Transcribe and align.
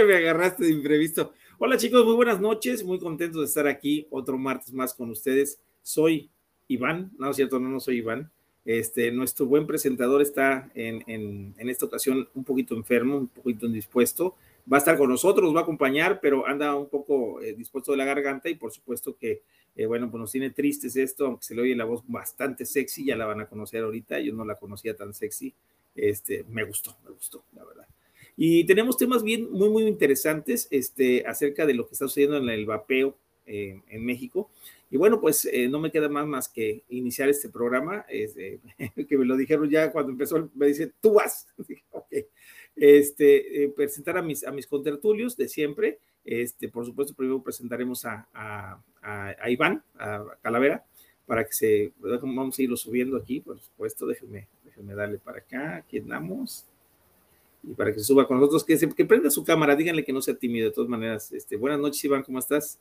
Me 0.06 0.16
agarraste 0.16 0.64
de 0.64 0.72
imprevisto. 0.72 1.32
Hola 1.58 1.76
chicos, 1.76 2.04
muy 2.06 2.14
buenas 2.14 2.40
noches, 2.40 2.82
muy 2.82 2.98
contento 2.98 3.40
de 3.40 3.44
estar 3.44 3.66
aquí 3.66 4.06
otro 4.10 4.38
martes 4.38 4.72
más 4.72 4.94
con 4.94 5.10
ustedes. 5.10 5.60
Soy 5.82 6.30
Iván, 6.68 7.10
no 7.18 7.30
es 7.30 7.36
cierto, 7.36 7.58
no, 7.58 7.68
no 7.68 7.80
soy 7.80 7.98
Iván. 7.98 8.30
Este, 8.64 9.10
nuestro 9.10 9.46
buen 9.46 9.66
presentador 9.66 10.22
está 10.22 10.70
en, 10.74 11.02
en, 11.06 11.54
en, 11.58 11.68
esta 11.68 11.86
ocasión 11.86 12.28
un 12.34 12.44
poquito 12.44 12.74
enfermo, 12.74 13.18
un 13.18 13.28
poquito 13.28 13.66
indispuesto. 13.66 14.36
Va 14.70 14.76
a 14.76 14.78
estar 14.78 14.96
con 14.96 15.10
nosotros, 15.10 15.54
va 15.54 15.60
a 15.60 15.62
acompañar, 15.64 16.20
pero 16.20 16.46
anda 16.46 16.74
un 16.74 16.88
poco 16.88 17.40
eh, 17.42 17.54
dispuesto 17.54 17.92
de 17.92 17.98
la 17.98 18.04
garganta 18.04 18.48
y 18.48 18.54
por 18.54 18.72
supuesto 18.72 19.16
que, 19.16 19.42
eh, 19.76 19.86
bueno, 19.86 20.10
pues 20.10 20.20
nos 20.20 20.32
tiene 20.32 20.50
tristes 20.50 20.96
esto, 20.96 21.26
aunque 21.26 21.44
se 21.44 21.54
le 21.54 21.62
oye 21.62 21.76
la 21.76 21.84
voz 21.84 22.02
bastante 22.06 22.64
sexy, 22.64 23.04
ya 23.04 23.16
la 23.16 23.26
van 23.26 23.40
a 23.40 23.46
conocer 23.46 23.82
ahorita, 23.82 24.20
yo 24.20 24.32
no 24.32 24.44
la 24.44 24.54
conocía 24.54 24.96
tan 24.96 25.12
sexy, 25.12 25.54
este, 25.94 26.44
me 26.48 26.64
gustó, 26.64 26.96
me 27.04 27.10
gustó, 27.10 27.44
la 27.54 27.64
verdad. 27.64 27.79
Y 28.42 28.64
tenemos 28.64 28.96
temas 28.96 29.22
bien, 29.22 29.50
muy, 29.52 29.68
muy 29.68 29.82
interesantes 29.82 30.66
este, 30.70 31.26
acerca 31.26 31.66
de 31.66 31.74
lo 31.74 31.86
que 31.86 31.92
está 31.92 32.06
sucediendo 32.06 32.38
en 32.38 32.48
el 32.48 32.64
vapeo 32.64 33.14
eh, 33.44 33.82
en 33.90 34.02
México. 34.02 34.48
Y 34.90 34.96
bueno, 34.96 35.20
pues 35.20 35.44
eh, 35.44 35.68
no 35.68 35.78
me 35.78 35.92
queda 35.92 36.08
más, 36.08 36.26
más 36.26 36.48
que 36.48 36.82
iniciar 36.88 37.28
este 37.28 37.50
programa, 37.50 38.06
este, 38.08 38.60
que 39.06 39.18
me 39.18 39.26
lo 39.26 39.36
dijeron 39.36 39.68
ya 39.68 39.92
cuando 39.92 40.12
empezó, 40.12 40.48
me 40.54 40.68
dice, 40.68 40.90
tú 41.02 41.12
vas. 41.12 41.48
okay. 41.90 42.28
Este, 42.76 43.64
eh, 43.64 43.68
presentar 43.76 44.16
a 44.16 44.22
mis, 44.22 44.42
a 44.46 44.52
mis 44.52 44.66
contertulios 44.66 45.36
de 45.36 45.46
siempre. 45.46 45.98
Este, 46.24 46.70
por 46.70 46.86
supuesto, 46.86 47.12
primero 47.12 47.42
presentaremos 47.42 48.06
a, 48.06 48.26
a, 48.32 48.82
a 49.02 49.50
Iván, 49.50 49.84
a 49.98 50.24
Calavera, 50.40 50.86
para 51.26 51.44
que 51.44 51.52
se, 51.52 51.92
vamos 51.98 52.58
a 52.58 52.62
irlo 52.62 52.78
subiendo 52.78 53.18
aquí, 53.18 53.40
por 53.40 53.60
supuesto, 53.60 54.06
déjenme, 54.06 54.48
déjenme 54.64 54.94
darle 54.94 55.18
para 55.18 55.40
acá, 55.40 55.76
aquí 55.76 55.98
andamos 55.98 56.69
y 57.62 57.74
para 57.74 57.92
que 57.92 57.98
se 57.98 58.06
suba 58.06 58.26
con 58.26 58.38
nosotros, 58.38 58.64
que, 58.64 58.76
se, 58.76 58.88
que 58.88 59.04
prenda 59.04 59.30
su 59.30 59.44
cámara, 59.44 59.76
díganle 59.76 60.04
que 60.04 60.12
no 60.12 60.22
sea 60.22 60.34
tímido 60.34 60.68
de 60.68 60.74
todas 60.74 60.88
maneras. 60.88 61.32
Este, 61.32 61.56
buenas 61.56 61.78
noches, 61.78 62.04
Iván, 62.04 62.22
¿cómo 62.22 62.38
estás? 62.38 62.78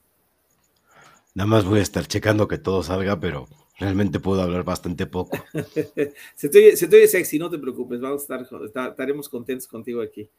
Nada 1.36 1.48
más 1.48 1.66
voy 1.66 1.80
a 1.80 1.84
estar 1.84 2.08
checando 2.08 2.48
que 2.48 2.58
todo 2.58 2.82
salga, 2.84 3.20
pero 3.20 3.48
realmente 3.78 4.20
puedo 4.20 4.42
hablar 4.42 4.64
bastante 4.64 5.06
poco. 5.06 5.38
se, 6.36 6.50
te 6.50 6.58
oye, 6.58 6.78
se, 6.78 6.88
te 6.88 6.98
oye, 6.98 7.08
sexy, 7.08 7.40
no 7.40 7.50
te 7.50 7.60
preocupes, 7.60 8.00
vamos 8.00 8.22
a 8.22 8.36
estar, 8.36 8.64
estar, 8.66 8.90
estaremos 8.92 9.30
contentos 9.30 9.68
contigo 9.68 10.02
aquí. 10.02 10.30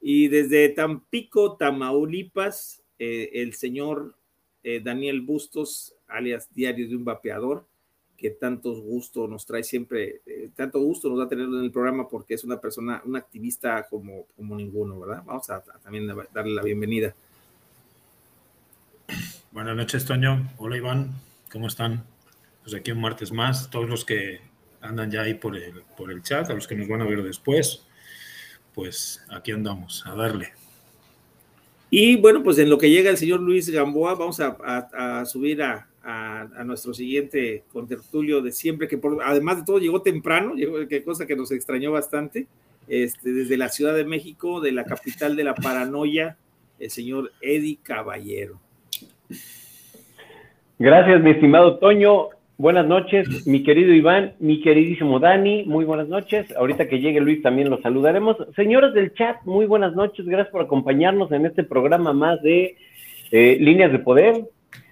Y 0.00 0.28
desde 0.28 0.68
Tampico, 0.70 1.56
Tamaulipas, 1.56 2.82
eh, 2.98 3.30
el 3.34 3.54
señor 3.54 4.14
eh, 4.62 4.80
Daniel 4.82 5.20
Bustos, 5.22 5.94
alias 6.06 6.48
Diario 6.54 6.88
de 6.88 6.96
un 6.96 7.04
Vapeador, 7.04 7.66
que 8.18 8.30
tantos 8.30 8.80
gusto 8.80 9.28
nos 9.28 9.46
trae 9.46 9.62
siempre, 9.62 10.22
eh, 10.26 10.50
tanto 10.56 10.80
gusto 10.80 11.08
nos 11.08 11.20
da 11.20 11.28
tenerlo 11.28 11.58
en 11.58 11.64
el 11.64 11.70
programa 11.70 12.08
porque 12.08 12.34
es 12.34 12.42
una 12.42 12.60
persona, 12.60 13.00
un 13.04 13.16
activista 13.16 13.86
como, 13.88 14.26
como 14.36 14.56
ninguno, 14.56 14.98
¿verdad? 14.98 15.22
Vamos 15.24 15.48
a, 15.50 15.56
a 15.56 15.78
también 15.82 16.10
darle 16.34 16.52
la 16.52 16.62
bienvenida. 16.62 17.14
Buenas 19.52 19.76
noches, 19.76 20.04
Toño. 20.04 20.50
Hola, 20.58 20.76
Iván. 20.76 21.12
¿Cómo 21.52 21.68
están? 21.68 22.04
Pues 22.62 22.74
aquí 22.74 22.90
un 22.90 23.00
martes 23.00 23.30
más. 23.30 23.70
Todos 23.70 23.88
los 23.88 24.04
que 24.04 24.40
andan 24.80 25.10
ya 25.12 25.22
ahí 25.22 25.34
por 25.34 25.56
el, 25.56 25.82
por 25.96 26.10
el 26.10 26.22
chat, 26.22 26.50
a 26.50 26.54
los 26.54 26.66
que 26.66 26.74
nos 26.74 26.88
van 26.88 27.02
a 27.02 27.06
ver 27.06 27.22
después, 27.22 27.86
pues 28.74 29.24
aquí 29.30 29.52
andamos, 29.52 30.04
a 30.06 30.14
darle. 30.14 30.52
Y 31.88 32.16
bueno, 32.16 32.42
pues 32.42 32.58
en 32.58 32.68
lo 32.68 32.78
que 32.78 32.90
llega 32.90 33.10
el 33.10 33.16
señor 33.16 33.40
Luis 33.40 33.70
Gamboa, 33.70 34.14
vamos 34.14 34.40
a, 34.40 34.56
a, 34.62 35.20
a 35.20 35.24
subir 35.24 35.62
a, 35.62 35.87
a, 36.02 36.64
nuestro 36.64 36.94
siguiente 36.94 37.64
contertulio 37.72 38.40
de 38.40 38.52
siempre, 38.52 38.88
que 38.88 38.98
además 39.24 39.58
de 39.58 39.64
todo 39.64 39.78
llegó 39.78 40.02
temprano, 40.02 40.54
llegó, 40.54 40.86
que 40.86 41.02
cosa 41.02 41.26
que 41.26 41.36
nos 41.36 41.52
extrañó 41.52 41.92
bastante, 41.92 42.46
este, 42.88 43.32
desde 43.32 43.56
la 43.56 43.68
Ciudad 43.68 43.94
de 43.94 44.04
México, 44.04 44.60
de 44.60 44.72
la 44.72 44.84
capital 44.84 45.36
de 45.36 45.44
la 45.44 45.54
paranoia, 45.54 46.36
el 46.78 46.90
señor 46.90 47.32
Eddie 47.40 47.78
Caballero. 47.82 48.60
Gracias, 50.78 51.22
mi 51.22 51.32
estimado 51.32 51.78
Toño. 51.78 52.28
Buenas 52.56 52.88
noches, 52.88 53.46
mi 53.46 53.62
querido 53.62 53.92
Iván, 53.92 54.34
mi 54.40 54.60
queridísimo 54.60 55.20
Dani, 55.20 55.62
muy 55.64 55.84
buenas 55.84 56.08
noches. 56.08 56.52
Ahorita 56.56 56.88
que 56.88 56.98
llegue 56.98 57.20
Luis 57.20 57.40
también 57.40 57.70
los 57.70 57.80
saludaremos. 57.82 58.36
Señores 58.56 58.94
del 58.94 59.14
chat, 59.14 59.36
muy 59.44 59.66
buenas 59.66 59.94
noches. 59.94 60.26
Gracias 60.26 60.50
por 60.50 60.62
acompañarnos 60.62 61.30
en 61.30 61.46
este 61.46 61.62
programa 61.62 62.12
más 62.12 62.42
de 62.42 62.76
eh, 63.30 63.58
Líneas 63.60 63.92
de 63.92 64.00
Poder. 64.00 64.44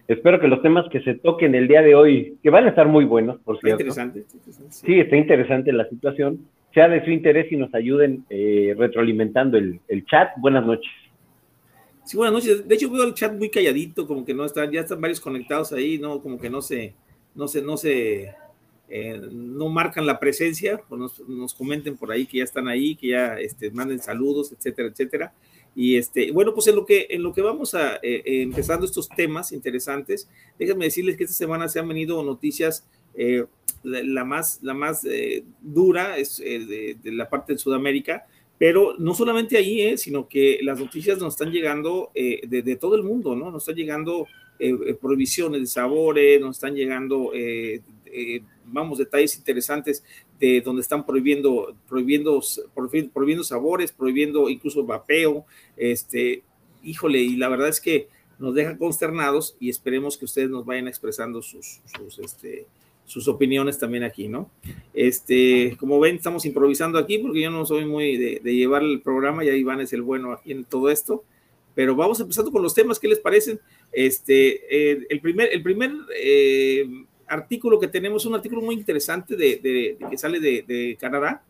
Espero 0.09 0.41
que 0.41 0.47
los 0.47 0.62
temas 0.62 0.89
que 0.91 1.00
se 1.03 1.15
toquen 1.15 1.55
el 1.55 1.67
día 1.67 1.83
de 1.83 1.94
hoy, 1.94 2.39
que 2.43 2.50
van 2.50 2.65
a 2.65 2.69
estar 2.69 2.87
muy 2.87 3.05
buenos, 3.05 3.41
por 3.41 3.59
cierto. 3.59 3.83
Interesante, 3.83 4.25
interesante. 4.33 4.71
Sí, 4.71 5.01
está 5.01 5.16
interesante 5.16 5.72
la 5.72 5.89
situación. 5.89 6.47
Sea 6.72 6.89
de 6.89 7.04
su 7.04 7.10
interés 7.10 7.51
y 7.51 7.57
nos 7.57 7.75
ayuden 7.75 8.25
eh, 8.31 8.75
retroalimentando 8.78 9.59
el, 9.59 9.81
el 9.89 10.04
chat. 10.07 10.31
Buenas 10.36 10.65
noches. 10.65 10.91
Sí, 12.04 12.16
buenas 12.16 12.34
noches. 12.34 12.69
De 12.69 12.75
hecho, 12.77 12.89
veo 12.89 13.03
el 13.03 13.15
chat 13.15 13.33
muy 13.33 13.51
calladito, 13.51 14.07
como 14.07 14.25
que 14.25 14.33
no 14.33 14.45
están, 14.45 14.71
ya 14.71 14.81
están 14.83 15.01
varios 15.01 15.21
conectados 15.21 15.72
ahí, 15.72 15.98
¿no? 15.98 16.21
Como 16.21 16.39
que 16.39 16.48
no 16.48 16.63
se, 16.63 16.95
no 17.34 17.48
se, 17.48 17.63
no 17.63 17.77
se, 17.77 18.33
eh, 18.89 19.21
no 19.33 19.69
marcan 19.69 20.07
la 20.07 20.21
presencia, 20.21 20.81
pues 20.89 21.01
nos, 21.01 21.28
nos, 21.28 21.53
comenten 21.53 21.97
por 21.97 22.13
ahí 22.13 22.25
que 22.25 22.39
ya 22.39 22.45
están 22.45 22.69
ahí, 22.69 22.95
que 22.95 23.09
ya 23.09 23.41
este, 23.41 23.72
manden 23.72 23.98
saludos, 23.98 24.53
etcétera, 24.53 24.89
etcétera. 24.89 25.33
Y 25.77 25.97
este, 25.97 26.33
bueno, 26.33 26.55
pues 26.55 26.67
en 26.67 26.75
lo 26.75 26.87
que, 26.87 27.07
en 27.11 27.23
lo 27.23 27.33
que 27.33 27.43
vamos 27.43 27.75
a 27.75 27.97
eh, 28.03 28.23
empezando 28.25 28.87
estos 28.87 29.09
temas 29.11 29.53
interesantes, 29.53 30.28
déjenme 30.59 30.87
decirles 30.87 31.17
que 31.17 31.25
esta 31.25 31.37
semana 31.37 31.69
se 31.69 31.78
han 31.78 31.87
venido 31.87 32.23
noticias, 32.25 32.89
eh, 33.15 33.45
la 33.87 34.25
más, 34.25 34.59
la 34.63 34.75
más 34.75 35.05
eh, 35.05 35.45
dura 35.61 36.17
es 36.19 36.41
eh, 36.41 36.97
de, 37.03 37.13
la 37.13 37.28
parte 37.28 37.53
de 37.53 37.59
Sudamérica, 37.59 38.27
pero 38.59 38.95
no 38.99 39.15
solamente 39.15 39.57
ahí, 39.57 39.83
eh, 39.83 39.97
sino 39.97 40.28
que 40.28 40.59
las 40.63 40.81
noticias 40.81 41.19
nos 41.19 41.34
están 41.34 41.53
llegando 41.53 42.11
de, 42.15 42.63
de, 42.65 42.77
todo 42.77 42.97
el 42.97 43.03
mundo, 43.03 43.37
¿no? 43.37 43.51
Nos 43.51 43.63
están 43.63 43.77
llegando 43.77 44.27
prohibiciones 45.01 45.61
de 45.61 45.67
sabores, 45.67 46.41
nos 46.41 46.57
están 46.57 46.75
llegando 46.75 47.33
vamos, 48.65 48.99
detalles 48.99 49.37
interesantes 49.37 50.05
de 50.39 50.61
donde 50.61 50.83
están 50.83 51.05
prohibiendo, 51.07 51.75
prohibiendo, 51.89 52.41
prohibiendo 52.75 53.45
sabores, 53.45 53.93
prohibiendo 53.93 54.49
incluso 54.49 54.85
vapeo, 54.85 55.45
este, 55.77 56.43
híjole, 56.83 57.21
y 57.21 57.37
la 57.37 57.49
verdad 57.49 57.69
es 57.69 57.81
que 57.81 58.09
nos 58.39 58.55
deja 58.55 58.77
consternados 58.77 59.57
y 59.61 59.71
esperemos 59.71 60.17
que 60.17 60.27
ustedes 60.27 60.51
nos 60.51 60.67
vayan 60.67 60.89
expresando 60.89 61.41
sus, 61.41 61.81
este, 62.23 62.67
sus 63.07 63.29
opiniones 63.29 63.79
también 63.79 64.05
aquí, 64.05 64.29
¿no? 64.29 64.51
Este, 64.93 65.77
como 65.79 65.99
ven, 65.99 66.17
estamos 66.17 66.45
improvisando 66.45 66.99
aquí 66.99 67.19
porque 67.19 67.41
yo 67.41 67.51
no 67.51 67.65
soy 67.65 67.87
muy 67.87 68.17
de, 68.17 68.41
de 68.43 68.55
llevar 68.55 68.83
el 68.83 69.01
programa, 69.01 69.45
ya 69.45 69.53
Iván 69.53 69.81
es 69.81 69.93
el 69.93 70.03
bueno 70.03 70.33
aquí 70.33 70.53
en 70.53 70.65
todo 70.65 70.91
esto, 70.91 71.25
pero 71.77 71.95
vamos 71.95 72.19
empezando 72.21 72.51
con 72.51 72.63
los 72.63 72.75
temas, 72.75 72.99
¿qué 72.99 73.07
les 73.07 73.21
parecen? 73.21 73.61
Este, 73.93 74.93
eh, 74.93 75.07
el 75.11 75.21
primer, 75.21 75.53
el 75.53 75.63
primer 75.63 75.93
eh, 76.19 76.89
artículo 77.28 77.78
que 77.78 77.89
tenemos, 77.89 78.27
un 78.27 78.34
artículo 78.34 78.63
muy 78.63 78.75
interesante 78.75 79.37
de, 79.37 79.57
de, 79.57 79.97
de 79.99 80.07
que 80.11 80.19
sale 80.19 80.41
de, 80.41 80.65
de, 80.67 80.97
Canadá. 80.99 81.43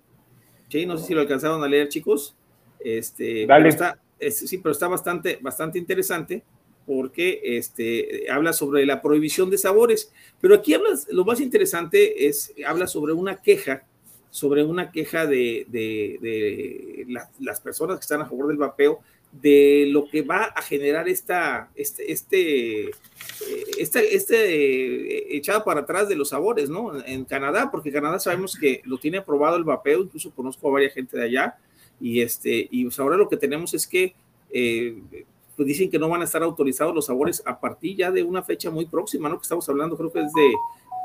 ¿sí? 0.68 0.86
No 0.86 0.96
sé 0.98 1.06
si 1.06 1.14
lo 1.14 1.20
alcanzaron 1.20 1.62
a 1.62 1.68
leer, 1.68 1.88
chicos. 1.88 2.34
Este, 2.80 3.46
pero 3.46 3.68
está, 3.68 3.98
es, 4.18 4.38
sí, 4.38 4.58
pero 4.58 4.72
está 4.72 4.88
bastante, 4.88 5.38
bastante 5.40 5.78
interesante 5.78 6.42
porque 6.86 7.40
este, 7.42 8.30
habla 8.30 8.52
sobre 8.52 8.86
la 8.86 9.02
prohibición 9.02 9.50
de 9.50 9.58
sabores. 9.58 10.12
Pero 10.40 10.54
aquí 10.54 10.74
hablas, 10.74 11.08
lo 11.10 11.24
más 11.24 11.40
interesante 11.40 12.28
es, 12.28 12.54
habla 12.66 12.86
sobre 12.86 13.12
una 13.12 13.42
queja, 13.42 13.84
sobre 14.30 14.62
una 14.62 14.92
queja 14.92 15.26
de, 15.26 15.66
de, 15.68 16.18
de 16.20 17.06
la, 17.08 17.28
las 17.40 17.60
personas 17.60 17.96
que 17.98 18.02
están 18.02 18.22
a 18.22 18.26
favor 18.26 18.46
del 18.48 18.56
vapeo, 18.56 19.00
de 19.32 19.86
lo 19.90 20.08
que 20.08 20.22
va 20.22 20.44
a 20.44 20.62
generar 20.62 21.08
esta, 21.08 21.70
este, 21.74 22.10
este, 22.10 22.90
este, 23.78 24.16
este 24.16 25.36
echada 25.36 25.64
para 25.64 25.80
atrás 25.80 26.08
de 26.08 26.16
los 26.16 26.30
sabores, 26.30 26.70
¿no? 26.70 27.04
En 27.04 27.24
Canadá, 27.24 27.70
porque 27.70 27.92
Canadá 27.92 28.18
sabemos 28.18 28.56
que 28.56 28.80
lo 28.84 28.98
tiene 28.98 29.18
aprobado 29.18 29.56
el 29.56 29.64
vapeo, 29.64 30.02
incluso 30.02 30.34
conozco 30.34 30.68
a 30.68 30.72
varias 30.72 30.94
gente 30.94 31.16
de 31.16 31.24
allá, 31.24 31.56
y 32.00 32.20
este, 32.20 32.68
y 32.70 32.84
pues 32.84 32.98
ahora 32.98 33.16
lo 33.16 33.28
que 33.28 33.36
tenemos 33.36 33.74
es 33.74 33.86
que 33.86 34.14
eh, 34.50 34.96
pues 35.56 35.66
dicen 35.66 35.90
que 35.90 35.98
no 35.98 36.08
van 36.08 36.20
a 36.20 36.24
estar 36.24 36.42
autorizados 36.42 36.94
los 36.94 37.06
sabores 37.06 37.42
a 37.46 37.58
partir 37.58 37.96
ya 37.96 38.10
de 38.10 38.22
una 38.22 38.42
fecha 38.42 38.70
muy 38.70 38.86
próxima, 38.86 39.28
¿no? 39.28 39.38
Que 39.38 39.42
estamos 39.42 39.68
hablando, 39.68 39.96
creo 39.96 40.12
que 40.12 40.20
es 40.20 40.32
de, 40.32 40.54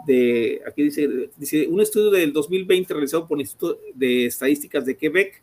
de 0.06 0.62
aquí 0.68 0.84
dice, 0.84 1.30
dice, 1.38 1.68
un 1.68 1.80
estudio 1.80 2.12
del 2.12 2.34
2020 2.34 2.94
realizado 2.94 3.28
por 3.28 3.38
el 3.38 3.42
Instituto 3.42 3.80
de 3.94 4.26
Estadísticas 4.26 4.86
de 4.86 4.98
Quebec, 4.98 5.42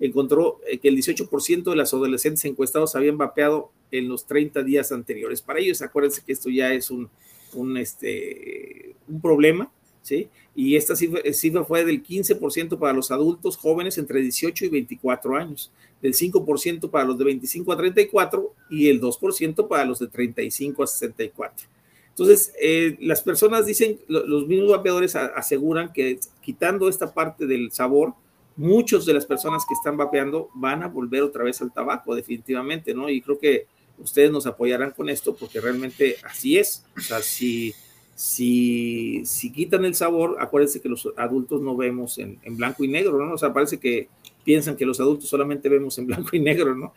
encontró 0.00 0.60
que 0.80 0.88
el 0.88 0.96
18% 0.96 1.70
de 1.70 1.76
las 1.76 1.92
adolescentes 1.92 2.44
encuestados 2.44 2.94
habían 2.94 3.18
vapeado 3.18 3.70
en 3.90 4.08
los 4.08 4.26
30 4.26 4.62
días 4.62 4.92
anteriores. 4.92 5.42
Para 5.42 5.60
ellos, 5.60 5.82
acuérdense 5.82 6.22
que 6.24 6.32
esto 6.32 6.50
ya 6.50 6.72
es 6.72 6.90
un, 6.90 7.08
un, 7.54 7.76
este, 7.76 8.94
un 9.08 9.20
problema, 9.20 9.70
¿sí? 10.02 10.28
Y 10.54 10.76
esta 10.76 10.96
cifra, 10.96 11.20
cifra 11.32 11.64
fue 11.64 11.84
del 11.84 12.02
15% 12.02 12.78
para 12.78 12.92
los 12.92 13.10
adultos 13.10 13.56
jóvenes 13.56 13.98
entre 13.98 14.20
18 14.20 14.64
y 14.64 14.68
24 14.68 15.36
años, 15.36 15.70
del 16.02 16.14
5% 16.14 16.90
para 16.90 17.04
los 17.04 17.18
de 17.18 17.24
25 17.24 17.72
a 17.72 17.76
34 17.76 18.54
y 18.70 18.88
el 18.88 19.00
2% 19.00 19.68
para 19.68 19.84
los 19.84 19.98
de 19.98 20.08
35 20.08 20.82
a 20.82 20.86
64. 20.86 21.68
Entonces, 22.10 22.52
eh, 22.60 22.96
las 23.00 23.22
personas 23.22 23.66
dicen, 23.66 24.00
los 24.08 24.48
mismos 24.48 24.70
vapeadores 24.70 25.14
aseguran 25.14 25.92
que 25.92 26.18
quitando 26.42 26.88
esta 26.88 27.14
parte 27.14 27.46
del 27.46 27.70
sabor, 27.70 28.14
muchas 28.58 29.06
de 29.06 29.14
las 29.14 29.24
personas 29.24 29.64
que 29.66 29.72
están 29.72 29.96
vapeando 29.96 30.50
van 30.52 30.82
a 30.82 30.88
volver 30.88 31.22
otra 31.22 31.44
vez 31.44 31.62
al 31.62 31.72
tabaco, 31.72 32.14
definitivamente, 32.14 32.92
¿no? 32.92 33.08
Y 33.08 33.22
creo 33.22 33.38
que 33.38 33.66
ustedes 33.98 34.30
nos 34.30 34.46
apoyarán 34.46 34.90
con 34.90 35.08
esto 35.08 35.34
porque 35.34 35.60
realmente 35.60 36.16
así 36.24 36.58
es. 36.58 36.84
O 36.96 37.00
sea, 37.00 37.22
si, 37.22 37.72
si, 38.16 39.22
si 39.24 39.52
quitan 39.52 39.84
el 39.84 39.94
sabor, 39.94 40.36
acuérdense 40.40 40.80
que 40.80 40.88
los 40.88 41.08
adultos 41.16 41.62
no 41.62 41.76
vemos 41.76 42.18
en, 42.18 42.38
en, 42.42 42.56
blanco 42.56 42.82
y 42.82 42.88
negro, 42.88 43.24
¿no? 43.24 43.34
O 43.34 43.38
sea, 43.38 43.52
parece 43.52 43.78
que 43.78 44.08
piensan 44.44 44.76
que 44.76 44.84
los 44.84 44.98
adultos 44.98 45.28
solamente 45.28 45.68
vemos 45.68 45.96
en 45.98 46.06
blanco 46.06 46.30
y 46.32 46.40
negro, 46.40 46.74
¿no? 46.74 46.92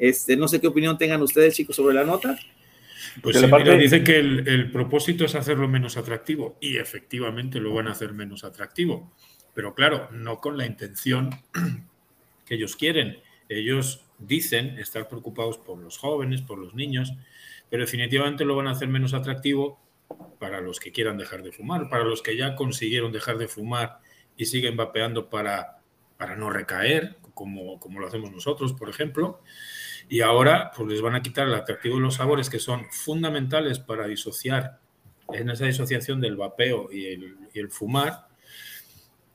Este, 0.00 0.36
no 0.36 0.48
sé 0.48 0.60
qué 0.60 0.66
opinión 0.66 0.98
tengan 0.98 1.22
ustedes, 1.22 1.54
chicos, 1.54 1.76
sobre 1.76 1.94
la 1.94 2.02
nota. 2.04 2.36
Pues 3.22 3.38
sí, 3.38 3.46
mira, 3.46 3.76
dice 3.76 4.02
que 4.02 4.18
el, 4.18 4.48
el, 4.48 4.72
propósito 4.72 5.24
es 5.24 5.36
hacerlo 5.36 5.68
menos 5.68 5.96
atractivo 5.96 6.56
y 6.60 6.78
efectivamente 6.78 7.60
lo 7.60 7.72
van 7.72 7.86
a 7.86 7.92
hacer 7.92 8.12
menos 8.12 8.42
atractivo, 8.42 9.12
pero 9.54 9.74
claro, 9.74 10.08
no 10.12 10.40
con 10.40 10.58
la 10.58 10.66
intención 10.66 11.30
que 12.46 12.54
ellos 12.54 12.76
quieren. 12.76 13.18
Ellos 13.48 14.04
dicen 14.18 14.78
estar 14.78 15.08
preocupados 15.08 15.58
por 15.58 15.78
los 15.78 15.98
jóvenes, 15.98 16.42
por 16.42 16.58
los 16.58 16.74
niños, 16.74 17.12
pero 17.70 17.84
definitivamente 17.84 18.44
lo 18.44 18.56
van 18.56 18.68
a 18.68 18.72
hacer 18.72 18.88
menos 18.88 19.14
atractivo 19.14 19.80
para 20.38 20.60
los 20.60 20.80
que 20.80 20.92
quieran 20.92 21.16
dejar 21.16 21.42
de 21.42 21.52
fumar, 21.52 21.88
para 21.88 22.04
los 22.04 22.22
que 22.22 22.36
ya 22.36 22.54
consiguieron 22.54 23.12
dejar 23.12 23.38
de 23.38 23.48
fumar 23.48 24.00
y 24.36 24.46
siguen 24.46 24.76
vapeando 24.76 25.30
para, 25.30 25.78
para 26.16 26.36
no 26.36 26.50
recaer, 26.50 27.16
como, 27.34 27.78
como 27.80 28.00
lo 28.00 28.06
hacemos 28.06 28.30
nosotros, 28.30 28.72
por 28.72 28.88
ejemplo. 28.88 29.40
Y 30.08 30.20
ahora 30.20 30.70
pues 30.76 30.88
les 30.88 31.00
van 31.00 31.14
a 31.14 31.22
quitar 31.22 31.48
el 31.48 31.54
atractivo 31.54 31.96
de 31.96 32.02
los 32.02 32.16
sabores 32.16 32.50
que 32.50 32.58
son 32.58 32.84
fundamentales 32.90 33.78
para 33.78 34.06
disociar 34.06 34.78
en 35.32 35.48
esa 35.48 35.64
disociación 35.64 36.20
del 36.20 36.36
vapeo 36.36 36.92
y 36.92 37.06
el, 37.06 37.36
y 37.52 37.58
el 37.58 37.70
fumar. 37.70 38.28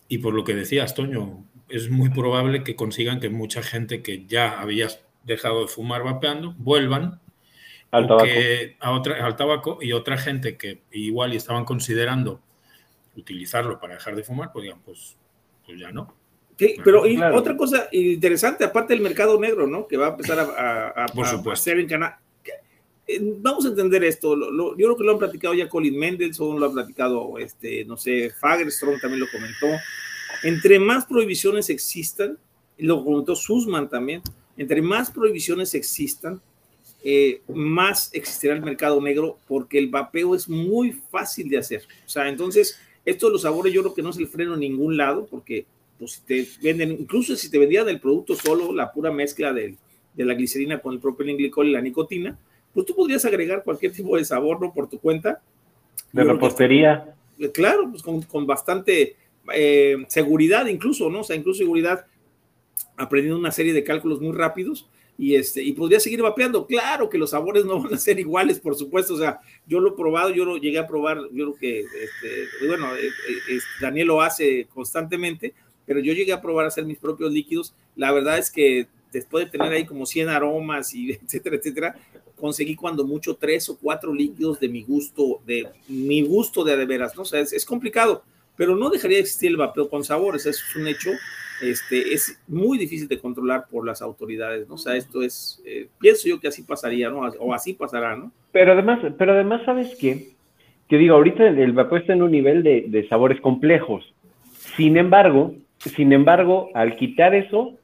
Y 0.10 0.18
por 0.18 0.34
lo 0.34 0.44
que 0.44 0.56
decías, 0.56 0.96
Toño, 0.96 1.46
es 1.70 1.90
muy 1.90 2.10
probable 2.10 2.64
que 2.64 2.76
consigan 2.76 3.22
que 3.22 3.30
mucha 3.30 3.64
gente 3.64 4.02
que 4.02 4.26
ya 4.26 4.60
había 4.60 4.90
dejado 5.24 5.62
de 5.62 5.68
fumar 5.68 6.04
vapeando 6.04 6.56
vuelvan 6.58 7.22
al 7.92 8.08
tabaco. 8.08 8.26
Que, 8.26 8.76
a 8.80 8.92
otra, 8.92 9.26
al 9.26 9.36
tabaco 9.36 9.78
y 9.82 9.94
otra 9.94 10.18
gente 10.18 10.58
que 10.58 10.82
igual 10.92 11.34
y 11.34 11.38
estaban 11.38 11.64
considerando 11.64 12.42
utilizarlo 13.16 13.80
para 13.80 13.94
dejar 13.96 14.16
de 14.16 14.24
fumar, 14.24 14.52
pues 14.52 14.64
digan, 14.64 14.82
pues, 14.84 15.18
pues 15.66 15.80
ya 15.80 15.92
no. 15.92 16.14
Sí, 16.58 16.76
pero 16.84 17.06
y 17.08 17.16
claro. 17.16 17.38
otra 17.38 17.56
cosa 17.56 17.88
interesante, 17.92 18.66
aparte 18.66 18.94
del 18.94 19.02
mercado 19.02 19.40
negro, 19.40 19.66
¿no? 19.66 19.88
Que 19.88 19.96
va 19.96 20.08
a 20.08 20.10
empezar 20.10 20.40
a, 20.40 20.44
a, 20.44 21.06
a, 21.06 21.08
Por 21.08 21.26
supuesto. 21.26 21.52
a 21.52 21.54
hacer 21.54 21.80
en 21.80 21.88
Canadá. 21.88 22.20
Vamos 23.38 23.66
a 23.66 23.70
entender 23.70 24.04
esto. 24.04 24.36
Lo, 24.36 24.52
lo, 24.52 24.78
yo 24.78 24.86
creo 24.88 24.98
que 24.98 25.04
lo 25.04 25.12
han 25.14 25.20
platicado 25.20 25.54
ya 25.54 25.68
Colin 25.68 25.98
Mendelssohn, 25.98 26.60
lo 26.60 26.68
ha 26.68 26.72
platicado, 26.72 27.38
este, 27.40 27.84
no 27.86 27.98
sé, 27.98 28.30
Fagerström 28.30 29.00
también 29.00 29.22
lo 29.22 29.28
comentó. 29.32 29.68
Entre 30.44 30.80
más 30.80 31.06
prohibiciones 31.06 31.70
existan, 31.70 32.38
lo 32.78 33.04
comentó 33.04 33.36
Sussman 33.36 33.90
también, 33.90 34.22
entre 34.58 34.82
más 34.82 35.12
prohibiciones 35.12 35.74
existan, 35.74 36.42
eh, 37.04 37.42
más 37.48 38.10
existirá 38.14 38.54
el 38.54 38.62
mercado 38.62 39.02
negro 39.02 39.38
porque 39.48 39.80
el 39.80 39.88
vapeo 39.88 40.36
es 40.36 40.50
muy 40.50 40.92
fácil 40.92 41.50
de 41.50 41.58
hacer. 41.58 41.84
O 42.06 42.10
sea, 42.10 42.28
entonces, 42.28 42.80
esto 43.06 43.28
de 43.28 43.34
los 43.34 43.42
sabores 43.44 43.74
yo 43.74 43.82
creo 43.82 43.94
que 43.94 44.02
no 44.02 44.10
es 44.10 44.18
el 44.18 44.28
freno 44.28 44.54
en 44.54 44.60
ningún 44.60 44.98
lado 44.98 45.26
porque 45.26 45.66
pues 45.98 46.12
si 46.14 46.22
te 46.22 46.48
venden, 46.62 46.92
incluso 46.92 47.36
si 47.36 47.50
te 47.50 47.58
vendían 47.58 47.90
el 47.90 48.00
producto 48.00 48.36
solo, 48.36 48.74
la 48.74 48.92
pura 48.92 49.12
mezcla 49.12 49.52
de, 49.52 49.76
de 50.14 50.26
la 50.26 50.34
glicerina 50.34 50.80
con 50.80 50.94
el 50.94 51.00
propilenglicol 51.00 51.68
y 51.68 51.72
la 51.72 51.82
nicotina, 51.82 52.38
pues 52.74 52.86
tú 52.86 52.96
podrías 52.96 53.26
agregar 53.26 53.64
cualquier 53.64 53.92
tipo 53.92 54.16
de 54.18 54.26
sabor, 54.26 54.62
¿no? 54.62 54.74
Por 54.74 54.88
tu 54.90 55.00
cuenta. 55.00 55.42
De 56.12 56.24
repostería. 56.24 57.16
Que, 57.38 57.52
claro, 57.52 57.90
pues 57.90 58.04
con, 58.04 58.22
con 58.24 58.46
bastante 58.46 59.16
eh, 59.54 59.98
seguridad 60.08 60.66
incluso, 60.68 61.10
¿no? 61.10 61.22
O 61.22 61.24
sea, 61.24 61.36
incluso 61.36 61.60
seguridad, 61.60 62.06
aprendiendo 62.98 63.40
una 63.40 63.52
serie 63.52 63.74
de 63.74 63.84
cálculos 63.84 64.22
muy 64.22 64.34
rápidos 64.34 64.90
y, 65.18 65.36
este, 65.36 65.62
y 65.62 65.74
podría 65.74 66.00
seguir 66.00 66.22
vapeando. 66.22 66.66
Claro 66.66 67.10
que 67.10 67.18
los 67.18 67.32
sabores 67.32 67.66
no 67.66 67.82
van 67.84 67.94
a 67.94 67.98
ser 67.98 68.20
iguales, 68.20 68.60
por 68.60 68.76
supuesto. 68.76 69.16
O 69.16 69.18
sea, 69.18 69.40
yo 69.68 69.80
lo 69.80 69.90
he 69.90 69.98
probado, 69.98 70.30
yo 70.30 70.46
lo 70.46 70.58
llegué 70.58 70.80
a 70.80 70.88
probar, 70.88 71.18
yo 71.32 71.54
creo 71.54 71.56
que, 71.56 71.80
este, 71.82 72.68
bueno, 72.68 72.96
eh, 72.96 73.08
eh, 73.50 73.60
Daniel 73.82 74.08
lo 74.08 74.22
hace 74.22 74.68
constantemente, 74.74 75.54
pero 75.86 76.00
yo 76.00 76.14
llegué 76.14 76.32
a 76.32 76.42
probar 76.42 76.66
a 76.66 76.68
hacer 76.70 76.86
mis 76.86 76.98
propios 76.98 77.32
líquidos. 77.32 77.76
La 77.96 78.12
verdad 78.12 78.38
es 78.38 78.50
que 78.50 78.88
después 79.12 79.46
de 79.46 79.52
tener 79.52 79.72
ahí 79.72 79.86
como 79.86 80.06
100 80.06 80.30
aromas 80.30 80.94
y 80.94 81.12
etcétera, 81.24 81.56
etcétera, 81.56 81.96
conseguí 82.36 82.76
cuando 82.76 83.06
mucho 83.06 83.36
tres 83.36 83.70
o 83.70 83.78
cuatro 83.78 84.14
líquidos 84.14 84.60
de 84.60 84.70
mi 84.70 84.84
gusto, 84.84 85.42
de 85.46 85.68
mi 85.88 86.22
gusto 86.24 86.64
de 86.64 86.78
de 86.78 86.86
veras, 86.86 87.16
¿no? 87.16 87.24
O 87.24 87.26
sea, 87.26 87.42
es, 87.42 87.66
complicado, 87.66 88.24
pero 88.56 88.76
no 88.76 88.90
dejaría 88.90 89.18
de 89.18 89.22
existir 89.22 89.52
el 89.52 89.58
vapeo 89.58 89.90
con 89.90 90.04
sabores, 90.04 90.46
eso 90.46 90.62
es 90.68 90.76
un 90.76 90.88
hecho, 90.88 91.12
este, 91.62 92.14
es 92.14 92.40
muy 92.48 92.78
difícil 92.78 93.08
de 93.08 93.20
controlar 93.20 93.66
por 93.70 93.86
las 93.86 94.02
autoridades, 94.02 94.68
¿no? 94.68 94.76
O 94.76 94.78
sea, 94.78 94.96
esto 94.96 95.22
es, 95.22 95.62
eh, 95.66 95.88
pienso 96.00 96.28
yo 96.28 96.40
que 96.40 96.48
así 96.48 96.64
pasaría, 96.64 97.10
¿no? 97.10 97.20
O 97.40 97.54
así 97.54 97.74
pasará, 97.74 98.16
¿no? 98.16 98.32
Pero 98.52 98.72
además, 98.72 99.00
pero 99.18 99.34
además, 99.34 99.62
¿sabes 99.66 99.96
qué? 100.00 100.36
Que 100.88 100.98
digo, 100.98 101.16
ahorita 101.16 101.48
el 101.48 101.74
vapeo 101.74 102.00
está 102.00 102.14
en 102.14 102.24
un 102.24 102.32
nivel 102.32 102.64
de, 102.64 102.86
de 102.88 103.08
sabores 103.10 103.40
complejos. 103.42 104.04
Sin 104.76 104.98
embargo, 104.98 105.54
sin 105.80 106.14
embargo, 106.14 106.70
al 106.74 106.96
quitar 106.98 107.36
eso, 107.36 107.79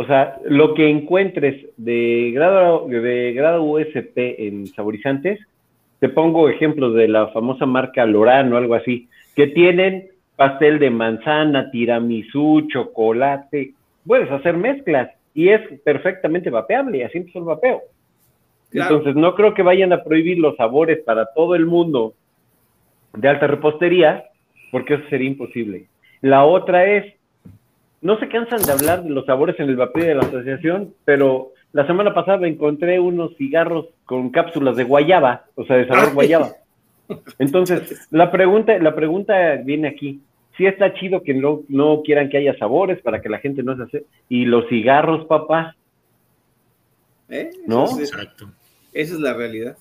o 0.00 0.04
sea, 0.04 0.38
lo 0.44 0.74
que 0.74 0.88
encuentres 0.88 1.66
de 1.76 2.30
grado, 2.32 2.86
de 2.86 3.32
grado 3.32 3.64
USP 3.64 4.16
en 4.16 4.68
saborizantes, 4.68 5.40
te 5.98 6.08
pongo 6.08 6.48
ejemplos 6.48 6.94
de 6.94 7.08
la 7.08 7.26
famosa 7.32 7.66
marca 7.66 8.06
Lorano 8.06 8.54
o 8.54 8.58
algo 8.58 8.74
así, 8.76 9.08
que 9.34 9.48
tienen 9.48 10.06
pastel 10.36 10.78
de 10.78 10.90
manzana, 10.90 11.72
tiramisú, 11.72 12.68
chocolate, 12.68 13.72
puedes 14.06 14.30
hacer 14.30 14.56
mezclas 14.56 15.10
y 15.34 15.48
es 15.48 15.62
perfectamente 15.80 16.48
vapeable, 16.48 17.04
así 17.04 17.18
empezó 17.18 17.40
el 17.40 17.46
vapeo. 17.46 17.82
Claro. 18.70 18.98
Entonces, 18.98 19.20
no 19.20 19.34
creo 19.34 19.52
que 19.52 19.64
vayan 19.64 19.92
a 19.92 20.04
prohibir 20.04 20.38
los 20.38 20.54
sabores 20.54 21.00
para 21.00 21.26
todo 21.34 21.56
el 21.56 21.66
mundo 21.66 22.14
de 23.14 23.28
alta 23.28 23.48
repostería, 23.48 24.26
porque 24.70 24.94
eso 24.94 25.08
sería 25.10 25.26
imposible. 25.26 25.86
La 26.20 26.44
otra 26.44 26.86
es, 26.86 27.17
no 28.00 28.18
se 28.18 28.28
cansan 28.28 28.62
de 28.62 28.72
hablar 28.72 29.02
de 29.02 29.10
los 29.10 29.26
sabores 29.26 29.58
en 29.58 29.68
el 29.68 29.76
vapeo 29.76 30.04
de 30.04 30.14
la 30.14 30.22
asociación, 30.22 30.94
pero 31.04 31.52
la 31.72 31.86
semana 31.86 32.14
pasada 32.14 32.46
encontré 32.46 33.00
unos 33.00 33.36
cigarros 33.36 33.86
con 34.04 34.30
cápsulas 34.30 34.76
de 34.76 34.84
guayaba, 34.84 35.46
o 35.54 35.64
sea, 35.64 35.76
de 35.76 35.86
sabor 35.86 36.14
guayaba. 36.14 36.52
Entonces, 37.38 38.06
la 38.10 38.30
pregunta, 38.30 38.78
la 38.78 38.94
pregunta 38.94 39.56
viene 39.64 39.88
aquí. 39.88 40.20
Sí 40.56 40.66
está 40.66 40.92
chido 40.94 41.22
que 41.22 41.34
no, 41.34 41.62
no 41.68 42.02
quieran 42.02 42.28
que 42.28 42.38
haya 42.38 42.56
sabores 42.58 43.00
para 43.00 43.20
que 43.20 43.28
la 43.28 43.38
gente 43.38 43.62
no 43.62 43.76
se 43.76 43.82
hace. 43.84 44.04
Y 44.28 44.44
los 44.44 44.68
cigarros, 44.68 45.26
papá. 45.26 45.76
¿Eh? 47.28 47.50
¿No? 47.66 47.84
Esa 47.84 48.02
es, 48.02 48.12
Exacto. 48.12 48.50
Esa 48.92 49.14
es 49.14 49.20
la 49.20 49.34
realidad. 49.34 49.76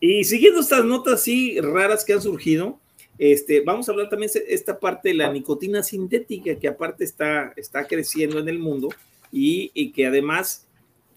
Y 0.00 0.24
siguiendo 0.24 0.60
estas 0.60 0.84
notas 0.84 1.14
así 1.14 1.58
raras 1.60 2.04
que 2.04 2.12
han 2.12 2.20
surgido, 2.20 2.78
este, 3.18 3.60
vamos 3.60 3.88
a 3.88 3.92
hablar 3.92 4.08
también 4.08 4.30
de 4.32 4.44
esta 4.48 4.78
parte 4.78 5.08
de 5.08 5.14
la 5.14 5.32
nicotina 5.32 5.82
sintética, 5.82 6.54
que 6.56 6.68
aparte 6.68 7.04
está, 7.04 7.52
está 7.56 7.86
creciendo 7.86 8.38
en 8.38 8.48
el 8.48 8.58
mundo 8.58 8.88
y, 9.32 9.70
y 9.74 9.90
que 9.90 10.06
además 10.06 10.66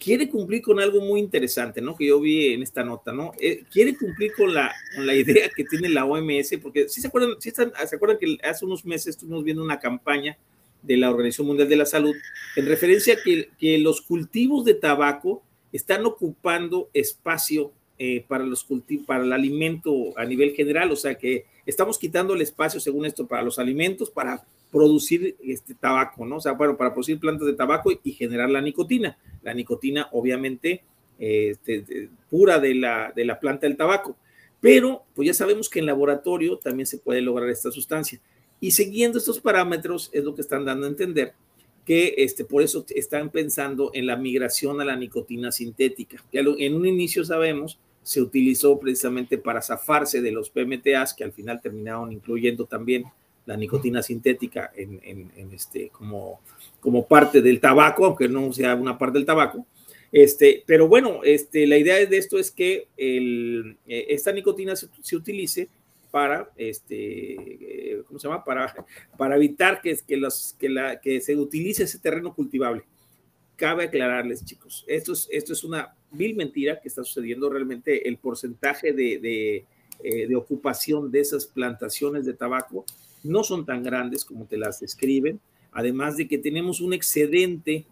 quiere 0.01 0.27
cumplir 0.27 0.63
con 0.63 0.79
algo 0.79 0.99
muy 0.99 1.19
interesante, 1.19 1.79
¿no? 1.79 1.95
Que 1.95 2.07
yo 2.07 2.19
vi 2.19 2.53
en 2.53 2.63
esta 2.63 2.83
nota, 2.83 3.13
¿no? 3.13 3.33
Eh, 3.39 3.63
quiere 3.71 3.95
cumplir 3.95 4.33
con 4.33 4.51
la, 4.51 4.73
con 4.95 5.05
la 5.05 5.13
idea 5.13 5.47
que 5.55 5.63
tiene 5.63 5.89
la 5.89 6.05
OMS, 6.05 6.57
porque 6.61 6.89
si 6.89 6.95
¿sí 6.95 7.01
se 7.01 7.07
acuerdan, 7.07 7.35
si 7.39 7.49
están, 7.49 7.71
se 7.87 7.95
acuerdan 7.95 8.17
que 8.17 8.37
hace 8.43 8.65
unos 8.65 8.83
meses 8.83 9.09
estuvimos 9.09 9.43
viendo 9.43 9.63
una 9.63 9.79
campaña 9.79 10.37
de 10.81 10.97
la 10.97 11.11
Organización 11.11 11.47
Mundial 11.47 11.69
de 11.69 11.75
la 11.75 11.85
Salud 11.85 12.15
en 12.55 12.65
referencia 12.65 13.13
a 13.13 13.17
que, 13.23 13.49
que 13.59 13.77
los 13.77 14.01
cultivos 14.01 14.65
de 14.65 14.73
tabaco 14.73 15.43
están 15.71 16.03
ocupando 16.07 16.89
espacio 16.93 17.71
eh, 17.99 18.25
para 18.27 18.43
los 18.43 18.63
cultivos, 18.63 19.05
para 19.05 19.23
el 19.23 19.31
alimento 19.31 20.17
a 20.17 20.25
nivel 20.25 20.55
general, 20.55 20.91
o 20.91 20.95
sea 20.95 21.13
que 21.13 21.45
estamos 21.65 21.97
quitando 21.97 22.33
el 22.33 22.41
espacio, 22.41 22.79
según 22.79 23.05
esto, 23.05 23.27
para 23.27 23.43
los 23.43 23.59
alimentos, 23.59 24.09
para 24.09 24.43
producir 24.71 25.35
este 25.43 25.75
tabaco, 25.75 26.25
¿no? 26.25 26.37
O 26.37 26.41
sea, 26.41 26.53
bueno, 26.53 26.77
para 26.77 26.91
producir 26.91 27.19
plantas 27.19 27.47
de 27.47 27.53
tabaco 27.53 27.91
y 28.03 28.11
generar 28.13 28.49
la 28.49 28.61
nicotina. 28.61 29.17
La 29.43 29.53
nicotina, 29.53 30.07
obviamente, 30.11 30.83
este, 31.19 32.09
pura 32.29 32.59
de 32.59 32.75
la, 32.75 33.11
de 33.15 33.25
la 33.25 33.39
planta 33.39 33.67
del 33.67 33.77
tabaco. 33.77 34.15
Pero, 34.59 35.03
pues 35.15 35.27
ya 35.27 35.33
sabemos 35.33 35.69
que 35.69 35.79
en 35.79 35.85
laboratorio 35.85 36.57
también 36.57 36.85
se 36.85 36.99
puede 36.99 37.21
lograr 37.21 37.49
esta 37.49 37.71
sustancia. 37.71 38.19
Y 38.59 38.71
siguiendo 38.71 39.17
estos 39.17 39.39
parámetros 39.39 40.09
es 40.13 40.23
lo 40.23 40.35
que 40.35 40.41
están 40.41 40.65
dando 40.65 40.85
a 40.85 40.89
entender 40.89 41.33
que 41.85 42.13
este, 42.17 42.45
por 42.45 42.61
eso 42.61 42.85
están 42.89 43.31
pensando 43.31 43.91
en 43.93 44.05
la 44.05 44.15
migración 44.15 44.81
a 44.81 44.85
la 44.85 44.95
nicotina 44.95 45.51
sintética. 45.51 46.23
Ya 46.31 46.41
en 46.41 46.75
un 46.75 46.85
inicio 46.85 47.25
sabemos 47.25 47.79
se 48.03 48.21
utilizó 48.21 48.79
precisamente 48.79 49.37
para 49.37 49.61
zafarse 49.61 50.21
de 50.21 50.31
los 50.31 50.49
PMTAs 50.49 51.13
que 51.13 51.23
al 51.23 51.33
final 51.33 51.61
terminaron 51.61 52.11
incluyendo 52.11 52.65
también 52.65 53.05
la 53.45 53.57
nicotina 53.57 54.01
sintética 54.01 54.71
en, 54.75 54.99
en, 55.03 55.53
este, 55.53 55.89
como, 55.89 56.41
como 56.79 57.05
parte 57.07 57.41
del 57.41 57.59
tabaco, 57.59 58.05
aunque 58.05 58.27
no 58.27 58.51
sea 58.53 58.75
una 58.75 58.97
parte 58.97 59.17
del 59.17 59.25
tabaco. 59.25 59.65
Este, 60.11 60.63
pero 60.65 60.87
bueno, 60.87 61.21
este, 61.23 61.65
la 61.65 61.77
idea 61.77 62.05
de 62.05 62.17
esto 62.17 62.37
es 62.37 62.51
que 62.51 62.87
el, 62.97 63.77
esta 63.87 64.31
nicotina 64.31 64.75
se, 64.75 64.89
se 65.01 65.15
utilice 65.15 65.69
para, 66.11 66.51
este, 66.57 67.33
eh, 67.33 68.03
¿cómo 68.05 68.19
se 68.19 68.27
llama? 68.27 68.43
Para, 68.43 68.73
para 69.17 69.37
evitar 69.37 69.81
que, 69.81 69.97
que, 70.05 70.17
los, 70.17 70.55
que, 70.59 70.69
la, 70.69 70.99
que 70.99 71.21
se 71.21 71.35
utilice 71.35 71.83
ese 71.83 71.99
terreno 71.99 72.35
cultivable. 72.35 72.83
Cabe 73.55 73.85
aclararles, 73.85 74.43
chicos, 74.43 74.83
esto 74.87 75.13
es, 75.13 75.27
esto 75.31 75.53
es 75.53 75.63
una 75.63 75.95
vil 76.11 76.35
mentira 76.35 76.79
que 76.79 76.87
está 76.87 77.03
sucediendo 77.03 77.49
realmente. 77.49 78.07
El 78.07 78.17
porcentaje 78.17 78.93
de, 78.93 79.65
eh, 80.03 80.27
de 80.27 80.35
ocupación 80.35 81.11
de 81.11 81.19
esas 81.19 81.45
plantaciones 81.45 82.25
de 82.25 82.33
tabaco 82.33 82.85
no 83.23 83.43
son 83.43 83.65
tan 83.65 83.83
grandes 83.83 84.25
como 84.25 84.45
te 84.45 84.57
las 84.57 84.79
describen, 84.79 85.39
además 85.71 86.17
de 86.17 86.27
que 86.27 86.37
tenemos 86.37 86.81
un 86.81 86.93
excedente 86.93 87.85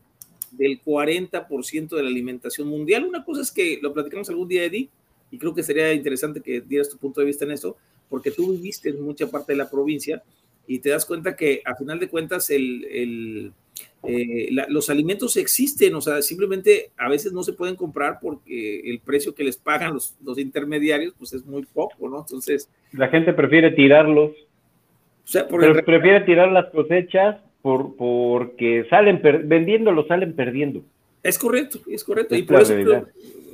del 0.52 0.82
40% 0.82 1.96
de 1.96 2.04
la 2.04 2.10
alimentación 2.10 2.68
mundial. 2.68 3.06
Una 3.06 3.24
cosa 3.24 3.42
es 3.42 3.52
que 3.52 3.80
lo 3.82 3.94
platicamos 3.94 4.30
algún 4.30 4.48
día, 4.48 4.66
Eddie, 4.66 4.90
y 5.32 5.38
creo 5.38 5.54
que 5.54 5.64
sería 5.64 5.94
interesante 5.94 6.42
que 6.42 6.62
dieras 6.62 6.90
tu 6.90 6.98
punto 6.98 7.22
de 7.22 7.28
vista 7.28 7.46
en 7.46 7.52
esto, 7.52 7.78
porque 8.10 8.32
tú 8.32 8.52
viviste 8.52 8.90
en 8.90 9.02
mucha 9.02 9.28
parte 9.28 9.54
de 9.54 9.58
la 9.58 9.70
provincia 9.70 10.24
y 10.68 10.80
te 10.80 10.90
das 10.90 11.06
cuenta 11.06 11.36
que 11.36 11.62
a 11.66 11.76
final 11.76 12.00
de 12.00 12.10
cuentas 12.10 12.50
el, 12.50 13.54
eh, 14.04 14.50
la, 14.52 14.66
los 14.70 14.90
alimentos 14.90 15.36
existen, 15.38 15.94
o 15.96 16.02
sea, 16.02 16.22
simplemente 16.22 16.92
a 16.98 17.10
veces 17.10 17.34
no 17.34 17.44
se 17.44 17.54
pueden 17.54 17.76
comprar 17.76 18.20
porque 18.22 18.80
el 18.90 19.00
precio 19.00 19.36
que 19.36 19.44
les 19.44 19.58
pagan 19.58 19.94
los, 19.94 20.16
los 20.24 20.38
intermediarios 20.38 21.14
pues 21.18 21.34
es 21.34 21.46
muy 21.46 21.66
poco, 21.66 22.08
¿no? 22.08 22.20
Entonces... 22.20 22.70
La 22.94 23.10
gente 23.10 23.34
prefiere 23.34 23.72
tirarlos. 23.72 24.32
O 24.32 25.28
sea, 25.28 25.48
por 25.48 25.64
el... 25.64 25.84
prefiere 25.84 26.22
tirar 26.22 26.52
las 26.52 26.70
cosechas 26.72 27.42
por, 27.62 27.96
porque 27.96 28.86
salen, 28.90 29.22
vendiéndolo 29.22 30.08
salen 30.08 30.34
perdiendo. 30.34 30.82
Es 31.22 31.38
correcto, 31.38 31.80
es 31.88 32.04
correcto. 32.04 32.36
Es 32.36 32.42
y, 32.42 32.44
por 32.44 32.62
eso 32.62 32.74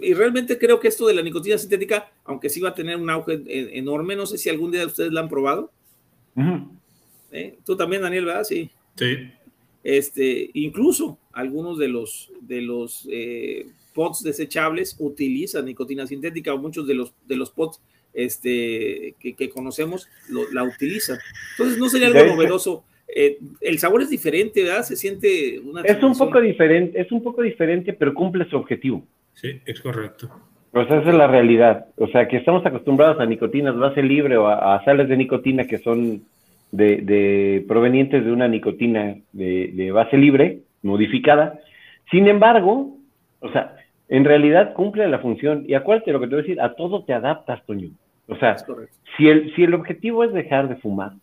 y 0.02 0.14
realmente 0.14 0.58
creo 0.58 0.80
que 0.80 0.88
esto 0.88 1.08
de 1.08 1.16
la 1.16 1.22
nicotina 1.22 1.58
sintética, 1.58 2.12
aunque 2.26 2.50
sí 2.50 2.62
va 2.62 2.70
a 2.70 2.76
tener 2.76 2.98
un 2.98 3.10
auge 3.10 3.42
enorme, 3.48 4.16
no 4.16 4.26
sé 4.26 4.38
si 4.38 4.50
algún 4.50 4.72
día 4.72 4.86
ustedes 4.86 5.12
la 5.12 5.22
han 5.22 5.30
probado. 5.30 5.72
Uh 6.36 6.42
-huh. 6.42 6.68
¿Eh? 7.32 7.58
Tú 7.66 7.76
también, 7.76 8.02
Daniel, 8.02 8.26
¿verdad? 8.26 8.44
Sí. 8.44 8.70
Sí. 8.96 9.32
Este, 9.86 10.50
incluso 10.56 11.20
algunos 11.32 11.78
de 11.78 11.88
los, 11.88 12.32
de 12.42 12.62
los 12.62 13.08
eh, 13.12 13.68
pots 13.94 14.24
desechables 14.24 14.98
utilizan 15.00 15.66
nicotina 15.66 16.08
sintética 16.08 16.54
o 16.54 16.58
muchos 16.58 16.88
de 16.88 16.96
los, 16.96 17.14
de 17.28 17.36
los 17.36 17.52
pots 17.52 17.80
este, 18.14 19.14
que, 19.20 19.36
que 19.36 19.50
conocemos 19.50 20.10
lo, 20.28 20.52
la 20.52 20.64
utilizan. 20.64 21.20
Entonces 21.52 21.78
no 21.78 21.88
sería 21.88 22.08
algo 22.08 22.36
novedoso 22.36 22.84
eh, 23.08 23.38
el 23.62 23.78
sabor 23.78 24.02
es 24.02 24.10
diferente, 24.10 24.64
¿verdad? 24.64 24.84
Se 24.84 24.96
siente 24.96 25.60
una... 25.60 25.82
Es 25.82 26.02
un 26.02 26.18
poco 26.18 26.42
diferente, 26.42 27.00
es 27.00 27.12
un 27.12 27.22
poco 27.22 27.44
diferente, 27.44 27.94
pero 27.94 28.14
cumple 28.14 28.50
su 28.50 28.58
objetivo. 28.58 29.06
Sí, 29.34 29.62
es 29.66 29.80
correcto. 29.82 30.30
Pues 30.72 30.88
esa 30.88 31.10
es 31.10 31.16
la 31.16 31.28
realidad. 31.28 31.88
O 31.98 32.08
sea, 32.08 32.28
que 32.28 32.38
estamos 32.38 32.66
acostumbrados 32.66 33.20
a 33.20 33.26
nicotinas 33.26 33.78
base 33.78 34.02
libre 34.02 34.36
o 34.38 34.48
a, 34.48 34.76
a 34.76 34.84
sales 34.84 35.08
de 35.08 35.18
nicotina 35.18 35.66
que 35.68 35.78
son 35.78 36.26
de, 36.76 36.98
de 36.98 37.66
provenientes 37.68 38.24
de 38.24 38.32
una 38.32 38.48
nicotina 38.48 39.16
de, 39.32 39.72
de, 39.74 39.92
base 39.92 40.18
libre, 40.18 40.60
modificada. 40.84 41.60
Sin 42.12 42.28
embargo, 42.28 42.98
o 43.40 43.50
sea, 43.52 43.76
en 44.10 44.26
realidad 44.26 44.74
cumple 44.74 45.08
la 45.08 45.20
función. 45.20 45.64
Y 45.68 45.74
acuérdate 45.74 46.12
lo 46.12 46.20
que 46.20 46.28
te 46.28 46.36
voy 46.36 46.40
a 46.40 46.44
decir, 46.44 46.62
a 46.62 46.76
todo 46.76 47.04
te 47.04 47.14
adaptas, 47.14 47.66
Toño. 47.66 47.90
O 48.28 48.36
sea, 48.36 48.58
si 49.16 49.30
el, 49.30 49.54
si 49.56 49.64
el 49.64 49.74
objetivo 49.74 50.24
es 50.24 50.34
dejar 50.34 50.68
de 50.68 50.76
fumar, 50.78 51.14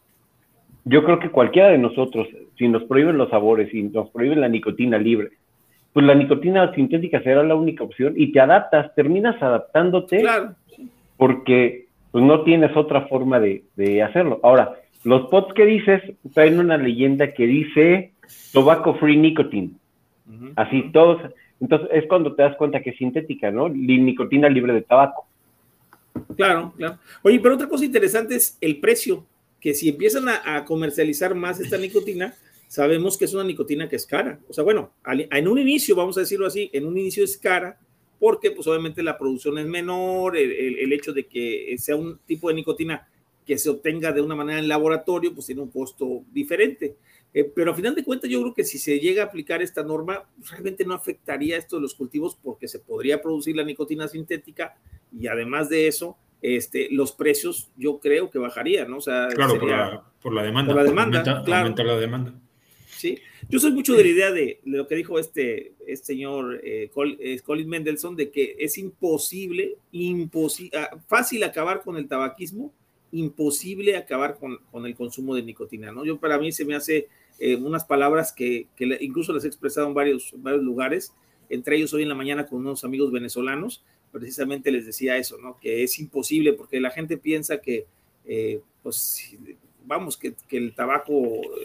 yo 0.85 1.05
creo 1.05 1.19
que 1.19 1.31
cualquiera 1.31 1.69
de 1.69 1.79
nosotros, 1.79 2.29
si 2.57 2.69
nos 2.69 2.85
prohíben 2.85 3.19
los 3.19 3.31
sabores, 3.31 3.71
si 3.71 3.83
nos 3.83 4.11
prohíben 4.11 4.41
la 4.41 4.49
nicotina 4.49 4.99
libre, 4.99 5.31
pues 5.93 6.07
la 6.07 6.15
nicotina 6.15 6.73
sintética 6.75 7.23
será 7.23 7.43
la 7.43 7.55
única 7.55 7.85
opción 7.85 8.15
y 8.17 8.33
te 8.33 8.41
adaptas, 8.41 8.95
terminas 8.95 9.41
adaptándote 9.43 10.21
claro. 10.21 10.55
porque 11.17 11.87
pues 12.11 12.25
no 12.25 12.43
tienes 12.43 12.77
otra 12.77 13.03
forma 13.03 13.41
de, 13.41 13.65
de, 13.77 14.03
hacerlo. 14.03 14.41
Ahora, 14.43 14.75
los 15.05 15.29
pots 15.29 15.53
que 15.55 15.67
dices 15.67 16.03
traen 16.35 16.59
una 16.59 16.77
leyenda 16.77 17.33
que 17.33 17.47
dice 17.47 18.13
tobacco 18.53 18.95
free 18.95 19.17
nicotine. 19.17 19.73
Uh 20.27 20.33
-huh. 20.33 20.53
Así 20.57 20.91
todos, 20.93 21.21
entonces 21.61 21.89
es 21.93 22.07
cuando 22.07 22.35
te 22.35 22.43
das 22.43 22.57
cuenta 22.57 22.83
que 22.83 22.91
es 22.91 22.97
sintética, 22.97 23.51
¿no? 23.51 23.69
Nicotina 23.69 24.49
libre 24.49 24.73
de 24.73 24.83
tabaco. 24.83 25.27
Claro, 26.37 26.75
claro. 26.77 26.99
Oye, 27.23 27.41
pero 27.41 27.55
otra 27.55 27.69
cosa 27.69 27.85
interesante 27.85 28.37
es 28.37 28.59
el 28.61 28.79
precio 28.81 29.27
que 29.61 29.75
si 29.75 29.89
empiezan 29.89 30.29
a, 30.29 30.57
a, 30.57 30.65
comercializar 30.65 31.35
más 31.35 31.61
esta 31.61 31.79
nicotina, 31.79 32.35
sabemos 32.67 33.17
que 33.17 33.27
es 33.27 33.35
una 33.35 33.45
nicotina 33.45 33.89
que 33.89 33.97
es 33.97 34.07
cara. 34.07 34.41
O 34.49 34.53
sea, 34.53 34.65
bueno, 34.65 34.91
al, 35.05 35.29
en 35.31 35.49
un 35.49 35.59
inicio, 35.59 35.95
vamos 35.95 36.17
a 36.17 36.21
decirlo 36.21 36.47
así, 36.47 36.69
en 36.73 36.85
un 36.85 36.99
inicio 36.99 37.23
es 37.23 37.39
cara 37.39 37.79
porque 38.19 38.51
pues 38.51 38.67
obviamente 38.67 39.03
la 39.03 39.19
producción 39.19 39.59
es 39.59 39.67
menor, 39.67 40.37
el, 40.37 40.53
el, 40.53 40.79
el 40.79 40.93
hecho 40.93 41.13
de 41.13 41.27
que 41.27 41.75
sea 41.79 41.97
un 41.97 42.19
tipo 42.27 42.49
de 42.49 42.55
nicotina 42.55 43.09
que 43.47 43.59
se 43.59 43.71
obtenga 43.71 44.13
de 44.13 44.21
una 44.21 44.35
manera 44.35 44.59
en 44.59 44.69
laboratorio, 44.69 45.35
pues 45.35 45.47
tiene 45.47 45.63
un 45.63 45.71
costo 45.71 46.25
diferente. 46.33 46.97
Eh, 47.35 47.45
pero 47.45 47.73
a 47.73 47.75
final 47.75 47.95
de 47.95 48.05
cuentas, 48.05 48.31
yo 48.31 48.41
creo 48.41 48.55
que 48.55 48.65
si 48.65 48.79
se 48.79 49.01
llega 49.01 49.23
a 49.23 49.27
aplicar 49.27 49.63
esta 49.63 49.83
norma, 49.83 50.25
pues, 50.37 50.51
realmente 50.51 50.85
no 50.85 50.95
afectaría 50.95 51.57
esto 51.57 51.77
de 51.77 51.83
los 51.83 51.95
cultivos 51.95 52.37
porque 52.43 52.69
se 52.69 52.79
podría 52.79 53.23
producir 53.23 53.57
la 53.57 53.65
nicotina 53.65 54.07
sintética 54.07 54.77
y 55.19 55.27
además 55.27 55.69
de 55.69 55.89
eso, 55.89 56.17
este, 56.43 56.89
los 56.91 57.13
precios 57.13 57.71
yo 57.77 57.99
creo 58.01 58.31
que 58.31 58.39
bajarían, 58.39 58.91
¿no? 58.91 58.99
O 58.99 59.01
sea, 59.01 59.29
claro, 59.29 59.53
sería, 59.53 59.61
por, 59.61 59.71
la, 59.71 60.05
por, 60.21 60.35
la, 60.35 60.43
demanda. 60.43 60.75
Por 60.75 60.83
la 60.83 60.89
demanda, 60.89 61.19
aumenta, 61.21 61.45
claro. 61.45 61.63
Aumentar 61.63 61.87
la 61.87 61.99
demanda. 61.99 62.35
Sí, 63.03 63.19
yo 63.49 63.59
soy 63.59 63.73
mucho 63.73 63.95
de 63.95 64.05
la 64.05 64.11
idea 64.11 64.31
de, 64.31 64.61
de 64.65 64.79
lo 64.79 64.87
que 64.87 64.95
dijo 64.95 65.19
este, 65.19 65.75
este 65.87 66.07
señor 66.07 66.61
eh, 66.63 66.89
Col, 66.93 67.17
eh, 67.21 67.41
Colin 67.41 67.69
Mendelssohn, 67.69 68.15
de 68.15 68.31
que 68.31 68.57
es 68.59 68.79
imposible, 68.79 69.77
imposi 69.91 70.71
ah, 70.77 70.91
fácil 71.09 71.43
acabar 71.43 71.83
con 71.83 71.97
el 71.97 72.07
tabaquismo, 72.07 72.73
imposible 73.13 73.97
acabar 73.97 74.39
con, 74.39 74.59
con, 74.71 74.87
el 74.87 74.95
consumo 74.95 75.35
de 75.35 75.43
nicotina, 75.43 75.93
¿no? 75.93 76.05
Yo 76.05 76.19
para 76.19 76.39
mí 76.39 76.51
se 76.51 76.65
me 76.65 76.75
hace 76.75 77.09
eh, 77.39 77.57
unas 77.57 77.85
palabras 77.85 78.33
que, 78.33 78.69
que, 78.77 78.99
incluso 79.01 79.33
las 79.33 79.45
he 79.45 79.49
expresado 79.49 79.87
en 79.87 79.95
varios, 79.95 80.33
varios 80.39 80.63
lugares, 80.63 81.13
entre 81.49 81.77
ellos 81.77 81.93
hoy 81.93 82.03
en 82.03 82.09
la 82.09 82.15
mañana 82.15 82.47
con 82.47 82.61
unos 82.61 82.85
amigos 82.85 83.13
venezolanos, 83.13 83.85
precisamente 84.11 84.71
les 84.71 84.87
decía 84.87 85.17
eso, 85.17 85.39
¿no? 85.39 85.59
Que 85.61 85.83
es 85.83 85.99
imposible 85.99 86.55
porque 86.55 86.81
la 86.81 86.91
gente 86.91 87.19
piensa 87.19 87.61
que, 87.61 87.87
eh, 88.25 88.61
pues, 88.83 89.37
vamos, 89.85 90.17
que, 90.17 90.35
que 90.49 90.57
el 90.57 90.75
tabaco 90.75 91.15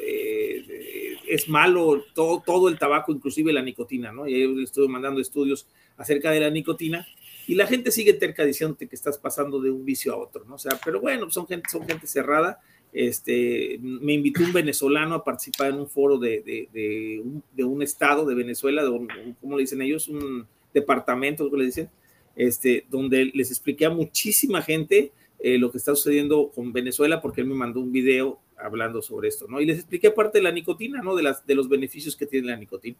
eh, 0.01 1.17
es 1.27 1.47
malo, 1.47 2.03
todo, 2.13 2.43
todo 2.45 2.69
el 2.69 2.77
tabaco, 2.77 3.11
inclusive 3.11 3.53
la 3.53 3.61
nicotina, 3.61 4.11
¿no? 4.11 4.27
Y 4.27 4.41
yo 4.41 4.61
estuve 4.61 4.87
mandando 4.87 5.21
estudios 5.21 5.67
acerca 5.97 6.31
de 6.31 6.41
la 6.41 6.49
nicotina 6.49 7.07
y 7.47 7.55
la 7.55 7.65
gente 7.65 7.91
sigue 7.91 8.13
terca 8.13 8.43
diciéndote 8.43 8.87
que 8.87 8.95
estás 8.95 9.17
pasando 9.17 9.61
de 9.61 9.71
un 9.71 9.85
vicio 9.85 10.13
a 10.13 10.17
otro, 10.17 10.43
¿no? 10.45 10.55
O 10.55 10.59
sea, 10.59 10.77
pero 10.83 10.99
bueno, 10.99 11.31
son 11.31 11.47
gente, 11.47 11.69
son 11.71 11.87
gente 11.87 12.05
cerrada. 12.05 12.59
Este, 12.91 13.79
me 13.81 14.13
invitó 14.13 14.43
un 14.43 14.51
venezolano 14.51 15.15
a 15.15 15.23
participar 15.23 15.69
en 15.69 15.75
un 15.75 15.87
foro 15.87 16.17
de, 16.17 16.67
de, 16.73 17.21
un, 17.23 17.41
de 17.53 17.63
un, 17.63 17.81
estado 17.81 18.25
de 18.25 18.35
Venezuela, 18.35 18.83
de 18.83 18.89
un, 18.89 19.07
¿cómo 19.39 19.55
le 19.55 19.61
dicen 19.61 19.81
ellos? 19.81 20.09
Un 20.09 20.45
departamento, 20.73 21.45
¿cómo 21.45 21.57
le 21.57 21.65
dicen? 21.65 21.89
Este, 22.35 22.85
donde 22.89 23.31
les 23.33 23.49
expliqué 23.49 23.85
a 23.85 23.89
muchísima 23.89 24.61
gente 24.61 25.13
eh, 25.39 25.57
lo 25.57 25.71
que 25.71 25.77
está 25.77 25.95
sucediendo 25.95 26.51
con 26.53 26.73
Venezuela, 26.73 27.21
porque 27.21 27.41
él 27.41 27.47
me 27.47 27.55
mandó 27.55 27.79
un 27.79 27.93
video 27.93 28.41
hablando 28.57 29.01
sobre 29.01 29.29
esto, 29.29 29.47
¿no? 29.47 29.61
Y 29.61 29.65
les 29.65 29.77
expliqué 29.77 30.07
aparte 30.07 30.39
de 30.39 30.43
la 30.43 30.51
nicotina, 30.51 31.01
¿no? 31.01 31.15
De, 31.15 31.23
las, 31.23 31.45
de 31.45 31.55
los 31.55 31.69
beneficios 31.69 32.17
que 32.17 32.25
tiene 32.25 32.47
la 32.47 32.57
nicotina. 32.57 32.97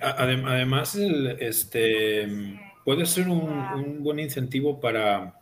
Además, 0.00 0.96
este, 0.96 2.26
puede 2.84 3.06
ser 3.06 3.28
un, 3.28 3.48
un, 3.48 4.02
buen 4.02 4.18
incentivo 4.18 4.80
para, 4.80 5.40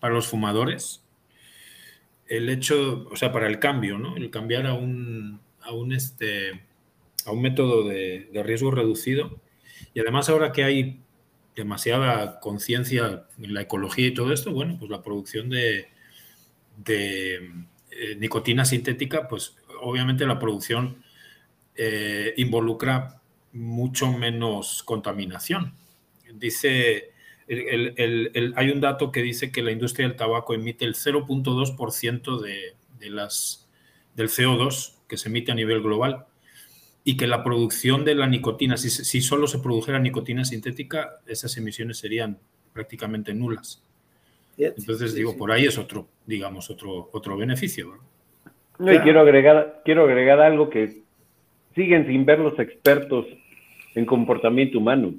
para 0.00 0.14
los 0.14 0.26
fumadores. 0.26 1.04
El 2.26 2.48
hecho, 2.48 3.08
o 3.10 3.16
sea, 3.16 3.32
para 3.32 3.46
el 3.46 3.58
cambio, 3.58 3.98
¿no? 3.98 4.16
El 4.16 4.30
cambiar 4.30 4.66
a 4.66 4.74
un, 4.74 5.40
a 5.60 5.72
un, 5.72 5.92
este, 5.92 6.62
a 7.26 7.32
un 7.32 7.42
método 7.42 7.88
de, 7.88 8.28
de 8.32 8.42
riesgo 8.42 8.70
reducido. 8.70 9.40
Y 9.94 10.00
además 10.00 10.28
ahora 10.28 10.52
que 10.52 10.64
hay 10.64 11.00
demasiada 11.54 12.40
conciencia 12.40 13.26
en 13.38 13.54
la 13.54 13.62
ecología 13.62 14.06
y 14.06 14.14
todo 14.14 14.32
esto, 14.32 14.52
bueno, 14.52 14.76
pues 14.78 14.90
la 14.90 15.02
producción 15.02 15.50
de, 15.50 15.88
de 16.78 17.34
eh, 17.90 18.16
nicotina 18.18 18.64
sintética, 18.64 19.28
pues 19.28 19.56
obviamente 19.80 20.26
la 20.26 20.38
producción 20.38 21.02
eh, 21.74 22.32
involucra 22.36 23.20
mucho 23.52 24.10
menos 24.12 24.82
contaminación. 24.82 25.74
Dice, 26.32 27.10
el, 27.46 27.94
el, 27.96 28.30
el, 28.34 28.54
hay 28.56 28.70
un 28.70 28.80
dato 28.80 29.12
que 29.12 29.22
dice 29.22 29.52
que 29.52 29.62
la 29.62 29.72
industria 29.72 30.08
del 30.08 30.16
tabaco 30.16 30.54
emite 30.54 30.84
el 30.84 30.94
0.2% 30.94 32.40
de, 32.40 32.74
de 32.98 33.10
las, 33.10 33.68
del 34.14 34.28
CO2 34.28 34.94
que 35.06 35.16
se 35.16 35.28
emite 35.28 35.52
a 35.52 35.54
nivel 35.54 35.82
global 35.82 36.26
y 37.04 37.16
que 37.16 37.26
la 37.26 37.42
producción 37.42 38.04
de 38.04 38.14
la 38.14 38.26
nicotina, 38.26 38.76
si, 38.76 38.88
si, 38.88 39.20
solo 39.20 39.46
se 39.46 39.58
produjera 39.58 39.98
nicotina 39.98 40.44
sintética, 40.44 41.20
esas 41.26 41.56
emisiones 41.56 41.98
serían 41.98 42.38
prácticamente 42.72 43.34
nulas. 43.34 43.82
Entonces, 44.56 45.10
sí, 45.10 45.18
digo, 45.18 45.32
sí. 45.32 45.38
por 45.38 45.50
ahí 45.50 45.64
es 45.64 45.78
otro, 45.78 46.08
digamos, 46.26 46.70
otro, 46.70 47.10
otro 47.12 47.36
beneficio. 47.36 47.86
¿no? 47.86 48.12
No, 48.78 48.92
y 48.92 48.98
quiero 49.00 49.20
agregar, 49.20 49.82
quiero 49.84 50.04
agregar 50.04 50.40
algo 50.40 50.70
que 50.70 51.02
siguen 51.74 52.06
sin 52.06 52.24
ver 52.24 52.38
los 52.38 52.58
expertos 52.58 53.26
en 53.94 54.06
comportamiento 54.06 54.78
humano. 54.78 55.14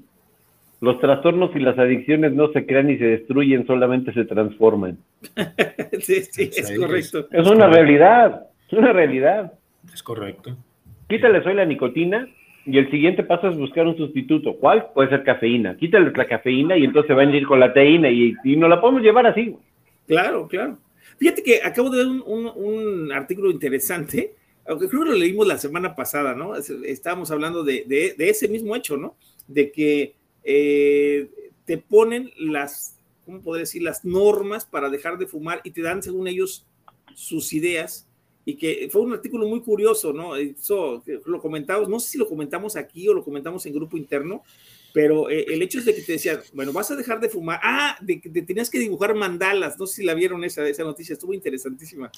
Los 0.83 0.99
trastornos 0.99 1.55
y 1.55 1.59
las 1.59 1.79
adicciones 1.79 2.33
no 2.33 2.51
se 2.51 2.65
crean 2.65 2.87
ni 2.87 2.97
se 2.97 3.05
destruyen, 3.05 3.65
solamente 3.65 4.11
se 4.11 4.25
transforman. 4.25 4.97
sí, 6.01 6.23
sí, 6.23 6.49
es 6.53 6.77
correcto. 6.77 7.25
Es 7.31 7.47
una 7.47 7.67
realidad, 7.67 8.47
es 8.67 8.73
una 8.73 8.91
realidad. 8.91 9.53
Es 9.93 10.03
correcto. 10.03 10.57
Quítales 11.07 11.45
hoy 11.45 11.53
la 11.53 11.63
nicotina 11.63 12.27
y 12.65 12.77
el 12.79 12.91
siguiente 12.91 13.23
paso 13.23 13.47
es 13.47 13.55
buscar 13.55 13.87
un 13.87 13.95
sustituto. 13.95 14.57
¿Cuál? 14.57 14.87
Puede 14.93 15.07
ser 15.07 15.23
cafeína. 15.23 15.77
Quítales 15.77 16.17
la 16.17 16.25
cafeína 16.25 16.77
y 16.77 16.83
entonces 16.83 17.15
van 17.15 17.29
a 17.29 17.37
ir 17.37 17.47
con 17.47 17.61
la 17.61 17.71
teína 17.71 18.09
y, 18.09 18.33
y 18.43 18.57
nos 18.57 18.69
la 18.69 18.81
podemos 18.81 19.03
llevar 19.03 19.25
así. 19.25 19.55
Claro, 20.05 20.49
claro. 20.49 20.77
Fíjate 21.17 21.43
que 21.43 21.61
acabo 21.63 21.91
de 21.91 21.99
ver 21.99 22.07
un, 22.07 23.09
artículo 23.13 23.51
interesante, 23.51 24.35
aunque 24.67 24.89
creo 24.89 25.03
que 25.03 25.11
lo 25.11 25.15
leímos 25.15 25.47
la 25.47 25.57
semana 25.57 25.95
pasada, 25.95 26.35
¿no? 26.35 26.57
Estábamos 26.57 27.31
hablando 27.31 27.63
de, 27.63 28.15
ese 28.17 28.49
mismo 28.49 28.75
hecho, 28.75 28.97
¿no? 28.97 29.15
De 29.47 29.71
que 29.71 30.15
eh, 30.43 31.29
te 31.65 31.77
ponen 31.77 32.31
las, 32.37 32.99
¿cómo 33.25 33.41
podría 33.41 33.61
decir? 33.61 33.81
Las 33.81 34.03
normas 34.03 34.65
para 34.65 34.89
dejar 34.89 35.17
de 35.17 35.27
fumar 35.27 35.61
y 35.63 35.71
te 35.71 35.81
dan, 35.81 36.03
según 36.03 36.27
ellos, 36.27 36.65
sus 37.15 37.53
ideas. 37.53 38.07
Y 38.45 38.55
que 38.55 38.89
fue 38.91 39.01
un 39.01 39.13
artículo 39.13 39.47
muy 39.47 39.61
curioso, 39.61 40.11
¿no? 40.11 40.35
Eso 40.35 41.01
lo 41.25 41.39
comentamos, 41.39 41.87
no 41.87 41.99
sé 41.99 42.09
si 42.09 42.17
lo 42.17 42.27
comentamos 42.27 42.75
aquí 42.75 43.07
o 43.07 43.13
lo 43.13 43.23
comentamos 43.23 43.65
en 43.65 43.73
grupo 43.73 43.95
interno, 43.95 44.43
pero 44.93 45.27
eh, 45.27 45.45
el 45.49 45.61
hecho 45.63 45.79
es 45.79 45.85
de 45.85 45.95
que 45.95 46.03
te 46.03 46.13
decían, 46.13 46.39
bueno, 46.53 46.71
vas 46.71 46.91
a 46.91 46.95
dejar 46.95 47.19
de 47.19 47.27
fumar. 47.27 47.59
Ah, 47.63 47.97
de 47.99 48.21
que 48.21 48.29
te 48.29 48.43
tenías 48.43 48.69
que 48.69 48.77
dibujar 48.77 49.15
mandalas. 49.15 49.79
No 49.79 49.87
sé 49.87 49.95
si 49.95 50.03
la 50.03 50.13
vieron 50.13 50.43
esa, 50.43 50.67
esa 50.69 50.83
noticia, 50.83 51.13
estuvo 51.13 51.33
interesantísima. 51.33 52.11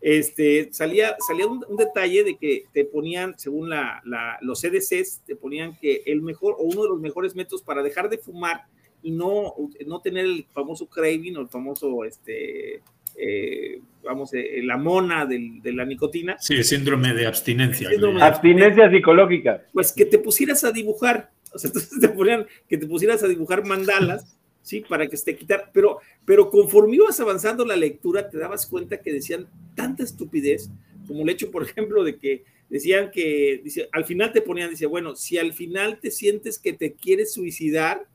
Este, 0.00 0.72
salía 0.72 1.16
salía 1.26 1.48
un, 1.48 1.64
detalle 1.76 2.22
de 2.22 2.36
que 2.36 2.66
te 2.72 2.84
ponían, 2.84 3.36
según 3.38 3.68
la, 3.68 4.00
los 4.40 4.60
CDCs, 4.60 5.22
te 5.26 5.34
ponían 5.34 5.76
que 5.76 6.04
el 6.06 6.22
mejor 6.22 6.54
o 6.58 6.62
uno 6.62 6.84
de 6.84 6.90
los 6.90 7.00
mejores 7.00 7.34
métodos 7.34 7.62
para 7.62 7.82
dejar 7.82 8.08
de 8.08 8.18
fumar 8.18 8.66
y 9.02 9.10
no, 9.10 9.54
no 9.84 10.00
tener 10.00 10.24
el 10.24 10.46
famoso 10.52 10.86
craving 10.86 11.36
o 11.38 11.40
el 11.40 11.48
famoso, 11.48 12.04
este, 12.04 12.82
eh, 13.16 13.80
vamos, 14.04 14.32
eh, 14.34 14.60
la 14.62 14.76
mona 14.76 15.26
de 15.26 15.72
la 15.72 15.84
nicotina. 15.84 16.36
Sí, 16.38 16.54
el 16.54 16.64
síndrome 16.64 17.14
de 17.14 17.26
abstinencia. 17.26 17.88
abstinencia 18.20 18.88
psicológica. 18.88 19.64
Pues 19.72 19.92
que 19.92 20.04
te 20.04 20.20
pusieras 20.20 20.62
a 20.62 20.70
dibujar 20.70 21.32
o 21.54 21.58
sea, 21.58 21.68
entonces 21.68 22.00
te 22.00 22.08
ponían 22.08 22.46
que 22.68 22.78
te 22.78 22.86
pusieras 22.86 23.22
a 23.22 23.28
dibujar 23.28 23.66
mandalas, 23.66 24.36
¿sí? 24.62 24.80
Para 24.80 25.06
que 25.06 25.16
se 25.16 25.24
te 25.26 25.36
quitara. 25.36 25.70
Pero, 25.72 25.98
pero 26.24 26.50
conforme 26.50 26.96
ibas 26.96 27.20
avanzando 27.20 27.64
la 27.64 27.76
lectura, 27.76 28.28
te 28.28 28.38
dabas 28.38 28.66
cuenta 28.66 29.00
que 29.00 29.12
decían 29.12 29.48
tanta 29.74 30.02
estupidez, 30.02 30.70
como 31.06 31.22
el 31.22 31.30
hecho, 31.30 31.50
por 31.50 31.62
ejemplo, 31.62 32.04
de 32.04 32.16
que 32.16 32.44
decían 32.68 33.10
que, 33.10 33.60
dice, 33.62 33.88
al 33.92 34.04
final 34.04 34.32
te 34.32 34.40
ponían, 34.40 34.70
dice, 34.70 34.86
bueno, 34.86 35.14
si 35.14 35.36
al 35.36 35.52
final 35.52 35.98
te 36.00 36.10
sientes 36.10 36.58
que 36.58 36.72
te 36.72 36.94
quieres 36.94 37.32
suicidar, 37.34 38.06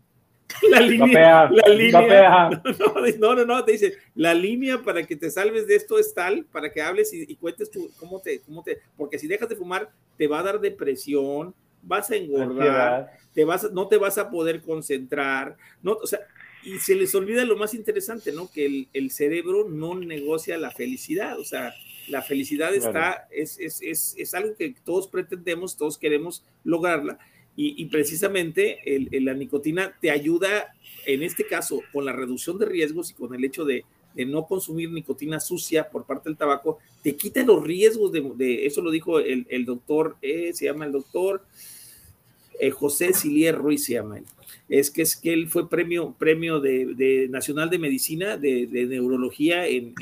la 0.69 0.79
línea, 0.79 1.49
la 1.51 1.73
línea, 1.73 2.49
no, 3.19 3.35
no, 3.35 3.45
no, 3.45 3.65
te 3.65 3.73
dice, 3.73 3.97
la 4.15 4.33
línea 4.33 4.81
para 4.81 5.03
que 5.03 5.17
te 5.17 5.29
salves 5.29 5.67
de 5.67 5.75
esto 5.75 5.99
es 5.99 6.13
tal, 6.13 6.45
para 6.45 6.71
que 6.71 6.81
hables 6.81 7.13
y, 7.13 7.25
y 7.27 7.35
cuentes 7.35 7.69
tú 7.69 7.91
cómo 7.99 8.21
te, 8.21 8.39
cómo 8.39 8.63
te, 8.63 8.79
porque 8.95 9.19
si 9.19 9.27
dejas 9.27 9.49
de 9.49 9.57
fumar, 9.57 9.91
te 10.17 10.25
va 10.25 10.39
a 10.39 10.43
dar 10.43 10.61
depresión, 10.61 11.53
vas 11.81 12.11
a 12.11 12.15
engordar, 12.15 13.11
te 13.37 13.45
vas, 13.45 13.71
no 13.71 13.87
te 13.87 13.97
vas 13.97 14.17
a 14.17 14.31
poder 14.31 14.63
concentrar, 14.63 15.57
no, 15.83 15.91
o 15.91 16.07
sea, 16.07 16.21
y 16.63 16.79
se 16.79 16.95
les 16.95 17.13
olvida 17.13 17.45
lo 17.45 17.55
más 17.55 17.75
interesante, 17.75 18.31
¿no? 18.31 18.49
Que 18.51 18.87
el, 18.91 19.11
cerebro 19.11 19.69
no 19.69 19.93
negocia 19.93 20.57
la 20.57 20.71
felicidad, 20.71 21.39
o 21.39 21.45
sea, 21.45 21.71
la 22.07 22.23
felicidad 22.23 22.73
está, 22.73 23.27
es, 23.29 23.59
es, 23.59 23.83
es, 23.83 24.15
es, 24.17 24.33
algo 24.33 24.55
que 24.55 24.73
todos 24.83 25.07
pretendemos, 25.07 25.77
todos 25.77 25.99
queremos 25.99 26.43
lograrla, 26.63 27.19
y, 27.55 27.85
precisamente 27.85 28.79
la 29.11 29.35
nicotina 29.35 29.95
te 30.01 30.09
ayuda, 30.09 30.73
en 31.05 31.21
este 31.21 31.45
caso, 31.45 31.81
con 31.93 32.05
la 32.05 32.13
reducción 32.13 32.57
de 32.57 32.65
riesgos 32.65 33.11
y 33.11 33.13
con 33.13 33.35
el 33.35 33.45
hecho 33.45 33.65
de, 33.65 33.85
no 34.15 34.47
consumir 34.47 34.89
nicotina 34.89 35.39
sucia 35.39 35.91
por 35.91 36.07
parte 36.07 36.29
del 36.29 36.37
tabaco, 36.37 36.79
te 37.03 37.15
quita 37.15 37.43
los 37.43 37.63
riesgos 37.63 38.11
de, 38.11 38.65
eso 38.65 38.81
lo 38.81 38.89
dijo 38.89 39.19
el, 39.19 39.63
doctor, 39.63 40.17
eh, 40.23 40.53
se 40.55 40.65
llama 40.65 40.85
el 40.85 40.91
doctor 40.91 41.43
eh, 42.59 42.71
José 42.71 43.13
Silier 43.13 43.55
Ruiz 43.55 43.85
se 43.85 43.93
llama 43.93 44.17
él. 44.19 44.25
Es 44.69 44.91
que 44.91 45.01
es 45.01 45.15
que 45.15 45.31
él 45.31 45.47
fue 45.47 45.69
premio, 45.69 46.15
premio 46.17 46.59
de, 46.59 47.27
Nacional 47.29 47.69
de 47.69 47.79
Medicina 47.79 48.37
de, 48.37 48.67
Neurología 48.89 49.65
en, 49.67 49.93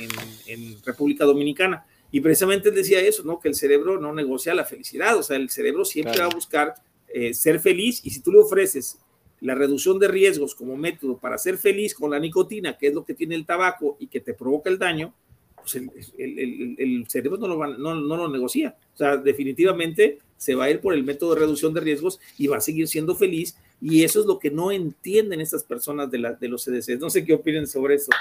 República 0.83 1.25
Dominicana. 1.25 1.85
Y 2.11 2.21
precisamente 2.21 2.69
él 2.69 2.75
decía 2.75 2.99
eso, 3.01 3.23
¿no? 3.23 3.39
Que 3.39 3.49
el 3.49 3.55
cerebro 3.55 3.99
no 3.99 4.13
negocia 4.13 4.53
la 4.55 4.65
felicidad, 4.65 5.17
o 5.17 5.23
sea, 5.23 5.37
el 5.37 5.49
cerebro 5.49 5.85
siempre 5.85 6.19
va 6.19 6.25
a 6.25 6.33
buscar 6.33 6.75
eh, 7.07 7.33
ser 7.33 7.59
feliz 7.59 8.01
y 8.03 8.09
si 8.09 8.21
tú 8.21 8.31
le 8.31 8.39
ofreces 8.39 8.99
la 9.41 9.53
reducción 9.53 9.99
de 9.99 10.07
riesgos 10.07 10.55
como 10.55 10.77
método 10.77 11.17
para 11.17 11.37
ser 11.37 11.57
feliz 11.57 11.93
con 11.93 12.11
la 12.11 12.19
nicotina, 12.19 12.77
que 12.77 12.87
es 12.87 12.93
lo 12.93 13.03
que 13.03 13.13
tiene 13.13 13.35
el 13.35 13.45
tabaco 13.45 13.97
y 13.99 14.07
que 14.07 14.21
te 14.21 14.33
provoca 14.33 14.69
el 14.69 14.79
daño, 14.79 15.13
pues 15.55 15.75
el, 15.75 17.05
cerebro 17.07 17.37
no 17.37 17.47
lo, 17.47 17.77
no, 17.77 17.95
no 17.95 18.17
lo 18.17 18.29
negocia. 18.29 18.75
O 18.93 18.97
sea, 18.97 19.17
definitivamente 19.17 20.19
se 20.37 20.55
va 20.55 20.65
a 20.65 20.69
ir 20.69 20.79
por 20.79 20.93
el 20.93 21.03
método 21.03 21.33
de 21.33 21.41
reducción 21.41 21.73
de 21.73 21.81
riesgos 21.81 22.19
y 22.37 22.47
va 22.47 22.57
a 22.57 22.61
seguir 22.61 22.87
siendo 22.87 23.15
feliz. 23.15 23.57
Y 23.81 24.03
eso 24.03 24.19
es 24.19 24.25
lo 24.25 24.39
que 24.39 24.51
no 24.51 24.71
entienden 24.71 25.41
estas 25.41 25.63
personas 25.63 26.09
de, 26.11 26.19
la, 26.19 26.33
de 26.33 26.47
los 26.47 26.63
CDCs. 26.63 26.99
No 26.99 27.09
sé 27.09 27.25
qué 27.25 27.33
opinen 27.33 27.67
sobre 27.67 27.95
eso. 27.95 28.11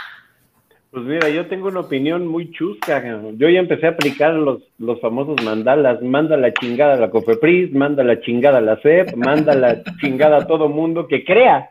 Pues 0.94 1.06
mira, 1.06 1.28
yo 1.28 1.48
tengo 1.48 1.66
una 1.66 1.80
opinión 1.80 2.24
muy 2.24 2.52
chusca. 2.52 3.02
Yo 3.32 3.48
ya 3.48 3.58
empecé 3.58 3.86
a 3.86 3.90
aplicar 3.90 4.34
los, 4.34 4.62
los 4.78 5.00
famosos 5.00 5.42
mandalas. 5.42 6.00
Manda 6.02 6.36
la 6.36 6.52
chingada 6.54 6.94
a 6.94 7.00
la 7.00 7.10
COFEPRIS, 7.10 7.72
manda 7.72 8.04
la 8.04 8.20
chingada 8.20 8.58
a 8.58 8.60
la 8.60 8.76
CEP, 8.80 9.16
manda 9.16 9.56
la 9.56 9.82
chingada 10.00 10.36
a 10.36 10.46
todo 10.46 10.68
mundo 10.68 11.08
que 11.08 11.24
crea 11.24 11.70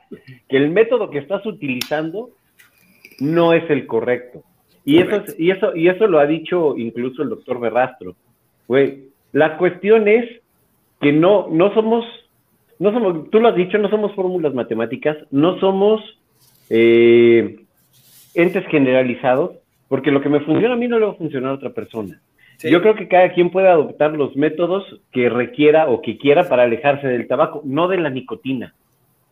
que 0.49 0.57
el 0.57 0.71
método 0.71 1.09
que 1.09 1.19
estás 1.19 1.45
utilizando 1.45 2.31
no 3.21 3.53
es 3.53 3.69
el 3.69 3.87
correcto. 3.87 4.43
Y 4.83 4.99
eso, 4.99 5.23
y, 5.37 5.51
eso, 5.51 5.73
y 5.73 5.87
eso 5.87 6.07
lo 6.07 6.19
ha 6.19 6.25
dicho 6.25 6.77
incluso 6.77 7.23
el 7.23 7.29
doctor 7.29 7.61
Berrastro. 7.61 8.17
Güey, 8.67 9.12
la 9.33 9.57
cuestión 9.57 10.07
es 10.07 10.25
que 11.01 11.11
no, 11.11 11.47
no 11.49 11.73
somos, 11.73 12.05
no 12.79 12.93
somos, 12.93 13.29
tú 13.29 13.39
lo 13.39 13.49
has 13.49 13.55
dicho, 13.55 13.77
no 13.77 13.89
somos 13.89 14.15
fórmulas 14.15 14.53
matemáticas, 14.53 15.17
no 15.31 15.59
somos 15.59 16.01
eh, 16.69 17.57
entes 18.35 18.65
generalizados, 18.67 19.57
porque 19.89 20.11
lo 20.11 20.21
que 20.21 20.29
me 20.29 20.39
funciona 20.39 20.75
a 20.75 20.77
mí 20.77 20.87
no 20.87 20.97
le 20.97 21.05
va 21.05 21.11
a 21.11 21.15
funcionar 21.15 21.51
a 21.51 21.55
otra 21.55 21.71
persona. 21.71 22.21
Yo 22.61 22.81
creo 22.81 22.95
que 22.95 23.07
cada 23.07 23.33
quien 23.33 23.49
puede 23.49 23.67
adoptar 23.67 24.13
los 24.13 24.35
métodos 24.37 25.01
que 25.11 25.27
requiera 25.27 25.89
o 25.89 26.01
que 26.01 26.17
quiera 26.17 26.47
para 26.47 26.63
alejarse 26.63 27.07
del 27.07 27.27
tabaco, 27.27 27.61
no 27.65 27.87
de 27.87 27.97
la 27.97 28.09
nicotina, 28.09 28.73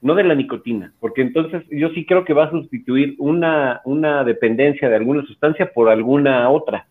no 0.01 0.15
de 0.15 0.23
la 0.23 0.35
nicotina, 0.35 0.93
porque 0.99 1.21
entonces 1.21 1.63
yo 1.69 1.89
sí 1.89 2.05
creo 2.05 2.25
que 2.25 2.33
va 2.33 2.45
a 2.45 2.51
sustituir 2.51 3.15
una, 3.19 3.81
una 3.85 4.23
dependencia 4.23 4.89
de 4.89 4.95
alguna 4.95 5.23
sustancia 5.25 5.71
por 5.71 5.89
alguna 5.89 6.49
otra. 6.49 6.87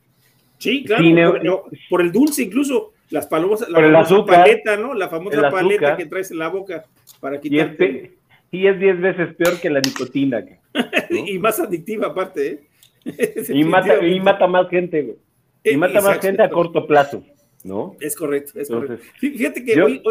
Sí, 0.59 0.85
claro, 0.85 1.65
por 1.91 2.01
el 2.01 2.13
dulce 2.13 2.45
incluso. 2.45 2.93
Las 3.11 3.27
palomas, 3.27 3.69
la 3.69 4.05
famosa 4.05 4.25
paleta, 4.25 4.77
¿no? 4.77 4.95
La 4.95 5.09
famosa 5.09 5.51
paleta 5.51 5.97
que 5.97 6.07
traes 6.07 6.31
en 6.31 6.39
la 6.39 6.49
boca 6.49 6.85
para 7.21 7.41
quitarte. 7.41 8.19
Y 8.53 8.67
es, 8.67 8.79
diez 8.79 9.01
veces 9.01 9.35
peor 9.35 9.61
que 9.61 9.71
la 9.71 9.81
nicotina. 9.81 10.45
y 11.11 11.39
más 11.39 11.61
adictiva 11.61 12.09
aparte, 12.09 12.49
¿eh? 12.49 12.61
y, 13.49 13.65
mata, 13.65 14.05
y 14.05 14.21
mata 14.21 14.47
más 14.47 14.69
gente, 14.69 15.03
güey. 15.03 15.17
Y 15.65 15.77
mata 15.77 16.01
más 16.01 16.21
gente 16.21 16.43
a 16.43 16.51
corto 16.51 16.87
plazo, 16.87 17.23
¿no? 17.65 17.97
Es 18.01 18.17
correcto, 18.17 18.59
es 18.59 18.69
correcto. 18.69 19.05
Fíjate 19.19 19.65
que 19.65 19.81
hoy, 19.81 20.03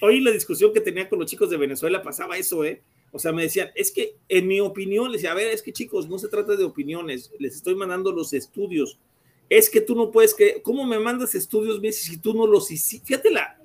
hoy, 0.00 0.20
la 0.20 0.30
discusión 0.30 0.72
que 0.72 0.80
tenía 0.80 1.08
con 1.08 1.18
los 1.18 1.30
chicos 1.30 1.50
de 1.50 1.56
Venezuela 1.56 2.02
pasaba 2.02 2.36
eso, 2.36 2.64
¿eh? 2.64 2.82
O 3.10 3.18
sea, 3.18 3.32
me 3.32 3.42
decían, 3.42 3.70
es 3.74 3.92
que 3.92 4.14
en 4.28 4.46
mi 4.46 4.60
opinión, 4.60 5.10
les 5.10 5.20
decía, 5.20 5.32
a 5.32 5.34
ver, 5.34 5.48
es 5.48 5.62
que 5.62 5.72
chicos, 5.72 6.08
no 6.08 6.18
se 6.18 6.28
trata 6.28 6.56
de 6.56 6.64
opiniones, 6.64 7.32
les 7.38 7.56
estoy 7.56 7.74
mandando 7.74 8.12
los 8.12 8.32
estudios 8.32 8.98
es 9.58 9.68
que 9.68 9.82
tú 9.82 9.94
no 9.94 10.10
puedes 10.10 10.34
que, 10.34 10.62
¿cómo 10.62 10.86
me 10.86 10.98
mandas 10.98 11.34
estudios 11.34 11.80
si 11.94 12.16
tú 12.16 12.32
no 12.32 12.46
los 12.46 12.70
hiciste? 12.70 13.06
Fíjate 13.06 13.30
la, 13.30 13.58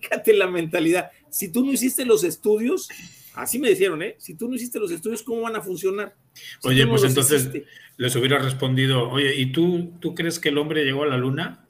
fíjate 0.00 0.34
la 0.34 0.48
mentalidad. 0.48 1.10
Si 1.30 1.50
tú 1.50 1.64
no 1.64 1.72
hiciste 1.72 2.04
los 2.04 2.24
estudios, 2.24 2.88
así 3.34 3.58
me 3.58 3.70
dijeron, 3.70 4.02
¿eh? 4.02 4.16
Si 4.18 4.34
tú 4.34 4.48
no 4.48 4.54
hiciste 4.54 4.78
los 4.78 4.90
estudios, 4.90 5.22
¿cómo 5.22 5.40
van 5.42 5.56
a 5.56 5.62
funcionar? 5.62 6.14
oye, 6.62 6.86
pues 6.86 7.04
entonces 7.04 7.50
les 7.96 8.16
hubiera 8.16 8.38
respondido, 8.38 9.08
oye, 9.08 9.34
¿y 9.34 9.50
tú, 9.50 9.94
tú 9.98 10.14
crees 10.14 10.38
que 10.38 10.50
el 10.50 10.58
hombre 10.58 10.84
llegó 10.84 11.04
a 11.04 11.06
la 11.06 11.16
luna? 11.16 11.65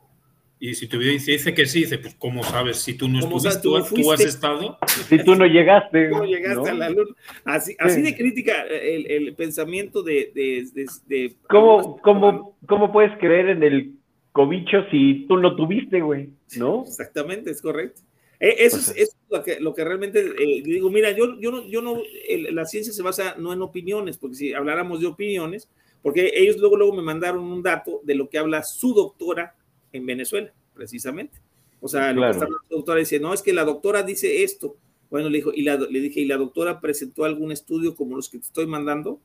Y 0.58 0.74
si 0.74 0.88
te 0.88 0.98
dice 0.98 1.52
que 1.52 1.66
sí, 1.66 1.80
dice, 1.80 1.98
pues 1.98 2.14
¿cómo 2.14 2.42
sabes? 2.42 2.78
Si 2.78 2.94
tú 2.94 3.08
no 3.08 3.18
estuviste, 3.18 3.60
tú, 3.60 3.76
has 4.12 4.20
estado. 4.20 4.78
Si 5.08 5.22
tú 5.22 5.34
no 5.34 5.44
llegaste. 5.44 6.08
No 6.08 6.24
llegaste 6.24 6.70
a 6.70 6.74
la 6.74 6.88
luna. 6.88 7.14
Así, 7.44 7.76
así 7.78 8.00
de 8.00 8.16
crítica 8.16 8.62
el, 8.62 9.06
el 9.10 9.34
pensamiento 9.34 10.02
de... 10.02 10.32
de, 10.34 10.86
de, 11.06 11.36
¿Cómo, 11.48 12.00
cómo, 12.00 12.56
¿Cómo 12.66 12.90
puedes 12.90 13.16
creer 13.18 13.50
en 13.50 13.62
el 13.62 13.96
cobicho 14.32 14.84
si 14.90 15.26
tú 15.28 15.36
no 15.36 15.56
tuviste, 15.56 16.00
güey? 16.00 16.30
¿No? 16.56 16.84
Exactamente, 16.86 17.50
es 17.50 17.60
correcto. 17.60 18.00
E, 18.40 18.64
eso, 18.64 18.78
es, 18.78 18.88
eso 18.90 18.96
es, 18.96 19.16
lo 19.30 19.42
que, 19.42 19.60
lo 19.60 19.74
que 19.74 19.84
realmente 19.84 20.20
eh, 20.20 20.62
digo, 20.62 20.90
mira, 20.90 21.10
yo, 21.10 21.38
yo 21.38 21.50
no, 21.50 21.66
yo 21.66 21.82
no 21.82 22.02
la 22.50 22.64
ciencia 22.64 22.92
se 22.92 23.02
basa 23.02 23.34
no 23.38 23.52
en 23.52 23.62
opiniones, 23.62 24.18
porque 24.18 24.36
si 24.36 24.54
habláramos 24.54 25.00
de 25.00 25.06
opiniones, 25.06 25.68
porque 26.02 26.32
ellos 26.34 26.56
luego, 26.58 26.76
luego 26.76 26.94
me 26.94 27.02
mandaron 27.02 27.44
un 27.44 27.62
dato 27.62 28.00
de 28.04 28.14
lo 28.14 28.28
que 28.28 28.38
habla 28.38 28.62
su 28.62 28.94
doctora 28.94 29.54
en 29.96 30.06
Venezuela, 30.06 30.52
precisamente. 30.74 31.38
O 31.80 31.88
sea, 31.88 32.12
la 32.12 32.32
doctora 32.70 33.00
dice, 33.00 33.20
no, 33.20 33.32
es 33.32 33.42
que 33.42 33.52
la 33.52 33.64
doctora 33.64 34.02
dice 34.02 34.42
esto. 34.42 34.76
Bueno, 35.10 35.28
le, 35.28 35.38
dijo, 35.38 35.52
y 35.54 35.62
le 35.62 36.00
dije, 36.00 36.20
¿y 36.20 36.24
la 36.24 36.36
doctora 36.36 36.80
presentó 36.80 37.24
algún 37.24 37.52
estudio 37.52 37.94
como 37.94 38.16
los 38.16 38.28
que 38.28 38.38
te 38.38 38.46
estoy 38.46 38.66
mandando? 38.66 39.20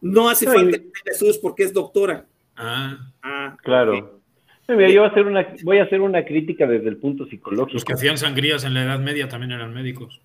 No 0.00 0.28
hace 0.28 0.46
falta 0.46 0.72
que 0.72 0.78
tenga 0.78 1.10
estudios 1.10 1.38
porque 1.38 1.64
es 1.64 1.72
doctora. 1.72 2.26
Ah, 2.56 3.12
ah 3.22 3.56
claro. 3.62 4.20
yo 4.68 4.74
voy 4.74 4.96
a, 4.96 5.06
hacer 5.06 5.26
una, 5.26 5.54
voy 5.62 5.78
a 5.78 5.84
hacer 5.84 6.00
una 6.00 6.24
crítica 6.24 6.66
desde 6.66 6.88
el 6.88 6.98
punto 6.98 7.26
psicológico. 7.26 7.74
Los 7.74 7.84
que 7.84 7.94
hacían 7.94 8.18
sangrías 8.18 8.64
en 8.64 8.74
la 8.74 8.84
Edad 8.84 9.00
Media 9.00 9.28
también 9.28 9.52
eran 9.52 9.72
médicos. 9.72 10.20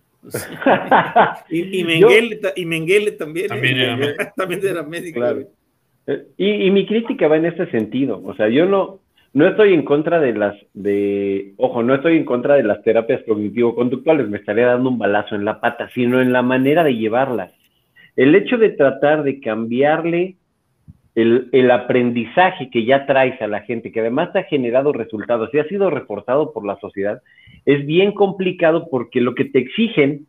y, 1.50 1.80
y, 1.80 1.84
Mengele, 1.84 2.40
y, 2.56 3.18
también, 3.18 3.48
también, 3.48 3.78
era, 3.78 4.34
también 4.36 4.66
era 4.66 4.84
médico. 4.84 5.20
Claro. 5.20 5.48
Eh, 6.08 6.28
y, 6.38 6.68
y, 6.68 6.72
mi 6.72 6.86
crítica 6.86 7.28
va 7.28 7.38
en 7.38 7.46
este 7.46 7.70
sentido. 7.72 8.22
O 8.24 8.36
sea, 8.36 8.50
yo 8.50 8.66
no, 8.66 9.00
no 9.34 9.48
estoy 9.48 9.74
en 9.74 9.84
contra 9.84 10.20
de 10.20 10.34
las, 10.34 10.56
de, 10.74 11.54
ojo, 11.58 11.82
no 11.82 11.96
estoy 11.96 12.18
en 12.18 12.26
contra 12.26 12.56
de 12.56 12.64
las 12.64 12.84
terapias 12.84 13.24
cognitivo-conductuales, 13.28 14.30
me 14.30 14.38
estaría 14.38 14.68
dando 14.68 14.90
un 14.90 15.00
balazo 15.00 15.34
en 15.36 15.44
la 15.44 15.60
pata, 15.60 15.90
sino 15.96 16.22
en 16.22 16.32
la 16.32 16.44
manera 16.44 16.84
de 16.84 16.96
llevarlas. 16.96 17.52
El 18.16 18.36
hecho 18.36 18.58
de 18.58 18.70
tratar 18.70 19.24
de 19.24 19.40
cambiarle 19.40 20.36
el, 21.16 21.50
el 21.52 21.72
aprendizaje 21.72 22.70
que 22.70 22.86
ya 22.86 23.08
traes 23.08 23.42
a 23.42 23.48
la 23.48 23.62
gente, 23.62 23.92
que 23.92 24.02
además 24.02 24.36
ha 24.36 24.44
generado 24.44 24.94
resultados 24.94 25.50
y 25.52 25.58
ha 25.58 25.68
sido 25.68 25.90
reforzado 25.90 26.54
por 26.54 26.64
la 26.64 26.80
sociedad, 26.80 27.24
es 27.66 27.84
bien 27.88 28.12
complicado 28.12 28.88
porque 28.92 29.20
lo 29.20 29.34
que 29.34 29.46
te 29.46 29.60
exigen, 29.60 30.28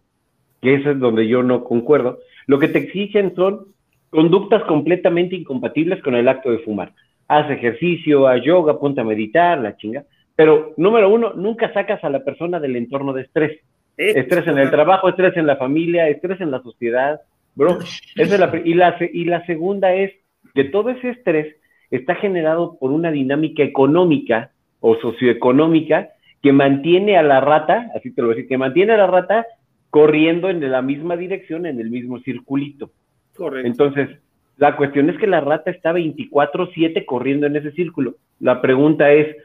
que 0.63 0.77
eso 0.77 0.93
es 0.93 0.99
donde 0.99 1.29
yo 1.29 1.43
no 1.43 1.65
concuerdo, 1.65 2.21
lo 2.47 2.59
que 2.59 2.69
te 2.69 2.79
exigen 2.79 3.35
son 3.35 3.67
conductas 4.09 4.63
completamente 4.63 5.37
incompatibles 5.37 6.03
con 6.03 6.15
el 6.15 6.29
acto 6.29 6.51
de 6.51 6.59
fumar 6.61 6.93
haz 7.29 7.51
ejercicio, 7.51 8.27
haz 8.27 8.43
yoga, 8.43 8.79
ponte 8.79 9.01
a 9.01 9.05
meditar, 9.05 9.59
la 9.59 9.77
chinga. 9.77 10.05
Pero 10.37 10.75
número 10.77 11.09
uno, 11.13 11.33
nunca 11.35 11.73
sacas 11.73 12.03
a 12.05 12.11
la 12.11 12.25
persona 12.25 12.61
del 12.61 12.77
entorno 12.77 13.13
de 13.13 13.23
estrés. 13.23 13.61
estrés 13.97 14.47
en 14.47 14.59
el 14.59 14.71
trabajo, 14.71 15.09
estrés 15.09 15.37
en 15.37 15.47
la 15.47 15.57
familia, 15.57 16.09
estrés 16.09 16.41
en 16.41 16.51
la 16.51 16.63
sociedad, 16.63 17.21
bro. 17.55 17.79
es 18.17 18.39
la, 18.39 18.63
y, 18.65 18.75
la, 18.75 18.97
y 19.01 19.25
la 19.25 19.47
segunda 19.47 19.95
es 19.95 20.13
que 20.55 20.65
todo 20.65 20.91
ese 20.91 21.11
estrés 21.11 21.57
está 21.91 22.17
generado 22.17 22.77
por 22.79 22.91
una 22.91 23.11
dinámica 23.11 23.63
económica 23.63 24.51
o 24.81 24.97
socioeconómica 24.97 26.11
que 26.43 26.53
mantiene 26.53 27.17
a 27.17 27.23
la 27.23 27.41
rata, 27.41 27.91
así 27.97 28.13
te 28.13 28.21
lo 28.21 28.29
voy 28.29 28.35
a 28.35 28.37
decir, 28.37 28.49
que 28.49 28.59
mantiene 28.59 28.93
a 28.93 28.99
la 28.99 29.07
rata 29.07 29.47
corriendo 29.91 30.51
en 30.51 30.71
la 30.71 30.83
misma 30.83 31.17
dirección, 31.17 31.67
en 31.67 31.81
el 31.81 31.89
mismo 31.89 32.19
circulito. 32.21 32.91
Correcto. 33.37 33.67
Entonces, 33.67 34.19
la 34.57 34.77
cuestión 34.77 35.11
es 35.11 35.19
que 35.19 35.27
la 35.27 35.41
rata 35.41 35.71
está 35.71 35.93
24/7 35.93 37.05
corriendo 37.05 37.47
en 37.47 37.57
ese 37.57 37.73
círculo. 37.73 38.15
La 38.39 38.61
pregunta 38.61 39.11
es, 39.13 39.37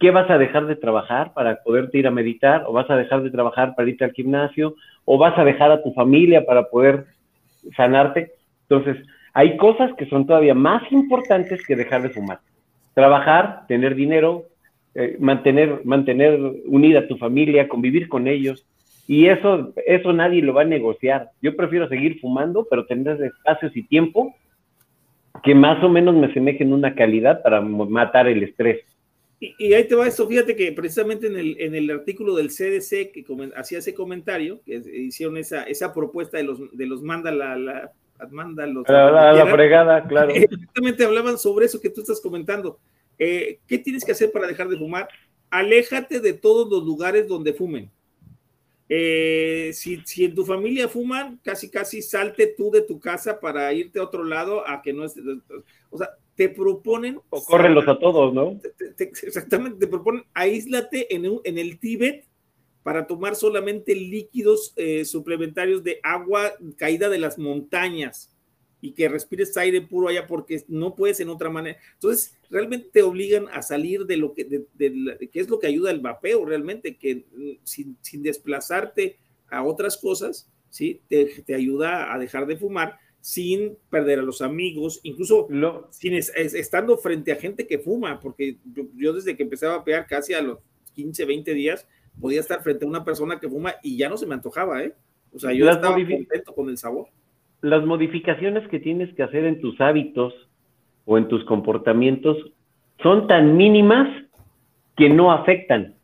¿qué 0.00 0.10
vas 0.10 0.30
a 0.30 0.38
dejar 0.38 0.66
de 0.66 0.76
trabajar 0.76 1.32
para 1.34 1.62
poderte 1.62 1.98
ir 1.98 2.06
a 2.06 2.10
meditar? 2.10 2.64
¿O 2.66 2.72
vas 2.72 2.88
a 2.90 2.96
dejar 2.96 3.22
de 3.22 3.30
trabajar 3.30 3.74
para 3.74 3.88
irte 3.88 4.04
al 4.04 4.12
gimnasio? 4.12 4.74
¿O 5.04 5.18
vas 5.18 5.38
a 5.38 5.44
dejar 5.44 5.70
a 5.70 5.82
tu 5.82 5.92
familia 5.92 6.46
para 6.46 6.64
poder 6.64 7.04
sanarte? 7.76 8.32
Entonces, 8.68 9.04
hay 9.34 9.56
cosas 9.56 9.92
que 9.98 10.06
son 10.06 10.26
todavía 10.26 10.54
más 10.54 10.90
importantes 10.90 11.64
que 11.66 11.76
dejar 11.76 12.02
de 12.02 12.10
fumar. 12.10 12.38
Trabajar, 12.94 13.66
tener 13.68 13.94
dinero, 13.94 14.44
eh, 14.94 15.16
mantener, 15.18 15.82
mantener 15.84 16.40
unida 16.66 17.00
a 17.00 17.06
tu 17.06 17.18
familia, 17.18 17.68
convivir 17.68 18.08
con 18.08 18.28
ellos. 18.28 18.64
Y 19.06 19.26
eso, 19.26 19.74
eso 19.84 20.12
nadie 20.14 20.40
lo 20.40 20.54
va 20.54 20.62
a 20.62 20.66
negociar. 20.66 21.28
Yo 21.42 21.54
prefiero 21.54 21.88
seguir 21.88 22.18
fumando, 22.20 22.66
pero 22.70 22.86
tener 22.86 23.20
espacios 23.22 23.76
y 23.76 23.82
tiempo 23.82 24.34
que 25.42 25.54
más 25.54 25.82
o 25.82 25.88
menos 25.88 26.14
me 26.14 26.32
semejen 26.32 26.72
una 26.72 26.94
calidad 26.94 27.42
para 27.42 27.60
matar 27.60 28.28
el 28.28 28.42
estrés. 28.42 28.84
Y, 29.40 29.74
ahí 29.74 29.84
te 29.84 29.94
va 29.94 30.06
esto, 30.06 30.26
fíjate 30.26 30.56
que 30.56 30.72
precisamente 30.72 31.26
en 31.26 31.36
el, 31.36 31.56
en 31.60 31.74
el 31.74 31.90
artículo 31.90 32.34
del 32.34 32.48
CDC 32.48 33.12
que 33.12 33.24
hacía 33.56 33.78
ese 33.78 33.92
comentario, 33.92 34.60
que 34.64 34.76
hicieron 34.76 35.36
esa, 35.36 35.64
esa 35.64 35.92
propuesta 35.92 36.38
de 36.38 36.44
los, 36.44 36.60
de 36.72 36.86
los 36.86 37.02
manda 37.02 37.30
la, 37.30 37.56
la, 37.56 37.92
manda 38.30 38.66
los, 38.66 38.88
la, 38.88 39.46
fregada, 39.50 40.06
claro. 40.06 40.30
Exactamente 40.34 41.04
hablaban 41.04 41.36
sobre 41.36 41.66
eso 41.66 41.80
que 41.80 41.90
tú 41.90 42.00
estás 42.00 42.20
comentando. 42.20 42.78
Eh, 43.18 43.58
¿Qué 43.66 43.78
tienes 43.78 44.04
que 44.04 44.12
hacer 44.12 44.32
para 44.32 44.46
dejar 44.46 44.68
de 44.68 44.78
fumar? 44.78 45.08
Aléjate 45.50 46.20
de 46.20 46.32
todos 46.32 46.70
los 46.70 46.84
lugares 46.84 47.28
donde 47.28 47.52
fumen. 47.52 47.90
Eh, 48.88 49.70
si, 49.72 50.02
si, 50.04 50.26
en 50.26 50.34
tu 50.34 50.44
familia 50.44 50.88
fuman, 50.88 51.40
casi 51.42 51.70
casi 51.70 52.02
salte 52.02 52.54
tú 52.56 52.70
de 52.70 52.82
tu 52.82 53.00
casa 53.00 53.40
para 53.40 53.72
irte 53.72 53.98
a 53.98 54.04
otro 54.04 54.24
lado 54.24 54.66
a 54.68 54.82
que 54.82 54.92
no 54.92 55.04
estés. 55.04 55.24
O 55.90 55.98
sea, 55.98 56.10
te 56.34 56.48
proponen. 56.48 57.20
O 57.30 57.42
córrenlos 57.44 57.88
a 57.88 57.98
todos, 57.98 58.34
¿no? 58.34 58.60
exactamente, 58.98 59.78
te 59.78 59.86
proponen 59.86 60.24
aíslate 60.34 61.14
en, 61.14 61.40
en 61.44 61.58
el 61.58 61.78
Tíbet 61.78 62.26
para 62.82 63.06
tomar 63.06 63.34
solamente 63.34 63.94
líquidos 63.94 64.74
eh, 64.76 65.04
suplementarios 65.06 65.82
de 65.82 66.00
agua 66.02 66.52
caída 66.76 67.08
de 67.08 67.18
las 67.18 67.38
montañas 67.38 68.33
y 68.84 68.92
que 68.92 69.08
respires 69.08 69.56
aire 69.56 69.80
puro 69.80 70.08
allá 70.08 70.26
porque 70.26 70.62
no 70.68 70.94
puedes 70.94 71.18
en 71.18 71.30
otra 71.30 71.48
manera. 71.48 71.78
Entonces, 71.94 72.36
realmente 72.50 72.90
te 72.92 73.02
obligan 73.02 73.46
a 73.50 73.62
salir 73.62 74.04
de 74.04 74.18
lo 74.18 74.34
que, 74.34 74.44
de, 74.44 75.30
que 75.32 75.40
es 75.40 75.48
lo 75.48 75.58
que 75.58 75.68
ayuda 75.68 75.90
el 75.90 76.00
vapeo 76.00 76.44
realmente, 76.44 76.96
que 76.96 77.24
mm, 77.32 77.64
sin, 77.64 77.96
sin 78.02 78.22
desplazarte 78.22 79.16
a 79.48 79.64
otras 79.64 79.96
cosas, 79.96 80.50
¿sí? 80.68 81.00
Te, 81.08 81.24
te, 81.46 81.54
ayuda 81.54 82.12
a 82.12 82.18
dejar 82.18 82.46
de 82.46 82.58
fumar 82.58 82.98
sin 83.22 83.78
perder 83.88 84.18
a 84.18 84.22
los 84.22 84.42
amigos, 84.42 85.00
incluso 85.02 85.48
sin 85.88 86.12
estando 86.12 86.98
frente 86.98 87.32
a 87.32 87.36
gente 87.36 87.66
que 87.66 87.78
fuma, 87.78 88.20
porque 88.20 88.58
yo, 88.96 89.14
desde 89.14 89.34
que 89.34 89.44
empecé 89.44 89.64
a 89.64 89.78
vapear 89.78 90.06
casi 90.06 90.34
a 90.34 90.42
los 90.42 90.58
15, 90.92 91.24
20 91.24 91.54
días, 91.54 91.86
podía 92.20 92.40
estar 92.40 92.62
frente 92.62 92.84
a 92.84 92.88
una 92.88 93.02
persona 93.02 93.40
que 93.40 93.48
fuma 93.48 93.76
y 93.82 93.96
ya 93.96 94.10
no 94.10 94.18
se 94.18 94.26
me 94.26 94.34
antojaba, 94.34 94.84
¿eh? 94.84 94.92
O 95.32 95.38
sea, 95.38 95.54
yo 95.54 95.70
estaba 95.70 95.94
contento 95.94 96.54
con 96.54 96.68
el 96.68 96.76
sabor 96.76 97.08
las 97.64 97.82
modificaciones 97.86 98.68
que 98.68 98.78
tienes 98.78 99.12
que 99.14 99.22
hacer 99.22 99.46
en 99.46 99.58
tus 99.58 99.80
hábitos 99.80 100.34
o 101.06 101.16
en 101.16 101.28
tus 101.28 101.42
comportamientos 101.44 102.36
son 103.02 103.26
tan 103.26 103.56
mínimas 103.56 104.06
que 104.98 105.08
no 105.08 105.32
afectan, 105.32 105.94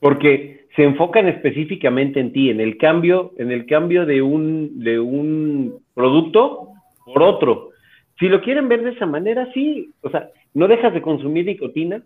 porque 0.00 0.64
se 0.74 0.82
enfocan 0.82 1.28
específicamente 1.28 2.20
en 2.20 2.32
ti, 2.32 2.48
en 2.48 2.58
el 2.58 2.78
cambio, 2.78 3.32
en 3.36 3.52
el 3.52 3.66
cambio 3.66 4.06
de 4.06 4.22
un, 4.22 4.80
de 4.82 4.98
un 4.98 5.74
producto 5.92 6.68
por 7.04 7.22
otro. 7.22 7.68
Si 8.18 8.28
lo 8.28 8.40
quieren 8.40 8.68
ver 8.68 8.82
de 8.82 8.92
esa 8.92 9.04
manera, 9.04 9.46
sí, 9.52 9.90
o 10.00 10.08
sea, 10.08 10.30
no 10.54 10.68
dejas 10.68 10.94
de 10.94 11.02
consumir 11.02 11.44
nicotina, 11.44 12.00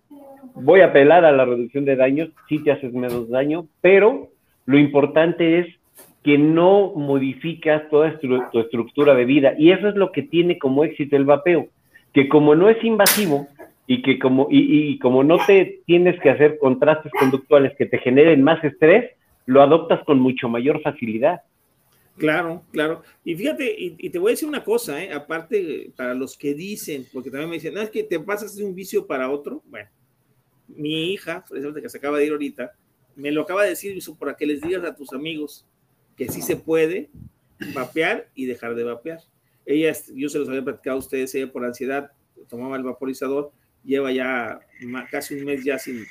voy 0.57 0.81
a 0.81 0.87
apelar 0.87 1.25
a 1.25 1.31
la 1.31 1.45
reducción 1.45 1.85
de 1.85 1.95
daños, 1.95 2.31
sí 2.49 2.65
te 2.65 2.73
haces 2.73 2.93
menos 2.93 3.29
daño, 3.29 3.67
pero 3.81 4.31
lo 4.67 4.77
importante 4.77 5.61
es 5.61 5.67
que 6.23 6.39
no 6.39 6.93
modificas 6.95 7.89
toda 7.91 8.19
tu 8.19 8.59
estructura 8.59 9.15
de 9.15 9.25
vida. 9.25 9.55
Y 9.59 9.71
eso 9.71 9.89
es 9.89 9.95
lo 9.95 10.13
que 10.13 10.23
tiene 10.23 10.59
como 10.59 10.85
éxito 10.85 11.17
el 11.17 11.25
vapeo, 11.25 11.69
que 12.13 12.29
como 12.29 12.55
no 12.55 12.69
es 12.69 12.83
invasivo 12.83 13.47
y 13.87 14.03
que 14.03 14.19
como, 14.19 14.49
y, 14.51 14.99
como 14.99 15.25
no 15.25 15.39
te 15.47 15.81
tienes 15.87 16.21
que 16.21 16.31
hacer 16.31 16.59
contrastes 16.59 17.13
conductuales 17.19 17.73
que 17.79 17.87
te 17.87 17.99
generen 17.99 18.43
más 18.43 18.63
estrés, 18.63 19.13
lo 19.47 19.63
adoptas 19.63 20.05
con 20.05 20.21
mucho 20.21 20.49
mayor 20.49 20.83
facilidad. 20.83 21.41
Claro, 22.19 22.65
claro. 22.73 23.03
Y 23.25 23.37
fíjate, 23.37 23.75
y, 23.79 24.11
te 24.11 24.19
voy 24.19 24.31
a 24.31 24.33
decir 24.33 24.49
una 24.49 24.65
cosa, 24.65 25.03
¿eh? 25.03 25.13
aparte 25.13 25.91
para 25.97 26.15
los 26.15 26.37
que 26.37 26.53
dicen, 26.53 27.07
porque 27.13 27.31
también 27.31 27.49
me 27.49 27.57
dicen, 27.57 27.73
no, 27.73 27.81
es 27.81 27.91
que 27.91 28.03
te 28.03 28.19
pasas 28.19 28.57
de 28.57 28.65
un 28.65 28.75
vicio 28.75 29.07
para 29.07 29.31
otro. 29.31 29.63
Bueno, 29.67 29.89
mi 30.67 31.13
hija, 31.13 31.45
precisamente 31.49 31.81
que 31.81 31.89
se 31.89 31.99
acaba 31.99 32.19
de 32.19 32.27
ir 32.27 32.33
ahorita, 32.33 32.73
me 33.17 33.33
lo 33.33 33.43
acaba 33.43 33.63
de 33.63 33.71
decir, 33.71 33.97
eso 33.97 34.17
para 34.17 34.35
que 34.35 34.47
les 34.47 34.61
digas 34.61 34.85
a 34.85 34.95
tus 34.95 35.13
amigos, 35.13 35.65
que 36.19 36.29
sí 36.29 36.43
se 36.43 36.57
puede 36.57 37.09
vapear 37.73 38.29
y 38.35 38.47
dejar 38.47 38.75
de 38.75 38.85
vapear. 38.85 39.21
Ella, 39.65 39.93
yo 40.15 40.29
se 40.29 40.39
los 40.39 40.49
había 40.49 40.65
platicado 40.65 40.97
a 40.97 41.01
ustedes, 41.01 41.35
ella 41.35 41.53
por 41.53 41.65
ansiedad 41.65 42.11
tomaba 42.49 42.77
el 42.77 42.83
vaporizador, 42.83 43.53
lleva 43.85 44.11
ya 44.13 44.61
casi 45.11 45.35
un 45.35 45.45
mes 45.45 45.65
ya 45.65 45.79
sin, 45.79 46.05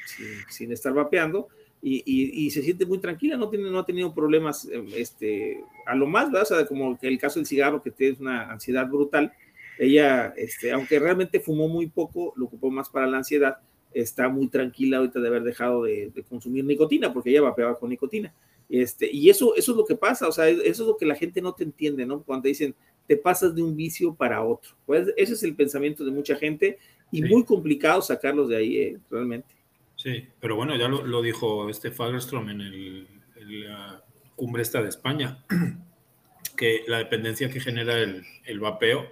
sin, 0.49 0.71
estar 0.71 0.93
vapeando 0.93 1.47
y, 1.81 2.03
y, 2.05 2.49
se 2.51 2.61
siente 2.61 2.85
muy 2.85 2.99
tranquila, 2.99 3.37
no, 3.37 3.49
tiene, 3.49 3.69
no 3.69 3.79
ha 3.79 3.85
tenido 3.85 4.13
problemas 4.13 4.65
em, 4.65 4.87
este, 4.95 5.63
a 5.85 5.95
lo 5.95 6.07
más, 6.07 6.31
¿verdad? 6.31 6.61
O 6.63 6.67
como 6.67 6.97
el 7.01 7.19
caso 7.19 7.39
del 7.39 7.45
cigarro, 7.45 7.81
que 7.81 7.91
tiene 7.91 8.17
una 8.19 8.51
ansiedad 8.51 8.87
brutal. 8.87 9.31
Ella, 9.77 10.33
este, 10.37 10.71
aunque 10.71 10.99
realmente 10.99 11.39
fumó 11.39 11.67
muy 11.67 11.87
poco, 11.87 12.33
lo 12.35 12.45
ocupó 12.45 12.71
más 12.71 12.89
para 12.89 13.05
la 13.05 13.17
ansiedad, 13.17 13.57
está 13.93 14.27
muy 14.27 14.47
tranquila 14.47 14.97
ahorita 14.97 15.19
de 15.19 15.27
haber 15.27 15.43
dejado 15.43 15.83
de, 15.83 16.11
de 16.13 16.23
consumir 16.23 16.65
nicotina, 16.65 17.13
porque 17.13 17.29
ella 17.29 17.41
vapeaba 17.41 17.77
con 17.77 17.89
nicotina. 17.89 18.33
Este, 18.69 19.09
y 19.11 19.29
eso, 19.29 19.55
eso 19.55 19.71
es 19.71 19.77
lo 19.77 19.85
que 19.85 19.95
pasa, 19.95 20.27
o 20.27 20.31
sea, 20.31 20.49
eso 20.49 20.83
es 20.83 20.87
lo 20.87 20.97
que 20.97 21.05
la 21.05 21.15
gente 21.15 21.41
no 21.41 21.53
te 21.53 21.63
entiende, 21.63 22.05
¿no? 22.05 22.21
Cuando 22.21 22.47
dicen, 22.47 22.75
te 23.07 23.15
pasas 23.15 23.55
de 23.55 23.63
un 23.63 23.75
vicio 23.75 24.13
para 24.13 24.43
otro. 24.43 24.71
Pues 24.85 25.07
ese 25.15 25.33
es 25.33 25.43
el 25.43 25.55
pensamiento 25.55 26.03
de 26.03 26.11
mucha 26.11 26.35
gente 26.35 26.77
y 27.11 27.21
muy 27.21 27.45
complicado 27.45 28.01
sacarlos 28.01 28.49
de 28.49 28.57
ahí, 28.57 28.77
¿eh? 28.77 28.97
realmente. 29.09 29.55
Sí, 29.95 30.27
pero 30.39 30.55
bueno, 30.55 30.75
ya 30.75 30.87
lo, 30.87 31.21
dijo 31.21 31.69
este 31.69 31.91
Fagerstrom 31.91 32.49
en, 32.49 32.61
el, 32.61 33.07
la 33.37 34.03
cumbre 34.35 34.61
esta 34.61 34.81
de 34.81 34.89
España, 34.89 35.43
que 36.57 36.83
la 36.87 36.97
dependencia 36.97 37.49
que 37.49 37.59
genera 37.59 37.97
el, 37.97 38.23
el 38.45 38.59
vapeo 38.59 39.07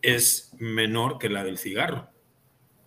es 0.00 0.54
menor 0.58 1.18
que 1.18 1.28
la 1.28 1.44
del 1.44 1.58
cigarro. 1.58 2.08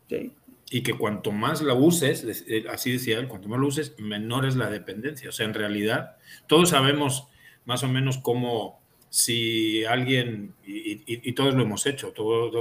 Sí. 0.09 0.31
Y 0.73 0.81
que 0.81 0.95
cuanto 0.95 1.31
más 1.31 1.61
la 1.61 1.75
uses, 1.75 2.25
eh, 2.47 2.65
así 2.67 2.93
decía 2.93 3.19
él, 3.19 3.27
cuanto 3.27 3.47
más 3.47 3.59
lo 3.59 3.67
uses, 3.67 3.93
menor 3.99 4.43
es 4.43 4.55
la 4.55 4.71
dependencia. 4.71 5.29
O 5.29 5.31
sea, 5.31 5.45
en 5.45 5.53
realidad, 5.53 6.17
todos 6.47 6.69
sabemos 6.69 7.27
más 7.65 7.83
o 7.83 7.87
menos 7.87 8.17
cómo 8.17 8.81
si 9.07 9.85
alguien, 9.85 10.55
y, 10.65 11.31
todos 11.33 11.53
lo 11.53 11.61
hemos 11.61 11.85
hecho, 11.85 12.11
todos, 12.11 12.51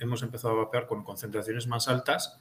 hemos 0.00 0.22
empezado 0.22 0.54
a 0.54 0.64
vapear 0.64 0.86
con 0.86 1.04
concentraciones 1.04 1.66
más 1.66 1.88
altas, 1.88 2.40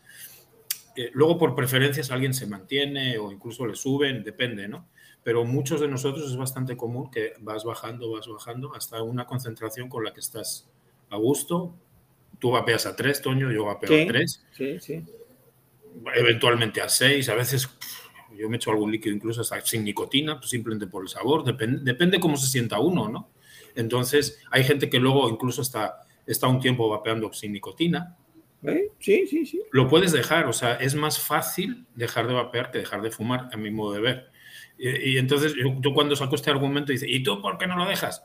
eh, 0.95 1.11
luego 1.11 1.37
por 1.37 1.55
preferencias 1.55 2.09
alguien 2.09 2.33
se 2.33 2.47
mantiene 2.47 3.17
o 3.17 3.29
incluso 3.29 3.67
le 3.67 3.75
suben, 3.75 4.23
depende, 4.23 4.69
¿no? 4.69 4.87
Pero 5.23 5.43
muchos 5.43 5.81
de 5.81 5.89
nosotros 5.89 6.31
es 6.31 6.37
bastante 6.37 6.77
común 6.77 7.11
que 7.11 7.33
vas 7.41 7.65
bajando, 7.65 8.13
vas 8.13 8.29
bajando 8.29 8.73
hasta 8.73 9.03
una 9.03 9.25
concentración 9.25 9.89
con 9.89 10.05
la 10.05 10.13
que 10.13 10.21
estás 10.21 10.69
a 11.09 11.17
gusto. 11.17 11.75
Tú 12.39 12.51
vapeas 12.51 12.85
a 12.85 12.95
3, 12.95 13.21
Toño, 13.21 13.51
yo 13.51 13.65
vapeo 13.65 14.03
a 14.03 14.07
3. 14.07 14.45
Sí, 14.53 14.79
sí 14.79 15.03
eventualmente 16.15 16.81
a 16.81 16.89
6, 16.89 17.29
a 17.29 17.35
veces 17.35 17.69
yo 18.37 18.49
me 18.49 18.57
echo 18.57 18.71
algún 18.71 18.91
líquido 18.91 19.15
incluso 19.15 19.41
hasta 19.41 19.61
sin 19.61 19.83
nicotina, 19.83 20.37
pues 20.37 20.49
simplemente 20.49 20.87
por 20.87 21.03
el 21.03 21.09
sabor, 21.09 21.43
depende, 21.43 21.81
depende 21.83 22.19
cómo 22.19 22.37
se 22.37 22.47
sienta 22.47 22.79
uno, 22.79 23.09
¿no? 23.09 23.31
Entonces, 23.75 24.39
hay 24.51 24.63
gente 24.63 24.89
que 24.89 24.99
luego 24.99 25.29
incluso 25.29 25.61
está, 25.61 26.01
está 26.25 26.47
un 26.47 26.59
tiempo 26.59 26.89
vapeando 26.89 27.31
sin 27.31 27.53
nicotina. 27.53 28.17
¿Eh? 28.63 28.91
Sí, 28.99 29.27
sí, 29.27 29.45
sí. 29.45 29.61
Lo 29.71 29.87
puedes 29.87 30.11
dejar, 30.11 30.47
o 30.47 30.53
sea, 30.53 30.75
es 30.75 30.95
más 30.95 31.19
fácil 31.19 31.85
dejar 31.93 32.27
de 32.27 32.33
vapear 32.33 32.71
que 32.71 32.79
dejar 32.79 33.01
de 33.01 33.11
fumar, 33.11 33.49
a 33.53 33.57
mi 33.57 33.69
modo 33.69 33.93
de 33.93 34.01
ver. 34.01 34.31
Y, 34.79 35.17
entonces, 35.17 35.53
yo, 35.55 35.93
cuando 35.93 36.15
saco 36.15 36.35
este 36.35 36.51
argumento, 36.51 36.91
dice, 36.91 37.09
¿y 37.09 37.23
tú 37.23 37.41
por 37.41 37.57
qué 37.57 37.67
no 37.67 37.77
lo 37.77 37.85
dejas? 37.85 38.23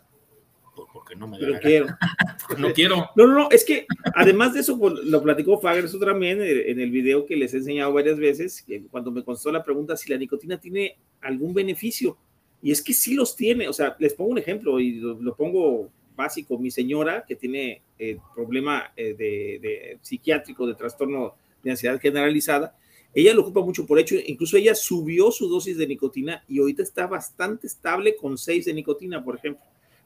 Porque 1.13 1.17
no 1.17 1.27
me 1.27 1.39
da 1.39 1.59
quiero. 1.61 1.87
no 2.59 2.73
quiero. 2.73 3.11
No, 3.17 3.27
no, 3.27 3.35
no, 3.35 3.49
es 3.51 3.65
que 3.65 3.87
además 4.15 4.55
de 4.55 4.61
eso, 4.61 4.79
lo 5.05 5.23
platicó 5.23 5.61
Fager 5.61 5.91
también 6.01 6.41
en 6.41 6.81
el 6.81 6.91
video 6.91 7.27
que 7.27 7.37
les 7.37 7.53
he 7.55 7.59
enseñado 7.59 7.93
varias 7.93 8.19
veces, 8.19 8.65
cuando 8.91 9.11
me 9.11 9.25
constó 9.25 9.53
la 9.53 9.63
pregunta 9.63 9.97
si 9.97 10.11
la 10.11 10.17
nicotina 10.17 10.59
tiene 10.59 10.97
algún 11.21 11.53
beneficio. 11.53 12.17
Y 12.63 12.71
es 12.71 12.83
que 12.83 12.93
sí 12.93 13.15
los 13.15 13.37
tiene. 13.37 13.69
O 13.69 13.73
sea, 13.73 13.97
les 13.99 14.15
pongo 14.15 14.31
un 14.31 14.39
ejemplo 14.39 14.79
y 14.79 15.01
lo, 15.01 15.35
pongo 15.35 15.91
básico. 16.17 16.59
Mi 16.59 16.71
señora, 16.71 17.25
que 17.27 17.37
tiene 17.37 17.83
eh, 17.99 18.19
problema 18.35 18.93
eh, 18.97 19.15
de, 19.15 19.99
psiquiátrico, 20.01 20.67
de 20.67 20.75
trastorno 20.75 21.35
de 21.63 21.73
ansiedad 21.73 22.01
generalizada, 22.01 22.77
ella 23.15 23.35
lo 23.35 23.43
ocupa 23.43 23.61
mucho 23.61 23.85
por 23.85 23.99
hecho, 23.99 24.15
incluso 24.25 24.57
ella 24.57 24.75
subió 24.75 25.31
su 25.31 25.47
dosis 25.47 25.77
de 25.77 25.87
nicotina 25.87 26.43
y 26.49 26.61
ahorita 26.61 26.83
está 26.83 27.07
bastante 27.07 27.67
estable 27.67 28.17
con 28.17 28.39
6 28.39 28.65
de 28.65 28.73
nicotina, 28.73 29.23
por 29.23 29.37
ejemplo. 29.37 29.63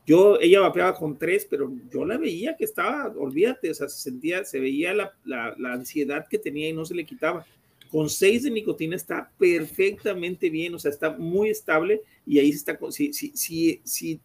Yo, 0.07 0.39
ella 0.41 0.61
vapeaba 0.61 0.95
con 0.95 1.19
tres, 1.19 1.45
pero 1.51 1.73
yo 1.91 2.05
la 2.05 2.17
veía 2.17 2.57
que 2.57 2.65
estaba, 2.65 3.13
olvídate, 3.19 3.71
o 3.71 3.75
sea, 3.75 3.89
se 3.89 3.99
sentía, 3.99 4.45
se 4.45 4.61
veía 4.61 4.95
la, 4.95 5.13
la, 5.25 5.73
ansiedad 5.73 6.29
que 6.31 6.39
tenía 6.39 6.69
y 6.69 6.73
no 6.73 6.85
se 6.85 6.95
le 6.95 7.05
quitaba. 7.05 7.45
Con 7.91 8.09
seis 8.09 8.45
de 8.45 8.53
nicotina 8.53 8.95
está 8.95 9.33
perfectamente 9.37 10.49
bien, 10.49 10.75
o 10.75 10.79
sea, 10.79 10.93
está 10.93 11.11
muy 11.11 11.51
estable 11.51 12.03
y 12.25 12.39
ahí 12.39 12.51
está, 12.51 12.79
si, 12.91 13.13
si, 13.13 13.33
si, 13.35 13.81
si, 13.83 14.21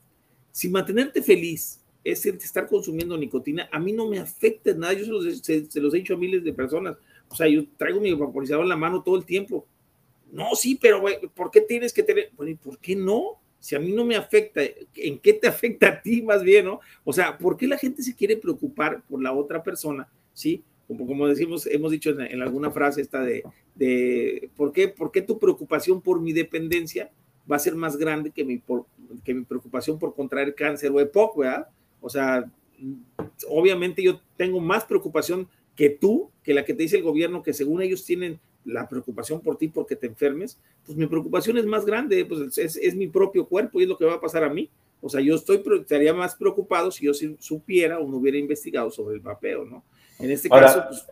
si 0.52 0.70
mantenerte 0.70 1.20
feliz 1.24 1.82
es 2.04 2.28
estar 2.28 2.68
consumiendo 2.68 3.18
nicotina, 3.18 3.68
a 3.72 3.80
mí 3.80 3.92
no 3.92 4.08
me 4.08 4.20
afecta 4.20 4.74
nada, 4.76 4.94
yo 4.94 5.06
se 5.06 5.82
los, 5.82 5.94
he 5.94 5.98
dicho 5.98 6.14
a 6.14 6.18
miles 6.18 6.44
de 6.44 6.54
personas, 6.54 6.96
o 7.28 7.36
sea, 7.36 7.48
yo 7.48 7.66
traigo 7.78 8.00
mi 8.00 8.14
vaporizador 8.14 8.64
en 8.64 8.70
la 8.70 8.78
mano 8.78 9.02
todo 9.02 9.16
el 9.18 9.26
tiempo. 9.26 9.66
No, 10.32 10.54
sí, 10.56 10.78
pero 10.80 11.04
¿por 11.34 11.50
qué 11.50 11.62
tienes 11.62 11.92
que 11.92 12.04
tener? 12.04 12.32
Bueno, 12.36 12.52
¿y 12.52 12.56
por 12.56 12.78
qué 12.78 12.96
no? 12.96 13.41
Si 13.62 13.76
a 13.76 13.80
mí 13.80 13.94
no 13.94 14.04
me 14.04 14.18
afecta, 14.18 14.62
¿en 14.96 15.20
qué 15.20 15.34
te 15.34 15.48
afecta 15.48 15.88
a 15.88 16.02
ti 16.02 16.22
más 16.22 16.44
bien, 16.44 16.66
no? 16.66 16.82
O 17.06 17.14
sea, 17.14 17.38
¿por 17.38 17.56
qué 17.56 17.68
la 17.68 17.78
gente 17.78 18.04
se 18.04 18.16
quiere 18.16 18.36
preocupar 18.36 19.02
por 19.08 19.22
la 19.22 19.32
otra 19.32 19.64
persona? 19.64 20.10
¿Sí? 20.34 20.64
Como, 20.88 21.28
decimos, 21.28 21.68
hemos 21.68 21.92
dicho 21.92 22.10
en, 22.10 22.42
alguna 22.42 22.70
frase 22.70 23.00
esta 23.00 23.22
de, 23.22 24.50
¿por, 24.58 24.74
qué, 24.74 24.90
¿por 24.90 25.10
qué 25.10 25.22
tu 25.22 25.40
preocupación 25.40 26.02
por 26.02 26.20
mi 26.20 26.34
dependencia 26.34 27.10
va 27.50 27.56
a 27.56 27.60
ser 27.60 27.76
más 27.76 27.96
grande 27.96 28.32
que 28.32 28.44
mi, 28.44 28.62
que 29.24 29.34
mi 29.34 29.46
preocupación 29.46 29.98
por 29.98 30.14
contraer 30.14 30.54
cáncer 30.54 30.92
o 30.92 31.00
EPOC, 31.00 31.38
¿verdad? 31.38 31.68
O 32.02 32.10
sea, 32.10 32.52
obviamente 33.48 34.04
yo 34.04 34.20
tengo 34.36 34.60
más 34.60 34.84
preocupación 34.84 35.48
que 35.76 35.90
tú, 35.90 36.30
que 36.44 36.54
la 36.54 36.66
que 36.66 36.74
te 36.74 36.84
dice 36.84 36.98
el 36.98 37.04
gobierno, 37.04 37.42
que 37.42 37.54
según 37.54 37.82
ellos 37.82 38.04
tienen 38.04 38.40
la 38.66 38.88
preocupación 38.88 39.42
por 39.42 39.58
ti 39.58 39.68
porque 39.68 39.96
te 39.96 40.08
enfermes, 40.08 40.60
pues 40.86 40.98
mi 40.98 41.08
preocupación 41.08 41.58
es 41.58 41.66
más 41.66 41.86
grande, 41.86 42.26
pues 42.26 42.58
es, 42.58 42.96
mi 42.96 43.08
propio 43.08 43.46
cuerpo 43.46 43.80
y 43.80 43.84
es 43.84 43.90
lo 43.90 43.98
que 43.98 44.06
va 44.06 44.16
a 44.16 44.22
pasar 44.22 44.44
a 44.44 44.50
mí. 44.50 44.70
O 45.02 45.10
sea, 45.10 45.20
yo 45.22 45.36
estoy, 45.36 45.64
estaría 45.80 46.14
más 46.14 46.36
preocupado 46.36 46.92
si 46.92 47.06
yo 47.06 47.14
supiera 47.40 48.00
o 48.00 48.08
no 48.08 48.18
hubiera 48.18 48.38
investigado 48.38 48.92
sobre 48.92 49.16
el 49.16 49.22
vapeo, 49.22 49.66
¿no? 49.66 49.84
En 50.20 50.30
este 50.30 50.48
caso, 50.50 50.84
pues... 50.88 51.08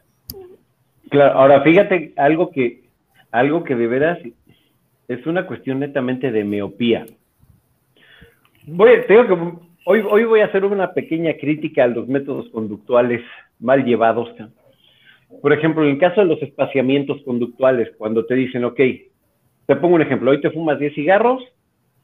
Claro, 1.09 1.39
ahora 1.39 1.63
fíjate 1.63 2.13
algo 2.17 2.51
que, 2.51 2.83
algo 3.31 3.63
que 3.63 3.75
de 3.75 3.87
veras 3.87 4.19
es 5.07 5.25
una 5.25 5.47
cuestión 5.47 5.79
netamente 5.79 6.31
de 6.31 6.43
miopía. 6.43 7.07
Voy, 8.67 8.89
que, 9.07 9.17
hoy, 9.85 10.03
hoy 10.07 10.23
voy 10.25 10.41
a 10.41 10.45
hacer 10.45 10.63
una 10.65 10.93
pequeña 10.93 11.33
crítica 11.33 11.85
a 11.85 11.87
los 11.87 12.07
métodos 12.07 12.47
conductuales 12.51 13.21
mal 13.59 13.83
llevados 13.83 14.29
por 15.41 15.53
ejemplo, 15.53 15.83
en 15.83 15.91
el 15.91 15.97
caso 15.99 16.21
de 16.21 16.27
los 16.27 16.41
espaciamientos 16.41 17.21
conductuales, 17.23 17.89
cuando 17.97 18.25
te 18.25 18.35
dicen, 18.35 18.65
ok, 18.65 18.79
te 19.65 19.75
pongo 19.75 19.95
un 19.95 20.01
ejemplo, 20.01 20.31
hoy 20.31 20.41
te 20.41 20.49
fumas 20.49 20.79
10 20.79 20.95
cigarros, 20.95 21.43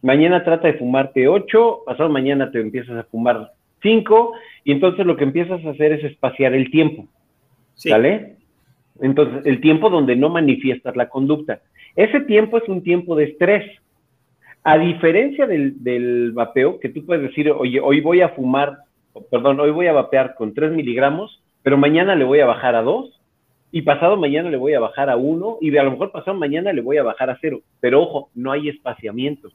mañana 0.01 0.43
trata 0.43 0.67
de 0.67 0.75
fumarte 0.75 1.27
8, 1.27 1.79
pasado 1.85 2.09
mañana 2.09 2.51
te 2.51 2.61
empiezas 2.61 2.97
a 2.97 3.03
fumar 3.03 3.51
5, 3.81 4.33
y 4.63 4.71
entonces 4.71 5.05
lo 5.05 5.17
que 5.17 5.23
empiezas 5.23 5.65
a 5.65 5.71
hacer 5.71 5.93
es 5.93 6.03
espaciar 6.03 6.53
el 6.53 6.69
tiempo. 6.69 7.07
¿Sale? 7.73 8.37
Entonces, 9.01 9.45
el 9.45 9.59
tiempo 9.59 9.89
donde 9.89 10.15
no 10.15 10.29
manifiestas 10.29 10.95
la 10.95 11.09
conducta. 11.09 11.59
Ese 11.95 12.21
tiempo 12.21 12.57
es 12.57 12.69
un 12.69 12.83
tiempo 12.83 13.15
de 13.15 13.25
estrés. 13.25 13.65
A 14.63 14.77
diferencia 14.77 15.45
del, 15.45 15.83
del 15.83 16.31
vapeo, 16.31 16.79
que 16.79 16.89
tú 16.89 17.05
puedes 17.05 17.23
decir, 17.23 17.51
oye, 17.51 17.79
hoy 17.79 18.01
voy 18.01 18.21
a 18.21 18.29
fumar, 18.29 18.77
perdón, 19.29 19.59
hoy 19.59 19.71
voy 19.71 19.87
a 19.87 19.93
vapear 19.93 20.35
con 20.35 20.53
3 20.53 20.71
miligramos, 20.71 21.43
pero 21.65 21.79
mañana 21.79 22.13
le 22.13 22.25
voy 22.25 22.41
a 22.41 22.45
bajar 22.45 22.75
a 22.75 22.83
2 22.83 23.09
y 23.71 23.81
pasado 23.81 24.17
mañana 24.17 24.51
le 24.51 24.57
voy 24.57 24.75
a 24.75 24.79
bajar 24.79 25.09
a 25.09 25.17
1 25.17 25.57
y 25.61 25.71
de 25.71 25.79
a 25.79 25.83
lo 25.83 25.89
mejor 25.89 26.11
pasado 26.11 26.37
mañana 26.37 26.71
le 26.71 26.81
voy 26.81 26.97
a 26.97 27.03
bajar 27.03 27.31
a 27.31 27.39
0. 27.41 27.59
Pero 27.79 28.03
ojo, 28.03 28.29
no 28.35 28.51
hay 28.51 28.69
espaciamiento. 28.69 29.49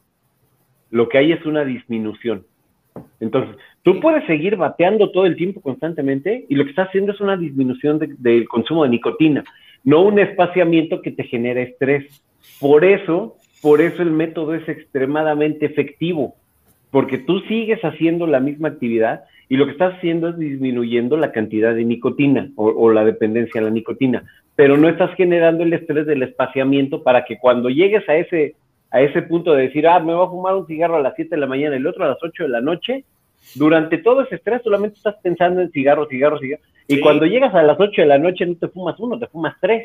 Lo 0.91 1.09
que 1.09 1.19
hay 1.19 1.31
es 1.31 1.47
una 1.47 1.65
disminución. 1.65 2.45
Entonces, 3.21 3.55
tú 3.85 4.01
puedes 4.01 4.27
seguir 4.27 4.57
bateando 4.57 5.13
todo 5.13 5.25
el 5.25 5.37
tiempo 5.37 5.61
constantemente 5.61 6.47
y 6.49 6.57
lo 6.57 6.65
que 6.65 6.71
estás 6.71 6.89
haciendo 6.89 7.13
es 7.13 7.21
una 7.21 7.37
disminución 7.37 8.01
del 8.19 8.49
consumo 8.49 8.83
de 8.83 8.91
nicotina, 8.91 9.45
no 9.85 10.03
un 10.03 10.19
espaciamiento 10.19 11.03
que 11.03 11.13
te 11.13 11.23
genera 11.23 11.61
estrés. 11.61 12.07
Por 12.59 12.85
eso, 12.85 13.37
por 13.63 13.81
eso 13.81 14.03
el 14.03 14.11
método 14.11 14.55
es 14.55 14.69
extremadamente 14.69 15.65
efectivo, 15.65 16.35
porque 16.91 17.19
tú 17.19 17.39
sigues 17.43 17.81
haciendo 17.83 18.27
la 18.27 18.41
misma 18.41 18.67
actividad 18.67 19.27
y 19.51 19.57
lo 19.57 19.67
que 19.67 19.73
estás 19.73 19.97
haciendo 19.97 20.29
es 20.29 20.39
disminuyendo 20.39 21.17
la 21.17 21.33
cantidad 21.33 21.75
de 21.75 21.85
nicotina 21.85 22.53
o, 22.55 22.89
la 22.93 23.05
dependencia 23.05 23.61
a 23.61 23.65
la 23.65 23.71
nicotina, 23.71 24.25
pero 24.55 24.77
no 24.77 24.89
estás 24.89 25.13
generando 25.17 25.65
el 25.65 25.73
estrés 25.73 26.07
del 26.07 26.23
espaciamiento 26.23 27.03
para 27.03 27.25
que 27.25 27.37
cuando 27.37 27.69
llegues 27.69 28.09
a 28.09 28.15
ese, 28.15 28.55
a 28.93 29.03
ese 29.03 29.23
punto 29.23 29.53
de 29.53 29.63
decir, 29.63 29.89
ah, 29.89 29.99
me 29.99 30.15
voy 30.15 30.25
a 30.25 30.31
fumar 30.31 30.55
un 30.55 30.69
cigarro 30.69 30.95
a 30.95 31.01
las 31.01 31.15
7 31.17 31.35
de 31.35 31.41
la 31.41 31.49
mañana 31.49 31.75
y 31.75 31.81
el 31.81 31.87
otro 31.89 32.05
a 32.05 32.11
las 32.11 32.19
8 32.23 32.45
de 32.45 32.49
la 32.49 32.61
noche, 32.61 33.05
durante 33.57 33.99
todo 33.99 34.23
ese 34.23 34.37
estrés 34.37 34.63
solamente 34.63 34.99
estás 34.99 35.17
pensando 35.21 35.61
en 35.61 35.73
cigarro, 35.73 36.07
cigarro, 36.07 36.39
cigarro. 36.39 36.63
Y 36.87 37.01
cuando 37.01 37.27
llegas 37.27 37.53
a 37.53 37.65
las 37.65 37.79
8 37.81 38.03
de 38.03 38.07
la 38.07 38.19
noche 38.19 38.47
no 38.47 38.55
te 38.55 38.69
fumas 38.69 39.01
uno, 39.01 39.19
te 39.19 39.27
fumas 39.27 39.57
tres. 39.61 39.85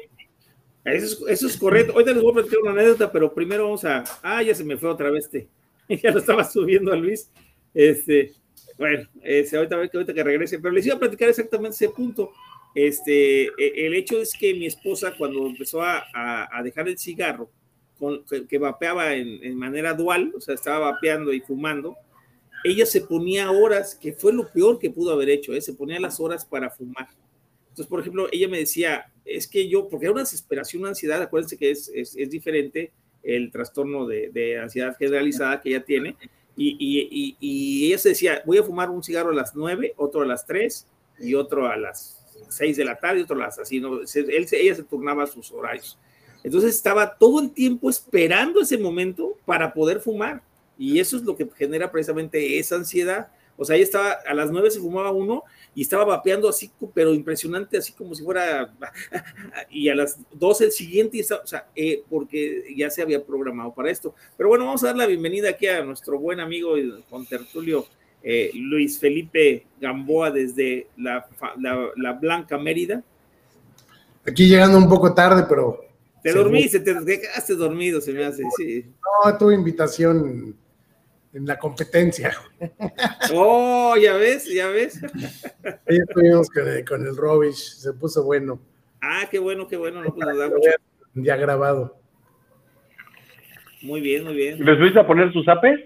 Eso 0.83 1.25
es, 1.25 1.39
eso 1.39 1.47
es 1.47 1.57
correcto. 1.57 1.93
Ahorita 1.93 2.11
les 2.11 2.21
voy 2.21 2.33
a 2.33 2.35
platicar 2.35 2.59
una 2.61 2.71
anécdota, 2.71 3.11
pero 3.11 3.33
primero 3.33 3.63
vamos 3.63 3.83
a. 3.83 4.03
Ah, 4.21 4.43
ya 4.43 4.53
se 4.53 4.63
me 4.63 4.77
fue 4.77 4.89
otra 4.89 5.09
vez 5.09 5.25
este. 5.25 5.47
ya 6.03 6.11
lo 6.11 6.19
estaba 6.19 6.43
subiendo 6.43 6.93
a 6.93 6.95
Luis. 6.95 7.31
Este, 7.73 8.31
bueno, 8.77 9.07
este, 9.21 9.57
ahorita, 9.57 9.75
ahorita 9.75 10.13
que 10.13 10.23
regrese, 10.23 10.59
pero 10.59 10.73
les 10.73 10.85
iba 10.85 10.95
a 10.95 10.99
platicar 10.99 11.29
exactamente 11.29 11.75
ese 11.75 11.89
punto. 11.89 12.31
Este, 12.73 13.45
e, 13.45 13.87
el 13.87 13.93
hecho 13.93 14.19
es 14.21 14.33
que 14.33 14.53
mi 14.53 14.65
esposa, 14.65 15.13
cuando 15.17 15.45
empezó 15.45 15.81
a, 15.81 16.03
a, 16.13 16.61
dejar 16.63 16.87
el 16.87 16.97
cigarro, 16.97 17.49
con, 17.97 18.23
que, 18.49 18.57
vapeaba 18.57 19.15
en, 19.15 19.43
en, 19.43 19.57
manera 19.57 19.93
dual, 19.93 20.33
o 20.35 20.41
sea, 20.41 20.55
estaba 20.55 20.91
vapeando 20.91 21.31
y 21.31 21.39
fumando, 21.39 21.95
ella 22.65 22.85
se 22.85 23.01
ponía 23.01 23.51
horas, 23.51 23.95
que 23.95 24.11
fue 24.11 24.33
lo 24.33 24.51
peor 24.51 24.79
que 24.79 24.89
pudo 24.89 25.13
haber 25.13 25.29
hecho, 25.29 25.53
¿eh? 25.53 25.61
se 25.61 25.73
ponía 25.73 25.99
las 25.99 26.19
horas 26.19 26.43
para 26.43 26.69
fumar. 26.69 27.07
Entonces, 27.69 27.87
por 27.87 27.99
ejemplo, 27.99 28.27
ella 28.31 28.47
me 28.47 28.57
decía, 28.57 29.11
es 29.23 29.47
que 29.47 29.69
yo, 29.69 29.87
porque 29.87 30.05
era 30.05 30.13
una 30.13 30.21
desesperación, 30.21 30.81
una 30.81 30.89
ansiedad, 30.89 31.21
acuérdense 31.21 31.57
que 31.57 31.71
es, 31.71 31.91
es, 31.93 32.15
es 32.17 32.29
diferente 32.29 32.91
el 33.21 33.51
trastorno 33.51 34.07
de, 34.07 34.29
de, 34.31 34.59
ansiedad 34.59 34.95
generalizada 34.97 35.61
que 35.61 35.69
ella 35.69 35.85
tiene, 35.85 36.15
y, 36.57 37.87
ella 37.87 37.97
se 37.97 38.09
decía, 38.09 38.41
voy 38.45 38.57
a 38.57 38.63
fumar 38.63 38.89
un 38.89 39.03
cigarro 39.03 39.31
a 39.31 39.33
las 39.33 39.55
9, 39.55 39.93
otro 39.97 40.21
a 40.21 40.25
las 40.25 40.45
3 40.45 40.87
y 41.19 41.35
otro 41.35 41.67
a 41.67 41.75
las 41.75 42.23
6 42.49 42.77
de 42.77 42.85
la 42.85 42.95
tarde 42.95 43.19
y 43.19 43.23
otro 43.23 43.35
a 43.35 43.45
las 43.45 43.59
así, 43.59 43.79
¿no? 43.79 43.99
Él, 44.01 44.47
ella 44.51 44.75
se 44.75 44.83
turnaba 44.83 45.27
sus 45.27 45.51
horarios. 45.51 45.97
Entonces 46.43 46.75
estaba 46.75 47.17
todo 47.17 47.41
el 47.41 47.51
tiempo 47.51 47.89
esperando 47.89 48.61
ese 48.61 48.77
momento 48.77 49.35
para 49.45 49.73
poder 49.73 49.99
fumar. 49.99 50.41
Y 50.77 50.99
eso 50.99 51.17
es 51.17 51.23
lo 51.23 51.35
que 51.35 51.49
genera 51.57 51.91
precisamente 51.91 52.59
esa 52.59 52.75
ansiedad. 52.75 53.29
O 53.57 53.65
sea, 53.65 53.75
ahí 53.75 53.81
estaba, 53.81 54.11
a 54.11 54.33
las 54.33 54.51
nueve 54.51 54.69
se 54.69 54.79
fumaba 54.79 55.11
uno 55.11 55.43
y 55.75 55.81
estaba 55.81 56.05
vapeando 56.05 56.47
así, 56.47 56.71
pero 56.93 57.13
impresionante, 57.13 57.77
así 57.77 57.91
como 57.91 58.15
si 58.15 58.23
fuera, 58.23 58.73
y 59.69 59.89
a 59.89 59.95
las 59.95 60.17
dos 60.31 60.61
el 60.61 60.71
siguiente, 60.71 61.19
o 61.21 61.45
sea, 61.45 61.67
eh, 61.75 62.01
porque 62.09 62.73
ya 62.75 62.89
se 62.89 63.01
había 63.01 63.23
programado 63.23 63.73
para 63.73 63.91
esto. 63.91 64.15
Pero 64.37 64.49
bueno, 64.49 64.65
vamos 64.65 64.83
a 64.83 64.87
dar 64.87 64.95
la 64.95 65.05
bienvenida 65.05 65.49
aquí 65.49 65.67
a 65.67 65.83
nuestro 65.83 66.17
buen 66.17 66.39
amigo 66.39 66.75
Juan 67.09 67.25
Tertulio 67.25 67.85
eh, 68.23 68.51
Luis 68.55 68.97
Felipe 68.97 69.67
Gamboa 69.79 70.31
desde 70.31 70.87
la, 70.97 71.27
la, 71.95 72.13
Blanca 72.13 72.57
Mérida. 72.57 73.03
Aquí 74.25 74.47
llegando 74.47 74.77
un 74.77 74.89
poco 74.89 75.13
tarde, 75.13 75.45
pero... 75.47 75.85
Te 76.23 76.33
dormiste, 76.33 76.79
te 76.79 77.21
quedaste 77.21 77.53
dormido, 77.53 78.01
se 78.01 78.11
me 78.13 78.23
hace, 78.23 78.41
sí. 78.57 78.83
No, 79.23 79.37
tuve 79.37 79.53
invitación 79.53 80.55
en 81.35 81.45
la 81.45 81.59
competencia. 81.59 82.33
Oh, 83.33 83.95
ya 84.01 84.13
ves, 84.13 84.51
ya 84.51 84.69
ves. 84.69 85.01
Ahí 85.85 85.97
estuvimos 85.97 86.47
con, 86.87 87.05
el 87.05 87.17
Robish, 87.17 87.75
se 87.75 87.93
puso 87.93 88.23
bueno. 88.23 88.61
Ah, 89.01 89.23
qué 89.29 89.39
bueno, 89.39 89.67
qué 89.67 89.75
bueno, 89.75 90.01
no 90.01 90.15
Ya 91.15 91.35
grabado. 91.35 91.99
Muy 93.81 93.99
bien, 93.99 94.23
muy 94.23 94.33
bien. 94.33 94.63
¿Les 94.63 94.79
fuiste 94.79 94.99
a 94.99 95.05
poner 95.05 95.33
sus 95.33 95.45
apes? 95.49 95.77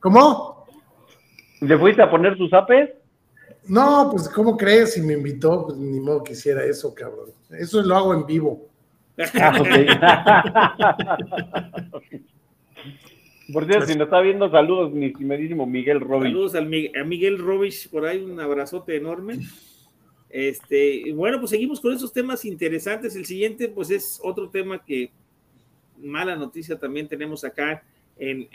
¿Cómo? 0.00 0.66
¿Le 1.60 1.78
fuiste 1.78 2.02
a 2.02 2.10
poner 2.10 2.38
sus 2.38 2.52
apes? 2.52 2.90
No, 3.68 4.08
pues, 4.10 4.28
¿cómo 4.30 4.56
crees? 4.56 4.94
Si 4.94 5.02
me 5.02 5.12
invitó, 5.12 5.66
pues 5.66 5.78
ni 5.78 6.00
modo 6.00 6.24
que 6.24 6.32
hiciera 6.32 6.64
eso, 6.64 6.94
cabrón. 6.94 7.30
Eso 7.50 7.82
lo 7.82 7.94
hago 7.94 8.14
en 8.14 8.26
vivo. 8.26 8.68
Ah, 9.34 9.58
por 13.52 13.66
cierto, 13.66 13.86
si 13.86 13.94
nos 13.94 14.06
está 14.06 14.20
viendo, 14.20 14.50
saludos, 14.50 14.92
mi 14.92 15.06
estimadísimo 15.06 15.66
Miguel 15.66 16.00
Robich. 16.00 16.32
Saludos 16.32 16.54
a 16.54 16.60
Miguel 17.04 17.38
Robich, 17.38 17.88
por 17.90 18.06
ahí 18.06 18.22
un 18.22 18.38
abrazote 18.40 18.96
enorme. 18.96 19.38
Este, 20.30 21.12
bueno, 21.12 21.38
pues 21.38 21.50
seguimos 21.50 21.80
con 21.80 21.92
esos 21.92 22.12
temas 22.12 22.44
interesantes. 22.44 23.14
El 23.14 23.24
siguiente, 23.24 23.68
pues 23.68 23.90
es 23.90 24.20
otro 24.22 24.50
tema 24.50 24.84
que 24.84 25.12
mala 26.02 26.36
noticia 26.36 26.78
también 26.78 27.06
tenemos 27.06 27.44
acá 27.44 27.84
en, 28.18 28.48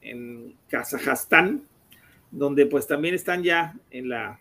en, 0.00 0.54
Kazajstán, 0.68 1.62
donde 2.30 2.66
pues 2.66 2.86
también 2.86 3.14
están 3.14 3.42
ya 3.42 3.74
en 3.90 4.08
la, 4.08 4.38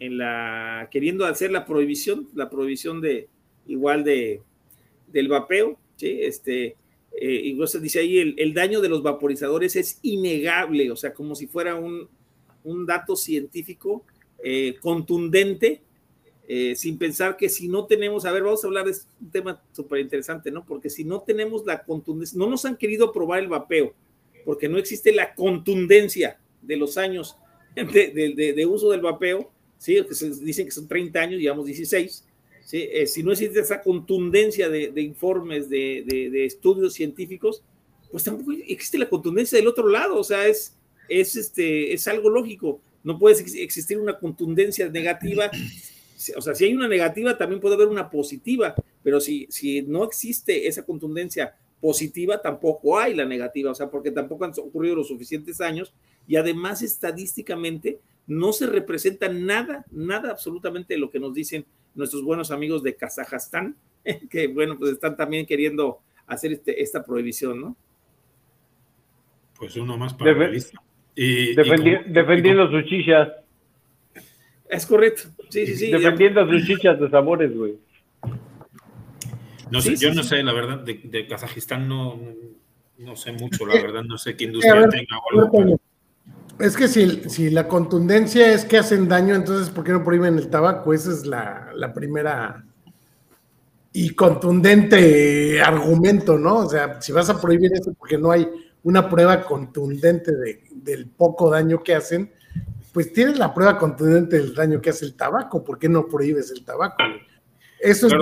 en 0.00 0.18
la, 0.18 0.88
queriendo 0.90 1.24
hacer 1.24 1.50
la 1.50 1.64
prohibición, 1.64 2.28
la 2.34 2.50
prohibición 2.50 3.00
de, 3.00 3.28
igual 3.66 4.04
de, 4.04 4.42
del 5.08 5.28
vapeo, 5.28 5.78
¿sí? 5.96 6.18
Este, 6.22 6.76
eh, 7.20 7.42
incluso 7.44 7.78
dice 7.78 8.00
ahí, 8.00 8.18
el, 8.18 8.34
el, 8.38 8.54
daño 8.54 8.80
de 8.80 8.88
los 8.88 9.02
vaporizadores 9.02 9.76
es 9.76 9.98
innegable, 10.02 10.90
o 10.90 10.96
sea, 10.96 11.12
como 11.12 11.34
si 11.34 11.46
fuera 11.46 11.74
un, 11.74 12.08
un 12.64 12.86
dato 12.86 13.16
científico 13.16 14.04
eh, 14.42 14.76
contundente 14.80 15.82
eh, 16.48 16.74
sin 16.74 16.98
pensar 16.98 17.36
que 17.36 17.48
si 17.48 17.68
no 17.68 17.86
tenemos, 17.86 18.24
a 18.24 18.32
ver, 18.32 18.42
vamos 18.42 18.64
a 18.64 18.66
hablar 18.66 18.84
de 18.84 18.92
un 19.20 19.30
tema 19.30 19.62
súper 19.72 20.00
interesante, 20.00 20.50
¿no? 20.50 20.66
Porque 20.66 20.90
si 20.90 21.04
no 21.04 21.22
tenemos 21.22 21.64
la 21.64 21.82
contundencia, 21.84 22.38
no 22.38 22.48
nos 22.48 22.64
han 22.64 22.76
querido 22.76 23.12
probar 23.12 23.40
el 23.40 23.48
vapeo, 23.48 23.94
porque 24.44 24.68
no 24.68 24.76
existe 24.76 25.12
la 25.12 25.34
contundencia 25.34 26.40
de 26.60 26.76
los 26.76 26.98
años 26.98 27.36
de, 27.76 28.66
uso 28.68 28.90
del 28.90 29.00
vapeo, 29.00 29.50
¿sí? 29.78 30.04
Que 30.06 30.14
se 30.14 30.30
dicen 30.30 30.66
que 30.66 30.72
son 30.72 30.88
30 30.88 31.20
años, 31.20 31.40
llevamos 31.40 31.64
16, 31.66 32.26
¿sí? 32.64 32.88
Eh, 32.90 33.06
si 33.06 33.22
no 33.22 33.32
existe 33.32 33.60
esa 33.60 33.82
contundencia 33.82 34.68
de, 34.68 35.00
informes, 35.00 35.68
de, 35.68 36.44
estudios 36.44 36.94
científicos, 36.94 37.62
pues 38.10 38.24
tampoco 38.24 38.52
existe 38.66 38.98
la 38.98 39.08
contundencia 39.08 39.58
del 39.58 39.68
otro 39.68 39.88
lado, 39.88 40.18
o 40.18 40.24
sea, 40.24 40.46
es, 40.46 40.76
es, 41.08 41.36
este, 41.36 41.92
es 41.92 42.06
algo 42.08 42.28
lógico. 42.28 42.80
No 43.04 43.18
puede 43.18 43.40
existir 43.40 43.98
una 43.98 44.18
contundencia 44.18 44.88
negativa 44.88 45.50
o 46.36 46.40
sea, 46.40 46.54
si 46.54 46.64
hay 46.64 46.74
una 46.74 46.88
negativa, 46.88 47.36
también 47.36 47.60
puede 47.60 47.74
haber 47.74 47.88
una 47.88 48.10
positiva, 48.10 48.74
pero 49.02 49.20
si, 49.20 49.46
si 49.50 49.82
no 49.82 50.04
existe 50.04 50.68
esa 50.68 50.84
contundencia 50.84 51.56
positiva, 51.80 52.40
tampoco 52.40 52.98
hay 52.98 53.14
la 53.14 53.24
negativa, 53.24 53.72
o 53.72 53.74
sea, 53.74 53.90
porque 53.90 54.10
tampoco 54.10 54.44
han 54.44 54.52
ocurrido 54.58 54.96
los 54.96 55.08
suficientes 55.08 55.60
años 55.60 55.92
y 56.28 56.36
además 56.36 56.82
estadísticamente 56.82 57.98
no 58.26 58.52
se 58.52 58.66
representa 58.66 59.28
nada, 59.28 59.84
nada 59.90 60.30
absolutamente 60.30 60.94
de 60.94 61.00
lo 61.00 61.10
que 61.10 61.18
nos 61.18 61.34
dicen 61.34 61.64
nuestros 61.94 62.22
buenos 62.22 62.50
amigos 62.50 62.82
de 62.82 62.96
Kazajstán, 62.96 63.76
que 64.30 64.48
bueno, 64.48 64.78
pues 64.78 64.92
están 64.92 65.16
también 65.16 65.46
queriendo 65.46 66.00
hacer 66.26 66.52
este, 66.52 66.82
esta 66.82 67.04
prohibición, 67.04 67.60
¿no? 67.60 67.76
Pues 69.58 69.76
uno 69.76 69.96
más 69.96 70.14
para 70.14 70.32
la 70.32 70.48
lista. 70.48 70.82
Y, 71.14 71.54
defendiendo 71.54 72.70
sus 72.70 72.84
chichas. 72.86 73.28
Es 74.68 74.86
correcto. 74.86 75.24
Sí, 75.50 75.66
sí, 75.66 75.76
sí. 75.76 75.90
Defendiendo 75.90 76.48
sus 76.48 76.66
chichas 76.66 76.98
de 76.98 77.10
sabores, 77.10 77.54
güey. 77.54 77.78
No 79.70 79.80
sé, 79.80 79.96
yo 79.96 80.12
no 80.12 80.22
sé, 80.22 80.42
la 80.42 80.52
verdad, 80.52 80.80
de, 80.80 81.26
Kazajistán 81.26 81.88
no, 81.88 82.18
no, 82.98 83.16
sé 83.16 83.32
mucho, 83.32 83.64
la 83.66 83.74
verdad, 83.74 84.02
no 84.02 84.18
sé 84.18 84.36
qué 84.36 84.44
industria 84.44 84.88
tenga 84.88 85.18
Es 86.58 86.76
que 86.76 86.86
si, 86.88 87.28
si, 87.28 87.50
la 87.50 87.66
contundencia 87.66 88.52
es 88.52 88.64
que 88.64 88.78
hacen 88.78 89.08
daño, 89.08 89.34
entonces 89.34 89.70
¿por 89.70 89.84
qué 89.84 89.92
no 89.92 90.04
prohíben 90.04 90.38
el 90.38 90.48
tabaco? 90.48 90.92
Esa 90.92 91.10
es 91.10 91.26
la, 91.26 91.70
la 91.74 91.92
primera 91.92 92.64
y 93.92 94.14
contundente 94.14 95.60
argumento, 95.60 96.38
¿no? 96.38 96.58
O 96.58 96.68
sea, 96.68 97.00
si 97.00 97.12
vas 97.12 97.28
a 97.28 97.40
prohibir 97.40 97.72
eso 97.74 97.92
porque 97.94 98.16
no 98.16 98.30
hay 98.30 98.48
una 98.84 99.08
prueba 99.08 99.44
contundente 99.44 100.34
de, 100.34 100.64
del 100.74 101.06
poco 101.06 101.50
daño 101.50 101.82
que 101.82 101.94
hacen, 101.94 102.32
pues 102.92 103.12
tienes 103.12 103.38
la 103.38 103.52
prueba 103.52 103.78
contundente 103.78 104.38
del 104.38 104.54
daño 104.54 104.80
que 104.80 104.90
hace 104.90 105.04
el 105.04 105.14
tabaco, 105.14 105.62
¿por 105.62 105.78
qué 105.78 105.88
no 105.88 106.06
prohíbes 106.06 106.50
el 106.50 106.64
tabaco? 106.64 106.96
Eso 107.78 108.06
es 108.06 108.12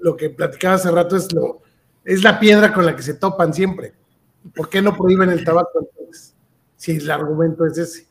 lo, 0.00 0.16
que 0.16 0.30
platicaba 0.30 0.74
hace 0.74 0.90
rato, 0.90 1.16
es, 1.16 1.32
lo, 1.32 1.62
es 2.04 2.22
la 2.22 2.40
piedra 2.40 2.72
con 2.72 2.84
la 2.84 2.96
que 2.96 3.02
se 3.02 3.14
topan 3.14 3.52
siempre. 3.54 3.94
¿Por 4.54 4.68
qué 4.68 4.80
no 4.80 4.96
prohíben 4.96 5.30
el 5.30 5.44
tabaco 5.44 5.80
entonces? 5.80 6.34
Si 6.80 6.92
el 6.92 7.10
argumento 7.10 7.66
es 7.66 7.76
ese. 7.76 8.06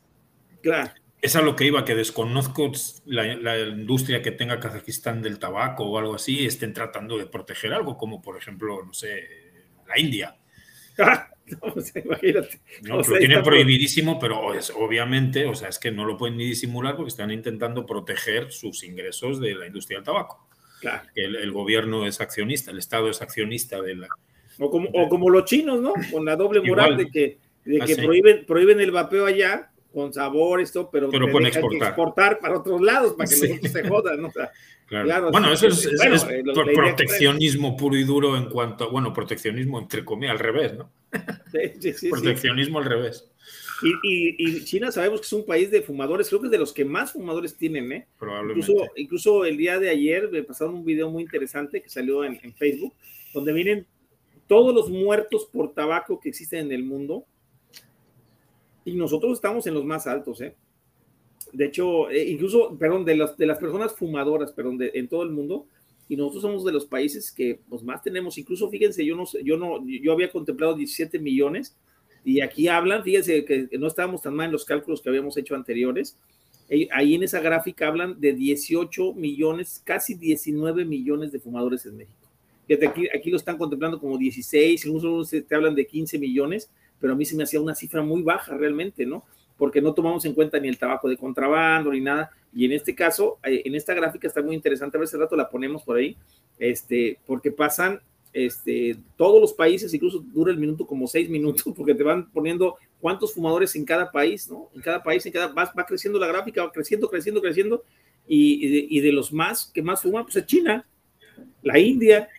Claro. 0.62 0.92
Es 1.20 1.34
a 1.34 1.42
lo 1.42 1.56
que 1.56 1.64
iba, 1.64 1.84
que 1.84 1.96
desconozco 1.96 2.70
la, 3.04 3.34
la, 3.34 3.58
industria 3.58 4.22
que 4.22 4.30
tenga 4.30 4.60
Kazajistán 4.60 5.22
del 5.22 5.40
tabaco 5.40 5.86
o 5.86 5.98
algo 5.98 6.14
así, 6.14 6.46
estén 6.46 6.72
tratando 6.72 7.18
de 7.18 7.26
proteger 7.26 7.72
algo, 7.72 7.98
como 7.98 8.22
por 8.22 8.38
ejemplo, 8.38 8.80
no 8.84 8.92
sé, 8.92 9.24
la 9.88 9.98
India. 9.98 10.36
No, 11.50 11.74
pues, 11.74 11.92
imagínate. 11.96 12.60
No, 12.82 12.98
lo 12.98 13.18
tienen 13.18 13.42
prohibidísimo, 13.42 14.20
pero 14.20 14.54
es, 14.54 14.70
obviamente, 14.70 15.46
o 15.46 15.54
sea, 15.56 15.68
es 15.68 15.80
que 15.80 15.90
no 15.90 16.04
lo 16.04 16.16
pueden 16.16 16.36
ni 16.36 16.44
disimular 16.44 16.94
porque 16.94 17.08
están 17.08 17.32
intentando 17.32 17.84
proteger 17.86 18.52
sus 18.52 18.84
ingresos 18.84 19.40
de 19.40 19.56
la 19.56 19.66
industria 19.66 19.98
del 19.98 20.04
tabaco. 20.04 20.46
Claro. 20.80 21.08
El, 21.16 21.50
gobierno 21.50 22.06
es 22.06 22.20
accionista, 22.20 22.70
el 22.70 22.78
Estado 22.78 23.10
es 23.10 23.20
accionista 23.20 23.82
de 23.82 23.96
la. 23.96 24.08
O 24.60 24.70
como, 24.70 24.90
o 24.90 25.08
como 25.08 25.28
los 25.28 25.44
chinos, 25.44 25.80
¿no? 25.80 25.92
Con 26.12 26.24
la 26.24 26.36
doble 26.36 26.60
moral 26.60 26.96
de 26.96 27.10
que, 27.10 27.38
de 27.64 27.80
que 27.80 27.96
prohíben, 27.96 28.46
prohíben 28.46 28.80
el 28.80 28.90
vapeo 28.90 29.26
allá 29.26 29.70
con 29.92 30.12
sabor, 30.12 30.60
esto, 30.60 30.88
pero, 30.90 31.10
pero 31.10 31.30
pueden 31.30 31.48
exportar. 31.48 31.88
exportar. 31.88 32.38
para 32.38 32.58
otros 32.58 32.80
lados, 32.80 33.14
para 33.14 33.28
que 33.28 33.36
sí. 33.36 33.58
los 33.60 33.72
se 33.72 33.88
jodan, 33.88 34.22
¿no? 34.22 34.28
O 34.28 34.32
sea, 34.32 34.50
Claro. 34.90 35.30
bueno, 35.30 35.52
eso 35.52 35.68
es, 35.68 35.86
eh, 35.86 36.42
proteccionismo 36.74 37.76
puro 37.76 37.96
y 37.96 38.02
duro 38.02 38.36
en 38.36 38.46
cuanto, 38.46 38.90
bueno, 38.90 39.12
proteccionismo 39.12 39.78
entre 39.78 40.04
comillas, 40.04 40.32
al 40.32 40.40
revés, 40.40 40.76
¿no? 40.76 40.90
Sí, 41.80 41.92
sí, 41.92 42.10
proteccionismo 42.10 42.80
al 42.80 42.86
revés. 42.86 43.30
Y, 44.02 44.64
China 44.64 44.90
sabemos 44.90 45.20
que 45.20 45.26
es 45.26 45.32
un 45.32 45.46
país 45.46 45.70
de 45.70 45.82
fumadores, 45.82 46.28
creo 46.28 46.40
que 46.40 46.48
es 46.48 46.50
de 46.50 46.58
los 46.58 46.72
que 46.72 46.84
más 46.84 47.12
fumadores 47.12 47.56
tienen, 47.56 47.92
¿eh? 47.92 48.08
Probablemente. 48.18 48.72
Incluso, 48.72 48.90
incluso 48.96 49.44
el 49.44 49.56
día 49.56 49.78
de 49.78 49.90
ayer 49.90 50.28
me 50.28 50.42
pasaron 50.42 50.74
un 50.74 50.84
video 50.84 51.08
muy 51.08 51.22
interesante 51.22 51.80
que 51.80 51.88
salió 51.88 52.24
en, 52.24 52.40
en 52.42 52.52
Facebook, 52.52 52.92
donde 53.32 53.52
vienen 53.52 53.86
todos 54.48 54.74
los 54.74 54.90
muertos 54.90 55.48
por 55.52 55.72
tabaco 55.72 56.18
que 56.18 56.30
existen 56.30 56.66
en 56.66 56.72
el 56.72 56.82
mundo. 56.82 57.26
Y 58.84 58.94
nosotros 58.94 59.32
estamos 59.32 59.66
en 59.66 59.74
los 59.74 59.84
más 59.84 60.06
altos, 60.06 60.40
¿eh? 60.40 60.54
De 61.52 61.66
hecho, 61.66 62.10
eh, 62.10 62.28
incluso, 62.28 62.76
perdón, 62.78 63.04
de 63.04 63.16
las, 63.16 63.36
de 63.36 63.46
las 63.46 63.58
personas 63.58 63.94
fumadoras, 63.94 64.52
perdón, 64.52 64.78
de, 64.78 64.92
en 64.94 65.08
todo 65.08 65.22
el 65.22 65.30
mundo, 65.30 65.66
y 66.08 66.16
nosotros 66.16 66.42
somos 66.42 66.64
de 66.64 66.72
los 66.72 66.86
países 66.86 67.32
que 67.32 67.60
pues, 67.68 67.82
más 67.82 68.02
tenemos, 68.02 68.38
incluso 68.38 68.68
fíjense, 68.68 69.04
yo 69.04 69.16
no 69.16 69.24
yo 69.44 69.56
no, 69.56 69.84
yo 69.86 70.12
había 70.12 70.30
contemplado 70.30 70.74
17 70.74 71.18
millones, 71.18 71.76
y 72.24 72.40
aquí 72.40 72.68
hablan, 72.68 73.02
fíjense 73.02 73.44
que 73.44 73.68
no 73.78 73.86
estábamos 73.86 74.22
tan 74.22 74.34
mal 74.34 74.46
en 74.46 74.52
los 74.52 74.64
cálculos 74.64 75.00
que 75.00 75.08
habíamos 75.08 75.36
hecho 75.36 75.54
anteriores, 75.54 76.18
ahí 76.92 77.14
en 77.14 77.22
esa 77.22 77.40
gráfica 77.40 77.88
hablan 77.88 78.20
de 78.20 78.32
18 78.32 79.14
millones, 79.14 79.82
casi 79.84 80.14
19 80.14 80.84
millones 80.84 81.32
de 81.32 81.40
fumadores 81.40 81.84
en 81.86 81.96
México. 81.96 82.28
Fíjate, 82.66 82.86
aquí, 82.86 83.08
aquí 83.12 83.30
lo 83.30 83.36
están 83.36 83.58
contemplando 83.58 83.98
como 83.98 84.16
16, 84.16 84.86
incluso 84.86 85.28
te 85.42 85.54
hablan 85.54 85.74
de 85.74 85.86
15 85.86 86.18
millones, 86.18 86.70
pero 87.00 87.14
a 87.14 87.16
mí 87.16 87.24
se 87.24 87.36
me 87.36 87.44
hacía 87.44 87.60
una 87.60 87.74
cifra 87.74 88.02
muy 88.02 88.22
baja 88.22 88.56
realmente, 88.56 89.06
¿no? 89.06 89.24
porque 89.60 89.82
no 89.82 89.92
tomamos 89.92 90.24
en 90.24 90.32
cuenta 90.32 90.58
ni 90.58 90.68
el 90.68 90.78
tabaco 90.78 91.06
de 91.06 91.18
contrabando 91.18 91.92
ni 91.92 92.00
nada. 92.00 92.30
Y 92.50 92.64
en 92.64 92.72
este 92.72 92.94
caso, 92.94 93.38
eh, 93.44 93.60
en 93.66 93.74
esta 93.74 93.92
gráfica 93.92 94.26
está 94.26 94.40
muy 94.40 94.56
interesante, 94.56 94.96
a 94.96 95.00
ver 95.00 95.06
si 95.06 95.18
rato 95.18 95.36
la 95.36 95.50
ponemos 95.50 95.82
por 95.82 95.98
ahí, 95.98 96.16
este, 96.58 97.18
porque 97.26 97.52
pasan 97.52 98.00
este, 98.32 98.96
todos 99.18 99.38
los 99.38 99.52
países, 99.52 99.92
incluso 99.92 100.20
dura 100.32 100.50
el 100.50 100.56
minuto 100.56 100.86
como 100.86 101.06
seis 101.06 101.28
minutos, 101.28 101.62
porque 101.76 101.94
te 101.94 102.02
van 102.02 102.30
poniendo 102.30 102.78
cuántos 103.02 103.34
fumadores 103.34 103.76
en 103.76 103.84
cada 103.84 104.10
país, 104.10 104.48
¿no? 104.48 104.70
En 104.74 104.80
cada 104.80 105.02
país, 105.02 105.26
en 105.26 105.32
cada, 105.32 105.48
va, 105.48 105.70
va 105.78 105.84
creciendo 105.84 106.18
la 106.18 106.28
gráfica, 106.28 106.64
va 106.64 106.72
creciendo, 106.72 107.10
creciendo, 107.10 107.42
creciendo, 107.42 107.84
y, 108.26 108.98
de, 108.98 109.12
los 109.12 109.30
más 109.30 109.70
que 109.74 109.82
más 109.82 110.00
fuman, 110.00 110.24
pues 110.24 110.36
es 110.36 110.46
China, 110.46 110.86
la 111.62 111.78
India, 111.78 112.30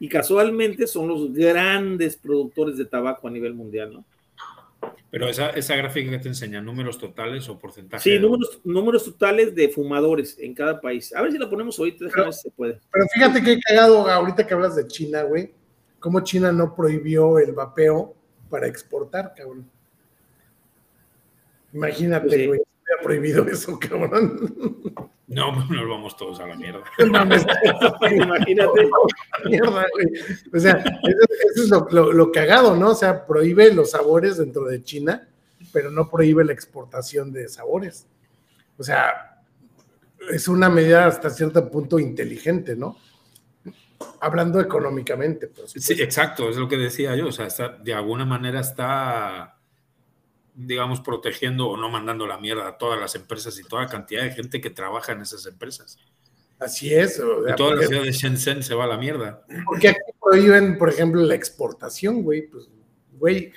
y 0.00 0.08
casualmente 0.08 0.86
son 0.86 1.08
los 1.08 1.32
grandes 1.32 2.16
productores 2.16 2.76
de 2.76 2.84
tabaco 2.84 3.28
a 3.28 3.30
nivel 3.30 3.54
mundial, 3.54 3.92
¿no? 3.92 4.04
Pero 5.10 5.28
esa, 5.28 5.50
esa 5.50 5.76
gráfica 5.76 6.10
que 6.10 6.18
te 6.18 6.28
enseña, 6.28 6.60
números 6.60 6.98
totales 6.98 7.48
o 7.48 7.58
porcentajes. 7.58 8.02
Sí, 8.02 8.18
números, 8.18 8.60
números 8.64 9.04
totales 9.04 9.54
de 9.54 9.68
fumadores 9.68 10.36
en 10.38 10.54
cada 10.54 10.80
país. 10.80 11.14
A 11.14 11.22
ver 11.22 11.32
si 11.32 11.38
la 11.38 11.48
ponemos 11.48 11.78
ahorita, 11.78 12.06
déjame 12.06 12.24
ver 12.24 12.34
si 12.34 12.42
se 12.42 12.50
puede. 12.50 12.80
Pero 12.90 13.06
fíjate 13.14 13.42
que 13.42 13.52
he 13.52 13.60
cagado 13.60 14.10
ahorita 14.10 14.46
que 14.46 14.54
hablas 14.54 14.76
de 14.76 14.86
China, 14.88 15.22
güey. 15.22 15.52
Cómo 16.00 16.20
China 16.20 16.52
no 16.52 16.74
prohibió 16.74 17.38
el 17.38 17.52
vapeo 17.52 18.14
para 18.50 18.66
exportar, 18.66 19.32
cabrón. 19.36 19.70
Imagínate, 21.72 22.46
güey, 22.46 22.58
pues 22.58 22.60
sí. 22.60 22.73
Prohibido 23.04 23.46
eso, 23.46 23.78
cabrón. 23.78 24.54
No, 25.26 25.52
nos 25.52 25.88
vamos 25.88 26.16
todos 26.16 26.38
a 26.38 26.46
la 26.46 26.54
mierda. 26.54 26.84
No, 26.98 27.24
me 27.24 27.36
Imagínate. 28.14 28.88
Mierda, 29.46 29.86
güey. 29.92 30.06
O 30.52 30.60
sea, 30.60 30.72
eso, 30.74 31.26
eso 31.54 31.62
es 31.64 31.70
lo, 31.70 31.88
lo, 31.90 32.12
lo, 32.12 32.30
cagado, 32.30 32.76
¿no? 32.76 32.90
O 32.90 32.94
sea, 32.94 33.26
prohíbe 33.26 33.72
los 33.72 33.92
sabores 33.92 34.36
dentro 34.36 34.64
de 34.66 34.82
China, 34.82 35.26
pero 35.72 35.90
no 35.90 36.10
prohíbe 36.10 36.44
la 36.44 36.52
exportación 36.52 37.32
de 37.32 37.48
sabores. 37.48 38.06
O 38.78 38.84
sea, 38.84 39.42
es 40.30 40.46
una 40.46 40.68
medida 40.68 41.06
hasta 41.06 41.30
cierto 41.30 41.68
punto 41.70 41.98
inteligente, 41.98 42.76
¿no? 42.76 42.96
Hablando 44.20 44.60
económicamente. 44.60 45.48
Pues, 45.48 45.72
sí, 45.72 46.00
exacto, 46.00 46.48
es 46.48 46.56
lo 46.56 46.68
que 46.68 46.76
decía 46.76 47.16
yo. 47.16 47.28
O 47.28 47.32
sea, 47.32 47.46
está, 47.46 47.70
de 47.70 47.94
alguna 47.94 48.24
manera 48.24 48.60
está 48.60 49.53
digamos, 50.54 51.00
protegiendo 51.00 51.68
o 51.68 51.76
no 51.76 51.90
mandando 51.90 52.26
la 52.26 52.38
mierda 52.38 52.68
a 52.68 52.78
todas 52.78 52.98
las 52.98 53.14
empresas 53.14 53.58
y 53.58 53.64
toda 53.64 53.82
la 53.82 53.88
cantidad 53.88 54.22
de 54.22 54.30
gente 54.30 54.60
que 54.60 54.70
trabaja 54.70 55.12
en 55.12 55.20
esas 55.20 55.46
empresas. 55.46 55.98
Así 56.58 56.94
es. 56.94 57.18
O 57.20 57.44
sea, 57.44 57.56
toda 57.56 57.70
porque, 57.70 57.84
la 57.84 57.88
ciudad 57.88 58.02
de 58.04 58.12
Shenzhen 58.12 58.62
se 58.62 58.74
va 58.74 58.84
a 58.84 58.88
la 58.88 58.96
mierda. 58.96 59.44
Porque 59.66 59.88
aquí 59.88 59.98
prohíben, 60.22 60.78
por 60.78 60.88
ejemplo, 60.88 61.20
la 61.22 61.34
exportación, 61.34 62.22
güey. 62.22 62.42
Pues, 62.46 62.68
güey, 63.18 63.52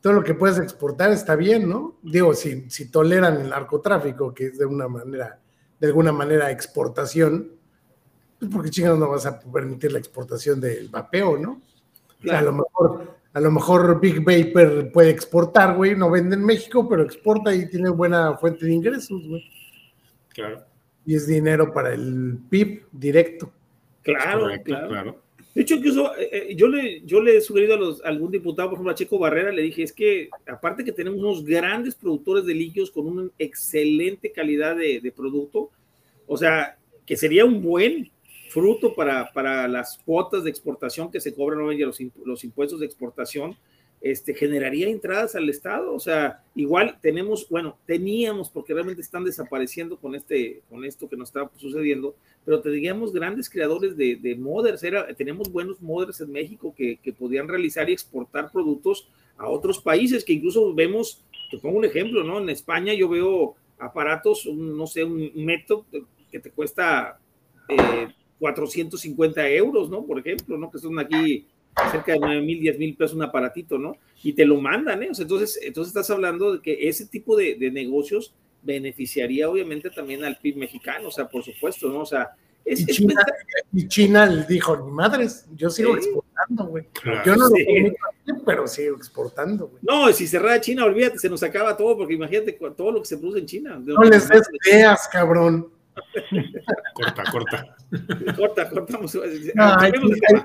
todo 0.00 0.14
lo 0.14 0.24
que 0.24 0.34
puedes 0.34 0.58
exportar 0.58 1.12
está 1.12 1.36
bien, 1.36 1.68
¿no? 1.68 1.98
Digo, 2.02 2.34
si, 2.34 2.68
si 2.70 2.90
toleran 2.90 3.40
el 3.40 3.50
narcotráfico, 3.50 4.32
que 4.32 4.46
es 4.46 4.58
de 4.58 4.64
una 4.64 4.88
manera, 4.88 5.38
de 5.78 5.86
alguna 5.86 6.12
manera 6.12 6.50
exportación, 6.50 7.52
pues 8.38 8.50
porque 8.50 8.70
chingados 8.70 8.98
no 8.98 9.10
vas 9.10 9.26
a 9.26 9.38
permitir 9.38 9.92
la 9.92 9.98
exportación 9.98 10.60
del 10.60 10.88
vapeo, 10.88 11.36
¿no? 11.36 11.60
Claro. 12.20 12.38
A 12.38 12.42
lo 12.42 12.52
mejor 12.52 13.19
a 13.32 13.40
lo 13.40 13.50
mejor 13.50 14.00
Big 14.00 14.20
Vapor 14.24 14.90
puede 14.92 15.10
exportar, 15.10 15.76
güey, 15.76 15.94
no 15.94 16.10
vende 16.10 16.36
en 16.36 16.44
México, 16.44 16.88
pero 16.88 17.02
exporta 17.02 17.54
y 17.54 17.68
tiene 17.68 17.90
buena 17.90 18.36
fuente 18.36 18.66
de 18.66 18.72
ingresos, 18.72 19.26
güey. 19.26 19.44
Claro. 20.30 20.64
Y 21.06 21.14
es 21.14 21.26
dinero 21.26 21.72
para 21.72 21.94
el 21.94 22.38
PIB 22.48 22.86
directo. 22.92 23.52
Claro, 24.02 24.40
Correcto, 24.40 24.64
claro. 24.64 24.88
claro. 24.88 25.22
De 25.54 25.62
hecho, 25.62 25.74
incluso 25.74 26.12
eh, 26.16 26.54
yo, 26.56 26.68
le, 26.68 27.02
yo 27.04 27.20
le 27.20 27.36
he 27.36 27.40
sugerido 27.40 27.74
a, 27.74 27.76
los, 27.76 28.04
a 28.04 28.08
algún 28.08 28.30
diputado, 28.30 28.68
por 28.68 28.76
ejemplo, 28.76 28.92
a 28.92 28.94
Checo 28.94 29.18
Barrera, 29.18 29.50
le 29.50 29.62
dije, 29.62 29.82
es 29.82 29.92
que 29.92 30.30
aparte 30.46 30.84
que 30.84 30.92
tenemos 30.92 31.18
unos 31.18 31.44
grandes 31.44 31.94
productores 31.96 32.46
de 32.46 32.54
líquidos 32.54 32.90
con 32.90 33.06
una 33.06 33.28
excelente 33.38 34.30
calidad 34.30 34.76
de, 34.76 35.00
de 35.00 35.12
producto, 35.12 35.70
o 36.26 36.36
sea, 36.36 36.78
que 37.04 37.16
sería 37.16 37.44
un 37.44 37.60
buen 37.60 38.10
fruto 38.50 38.94
para, 38.94 39.32
para 39.32 39.68
las 39.68 39.98
cuotas 40.04 40.44
de 40.44 40.50
exportación 40.50 41.10
que 41.10 41.20
se 41.20 41.34
cobran 41.34 41.60
hoy 41.60 41.78
los, 41.78 41.98
los 42.24 42.44
impuestos 42.44 42.80
de 42.80 42.86
exportación, 42.86 43.56
este, 44.00 44.34
generaría 44.34 44.88
entradas 44.88 45.36
al 45.36 45.48
Estado. 45.48 45.94
O 45.94 46.00
sea, 46.00 46.42
igual 46.54 46.98
tenemos, 47.00 47.48
bueno, 47.48 47.78
teníamos, 47.86 48.50
porque 48.50 48.74
realmente 48.74 49.02
están 49.02 49.24
desapareciendo 49.24 49.96
con, 49.98 50.14
este, 50.14 50.62
con 50.68 50.84
esto 50.84 51.08
que 51.08 51.16
nos 51.16 51.28
está 51.28 51.48
sucediendo, 51.56 52.16
pero 52.44 52.60
teníamos 52.60 53.12
grandes 53.12 53.48
creadores 53.48 53.96
de, 53.96 54.16
de 54.16 54.34
mothers, 54.34 54.82
era, 54.82 55.06
tenemos 55.14 55.50
buenos 55.52 55.80
mothers 55.80 56.20
en 56.20 56.32
México 56.32 56.74
que, 56.76 56.96
que 56.96 57.12
podían 57.12 57.46
realizar 57.46 57.88
y 57.88 57.92
exportar 57.92 58.50
productos 58.50 59.08
a 59.36 59.48
otros 59.48 59.78
países, 59.78 60.24
que 60.24 60.32
incluso 60.32 60.74
vemos, 60.74 61.24
te 61.50 61.58
pongo 61.58 61.78
un 61.78 61.84
ejemplo, 61.84 62.24
¿no? 62.24 62.40
En 62.40 62.48
España 62.50 62.94
yo 62.94 63.08
veo 63.08 63.54
aparatos, 63.78 64.44
un, 64.46 64.76
no 64.76 64.86
sé, 64.86 65.04
un 65.04 65.30
método 65.34 65.86
que 66.30 66.40
te 66.40 66.50
cuesta 66.50 67.18
eh, 67.68 68.08
450 68.40 69.48
euros, 69.50 69.88
¿no? 69.90 70.04
Por 70.04 70.18
ejemplo, 70.18 70.58
¿no? 70.58 70.70
Que 70.70 70.78
son 70.78 70.98
aquí 70.98 71.46
cerca 71.92 72.12
de 72.12 72.18
9 72.18 72.40
mil, 72.40 72.60
10 72.60 72.78
mil 72.78 72.96
pesos 72.96 73.14
un 73.14 73.22
aparatito, 73.22 73.78
¿no? 73.78 73.96
Y 74.24 74.32
te 74.32 74.44
lo 74.44 74.60
mandan, 74.60 75.02
¿eh? 75.02 75.08
O 75.10 75.14
sea, 75.14 75.22
entonces, 75.22 75.60
entonces 75.62 75.90
estás 75.90 76.10
hablando 76.10 76.54
de 76.54 76.62
que 76.62 76.88
ese 76.88 77.06
tipo 77.06 77.36
de, 77.36 77.54
de, 77.54 77.70
negocios 77.70 78.34
beneficiaría 78.62 79.48
obviamente 79.48 79.90
también 79.90 80.24
al 80.24 80.38
PIB 80.38 80.56
mexicano, 80.56 81.08
o 81.08 81.10
sea, 81.10 81.28
por 81.28 81.44
supuesto, 81.44 81.88
¿no? 81.88 82.00
O 82.00 82.06
sea, 82.06 82.30
es, 82.64 82.80
y, 82.80 82.86
China, 82.86 83.14
es 83.26 83.66
y 83.72 83.88
China 83.88 84.46
dijo, 84.48 84.76
ni 84.76 84.90
madres, 84.90 85.46
yo 85.54 85.70
sigo 85.70 85.94
¿Sí? 85.94 86.08
exportando, 86.08 86.64
güey. 86.66 86.84
Claro, 86.92 87.22
yo 87.24 87.36
no 87.36 87.48
sí. 87.48 87.60
lo 87.60 87.66
permito 87.66 87.96
aquí, 88.08 88.42
pero 88.44 88.66
sigo 88.66 88.96
exportando, 88.96 89.68
güey. 89.68 89.82
No, 89.82 90.12
si 90.12 90.26
cerrara 90.26 90.60
China, 90.60 90.84
olvídate, 90.84 91.18
se 91.18 91.28
nos 91.28 91.42
acaba 91.42 91.76
todo, 91.76 91.96
porque 91.96 92.14
imagínate 92.14 92.52
todo 92.76 92.92
lo 92.92 93.00
que 93.00 93.08
se 93.08 93.18
produce 93.18 93.38
en 93.38 93.46
China. 93.46 93.82
No 93.84 94.02
les 94.02 94.28
des 94.28 94.48
ideas, 94.66 95.08
cabrón. 95.10 95.70
corta, 96.94 97.24
corta. 97.30 97.76
Corta, 98.36 98.68
cortamos. 98.68 99.14
No, 99.14 99.22
ahí, 99.22 99.92
ahí, 99.94 100.42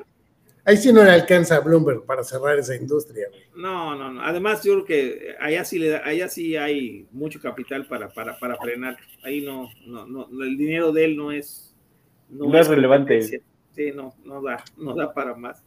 ahí, 0.65 0.77
sí 0.77 0.91
no 0.91 1.03
le 1.03 1.11
alcanza 1.11 1.57
a 1.57 1.59
Bloomberg 1.59 2.05
para 2.05 2.23
cerrar 2.23 2.57
esa 2.59 2.75
industria. 2.75 3.27
Güey. 3.29 3.43
No, 3.55 3.95
no, 3.95 4.11
no. 4.11 4.21
Además, 4.21 4.63
yo 4.63 4.73
creo 4.73 4.85
que 4.85 5.35
allá 5.39 5.63
sí, 5.65 5.79
le 5.79 5.89
da, 5.89 6.01
allá 6.05 6.27
sí 6.27 6.55
hay 6.55 7.07
mucho 7.11 7.39
capital 7.39 7.85
para, 7.87 8.09
para, 8.09 8.37
para 8.37 8.55
frenar. 8.57 8.97
Ahí 9.23 9.41
no, 9.41 9.69
no, 9.85 10.05
no, 10.05 10.27
el 10.43 10.57
dinero 10.57 10.91
de 10.91 11.05
él 11.05 11.17
no 11.17 11.31
es. 11.31 11.75
No, 12.29 12.47
no 12.47 12.55
es, 12.55 12.61
es 12.61 12.67
relevante. 12.67 13.21
Sí, 13.21 13.91
no, 13.93 14.15
no 14.23 14.41
da, 14.41 14.63
no 14.77 14.95
da 14.95 15.13
para 15.13 15.35
más. 15.35 15.63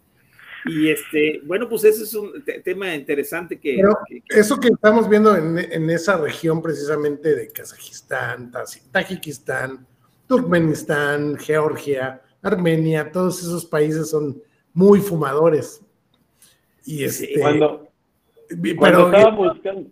Y 0.65 0.91
este, 0.91 1.41
bueno, 1.45 1.69
pues 1.69 1.85
ese 1.85 2.03
es 2.03 2.15
un 2.15 2.45
tema 2.65 2.95
interesante 2.95 3.59
que, 3.59 3.77
Pero 3.77 3.97
que, 4.09 4.21
que, 4.21 4.41
Eso 4.41 4.59
que 4.59 4.69
estamos 4.69 5.09
viendo 5.09 5.37
en, 5.37 5.59
en, 5.59 5.91
esa 5.91 6.17
región 6.19 6.61
precisamente 6.61 7.35
de 7.35 7.49
Kazajistán, 7.49 8.51
Tajikistán, 8.91 9.87
Turkmenistán, 10.29 11.37
Georgia, 11.39 12.23
Armenia, 12.43 13.11
todos 13.11 13.41
esos 13.41 13.65
países 13.65 14.11
son 14.11 14.41
muy 14.75 15.01
fumadores. 15.01 15.81
Y 16.85 17.05
este, 17.05 17.41
cuando, 17.41 17.89
pero, 18.81 19.35
buscando... 19.35 19.89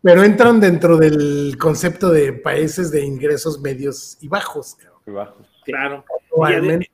pero 0.00 0.24
entran 0.24 0.60
dentro 0.60 0.96
del 0.96 1.56
concepto 1.58 2.10
de 2.10 2.32
países 2.32 2.90
de 2.90 3.04
ingresos 3.04 3.60
medios 3.60 4.16
y 4.20 4.28
bajos. 4.28 4.76
Y 5.06 5.10
bajos. 5.10 5.46
Claro. 5.64 6.04
Y, 6.36 6.52
además, 6.54 6.86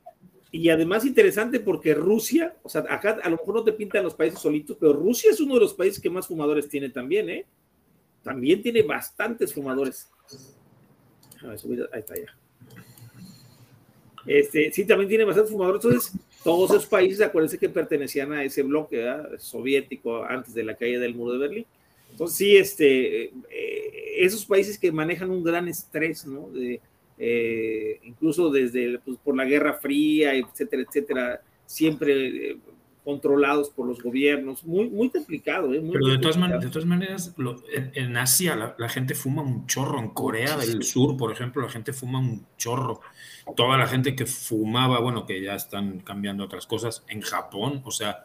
y 0.51 0.71
además 0.71 1.05
interesante 1.05 1.61
porque 1.61 1.95
Rusia, 1.95 2.57
o 2.63 2.69
sea, 2.69 2.85
acá 2.89 3.19
a 3.23 3.31
lo 3.31 3.37
mejor 3.37 3.55
no 3.57 3.65
te 3.65 3.73
pintan 3.73 4.05
los 4.05 4.15
países 4.15 4.41
solitos, 4.41 4.77
pero 4.81 4.95
Rusia 4.95 5.31
es 5.31 5.41
uno 5.41 5.55
de 5.55 5.61
los 5.61 5.75
países 5.75 6.01
que 6.01 6.11
más 6.11 6.27
fumadores 6.27 6.69
tiene 6.69 6.89
también, 6.91 7.29
¿eh? 7.31 7.47
También 8.23 8.61
tiene 8.63 8.83
bastantes 8.83 9.55
fumadores. 9.55 10.11
A 11.43 11.49
ver, 11.49 11.59
subir, 11.59 11.89
ahí 11.93 12.01
está 12.01 12.17
ya. 12.17 12.38
Este, 14.29 14.71
sí, 14.73 14.85
también 14.85 15.09
tiene 15.09 15.25
bastantes 15.25 15.53
fumadores. 15.53 15.83
Entonces, 15.83 16.13
todos 16.45 16.71
esos 16.71 16.87
países, 16.87 17.21
acuérdense 17.23 17.59
que 17.59 17.69
pertenecían 17.69 18.33
a 18.33 18.45
ese 18.45 18.63
bloque 18.63 18.99
¿verdad? 18.99 19.39
soviético 19.39 20.23
antes 20.23 20.53
de 20.55 20.65
la 20.65 20.77
caída 20.77 21.01
del 21.01 21.15
muro 21.15 21.33
de 21.33 21.39
Berlín. 21.39 21.67
Entonces, 22.11 22.37
sí, 22.37 22.57
este, 22.57 23.25
eh, 23.25 24.15
esos 24.19 24.45
países 24.45 24.79
que 24.79 24.93
manejan 24.93 25.31
un 25.31 25.43
gran 25.43 25.67
estrés, 25.69 26.27
¿no? 26.27 26.51
Eh, 27.21 27.99
incluso 28.05 28.51
desde 28.51 28.99
pues, 29.01 29.19
por 29.25 29.37
la 29.37 29.45
Guerra 29.45 29.75
Fría, 29.75 30.35
etcétera, 30.35 30.83
etcétera, 30.83 31.43
siempre 31.67 32.51
eh, 32.51 32.57
controlados 33.09 33.71
por 33.71 33.87
los 33.87 34.03
gobiernos, 34.03 34.63
muy, 34.65 34.91
muy 34.91 35.09
complicado. 35.09 35.73
¿eh? 35.73 35.81
Muy 35.81 35.93
Pero 35.93 36.09
de 36.09 36.19
todas, 36.19 36.37
man 36.37 36.61
de 36.61 36.69
todas 36.69 36.85
maneras, 36.85 37.33
lo, 37.39 37.63
en, 37.73 37.91
en, 37.95 38.19
Asia 38.19 38.55
la, 38.55 38.75
la, 38.77 38.91
gente 38.91 39.15
fuma 39.15 39.41
un 39.41 39.67
chorro, 39.67 39.99
en 39.99 40.11
Corea 40.11 40.59
del 40.59 40.83
Sur, 40.83 41.17
por 41.17 41.33
ejemplo, 41.33 41.63
la 41.63 41.71
gente 41.71 41.95
fuma 41.95 42.19
un 42.19 42.45
chorro. 42.59 43.01
Toda 43.57 43.79
la 43.79 43.87
gente 43.87 44.15
que 44.15 44.27
fumaba, 44.27 45.01
bueno, 45.01 45.25
que 45.25 45.41
ya 45.43 45.55
están 45.55 46.01
cambiando 46.01 46.45
otras 46.45 46.67
cosas, 46.67 47.03
en 47.09 47.23
Japón, 47.23 47.81
o 47.87 47.91
sea, 47.91 48.25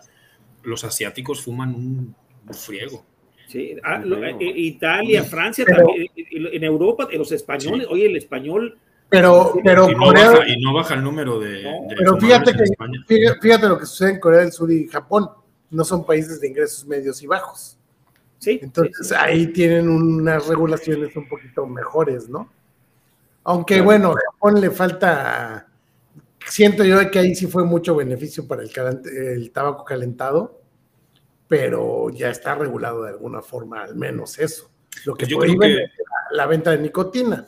los 0.63 0.83
asiáticos 0.83 1.41
fuman 1.45 1.73
un, 1.73 2.13
un 2.45 2.53
friego. 2.53 3.05
Sí, 3.47 3.77
ah, 3.83 3.99
lo, 3.99 4.21
eh, 4.21 4.35
Italia, 4.41 5.23
Francia, 5.23 5.63
pero, 5.65 5.85
también, 5.87 6.09
en 6.17 6.63
Europa, 6.65 7.07
los 7.13 7.31
españoles, 7.31 7.87
sí. 7.87 7.93
oye, 7.93 8.07
el 8.07 8.17
español 8.17 8.77
pero, 9.13 9.53
pero 9.63 9.89
y, 9.89 9.93
no 9.95 10.05
Corea, 10.05 10.31
baja, 10.31 10.47
y 10.47 10.61
no 10.61 10.73
baja 10.73 10.93
el 10.95 11.03
número 11.03 11.39
de. 11.39 11.63
No, 11.63 11.87
de 11.87 11.95
pero 11.97 12.17
fíjate, 12.17 12.51
que, 12.53 12.63
fíjate, 13.07 13.39
fíjate, 13.41 13.67
lo 13.67 13.79
que 13.79 13.85
sucede 13.85 14.11
en 14.11 14.19
Corea 14.19 14.41
del 14.41 14.51
Sur 14.51 14.71
y 14.71 14.87
Japón. 14.87 15.29
No 15.69 15.83
son 15.83 16.05
países 16.05 16.39
de 16.39 16.47
ingresos 16.47 16.85
medios 16.85 17.21
y 17.23 17.27
bajos. 17.27 17.77
Sí. 18.37 18.59
Entonces 18.61 19.07
sí, 19.07 19.09
sí. 19.09 19.15
ahí 19.17 19.47
tienen 19.47 19.89
unas 19.89 20.47
regulaciones 20.47 21.15
un 21.15 21.27
poquito 21.27 21.65
mejores, 21.65 22.29
¿no? 22.29 22.51
Aunque 23.43 23.75
claro. 23.75 23.85
bueno, 23.85 24.11
a 24.11 24.31
Japón 24.33 24.61
le 24.61 24.69
falta. 24.69 25.67
Siento 26.45 26.83
yo 26.83 27.09
que 27.09 27.19
ahí 27.19 27.33
sí 27.33 27.47
fue 27.47 27.63
mucho 27.63 27.95
beneficio 27.95 28.47
para 28.47 28.63
el, 28.63 28.71
el 29.15 29.51
tabaco 29.51 29.83
calentado 29.85 30.63
pero 31.53 32.09
ya 32.09 32.29
está 32.29 32.55
regulado 32.55 33.03
de 33.03 33.11
alguna 33.11 33.39
forma, 33.41 33.83
al 33.83 33.95
menos 33.95 34.39
eso. 34.39 34.71
Lo 35.05 35.13
que 35.13 35.25
Pues 35.25 35.29
yo 35.29 35.37
prohíben 35.37 35.59
creo 35.59 35.77
que- 35.77 35.83
es 35.83 35.91
la, 36.31 36.37
la 36.37 36.45
venta 36.47 36.71
de 36.71 36.79
nicotina. 36.79 37.47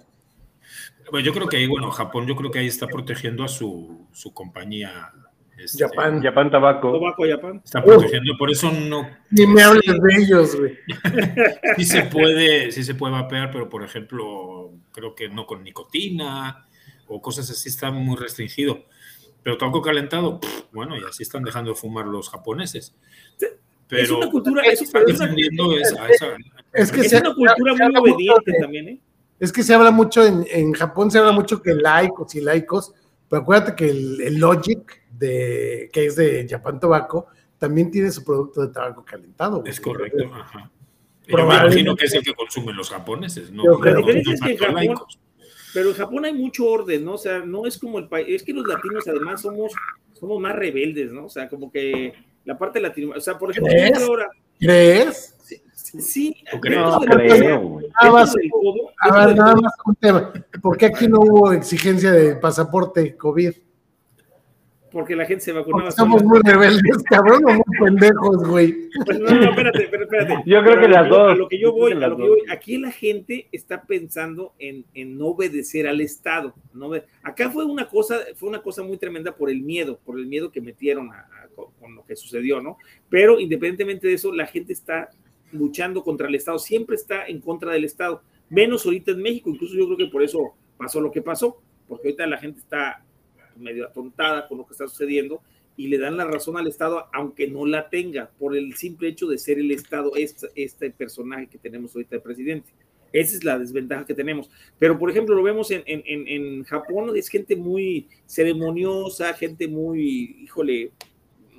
Bueno, 1.12 1.26
yo 1.26 1.34
creo 1.34 1.48
que 1.48 1.58
ahí, 1.58 1.68
bueno, 1.68 1.92
Japón 1.92 2.26
yo 2.28 2.36
creo 2.36 2.52
que 2.52 2.60
ahí 2.60 2.68
está 2.68 2.88
protegiendo 2.88 3.44
a 3.44 3.48
su, 3.48 4.08
su 4.12 4.34
compañía. 4.34 5.12
este, 5.58 5.84
Japan. 5.86 6.22
Japan 6.22 6.50
Tabaco. 6.52 6.92
Tobaco 6.92 7.24
Japan. 7.28 7.62
Está 7.64 7.84
protegiendo, 7.84 8.34
por 8.38 8.52
eso 8.52 8.72
no 8.72 9.08
Ni 9.32 9.46
me 9.48 9.62
hables 9.64 9.84
de 9.86 10.16
ellos, 10.24 10.56
güey. 10.56 10.78
sí 11.78 11.86
se 11.86 12.04
puede, 12.04 12.72
sí 12.72 12.84
se 12.84 12.96
puede 12.96 13.14
vapear, 13.14 13.52
pero 13.52 13.70
por 13.70 13.84
ejemplo, 13.84 14.72
creo 14.92 15.16
que 15.16 15.30
no 15.30 15.46
con 15.46 15.64
nicotina 15.64 16.66
o 17.08 17.22
cosas 17.22 17.50
así 17.52 17.70
está 17.70 17.92
muy 17.92 18.16
restringido. 18.18 18.86
Pero 19.44 19.58
tabaco 19.60 19.82
calentado, 19.84 20.40
pff, 20.40 20.64
bueno, 20.74 20.98
y 20.98 21.04
así 21.08 21.22
están 21.22 21.44
dejando 21.44 21.70
de 21.72 21.76
fumar 21.76 22.08
los 22.08 22.30
japoneses. 22.32 22.96
es 23.40 23.50
Pero 23.88 24.18
una 24.18 24.32
cultura, 24.32 24.64
es, 24.64 24.82
es 24.82 24.90
esa- 24.90 26.36
Es 26.74 26.92
que 26.92 27.02
es 27.02 27.14
una 27.14 27.34
cultura 27.36 27.76
muy 27.76 27.96
obediente 27.96 28.54
también, 28.60 28.88
¿eh? 28.90 29.00
Es 29.40 29.52
que 29.52 29.64
se 29.64 29.74
habla 29.74 29.92
mucho 29.92 30.26
en, 30.26 30.46
en 30.50 30.74
Japón, 30.74 31.12
se 31.12 31.20
habla 31.20 31.32
mucho 31.32 31.62
que 31.62 31.74
laicos 31.74 32.34
y 32.36 32.42
laicos, 32.42 32.94
pero 33.30 33.42
acuérdate 33.42 33.76
que 33.76 33.90
el, 33.90 34.22
el 34.22 34.38
Logic, 34.38 35.04
de, 35.12 35.90
que 35.92 36.06
es 36.06 36.16
de 36.16 36.48
Japan 36.50 36.80
Tobacco, 36.80 37.28
también 37.58 37.92
tiene 37.92 38.12
su 38.12 38.24
producto 38.24 38.62
de 38.62 38.74
tabaco 38.74 39.04
calentado. 39.04 39.60
güey. 39.60 39.72
Es 39.72 39.82
correcto, 39.82 40.24
ajá. 40.34 40.72
Yo 41.28 41.38
me 41.38 41.44
imagino 41.44 41.96
que 41.96 42.06
es 42.06 42.14
el 42.14 42.24
que 42.24 42.34
consumen 42.34 42.78
los 42.78 42.90
japoneses, 42.90 43.52
¿no? 43.52 43.64
Diferencia 43.78 44.34
es 44.34 44.42
que 44.42 44.58
Japón-. 44.58 44.96
Pero 45.74 45.90
en 45.90 45.96
Japón 45.96 46.26
hay 46.26 46.34
mucho 46.34 46.68
orden, 46.68 47.04
¿no? 47.04 47.14
O 47.14 47.18
sea, 47.18 47.40
no 47.40 47.66
es 47.66 47.78
como 47.78 48.00
el 48.00 48.08
país, 48.08 48.28
es 48.30 48.44
que 48.44 48.54
los 48.54 48.66
latinos 48.66 49.06
además 49.08 49.42
somos, 49.42 49.74
somos 50.14 50.40
más 50.40 50.56
rebeldes, 50.56 51.12
¿no? 51.12 51.26
O 51.26 51.30
sea, 51.30 51.50
como 51.50 51.72
que 51.72 52.14
la 52.46 52.58
parte 52.58 52.80
latino, 52.80 53.14
o 53.16 53.20
sea, 53.20 53.38
por 53.38 53.52
ejemplo, 53.52 53.74
¿Crees? 53.74 54.02
ahora, 54.02 54.30
¿Crees? 54.60 55.35
Sí, 56.00 56.36
creo, 56.62 57.62
güey. 57.62 57.88
Ah, 58.00 58.10
vas- 58.10 58.34
dentro 58.34 58.42
del 58.42 58.50
todo- 58.52 58.92
A 59.00 59.06
dentro 59.06 59.20
ver, 59.20 59.28
del 59.30 59.38
nada 59.38 59.56
más 59.56 59.74
un 59.86 59.96
tema. 59.96 60.34
¿Por 60.62 60.78
qué 60.78 60.86
aquí 60.88 61.08
no 61.08 61.20
hubo 61.22 61.52
exigencia 61.54 62.12
de 62.12 62.36
pasaporte 62.36 63.16
COVID? 63.16 63.52
porque 64.92 65.14
la 65.14 65.26
gente 65.26 65.44
se 65.44 65.52
vacunaba. 65.52 65.92
Sola. 65.92 66.24
muy 66.24 66.40
rebeldes, 66.42 67.04
cabrón, 67.04 67.44
o 67.44 67.50
muy 67.50 67.64
pendejos, 67.82 68.48
güey. 68.48 68.88
Pues 69.06 69.20
no, 69.20 69.30
no, 69.30 69.50
espérate, 69.50 69.84
espérate. 69.84 70.34
Yo 70.46 70.62
creo 70.62 70.76
Pero 70.76 70.82
que 70.82 70.88
las 70.88 71.10
dos. 71.10 71.32
A 71.34 71.36
lo 71.36 71.50
que 71.50 71.60
yo 71.60 71.74
voy, 71.74 71.92
a 71.92 71.96
lo 71.96 72.16
que 72.16 72.24
yo 72.24 72.30
voy, 72.30 72.40
aquí 72.50 72.78
la 72.78 72.92
gente 72.92 73.50
está 73.52 73.84
pensando 73.84 74.54
en, 74.58 74.86
en 74.94 75.18
no 75.18 75.26
obedecer 75.28 75.86
al 75.86 76.00
Estado. 76.00 76.54
No 76.74 76.92
Acá 77.24 77.50
fue 77.52 77.66
una 77.66 77.90
cosa, 77.90 78.20
fue 78.38 78.48
una 78.48 78.62
cosa 78.62 78.84
muy 78.84 78.98
tremenda 78.98 79.36
por 79.36 79.50
el 79.50 79.62
miedo, 79.64 80.00
por 80.06 80.18
el 80.18 80.28
miedo 80.28 80.50
que 80.50 80.62
metieron 80.62 81.12
a- 81.12 81.20
a- 81.44 81.48
con, 81.54 81.74
con 81.78 81.94
lo 81.94 82.06
que 82.06 82.16
sucedió, 82.16 82.62
¿no? 82.62 82.78
Pero 83.10 83.38
independientemente 83.38 84.08
de 84.08 84.14
eso, 84.14 84.32
la 84.32 84.46
gente 84.46 84.72
está 84.72 85.10
luchando 85.56 86.04
contra 86.04 86.28
el 86.28 86.36
Estado, 86.36 86.60
siempre 86.60 86.96
está 86.96 87.26
en 87.26 87.42
contra 87.42 87.74
del 87.74 87.84
Estado, 87.84 88.22
menos 88.50 88.86
ahorita 88.86 89.12
en 89.12 89.22
México, 89.22 89.50
incluso 89.50 89.76
yo 89.76 89.86
creo 89.86 89.98
que 89.98 90.08
por 90.08 90.24
eso 90.24 90.54
pasó 90.78 91.02
lo 91.02 91.12
que 91.12 91.22
pasó, 91.22 91.62
porque 91.88 92.10
ahorita 92.10 92.28
la 92.28 92.38
gente 92.38 92.60
está 92.60 93.04
medio 93.56 93.86
atontada 93.86 94.48
con 94.48 94.58
lo 94.58 94.66
que 94.66 94.74
está 94.74 94.88
sucediendo 94.88 95.42
y 95.78 95.88
le 95.88 95.98
dan 95.98 96.18
la 96.18 96.26
razón 96.26 96.58
al 96.58 96.68
Estado, 96.68 97.08
aunque 97.14 97.48
no 97.48 97.66
la 97.66 97.90
tenga, 97.90 98.30
por 98.40 98.56
el 98.56 98.76
simple 98.76 99.10
hecho 99.10 99.28
de 99.28 99.38
ser 99.38 99.60
el 99.60 99.72
Estado, 99.72 100.12
este, 100.16 100.48
este 100.56 100.90
personaje 100.92 101.48
que 101.48 101.58
tenemos 101.58 101.94
ahorita 101.94 102.16
de 102.16 102.22
presidente. 102.22 102.70
Esa 103.12 103.36
es 103.38 103.44
la 103.44 103.60
desventaja 103.60 104.06
que 104.06 104.14
tenemos. 104.14 104.50
Pero, 104.78 104.98
por 104.98 105.10
ejemplo, 105.10 105.36
lo 105.36 105.44
vemos 105.44 105.72
en, 105.72 105.84
en, 105.86 106.04
en, 106.06 106.64
Japón, 106.64 107.12
es 107.16 107.30
gente 107.30 107.56
muy 107.56 108.08
ceremoniosa, 108.26 109.34
gente 109.34 109.68
muy, 109.68 110.38
híjole, 110.44 110.92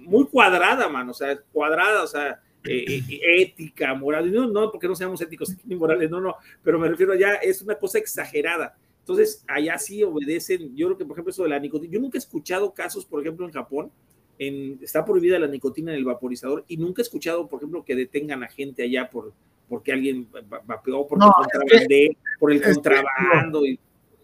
muy 0.01 0.25
cuadrada, 0.27 0.89
mano, 0.89 1.13
o 1.13 1.15
sea, 1.15 1.39
cuadrada, 1.53 2.03
o 2.03 2.07
sea, 2.07 2.41
eh, 2.69 3.03
eh, 3.09 3.43
ética, 3.43 3.95
moral, 3.95 4.33
no, 4.33 4.47
no 4.49 4.71
porque 4.71 4.89
no 4.89 4.95
seamos 4.95 5.21
éticos 5.21 5.55
ni 5.65 5.77
morales, 5.77 6.11
no, 6.11 6.21
no, 6.21 6.35
pero 6.63 6.79
me 6.79 6.89
refiero 6.89 7.13
allá, 7.13 7.35
es 7.37 7.63
una 7.63 7.75
cosa 7.77 7.99
exagerada. 7.99 8.77
Entonces, 9.01 9.45
allá 9.47 9.79
sí 9.79 10.03
obedecen, 10.03 10.75
yo 10.75 10.87
creo 10.89 10.99
que, 10.99 11.05
por 11.05 11.15
ejemplo, 11.17 11.31
eso 11.31 11.45
de 11.45 11.49
la 11.51 11.59
nicotina, 11.61 11.93
yo 11.93 12.01
nunca 12.01 12.19
he 12.19 12.21
escuchado 12.21 12.73
casos, 12.75 13.05
por 13.07 13.21
ejemplo, 13.21 13.47
en 13.47 13.53
Japón, 13.53 13.91
en, 14.39 14.79
está 14.83 15.05
prohibida 15.05 15.39
la 15.39 15.47
nicotina 15.47 15.93
en 15.93 15.99
el 15.99 16.05
vaporizador 16.05 16.65
y 16.69 16.77
nunca 16.77 17.01
he 17.01 17.05
escuchado, 17.05 17.47
por 17.49 17.59
ejemplo, 17.61 17.85
que 17.85 17.95
detengan 17.95 18.43
a 18.43 18.49
gente 18.49 18.83
allá 18.83 19.09
por 19.09 19.33
porque 19.69 19.93
alguien 19.93 20.29
va- 20.53 20.61
vapeó, 20.65 21.07
por, 21.09 21.19
No, 21.19 21.33
contrabandé, 21.33 22.17
por 22.39 22.53
el 22.53 22.61
que- 22.61 22.73
contrabando. 22.73 23.63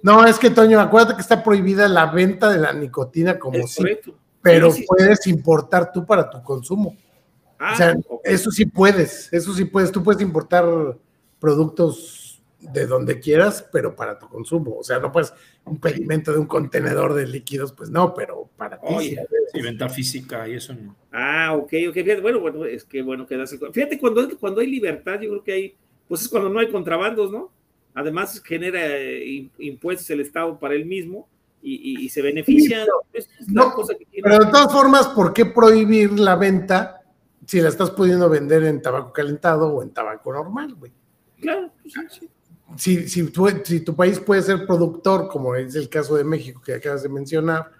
No, 0.02 0.24
es 0.24 0.38
que, 0.38 0.50
Toño, 0.50 0.78
acuérdate 0.80 1.14
que 1.16 1.20
está 1.20 1.42
prohibida 1.42 1.88
la 1.88 2.06
venta 2.06 2.48
de 2.50 2.58
la 2.58 2.72
nicotina 2.72 3.38
como 3.38 3.58
correcto. 3.76 4.14
pero 4.40 4.70
Sí, 4.70 4.80
sí. 4.82 4.86
puedes 4.86 5.26
importar 5.28 5.92
tú 5.92 6.04
para 6.06 6.28
tu 6.30 6.42
consumo. 6.42 6.96
Ah, 7.64 7.72
o 7.74 7.76
sea, 7.76 7.94
eso 8.24 8.50
sí 8.50 8.66
puedes, 8.66 9.32
eso 9.32 9.54
sí 9.54 9.64
puedes. 9.64 9.92
Tú 9.92 10.02
puedes 10.02 10.20
importar 10.20 10.64
productos 11.38 12.40
de 12.58 12.86
donde 12.86 13.18
quieras, 13.20 13.64
pero 13.72 13.94
para 13.96 14.18
tu 14.18 14.28
consumo. 14.28 14.76
O 14.78 14.84
sea, 14.84 14.98
no 14.98 15.10
puedes 15.12 15.32
un 15.64 15.78
pedimento 15.80 16.32
de 16.32 16.38
un 16.38 16.46
contenedor 16.46 17.14
de 17.14 17.26
líquidos, 17.26 17.72
pues 17.72 17.90
no, 17.90 18.14
pero 18.14 18.48
para 18.56 18.80
ti. 18.80 18.86
Oye. 18.88 19.10
sí. 19.10 19.36
Sí, 19.52 19.60
venta 19.60 19.88
física 19.88 20.48
y 20.48 20.54
eso 20.54 20.72
no. 20.74 20.96
Ah, 21.12 21.52
ok, 21.54 21.72
ok. 21.88 21.94
Fíjate, 21.94 22.20
bueno, 22.20 22.40
bueno, 22.40 22.64
es 22.64 22.84
que 22.84 23.02
bueno 23.02 23.26
que 23.26 23.36
das 23.36 23.52
el- 23.52 23.60
Fíjate, 23.72 23.98
cuando, 23.98 24.26
cuando 24.38 24.60
hay 24.60 24.66
libertad, 24.68 25.20
yo 25.20 25.28
creo 25.30 25.44
que 25.44 25.52
hay, 25.52 25.74
pues 26.08 26.22
es 26.22 26.28
cuando 26.28 26.48
no 26.48 26.58
hay 26.58 26.70
contrabandos, 26.70 27.30
¿no? 27.30 27.52
Además, 27.94 28.40
genera 28.42 28.80
eh, 28.86 29.24
im- 29.26 29.50
impuestos 29.58 30.08
el 30.10 30.20
Estado 30.20 30.58
para 30.58 30.74
él 30.74 30.86
mismo 30.86 31.28
y, 31.62 31.74
y- 32.00 32.04
y 32.04 32.08
se 32.08 32.22
beneficia. 32.22 32.86
es 33.12 33.28
es 33.38 33.46
la 33.48 33.64
No, 33.64 33.74
cosa 33.74 33.94
que 33.94 34.06
tiene. 34.06 34.22
Pero 34.28 34.44
de 34.46 34.50
todas 34.50 34.72
formas, 34.72 35.08
¿por 35.08 35.34
qué 35.34 35.44
prohibir 35.44 36.18
la 36.18 36.34
venta 36.36 37.01
si 37.46 37.60
la 37.60 37.68
estás 37.68 37.90
pudiendo 37.90 38.28
vender 38.28 38.62
en 38.64 38.80
tabaco 38.82 39.12
calentado 39.12 39.68
o 39.74 39.82
en 39.82 39.90
tabaco 39.90 40.32
normal, 40.32 40.74
güey? 40.74 40.92
Claro, 41.40 41.72
pues, 41.82 41.94
sí, 41.94 42.00
sí. 42.20 42.28
Si, 42.76 43.08
si, 43.08 43.30
tu, 43.30 43.46
si 43.64 43.80
tu 43.80 43.94
país 43.94 44.18
puede 44.18 44.40
ser 44.42 44.66
productor, 44.66 45.28
como 45.28 45.54
es 45.54 45.74
el 45.74 45.88
caso 45.88 46.16
de 46.16 46.24
México 46.24 46.62
que 46.64 46.74
acabas 46.74 47.02
de 47.02 47.08
mencionar, 47.08 47.70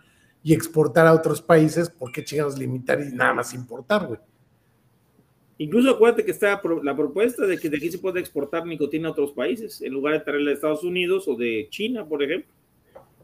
y 0.45 0.53
exportar 0.53 1.07
a 1.07 1.15
otros 1.15 1.41
países, 1.41 1.89
¿por 1.89 2.11
qué 2.11 2.25
chingados 2.25 2.59
limitar 2.59 3.01
y 3.01 3.13
nada 3.15 3.33
más 3.33 3.55
importar, 3.55 4.07
güey? 4.09 4.19
Incluso 5.59 5.91
acuérdate 5.91 6.25
que 6.25 6.33
está 6.33 6.61
la 6.83 6.97
propuesta 6.97 7.47
de 7.47 7.59
que 7.59 7.71
de 7.71 7.77
aquí 7.77 7.91
se 7.93 7.99
puede 7.99 8.19
exportar 8.19 8.67
nicotina 8.67 9.09
a 9.09 9.13
otros 9.13 9.33
países, 9.33 9.81
en 9.83 9.93
lugar 9.93 10.15
de 10.15 10.21
traerla 10.21 10.49
de 10.49 10.55
Estados 10.55 10.83
Unidos 10.83 11.29
o 11.29 11.37
de 11.37 11.69
China, 11.71 12.05
por 12.05 12.23
ejemplo. 12.23 12.53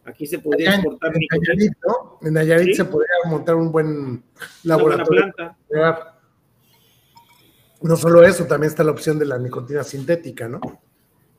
Aquí 0.05 0.27
se 0.27 0.39
podría 0.39 0.71
Allá 0.71 0.79
exportar 0.79 1.13
en 1.15 1.19
nicotina. 1.21 1.55
Nayarit, 1.55 1.73
¿no? 1.85 2.19
En 2.29 2.35
Nayarit 2.35 2.67
Sí. 2.69 2.75
se 2.75 2.85
podría 2.85 3.11
montar 3.27 3.57
un 3.57 3.73
buen 3.73 3.87
Una 3.89 4.77
buena 4.77 4.97
laboratorio. 4.99 5.33
planta. 5.35 5.59
No 7.81 7.97
solo 7.97 8.25
eso, 8.25 8.47
también 8.47 8.71
está 8.71 8.83
la 8.85 8.91
opción 8.91 9.19
de 9.19 9.27
la 9.27 9.39
nicotina 9.39 9.85
sintética, 9.85 10.49
¿no? 10.49 10.61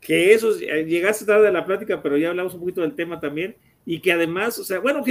que 0.02 0.34
eso, 0.34 0.58
eh, 0.60 0.86
llegaste 0.86 1.26
tarde 1.26 1.48
a 1.48 1.52
la 1.52 1.66
plática, 1.66 2.02
pero 2.02 2.18
ya 2.18 2.30
hablamos 2.30 2.54
un 2.54 2.62
poquito 2.62 2.82
del 2.82 2.96
tema 2.96 3.20
también, 3.20 3.56
y 3.86 4.00
que 4.00 4.12
además, 4.12 4.58
o 4.60 4.64
sea, 4.64 4.80
bueno, 4.80 5.04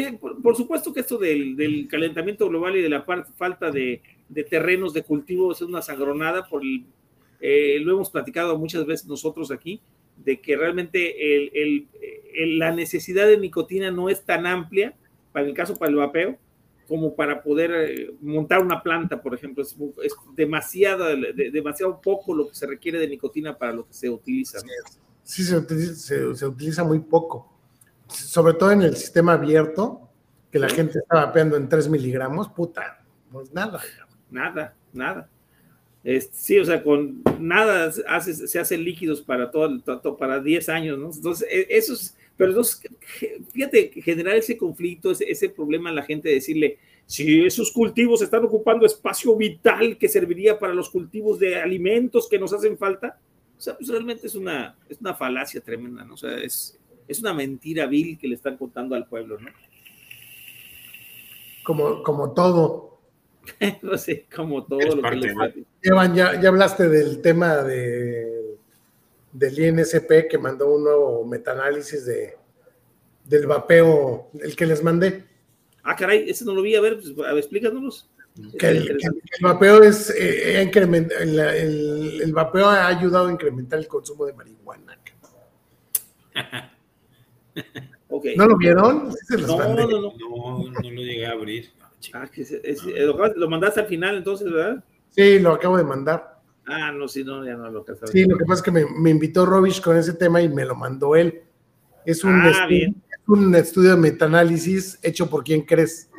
por, 0.42 0.56
supuesto 0.56 0.92
que 0.92 1.00
esto 1.00 1.18
del, 1.18 1.86
calentamiento 1.90 2.48
global 2.48 2.76
y 2.76 2.82
de 2.82 2.88
la 2.88 3.04
falta 3.36 3.70
de, 3.70 4.02
terrenos 4.48 4.92
de 4.92 5.02
cultivo 5.02 5.52
es 5.52 5.60
una 5.62 5.82
sangronada, 5.82 6.46
por 6.48 6.62
eh, 7.40 7.78
lo 7.80 7.92
hemos 7.92 8.10
platicado 8.10 8.58
muchas 8.58 8.86
veces 8.86 9.06
nosotros 9.06 9.50
aquí, 9.50 9.80
de 10.16 10.40
que 10.40 10.56
realmente 10.56 11.44
el- 11.62 12.58
la 12.58 12.72
necesidad 12.72 13.26
de 13.26 13.38
nicotina 13.38 13.90
no 13.90 14.08
es 14.08 14.24
tan 14.24 14.46
amplia, 14.46 14.96
para 15.32 15.46
el 15.46 15.54
caso 15.54 15.76
para 15.76 15.90
el 15.90 15.96
vapeo, 15.96 16.38
como 16.88 17.14
para 17.14 17.42
poder 17.42 17.70
eh, 17.72 18.14
montar 18.20 18.60
una 18.60 18.82
planta, 18.82 19.20
por 19.20 19.34
ejemplo. 19.34 19.62
Es, 19.62 19.76
es 20.02 20.14
demasiado, 20.34 21.04
de- 21.04 21.50
demasiado 21.52 22.00
poco 22.00 22.34
lo 22.34 22.48
que 22.48 22.54
se 22.54 22.66
requiere 22.66 22.98
de 22.98 23.06
nicotina 23.08 23.56
para 23.56 23.72
lo 23.72 23.86
que 23.86 23.92
se 23.92 24.08
utiliza. 24.08 24.58
¿no? 24.58 24.64
Sí, 25.22 25.44
se 25.44 25.56
utiliza, 25.56 25.94
se, 25.94 26.34
se 26.34 26.46
utiliza 26.46 26.82
muy 26.84 27.00
poco. 27.00 27.52
Sobre 28.08 28.54
todo 28.54 28.72
en 28.72 28.80
el 28.82 28.96
sistema 28.96 29.34
abierto, 29.34 30.08
que 30.50 30.58
la 30.58 30.70
gente 30.70 30.98
está 31.00 31.16
vapeando 31.26 31.56
en 31.56 31.68
3 31.68 31.88
miligramos, 31.90 32.48
puta, 32.48 33.04
pues 33.30 33.52
nada. 33.52 33.80
Nada, 34.30 34.74
nada. 34.94 35.28
Sí, 36.32 36.58
o 36.58 36.64
sea, 36.64 36.82
con 36.82 37.22
nada 37.38 37.92
se 37.92 38.58
hacen 38.58 38.82
líquidos 38.82 39.20
para 39.20 39.50
todo, 39.50 40.16
para 40.16 40.40
10 40.40 40.68
años, 40.70 40.98
¿no? 40.98 41.10
Entonces, 41.14 41.46
e- 41.50 41.66
eso 41.70 41.92
es, 41.92 42.16
pero 42.36 42.50
entonces, 42.50 42.80
fíjate, 43.52 43.90
generar 44.02 44.36
ese 44.36 44.56
conflicto, 44.56 45.10
ese, 45.10 45.30
ese 45.30 45.50
problema 45.50 45.90
a 45.90 45.92
la 45.92 46.02
gente, 46.02 46.30
decirle, 46.30 46.78
si 47.04 47.44
esos 47.44 47.72
cultivos 47.72 48.22
están 48.22 48.44
ocupando 48.44 48.86
espacio 48.86 49.36
vital 49.36 49.98
que 49.98 50.08
serviría 50.08 50.58
para 50.58 50.72
los 50.72 50.88
cultivos 50.88 51.38
de 51.38 51.60
alimentos 51.60 52.28
que 52.28 52.38
nos 52.38 52.52
hacen 52.52 52.78
falta, 52.78 53.18
o 53.56 53.60
sea, 53.60 53.76
pues 53.76 53.88
realmente 53.88 54.26
es 54.26 54.34
una, 54.34 54.76
es 54.88 55.00
una 55.00 55.14
falacia 55.14 55.60
tremenda, 55.60 56.04
¿no? 56.04 56.14
O 56.14 56.18
sea, 56.18 56.36
es, 56.36 56.78
es 57.06 57.20
una 57.20 57.34
mentira 57.34 57.86
vil 57.86 58.18
que 58.18 58.28
le 58.28 58.36
están 58.36 58.56
contando 58.56 58.94
al 58.94 59.06
pueblo, 59.06 59.38
¿no? 59.40 59.48
Como, 61.64 62.02
como 62.02 62.32
todo. 62.32 62.97
no 63.82 63.96
sé, 63.98 64.26
como 64.34 64.64
todo 64.64 64.80
Es 64.80 64.94
lo 64.94 65.02
que 65.02 65.16
les 65.16 65.34
¿no? 65.34 65.48
Evan, 65.82 66.14
ya, 66.14 66.40
ya 66.40 66.48
hablaste 66.48 66.88
del 66.88 67.20
tema 67.22 67.56
de, 67.62 68.56
del 69.32 69.58
INSP 69.58 70.28
que 70.28 70.38
mandó 70.38 70.74
un 70.74 70.84
nuevo 70.84 71.24
metaanálisis 71.24 72.04
de, 72.06 72.36
del 73.24 73.46
vapeo, 73.46 74.30
el 74.40 74.54
que 74.56 74.66
les 74.66 74.82
mandé. 74.82 75.24
Ah, 75.82 75.96
caray, 75.96 76.28
ese 76.28 76.44
no 76.44 76.54
lo 76.54 76.62
vi, 76.62 76.74
a 76.76 76.80
ver, 76.80 76.98
pues, 77.00 77.10
a 77.26 77.32
ver, 77.32 77.38
explícanos. 77.38 78.08
Que 78.58 78.68
el, 78.68 78.86
que 78.98 79.06
el 79.06 79.20
vapeo 79.42 79.82
es 79.82 80.10
eh, 80.16 80.62
increment- 80.64 81.12
el, 81.18 81.38
el- 81.40 82.20
el 82.22 82.32
vapeo 82.32 82.66
ha 82.66 82.86
ayudado 82.86 83.26
a 83.26 83.32
incrementar 83.32 83.78
el 83.80 83.88
consumo 83.88 84.26
de 84.26 84.32
marihuana. 84.32 84.96
¿No 88.36 88.46
lo 88.46 88.56
vieron? 88.56 89.12
Sí 89.12 89.34
No, 89.40 89.58
no, 89.74 89.86
no. 89.86 90.00
No, 90.00 90.70
no 90.70 90.80
lo 90.90 91.02
llegué 91.02 91.26
a 91.26 91.32
abrir. 91.32 91.70
Ah, 92.12 92.26
que 92.32 92.42
es- 92.42 92.52
es- 92.52 92.84
lo, 92.84 93.26
lo 93.34 93.48
mandaste 93.50 93.80
al 93.80 93.86
final 93.86 94.16
entonces, 94.16 94.50
¿verdad? 94.52 94.82
Sí, 95.10 95.38
lo 95.40 95.52
acabo 95.52 95.76
de 95.76 95.84
mandar. 95.84 96.38
Ah, 96.66 96.92
no, 96.92 97.08
sí, 97.08 97.24
no, 97.24 97.44
ya 97.44 97.54
no 97.56 97.70
lo 97.70 97.80
alcanzaba. 97.80 98.12
Sí, 98.12 98.24
lo 98.24 98.36
que 98.36 98.44
pasa 98.44 98.60
es 98.60 98.62
que 98.62 98.70
me, 98.70 98.84
me 98.98 99.10
invitó 99.10 99.46
Robish 99.46 99.80
con 99.80 99.96
ese 99.96 100.12
tema 100.12 100.40
y 100.42 100.48
me 100.48 100.64
lo 100.64 100.74
mandó 100.74 101.16
él. 101.16 101.42
Es 102.04 102.22
un, 102.24 102.40
Ah, 102.40 102.50
estudio, 102.50 102.68
bien. 102.68 103.02
es 103.10 103.18
un 103.28 103.54
estudio 103.54 103.90
de 103.92 103.96
metaanálisis 103.96 104.98
hecho 105.02 105.28
por 105.28 105.44
quién 105.44 105.62
crees. 105.62 106.10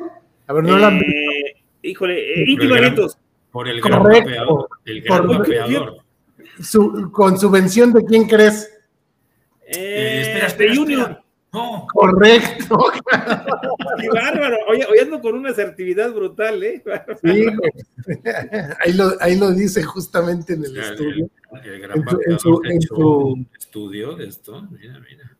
A 0.46 0.52
ver, 0.52 0.64
no 0.64 0.76
lo 0.76 0.86
han 0.86 0.98
visto. 0.98 1.12
Eh, 1.14 1.62
híjole, 1.82 2.42
eh, 2.42 2.56
gran- 2.56 2.70
Barrientos. 2.70 3.18
Por 3.52 3.68
el 3.68 3.80
gran 3.80 4.02
Correcto. 4.02 4.24
vapeador. 4.28 4.68
El 4.84 5.00
gran 5.02 5.26
Por- 5.26 5.38
vapeador. 5.38 5.96
Su- 6.62 7.10
con 7.12 7.38
subvención 7.38 7.92
de 7.92 8.04
quién 8.04 8.28
crees. 8.28 8.70
Eh, 9.66 9.72
Eh, 9.76 10.20
espera, 10.22 10.46
espera, 10.48 10.72
espera. 10.72 11.24
No, 11.52 11.86
Correcto. 11.92 12.78
Qué 14.00 14.08
bárbaro. 14.08 14.56
Oye, 14.68 14.86
ando 15.02 15.20
con 15.20 15.34
una 15.34 15.50
asertividad 15.50 16.12
brutal, 16.12 16.62
¿eh? 16.62 16.82
Sí, 17.22 17.46
ahí, 18.84 18.92
lo, 18.92 19.12
ahí 19.20 19.36
lo 19.38 19.50
dice 19.52 19.82
justamente 19.82 20.54
en 20.54 20.64
el 20.64 20.76
el, 20.76 20.82
estudio. 20.82 21.30
el- 21.64 21.72
el 21.72 21.80
gran 21.80 22.04
En 22.26 22.38
su- 22.38 22.60
en 22.64 22.72
en 22.72 23.48
estudio 23.58 24.14
de 24.16 24.26
esto. 24.28 24.62
Mira, 24.70 25.00
mira. 25.00 25.36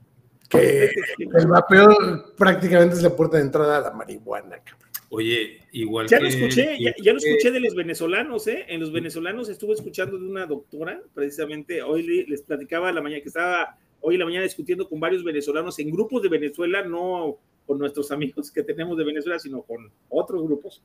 que 0.49 0.91
el 1.37 1.47
vapeo 1.47 2.35
prácticamente 2.37 2.97
es 2.97 3.03
la 3.03 3.15
puerta 3.15 3.37
de 3.37 3.45
entrada 3.45 3.79
a 3.79 3.81
la 3.81 3.91
marihuana. 3.93 4.57
cabrón. 4.59 4.91
Oye, 5.13 5.61
igual 5.73 6.07
Ya 6.09 6.19
que. 6.19 6.23
lo 6.25 6.29
escuché, 6.29 6.77
ya, 6.81 6.93
ya 7.03 7.13
lo 7.13 7.19
escuché 7.19 7.51
de 7.51 7.61
los 7.61 7.75
venezolanos, 7.75 8.47
¿eh? 8.49 8.65
En 8.69 8.81
los 8.81 8.93
venezolanos 8.93 9.49
estuve 9.49 9.75
escuchando 9.75 10.19
de 10.19 10.25
una 10.27 10.47
doctora, 10.47 11.01
precisamente, 11.15 11.83
hoy 11.83 12.03
le- 12.05 12.27
les 12.27 12.43
platicaba 12.43 12.93
la 12.93 13.01
mañana 13.01 13.21
que 13.23 13.29
estaba 13.29 13.77
hoy 14.01 14.15
en 14.15 14.21
la 14.21 14.25
mañana 14.27 14.45
discutiendo 14.45 14.89
con 14.89 15.01
varios 15.01 15.25
venezolanos 15.25 15.79
en 15.79 15.91
grupos 15.91 16.23
de 16.23 16.29
Venezuela, 16.29 16.83
no 16.83 17.39
con 17.67 17.79
nuestros 17.79 18.11
amigos 18.13 18.51
que 18.51 18.63
tenemos 18.63 18.97
de 18.97 19.05
Venezuela, 19.05 19.39
sino 19.39 19.63
con 19.63 19.91
otros 20.09 20.43
grupos. 20.45 20.83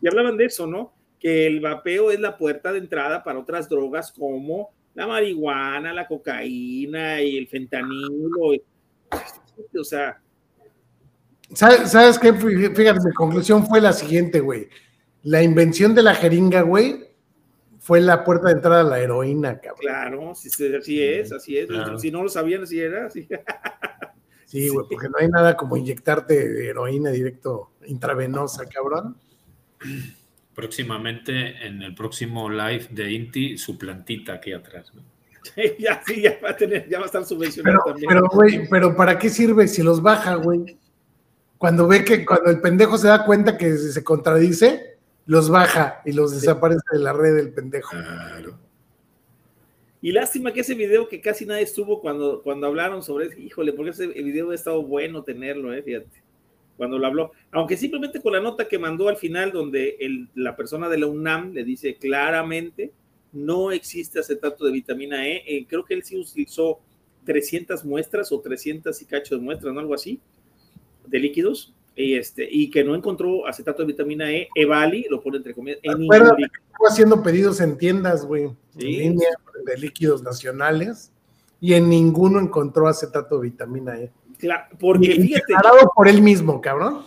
Y 0.00 0.08
hablaban 0.08 0.36
de 0.36 0.46
eso, 0.46 0.66
¿no? 0.66 0.92
Que 1.18 1.46
el 1.46 1.60
vapeo 1.60 2.10
es 2.10 2.20
la 2.20 2.36
puerta 2.36 2.72
de 2.72 2.78
entrada 2.78 3.24
para 3.24 3.38
otras 3.38 3.68
drogas 3.68 4.12
como 4.12 4.70
la 4.94 5.06
marihuana, 5.06 5.92
la 5.92 6.06
cocaína 6.06 7.22
y 7.22 7.38
el 7.38 7.48
fentanilo. 7.48 8.52
O 9.78 9.84
sea, 9.84 10.20
¿Sabes, 11.52 11.90
¿Sabes 11.90 12.18
qué? 12.18 12.32
Fíjate, 12.32 13.00
mi 13.04 13.12
conclusión 13.12 13.66
fue 13.66 13.80
la 13.80 13.92
siguiente, 13.92 14.40
güey. 14.40 14.68
La 15.22 15.42
invención 15.42 15.94
de 15.94 16.02
la 16.02 16.14
jeringa, 16.14 16.62
güey, 16.62 17.13
fue 17.84 18.00
la 18.00 18.24
puerta 18.24 18.46
de 18.48 18.54
entrada 18.54 18.80
a 18.80 18.84
la 18.84 18.98
heroína, 18.98 19.60
cabrón. 19.60 19.78
claro, 19.78 20.34
sí, 20.34 20.48
sí, 20.48 20.74
así 20.74 21.02
es, 21.02 21.30
así 21.32 21.58
es. 21.58 21.66
Claro. 21.66 21.98
Si 21.98 22.10
no 22.10 22.22
lo 22.22 22.30
sabían, 22.30 22.62
así 22.62 22.80
era. 22.80 23.06
Así. 23.06 23.28
Sí, 24.46 24.68
güey, 24.68 24.86
porque 24.88 25.08
no 25.08 25.16
hay 25.18 25.28
nada 25.28 25.56
como 25.56 25.76
inyectarte 25.76 26.68
heroína 26.68 27.10
directo 27.10 27.72
intravenosa, 27.86 28.64
cabrón. 28.66 29.16
Próximamente, 30.54 31.66
en 31.66 31.82
el 31.82 31.92
próximo 31.92 32.48
live 32.48 32.86
de 32.90 33.10
Inti, 33.10 33.58
su 33.58 33.76
plantita 33.76 34.34
aquí 34.34 34.52
atrás. 34.52 34.92
¿no? 34.94 35.02
ya, 35.78 36.00
sí, 36.06 36.22
ya 36.22 36.38
va 36.44 36.50
a 36.50 36.56
tener, 36.56 36.88
ya 36.88 36.98
va 36.98 37.04
a 37.04 37.06
estar 37.06 37.24
subvencionado 37.24 37.80
Pero, 37.84 37.92
también. 37.94 38.08
pero, 38.08 38.28
güey, 38.28 38.68
pero 38.68 38.94
¿para 38.94 39.18
qué 39.18 39.28
sirve 39.28 39.66
si 39.66 39.82
los 39.82 40.00
baja, 40.00 40.36
güey? 40.36 40.78
Cuando 41.58 41.88
ve 41.88 42.04
que 42.04 42.24
cuando 42.24 42.50
el 42.50 42.60
pendejo 42.60 42.96
se 42.96 43.08
da 43.08 43.24
cuenta 43.24 43.58
que 43.58 43.76
se 43.76 44.04
contradice, 44.04 44.93
los 45.26 45.48
baja 45.48 46.02
y 46.04 46.12
los 46.12 46.32
desaparece 46.32 46.82
de 46.92 46.98
la 46.98 47.12
red 47.12 47.36
del 47.36 47.52
pendejo. 47.52 47.90
Claro. 47.90 48.58
Y 50.02 50.12
lástima 50.12 50.52
que 50.52 50.60
ese 50.60 50.74
video 50.74 51.08
que 51.08 51.20
casi 51.20 51.46
nadie 51.46 51.62
estuvo 51.62 52.00
cuando, 52.00 52.42
cuando 52.42 52.66
hablaron 52.66 53.02
sobre 53.02 53.26
eso, 53.26 53.38
híjole, 53.38 53.72
porque 53.72 53.92
ese 53.92 54.06
video 54.08 54.50
ha 54.50 54.54
estado 54.54 54.82
bueno 54.82 55.22
tenerlo, 55.22 55.72
eh, 55.72 55.82
fíjate, 55.82 56.22
cuando 56.76 56.98
lo 56.98 57.06
habló. 57.06 57.32
Aunque 57.52 57.76
simplemente 57.78 58.20
con 58.20 58.34
la 58.34 58.40
nota 58.40 58.68
que 58.68 58.78
mandó 58.78 59.08
al 59.08 59.16
final, 59.16 59.50
donde 59.50 59.96
el- 60.00 60.28
la 60.34 60.56
persona 60.56 60.90
de 60.90 60.98
la 60.98 61.06
UNAM 61.06 61.52
le 61.54 61.64
dice 61.64 61.96
claramente, 61.96 62.92
no 63.32 63.72
existe 63.72 64.18
acetato 64.20 64.66
de 64.66 64.72
vitamina 64.72 65.26
E, 65.26 65.42
eh, 65.46 65.66
creo 65.66 65.84
que 65.84 65.94
él 65.94 66.02
sí 66.04 66.18
utilizó 66.18 66.80
300 67.24 67.82
muestras 67.84 68.30
o 68.30 68.40
300 68.40 69.00
y 69.00 69.06
cacho 69.06 69.36
de 69.36 69.40
muestras, 69.40 69.72
¿no? 69.72 69.80
Algo 69.80 69.94
así, 69.94 70.20
de 71.06 71.18
líquidos, 71.18 71.72
y, 71.96 72.14
este, 72.16 72.48
y 72.50 72.70
que 72.70 72.82
no 72.84 72.94
encontró 72.94 73.46
acetato 73.46 73.82
de 73.82 73.86
vitamina 73.86 74.30
E, 74.32 74.48
Evali, 74.54 75.06
lo 75.10 75.20
pone 75.22 75.36
entre 75.38 75.54
comillas, 75.54 75.78
Acuérdate. 75.88 76.42
líquido. 76.42 76.62
Estuvo 76.72 76.88
haciendo 76.88 77.22
pedidos 77.22 77.60
en 77.60 77.78
tiendas, 77.78 78.24
güey, 78.26 78.50
Sí. 78.76 78.86
en 79.02 79.10
línea 79.12 79.28
de 79.64 79.78
líquidos 79.78 80.22
nacionales 80.22 81.12
y 81.60 81.74
en 81.74 81.88
ninguno 81.88 82.40
encontró 82.40 82.88
acetato 82.88 83.38
de 83.38 83.48
vitamina 83.50 83.98
E. 84.00 84.10
Claro, 84.38 84.64
porque 84.80 85.06
Y 85.06 85.20
fíjate. 85.22 85.44
declarado 85.48 85.90
por 85.94 86.08
él 86.08 86.20
mismo, 86.20 86.60
cabrón. 86.60 87.02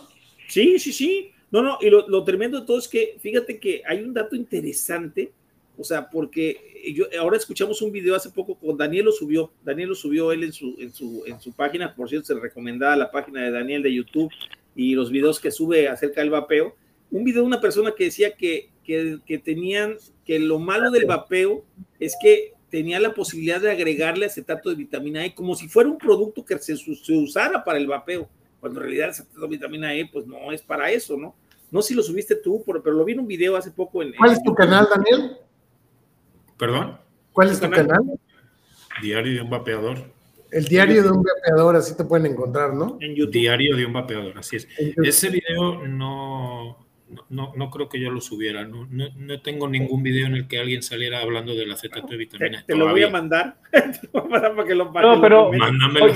Sí, 0.48 0.78
sí, 0.78 0.92
sí. 0.92 1.30
No, 1.50 1.62
no, 1.62 1.78
y 1.80 1.88
lo, 1.90 2.08
lo 2.08 2.24
tremendo 2.24 2.60
de 2.60 2.66
todo 2.66 2.78
es 2.78 2.88
que, 2.88 3.16
fíjate 3.20 3.58
que 3.58 3.82
hay 3.86 4.02
un 4.02 4.12
dato 4.14 4.34
interesante, 4.36 5.32
o 5.78 5.84
sea, 5.84 6.08
porque 6.10 6.92
yo 6.94 7.06
ahora 7.20 7.36
escuchamos 7.36 7.80
un 7.82 7.92
video 7.92 8.14
hace 8.16 8.30
poco 8.30 8.54
con 8.56 8.76
Daniel 8.76 9.06
lo 9.06 9.12
subió, 9.12 9.50
Daniel 9.64 9.90
lo 9.90 9.94
subió 9.94 10.32
él 10.32 10.44
en 10.44 10.52
su, 10.52 10.74
en 10.78 10.92
su, 10.92 11.22
en 11.26 11.40
su 11.40 11.52
página, 11.52 11.94
por 11.94 12.08
cierto, 12.08 12.26
se 12.26 12.34
le 12.34 12.40
recomendaba 12.40 12.96
la 12.96 13.10
página 13.10 13.42
de 13.42 13.50
Daniel 13.50 13.82
de 13.82 13.94
YouTube 13.94 14.30
y 14.78 14.94
los 14.94 15.10
videos 15.10 15.40
que 15.40 15.50
sube 15.50 15.88
acerca 15.88 16.20
del 16.20 16.30
vapeo. 16.30 16.76
Un 17.10 17.24
video 17.24 17.42
de 17.42 17.48
una 17.48 17.60
persona 17.60 17.92
que 17.96 18.04
decía 18.04 18.36
que, 18.36 18.70
que, 18.84 19.18
que 19.26 19.38
tenían, 19.38 19.96
que 20.24 20.38
lo 20.38 20.60
malo 20.60 20.92
del 20.92 21.04
vapeo 21.04 21.64
es 21.98 22.16
que 22.22 22.52
tenía 22.70 23.00
la 23.00 23.12
posibilidad 23.12 23.60
de 23.60 23.72
agregarle 23.72 24.26
acetato 24.26 24.70
de 24.70 24.76
vitamina 24.76 25.24
E 25.24 25.34
como 25.34 25.56
si 25.56 25.68
fuera 25.68 25.90
un 25.90 25.98
producto 25.98 26.44
que 26.44 26.56
se, 26.58 26.76
se 26.76 27.12
usara 27.12 27.64
para 27.64 27.78
el 27.78 27.88
vapeo 27.88 28.28
cuando 28.60 28.78
en 28.78 28.84
realidad 28.84 29.06
el 29.06 29.10
acetato 29.10 29.40
de 29.40 29.48
vitamina 29.48 29.92
E 29.92 30.06
pues 30.06 30.28
no 30.28 30.52
es 30.52 30.62
para 30.62 30.92
eso, 30.92 31.16
¿no? 31.16 31.34
No 31.72 31.82
sé 31.82 31.88
si 31.88 31.94
lo 31.94 32.02
subiste 32.04 32.36
tú, 32.36 32.62
pero, 32.64 32.80
pero 32.80 32.94
lo 32.94 33.04
vi 33.04 33.14
en 33.14 33.20
un 33.20 33.26
video 33.26 33.56
hace 33.56 33.72
poco 33.72 34.00
en... 34.00 34.14
¿Cuál 34.14 34.30
es 34.30 34.42
tu 34.44 34.54
canal, 34.54 34.86
Daniel? 34.88 35.38
¿Perdón? 36.56 36.98
¿Cuál 37.32 37.50
es 37.50 37.58
tu 37.58 37.68
canal? 37.68 37.88
canal? 37.88 38.20
Diario 39.02 39.34
de 39.34 39.40
un 39.40 39.50
vapeador. 39.50 40.17
El 40.50 40.64
diario 40.64 41.02
de 41.02 41.10
un 41.10 41.22
vapeador, 41.22 41.76
así 41.76 41.96
te 41.96 42.04
pueden 42.04 42.26
encontrar, 42.26 42.74
¿no? 42.74 42.96
En 43.00 43.14
YouTube. 43.14 43.32
Diario 43.32 43.76
de 43.76 43.84
un 43.86 43.92
vapeador, 43.92 44.36
así 44.38 44.56
es. 44.56 44.68
Ese 45.04 45.28
video 45.30 45.86
no, 45.86 46.86
no, 47.28 47.52
no 47.54 47.70
creo 47.70 47.88
que 47.88 48.00
yo 48.00 48.10
lo 48.10 48.20
subiera. 48.20 48.64
No, 48.64 48.86
no, 48.90 49.08
no 49.16 49.40
tengo 49.42 49.68
ningún 49.68 50.02
video 50.02 50.26
en 50.26 50.34
el 50.34 50.48
que 50.48 50.58
alguien 50.58 50.82
saliera 50.82 51.20
hablando 51.20 51.54
del 51.54 51.70
acetato 51.72 52.06
de 52.06 52.12
Te, 52.12 52.16
vitamina. 52.16 52.60
E 52.60 52.64
te 52.64 52.76
lo 52.76 52.88
voy 52.88 53.02
a 53.02 53.10
mandar. 53.10 53.56
Te 53.72 54.08
lo 54.12 54.22
voy 54.22 54.22
a 54.22 54.28
mandar 54.30 54.54
para 54.56 54.68
que 54.68 54.74
lo 54.74 54.92
para 54.92 55.06
No, 55.08 55.16
lo 55.16 55.20
pero-. 55.22 55.52
Mándamelo. 55.52 56.06
Hoy, 56.06 56.12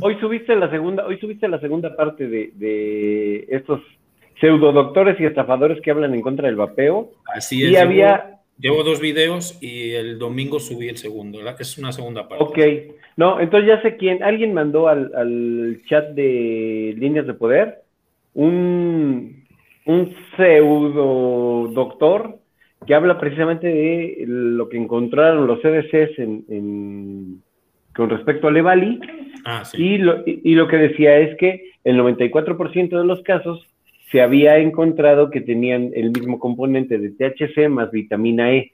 hoy 0.00 0.20
subiste 0.20 0.54
la 0.54 0.70
segunda, 0.70 1.06
hoy 1.06 1.18
subiste 1.18 1.48
la 1.48 1.58
segunda 1.60 1.96
parte 1.96 2.28
de, 2.28 2.52
de 2.54 3.46
estos 3.48 3.80
pseudodoctores 4.40 5.18
y 5.20 5.24
estafadores 5.24 5.80
que 5.82 5.90
hablan 5.90 6.14
en 6.14 6.20
contra 6.22 6.46
del 6.46 6.56
vapeo. 6.56 7.12
Así 7.34 7.62
es. 7.62 7.70
Y 7.70 7.72
llevo- 7.72 7.82
había, 7.82 8.28
Llevo 8.58 8.84
dos 8.84 9.00
videos 9.00 9.58
y 9.60 9.92
el 9.92 10.18
domingo 10.20 10.60
subí 10.60 10.88
el 10.88 10.96
segundo. 10.98 11.38
¿verdad? 11.38 11.56
Es 11.58 11.78
una 11.78 11.90
segunda 11.90 12.28
parte. 12.28 12.44
ok, 12.44 12.58
no, 13.16 13.40
entonces 13.40 13.68
ya 13.68 13.82
sé 13.82 13.96
quién, 13.96 14.22
alguien 14.22 14.54
mandó 14.54 14.88
al, 14.88 15.12
al 15.14 15.80
chat 15.88 16.10
de 16.10 16.94
líneas 16.98 17.26
de 17.26 17.34
poder 17.34 17.78
un, 18.34 19.44
un 19.86 20.14
pseudo 20.36 21.68
doctor 21.68 22.38
que 22.86 22.94
habla 22.94 23.18
precisamente 23.18 23.66
de 23.68 24.24
lo 24.26 24.68
que 24.68 24.76
encontraron 24.76 25.46
los 25.46 25.60
CDCs 25.60 26.18
en, 26.18 26.44
en- 26.48 27.42
con 27.94 28.08
respecto 28.08 28.48
al 28.48 28.56
Evali 28.56 29.00
Ah, 29.44 29.64
sí. 29.64 29.82
Y 29.82 29.98
lo, 29.98 30.20
y, 30.24 30.40
y 30.44 30.54
lo 30.54 30.68
que 30.68 30.76
decía 30.78 31.18
es 31.18 31.36
que 31.36 31.72
el 31.84 31.98
94% 31.98 32.96
de 32.98 33.04
los 33.04 33.22
casos 33.22 33.66
se 34.10 34.20
había 34.22 34.58
encontrado 34.58 35.30
que 35.30 35.40
tenían 35.40 35.90
el 35.94 36.10
mismo 36.10 36.38
componente 36.38 36.96
de 36.98 37.10
THC 37.10 37.68
más 37.68 37.90
vitamina 37.90 38.52
E 38.52 38.72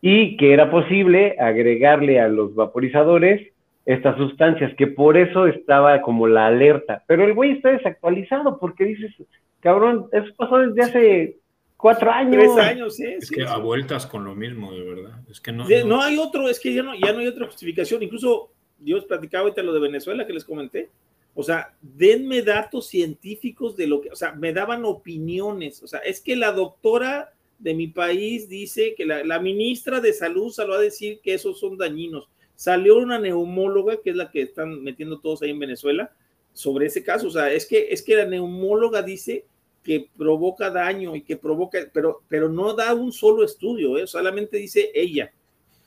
y 0.00 0.36
que 0.36 0.52
era 0.52 0.70
posible 0.70 1.34
agregarle 1.40 2.20
a 2.20 2.28
los 2.28 2.54
vaporizadores 2.54 3.48
estas 3.88 4.18
sustancias, 4.18 4.74
que 4.76 4.86
por 4.86 5.16
eso 5.16 5.46
estaba 5.46 6.02
como 6.02 6.26
la 6.28 6.46
alerta. 6.48 7.02
Pero 7.06 7.24
el 7.24 7.32
güey 7.32 7.52
está 7.52 7.70
desactualizado 7.70 8.58
porque 8.58 8.84
dices, 8.84 9.14
cabrón, 9.60 10.08
eso 10.12 10.26
pasó 10.36 10.58
desde 10.58 10.82
hace 10.82 11.36
cuatro 11.78 12.10
años. 12.10 12.54
Tres 12.54 12.66
años, 12.66 12.96
sí. 12.96 13.04
Es 13.06 13.28
sí, 13.28 13.34
que 13.34 13.40
sí. 13.40 13.46
a 13.48 13.56
vueltas 13.56 14.06
con 14.06 14.24
lo 14.24 14.34
mismo, 14.34 14.72
de 14.72 14.82
verdad. 14.84 15.20
Es 15.30 15.40
que 15.40 15.52
no. 15.52 15.66
De- 15.66 15.84
no- 15.84 15.96
no 15.96 16.02
hay 16.02 16.18
otro, 16.18 16.50
es 16.50 16.60
que 16.60 16.74
ya 16.74 16.82
no, 16.82 16.94
ya 16.94 17.14
no 17.14 17.20
hay 17.20 17.28
otra 17.28 17.46
justificación. 17.46 18.02
Incluso 18.02 18.50
yo 18.80 18.98
os 18.98 19.06
platicaba 19.06 19.44
ahorita 19.44 19.62
lo 19.62 19.72
de 19.72 19.80
Venezuela 19.80 20.26
que 20.26 20.34
les 20.34 20.44
comenté. 20.44 20.90
O 21.34 21.42
sea, 21.42 21.72
denme 21.80 22.42
datos 22.42 22.88
científicos 22.88 23.74
de 23.74 23.86
lo 23.86 24.02
que, 24.02 24.10
o 24.10 24.16
sea, 24.16 24.32
me 24.32 24.52
daban 24.52 24.84
opiniones. 24.84 25.82
O 25.82 25.86
sea, 25.86 26.00
es 26.00 26.20
que 26.20 26.36
la 26.36 26.52
doctora 26.52 27.32
de 27.58 27.72
mi 27.72 27.86
país 27.86 28.50
dice 28.50 28.94
que 28.94 29.06
la, 29.06 29.24
la 29.24 29.38
ministra 29.38 30.00
de 30.00 30.12
salud 30.12 30.50
salió 30.52 30.74
a 30.74 30.78
decir 30.80 31.20
que 31.22 31.32
esos 31.32 31.58
son 31.58 31.78
dañinos. 31.78 32.28
Salió 32.58 32.96
una 32.98 33.20
neumóloga, 33.20 33.98
que 34.02 34.10
es 34.10 34.16
la 34.16 34.32
que 34.32 34.42
están 34.42 34.82
metiendo 34.82 35.20
todos 35.20 35.42
ahí 35.42 35.50
en 35.50 35.60
Venezuela, 35.60 36.10
sobre 36.52 36.86
ese 36.86 37.04
caso. 37.04 37.28
O 37.28 37.30
sea, 37.30 37.52
es 37.52 37.66
que, 37.66 37.86
es 37.92 38.02
que 38.02 38.16
la 38.16 38.24
neumóloga 38.24 39.00
dice 39.00 39.44
que 39.84 40.08
provoca 40.18 40.68
daño 40.68 41.14
y 41.14 41.22
que 41.22 41.36
provoca, 41.36 41.78
pero, 41.92 42.22
pero 42.26 42.48
no 42.48 42.74
da 42.74 42.94
un 42.94 43.12
solo 43.12 43.44
estudio, 43.44 43.96
¿eh? 43.96 44.08
solamente 44.08 44.56
dice 44.56 44.90
ella. 44.92 45.32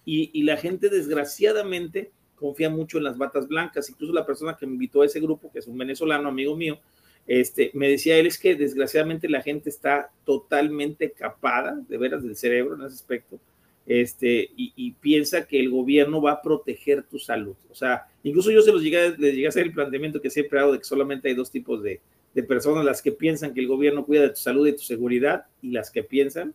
Y, 0.06 0.30
y, 0.32 0.44
la 0.44 0.56
gente 0.56 0.88
desgraciadamente 0.88 2.10
confía 2.36 2.70
mucho 2.70 3.00
en 3.00 3.04
las 3.04 3.18
batas 3.18 3.50
blancas. 3.50 3.90
Incluso 3.90 4.14
la 4.14 4.26
persona 4.26 4.56
que 4.58 4.66
me 4.66 4.72
invitó 4.72 5.02
a 5.02 5.08
ese 5.08 5.20
grupo, 5.20 5.52
que 5.52 5.60
es 5.60 5.68
un 5.68 5.78
venezolano, 5.78 6.30
amigo 6.30 6.56
mío, 6.56 6.80
este, 7.28 7.72
me 7.74 7.90
decía 7.90 8.18
él 8.18 8.28
es 8.28 8.40
que 8.40 8.56
desgraciadamente 8.56 9.28
la 9.28 9.42
gente 9.42 9.70
está 9.70 10.10
totalmente 10.24 11.12
capada, 11.12 11.80
de 11.90 11.98
veras, 11.98 12.24
del 12.24 12.38
cerebro 12.38 12.76
en 12.76 12.82
ese 12.82 12.96
aspecto, 12.96 13.40
este, 14.00 14.50
y, 14.56 14.92
piensa 14.94 15.48
que 15.48 15.60
el 15.60 15.70
gobierno 15.70 16.22
va 16.22 16.34
a 16.34 16.42
proteger 16.42 17.04
tu 17.04 17.20
salud. 17.20 17.56
O 17.70 17.76
sea, 17.76 18.08
incluso 18.24 18.52
yo 18.52 18.62
se 18.62 18.72
los 18.72 18.82
llegué, 18.82 19.10
les 19.18 19.34
llegué 19.34 19.46
a 19.48 19.50
hacer 19.50 19.64
el 19.64 19.74
planteamiento 19.74 20.22
que 20.22 20.30
siempre 20.30 20.60
hago 20.60 20.74
de 20.74 20.78
que 20.78 20.86
solamente 20.86 21.28
hay 21.28 21.36
dos 21.36 21.52
tipos 21.52 21.82
de, 21.84 22.00
de 22.34 22.44
personas, 22.44 22.86
las 22.86 23.02
que 23.02 23.12
piensan 23.12 23.54
que 23.54 23.60
el 23.60 23.68
gobierno 23.68 24.06
cuida 24.06 24.22
de 24.22 24.30
tu 24.30 24.38
salud 24.40 24.68
y 24.68 24.74
tu 24.74 24.84
seguridad, 24.84 25.46
y 25.62 25.72
las 25.72 25.92
que 25.92 26.04
piensan 26.04 26.54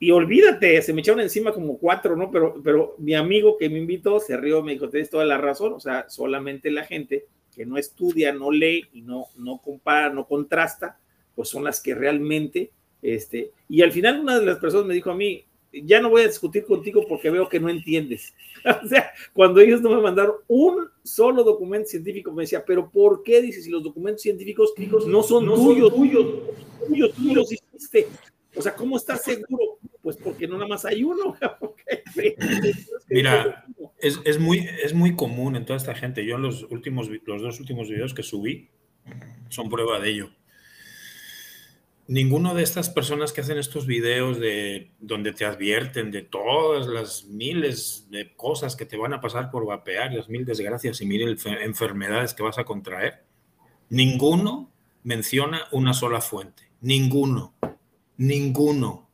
y 0.00 0.12
olvídate, 0.12 0.80
se 0.82 0.92
me 0.92 1.00
echaron 1.00 1.20
encima 1.20 1.52
como 1.52 1.76
cuatro, 1.76 2.14
¿no? 2.14 2.30
Pero, 2.30 2.60
pero 2.62 2.94
mi 2.98 3.14
amigo 3.14 3.56
que 3.58 3.68
me 3.68 3.78
invitó 3.78 4.20
se 4.20 4.36
rió, 4.36 4.62
me 4.62 4.72
dijo, 4.72 4.88
tienes 4.88 5.10
toda 5.10 5.24
la 5.24 5.38
razón, 5.38 5.72
o 5.72 5.80
sea, 5.80 6.08
solamente 6.08 6.70
la 6.70 6.84
gente 6.84 7.26
que 7.52 7.66
no 7.66 7.76
estudia, 7.76 8.32
no 8.32 8.52
lee 8.52 8.86
y 8.92 9.02
no, 9.02 9.26
no 9.36 9.58
compara, 9.58 10.10
no 10.10 10.26
contrasta, 10.26 11.00
pues 11.34 11.48
son 11.48 11.64
las 11.64 11.82
que 11.82 11.96
realmente, 11.96 12.70
este, 13.02 13.50
y 13.68 13.82
al 13.82 13.90
final 13.90 14.20
una 14.20 14.38
de 14.38 14.46
las 14.46 14.58
personas 14.58 14.86
me 14.86 14.94
dijo 14.94 15.10
a 15.10 15.16
mí, 15.16 15.44
ya 15.72 16.00
no 16.00 16.10
voy 16.10 16.22
a 16.22 16.28
discutir 16.28 16.64
contigo 16.64 17.04
porque 17.08 17.30
veo 17.30 17.48
que 17.48 17.60
no 17.60 17.68
entiendes. 17.68 18.34
o 18.84 18.88
sea, 18.88 19.10
cuando 19.32 19.60
ellos 19.60 19.80
no 19.80 19.90
me 19.90 20.00
mandaron 20.02 20.36
un 20.48 20.88
solo 21.02 21.44
documento 21.44 21.88
científico, 21.88 22.32
me 22.32 22.42
decía, 22.42 22.64
pero 22.64 22.90
¿por 22.90 23.22
qué 23.22 23.42
dices 23.42 23.64
si 23.64 23.70
los 23.70 23.82
documentos 23.82 24.22
científicos 24.22 24.72
no 25.06 25.22
son 25.22 25.46
no 25.46 25.54
tuyos, 25.54 25.94
tuyos, 25.94 26.26
tuyos, 26.86 27.12
tú 27.12 27.34
los 27.34 27.52
hiciste? 27.52 28.08
O 28.54 28.62
sea, 28.62 28.74
¿cómo 28.74 28.96
estás 28.96 29.22
seguro? 29.22 29.78
Pues 30.02 30.16
porque 30.16 30.48
no 30.48 30.54
nada 30.54 30.68
más 30.68 30.84
hay 30.84 31.04
uno. 31.04 31.36
Mira, 33.08 33.64
es, 33.98 34.20
es, 34.24 34.38
muy, 34.38 34.66
es 34.82 34.94
muy 34.94 35.14
común 35.14 35.56
en 35.56 35.64
toda 35.64 35.76
esta 35.76 35.94
gente. 35.94 36.24
Yo 36.24 36.36
en 36.36 36.42
los, 36.42 36.64
últimos, 36.64 37.08
los 37.24 37.42
dos 37.42 37.60
últimos 37.60 37.88
videos 37.88 38.14
que 38.14 38.22
subí 38.22 38.68
son 39.48 39.68
prueba 39.68 40.00
de 40.00 40.10
ello. 40.10 40.30
Ninguno 42.08 42.54
de 42.54 42.62
estas 42.62 42.88
personas 42.88 43.34
que 43.34 43.42
hacen 43.42 43.58
estos 43.58 43.86
videos 43.86 44.40
de 44.40 44.92
donde 44.98 45.34
te 45.34 45.44
advierten 45.44 46.10
de 46.10 46.22
todas 46.22 46.86
las 46.86 47.26
miles 47.26 48.06
de 48.10 48.34
cosas 48.34 48.76
que 48.76 48.86
te 48.86 48.96
van 48.96 49.12
a 49.12 49.20
pasar 49.20 49.50
por 49.50 49.66
vapear, 49.66 50.14
las 50.14 50.30
mil 50.30 50.46
desgracias 50.46 51.02
y 51.02 51.06
mil 51.06 51.38
enfermedades 51.44 52.32
que 52.32 52.42
vas 52.42 52.56
a 52.56 52.64
contraer, 52.64 53.24
ninguno 53.90 54.72
menciona 55.02 55.66
una 55.70 55.92
sola 55.92 56.22
fuente. 56.22 56.70
Ninguno. 56.80 57.54
Ninguno. 58.16 59.10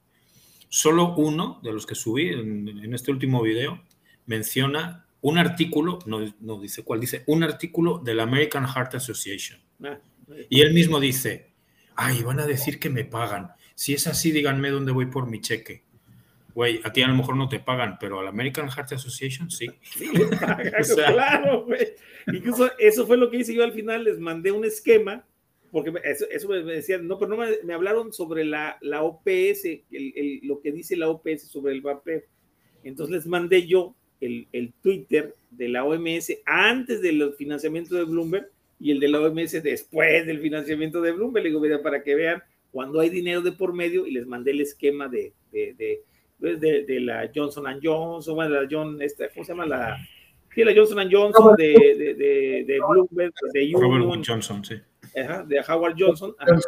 Solo 0.69 1.17
uno 1.17 1.59
de 1.65 1.73
los 1.73 1.87
que 1.87 1.97
subí 1.97 2.29
en, 2.29 2.69
en 2.69 2.95
este 2.95 3.11
último 3.11 3.43
video 3.43 3.83
menciona 4.27 5.05
un 5.21 5.39
artículo, 5.39 5.99
no, 6.07 6.33
no, 6.39 6.61
dice 6.61 6.85
cuál, 6.85 7.01
dice 7.01 7.25
un 7.27 7.43
artículo 7.43 7.99
de 7.99 8.15
la 8.15 8.23
American 8.23 8.69
Heart 8.69 8.95
Association. 8.95 9.59
Ah, 9.83 9.99
y 10.49 10.61
él 10.61 10.73
mismo 10.75 11.01
dice, 11.01 11.54
ay, 11.97 12.23
van 12.23 12.41
a 12.41 12.47
decir 12.47 12.79
que 12.79 12.91
me 12.91 13.05
pagan. 13.05 13.53
Si 13.75 13.95
es 13.95 14.07
así, 14.07 14.31
díganme 14.31 14.71
dónde 14.71 14.93
voy 14.93 15.07
por 15.07 15.29
mi 15.29 15.41
cheque. 15.41 15.83
Güey, 16.55 16.81
a 16.85 16.93
ti 16.93 17.03
a 17.03 17.09
lo 17.09 17.17
mejor 17.17 17.37
no 17.37 17.49
te 17.49 17.59
pagan, 17.59 17.99
pero 17.99 18.21
a 18.21 18.23
la 18.23 18.31
American 18.31 18.71
Heart 18.71 18.93
Association 18.93 19.51
sí. 19.51 19.67
sí 19.83 20.09
pagan, 20.41 20.73
o 20.81 20.85
sea, 20.85 21.13
claro, 21.13 21.65
güey. 21.65 21.95
Incluso 22.29 22.71
eso 22.79 23.07
fue 23.07 23.17
lo 23.17 23.31
que 23.31 23.39
hice 23.39 23.55
yo 23.55 23.65
al 23.65 23.73
final, 23.73 24.05
les 24.05 24.21
mandé 24.21 24.53
un 24.53 24.65
esquema, 24.65 25.27
porque 25.73 25.93
eso, 26.05 26.27
eso 26.31 26.49
me 26.49 26.63
decían, 26.63 27.09
no, 27.09 27.19
pero 27.19 27.31
no 27.31 27.37
me, 27.37 27.59
me 27.65 27.75
hablaron 27.75 28.13
sobre 28.13 28.45
la, 28.45 28.79
la 28.81 29.03
OPS, 29.03 29.65
el, 29.65 29.83
el, 29.91 30.41
lo 30.45 30.61
que 30.61 30.71
dice 30.71 30.97
la 30.97 31.09
OPS 31.09 31.49
sobre 31.49 31.73
el 31.73 31.81
vapeo. 31.81 32.23
Entonces 32.85 33.17
les 33.17 33.27
mandé 33.27 33.67
yo 33.67 33.97
el, 34.21 34.47
el, 34.53 34.73
Twitter 34.75 35.35
de 35.51 35.69
la 35.69 35.85
OMS 35.85 36.33
antes 36.47 37.03
del 37.03 37.35
financiamiento 37.35 37.97
de 37.97 38.05
Bloomberg 38.05 38.54
y 38.79 38.91
el 38.91 39.01
de 39.01 39.09
la 39.09 39.21
OMS 39.21 39.63
después 39.63 40.27
del 40.27 40.41
financiamiento 40.41 41.01
de 41.01 41.13
Bloomberg. 41.13 41.45
Le 41.45 41.51
digo, 41.51 41.61
mira, 41.61 41.83
para 41.83 42.03
que 42.03 42.15
vean 42.15 42.43
cuando 42.71 43.01
hay 43.01 43.09
dinero 43.09 43.41
de 43.41 43.53
por 43.53 43.73
medio 43.73 44.07
y 44.07 44.11
les 44.11 44.27
mandé 44.27 44.51
el 44.51 44.61
esquema 44.61 45.09
de, 45.09 45.33
de, 45.53 45.75
de, 45.75 46.03
pues, 46.41 46.61
de, 46.61 47.01
la 47.01 47.31
Johnson 47.35 47.65
Johnson, 47.83 48.35
bueno, 48.35 48.61
la 48.61 48.69
John, 48.71 49.01
esta, 49.01 49.29
¿cómo 49.29 49.45
se 49.45 49.53
llama? 49.53 49.67
La, 49.67 49.97
sí, 50.53 50.65
la 50.65 50.75
Johnson 50.75 51.09
Johnson, 51.11 51.55
de, 51.57 51.73
de, 51.73 52.15
de, 52.15 52.65
de 52.67 52.81
Bloomberg, 52.89 53.33
de 53.53 53.75
Union, 53.75 54.23
Johnson, 54.27 54.65
sí. 54.65 54.75
Ajá, 55.17 55.45
de 55.45 55.61
Howard 55.61 55.95
Johnson. 55.97 56.35
Ajá. 56.39 56.59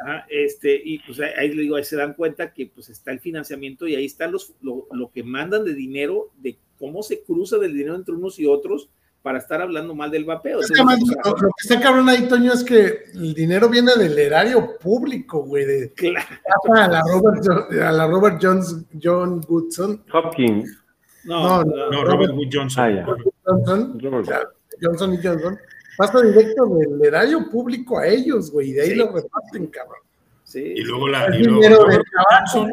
Ajá, 0.00 0.26
este, 0.30 0.80
y 0.84 1.00
pues 1.00 1.18
ahí 1.20 1.52
le 1.52 1.62
digo, 1.62 1.74
ahí 1.74 1.82
se 1.82 1.96
dan 1.96 2.14
cuenta 2.14 2.52
que 2.52 2.66
pues 2.66 2.88
está 2.88 3.10
el 3.10 3.18
financiamiento 3.18 3.86
y 3.88 3.96
ahí 3.96 4.04
está 4.04 4.28
los, 4.28 4.54
lo, 4.60 4.86
lo, 4.92 5.10
que 5.10 5.24
mandan 5.24 5.64
de 5.64 5.74
dinero, 5.74 6.30
de 6.36 6.56
cómo 6.78 7.02
se 7.02 7.22
cruza 7.22 7.58
del 7.58 7.72
dinero 7.72 7.96
entre 7.96 8.14
unos 8.14 8.38
y 8.38 8.46
otros 8.46 8.90
para 9.28 9.40
estar 9.40 9.60
hablando 9.60 9.94
mal 9.94 10.10
del 10.10 10.24
vapeo. 10.24 10.60
Es 10.60 10.70
que 10.70 10.82
más, 10.82 10.98
lo, 10.98 11.30
lo, 11.32 11.36
que 11.36 11.48
está 11.60 11.78
cabrón 11.78 12.08
ahí, 12.08 12.26
Toño, 12.26 12.50
es 12.50 12.64
que 12.64 13.04
el 13.12 13.34
dinero 13.34 13.68
viene 13.68 13.94
del 13.94 14.18
erario 14.18 14.78
público, 14.78 15.42
güey. 15.44 15.66
De, 15.66 15.92
claro. 15.92 16.26
A 16.74 16.88
la 16.88 17.02
Robert, 17.02 17.46
a 17.78 17.92
la 17.92 18.06
Robert 18.06 18.38
Jones, 18.40 18.86
John 19.02 19.42
Goodson. 19.42 20.02
Hopkins. 20.14 20.78
No, 21.24 21.62
no, 21.62 21.64
no, 21.64 21.90
no 21.90 22.04
Robert 22.04 22.32
Wood 22.32 22.48
Johnson. 22.50 22.84
Ah, 22.84 22.90
ya. 22.90 23.06
Johnson, 23.44 24.00
Robert. 24.00 24.48
Johnson 24.80 25.12
y 25.12 25.22
Johnson 25.22 25.58
pasa 25.98 26.22
directo 26.22 26.64
del 26.64 27.04
erario 27.04 27.50
público 27.50 27.98
a 27.98 28.06
ellos, 28.06 28.50
güey, 28.50 28.70
y 28.70 28.72
de 28.72 28.80
ahí 28.80 28.90
sí. 28.92 28.94
lo 28.94 29.12
reparten, 29.12 29.66
cabrón. 29.66 30.00
Sí. 30.44 30.72
Y 30.74 30.84
luego 30.84 31.06
la 31.06 31.36
y 31.36 31.42
luego 31.42 31.84
Robert, 31.84 32.06
Johnson, 32.30 32.70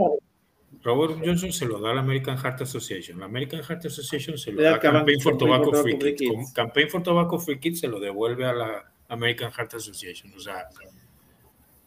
Robert 0.85 1.19
Johnson 1.25 1.51
se 1.51 1.65
lo 1.65 1.79
da 1.79 1.91
a 1.91 1.95
la 1.95 2.01
American 2.01 2.37
Heart 2.37 2.61
Association. 2.61 3.19
La 3.19 3.25
American 3.25 3.63
Heart 3.63 3.87
Association 3.87 4.37
se 4.37 4.51
lo 4.51 4.61
da 4.61 4.75
a 4.75 4.79
Campaign 4.79 5.19
for 5.19 5.35
Tobacco 5.35 5.73
Free 5.81 5.97
Kids. 5.97 6.19
Kids. 6.19 6.53
Campaign 6.53 6.89
for 6.89 7.01
Tobacco 7.01 7.39
Free 7.39 7.59
Kids 7.59 7.79
se 7.79 7.87
lo 7.87 7.99
devuelve 7.99 8.45
a 8.45 8.53
la 8.53 8.91
American 9.07 9.51
Heart 9.51 9.73
Association. 9.73 10.31
O 10.37 10.39
sea, 10.39 10.67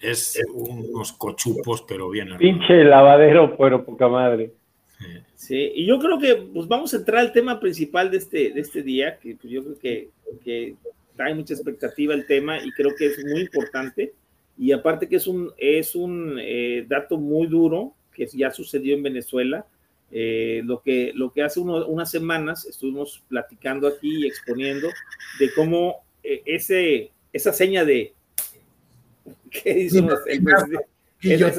es 0.01 0.43
unos 0.53 1.13
cochupos, 1.13 1.83
pero 1.83 2.11
bien. 2.11 2.37
Pinche 2.39 2.83
lavadero, 2.83 3.57
pero 3.57 3.85
poca 3.85 4.09
madre. 4.09 4.53
Sí. 4.99 5.07
sí, 5.37 5.73
y 5.77 5.87
yo 5.87 6.01
creo 6.01 6.19
que 6.19 6.35
pues 6.53 6.67
vamos 6.67 6.93
a 6.93 6.97
entrar 6.97 7.21
al 7.21 7.33
tema 7.33 7.61
principal 7.61 8.11
de 8.11 8.17
este, 8.17 8.51
de 8.51 8.61
este 8.61 8.83
día, 8.83 9.17
que 9.21 9.37
pues, 9.37 9.53
yo 9.53 9.63
creo 9.63 9.79
que, 9.79 10.11
que 10.43 10.75
hay 11.19 11.35
mucha 11.35 11.55
expectativa 11.55 12.15
el 12.15 12.27
tema 12.27 12.59
y 12.61 12.73
creo 12.73 12.93
que 12.99 13.07
es 13.07 13.25
muy 13.25 13.43
importante. 13.43 14.13
Y 14.59 14.73
aparte 14.73 15.09
que 15.09 15.15
es 15.15 15.29
un, 15.29 15.53
es 15.57 15.95
un 15.95 16.37
eh, 16.41 16.85
dato 16.89 17.17
muy 17.17 17.47
duro 17.47 17.95
que 18.19 18.37
ya 18.37 18.51
sucedió 18.51 18.97
en 18.97 19.03
Venezuela. 19.05 19.65
Eh, 20.11 20.63
lo, 20.65 20.83
que, 20.83 21.13
lo 21.15 21.33
que 21.33 21.43
hace 21.43 21.61
uno, 21.61 21.87
unas 21.87 22.11
semanas 22.11 22.65
estuvimos 22.65 23.23
platicando 23.29 23.87
aquí 23.87 24.25
y 24.25 24.27
exponiendo 24.27 24.89
de 25.39 25.53
cómo 25.53 25.97
eh, 26.23 26.43
ese, 26.47 27.11
esa 27.33 27.53
seña 27.53 27.85
de, 27.85 28.15
¿qué 29.51 29.75
dicen 29.75 30.07
los, 30.07 30.21
el 30.27 30.43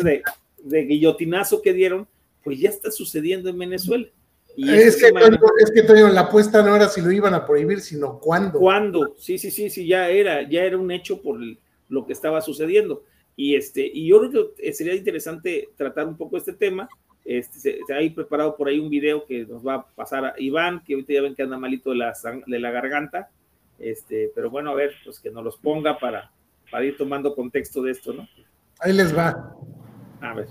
de, 0.03 0.23
de 0.63 0.81
guillotinazo 0.83 1.61
que 1.61 1.73
dieron, 1.73 2.07
pues 2.43 2.59
ya 2.59 2.69
está 2.69 2.91
sucediendo 2.91 3.49
en 3.49 3.59
Venezuela. 3.59 4.07
Y 4.55 4.69
es, 4.71 4.95
que, 4.95 5.07
semana, 5.07 5.27
Toño, 5.27 5.51
es 5.63 5.71
que 5.71 5.83
Toño, 5.83 6.09
la 6.09 6.21
apuesta 6.21 6.61
no 6.63 6.75
era 6.75 6.89
si 6.89 7.01
lo 7.01 7.11
iban 7.11 7.33
a 7.33 7.45
prohibir, 7.45 7.79
sino 7.79 8.19
cuándo. 8.19 8.59
¿Cuándo? 8.59 9.15
Sí, 9.17 9.37
sí, 9.37 9.51
sí, 9.51 9.69
sí, 9.69 9.87
ya 9.87 10.09
era, 10.09 10.49
ya 10.49 10.63
era 10.63 10.77
un 10.77 10.91
hecho 10.91 11.21
por 11.21 11.41
el, 11.41 11.59
lo 11.87 12.05
que 12.05 12.13
estaba 12.13 12.41
sucediendo. 12.41 13.03
Y, 13.39 13.55
este, 13.55 13.89
y 13.93 14.05
yo 14.05 14.19
creo 14.19 14.53
que 14.53 14.73
sería 14.73 14.93
interesante 14.93 15.69
tratar 15.77 16.05
un 16.05 16.17
poco 16.17 16.35
este 16.35 16.51
tema. 16.51 16.89
Este, 17.23 17.57
se, 17.57 17.79
se 17.87 17.93
ha 17.93 18.13
preparado 18.13 18.57
por 18.57 18.67
ahí 18.67 18.79
un 18.79 18.89
video 18.89 19.25
que 19.25 19.45
nos 19.45 19.65
va 19.65 19.75
a 19.75 19.87
pasar 19.87 20.25
a 20.25 20.33
Iván, 20.37 20.83
que 20.83 20.93
ahorita 20.93 21.13
ya 21.13 21.21
ven 21.21 21.35
que 21.35 21.43
anda 21.43 21.57
malito 21.57 21.91
de 21.91 21.95
la, 21.95 22.13
de 22.45 22.59
la 22.59 22.69
garganta. 22.69 23.29
Este, 23.79 24.29
pero 24.35 24.49
bueno, 24.49 24.71
a 24.71 24.75
ver, 24.75 24.93
pues 25.05 25.21
que 25.21 25.31
nos 25.31 25.41
los 25.41 25.55
ponga 25.55 25.97
para, 25.97 26.29
para 26.69 26.83
ir 26.83 26.97
tomando 26.97 27.33
contexto 27.33 27.81
de 27.81 27.91
esto, 27.91 28.11
¿no? 28.11 28.27
Ahí 28.81 28.91
les 28.91 29.17
va. 29.17 29.55
A 30.19 30.33
ver. 30.33 30.47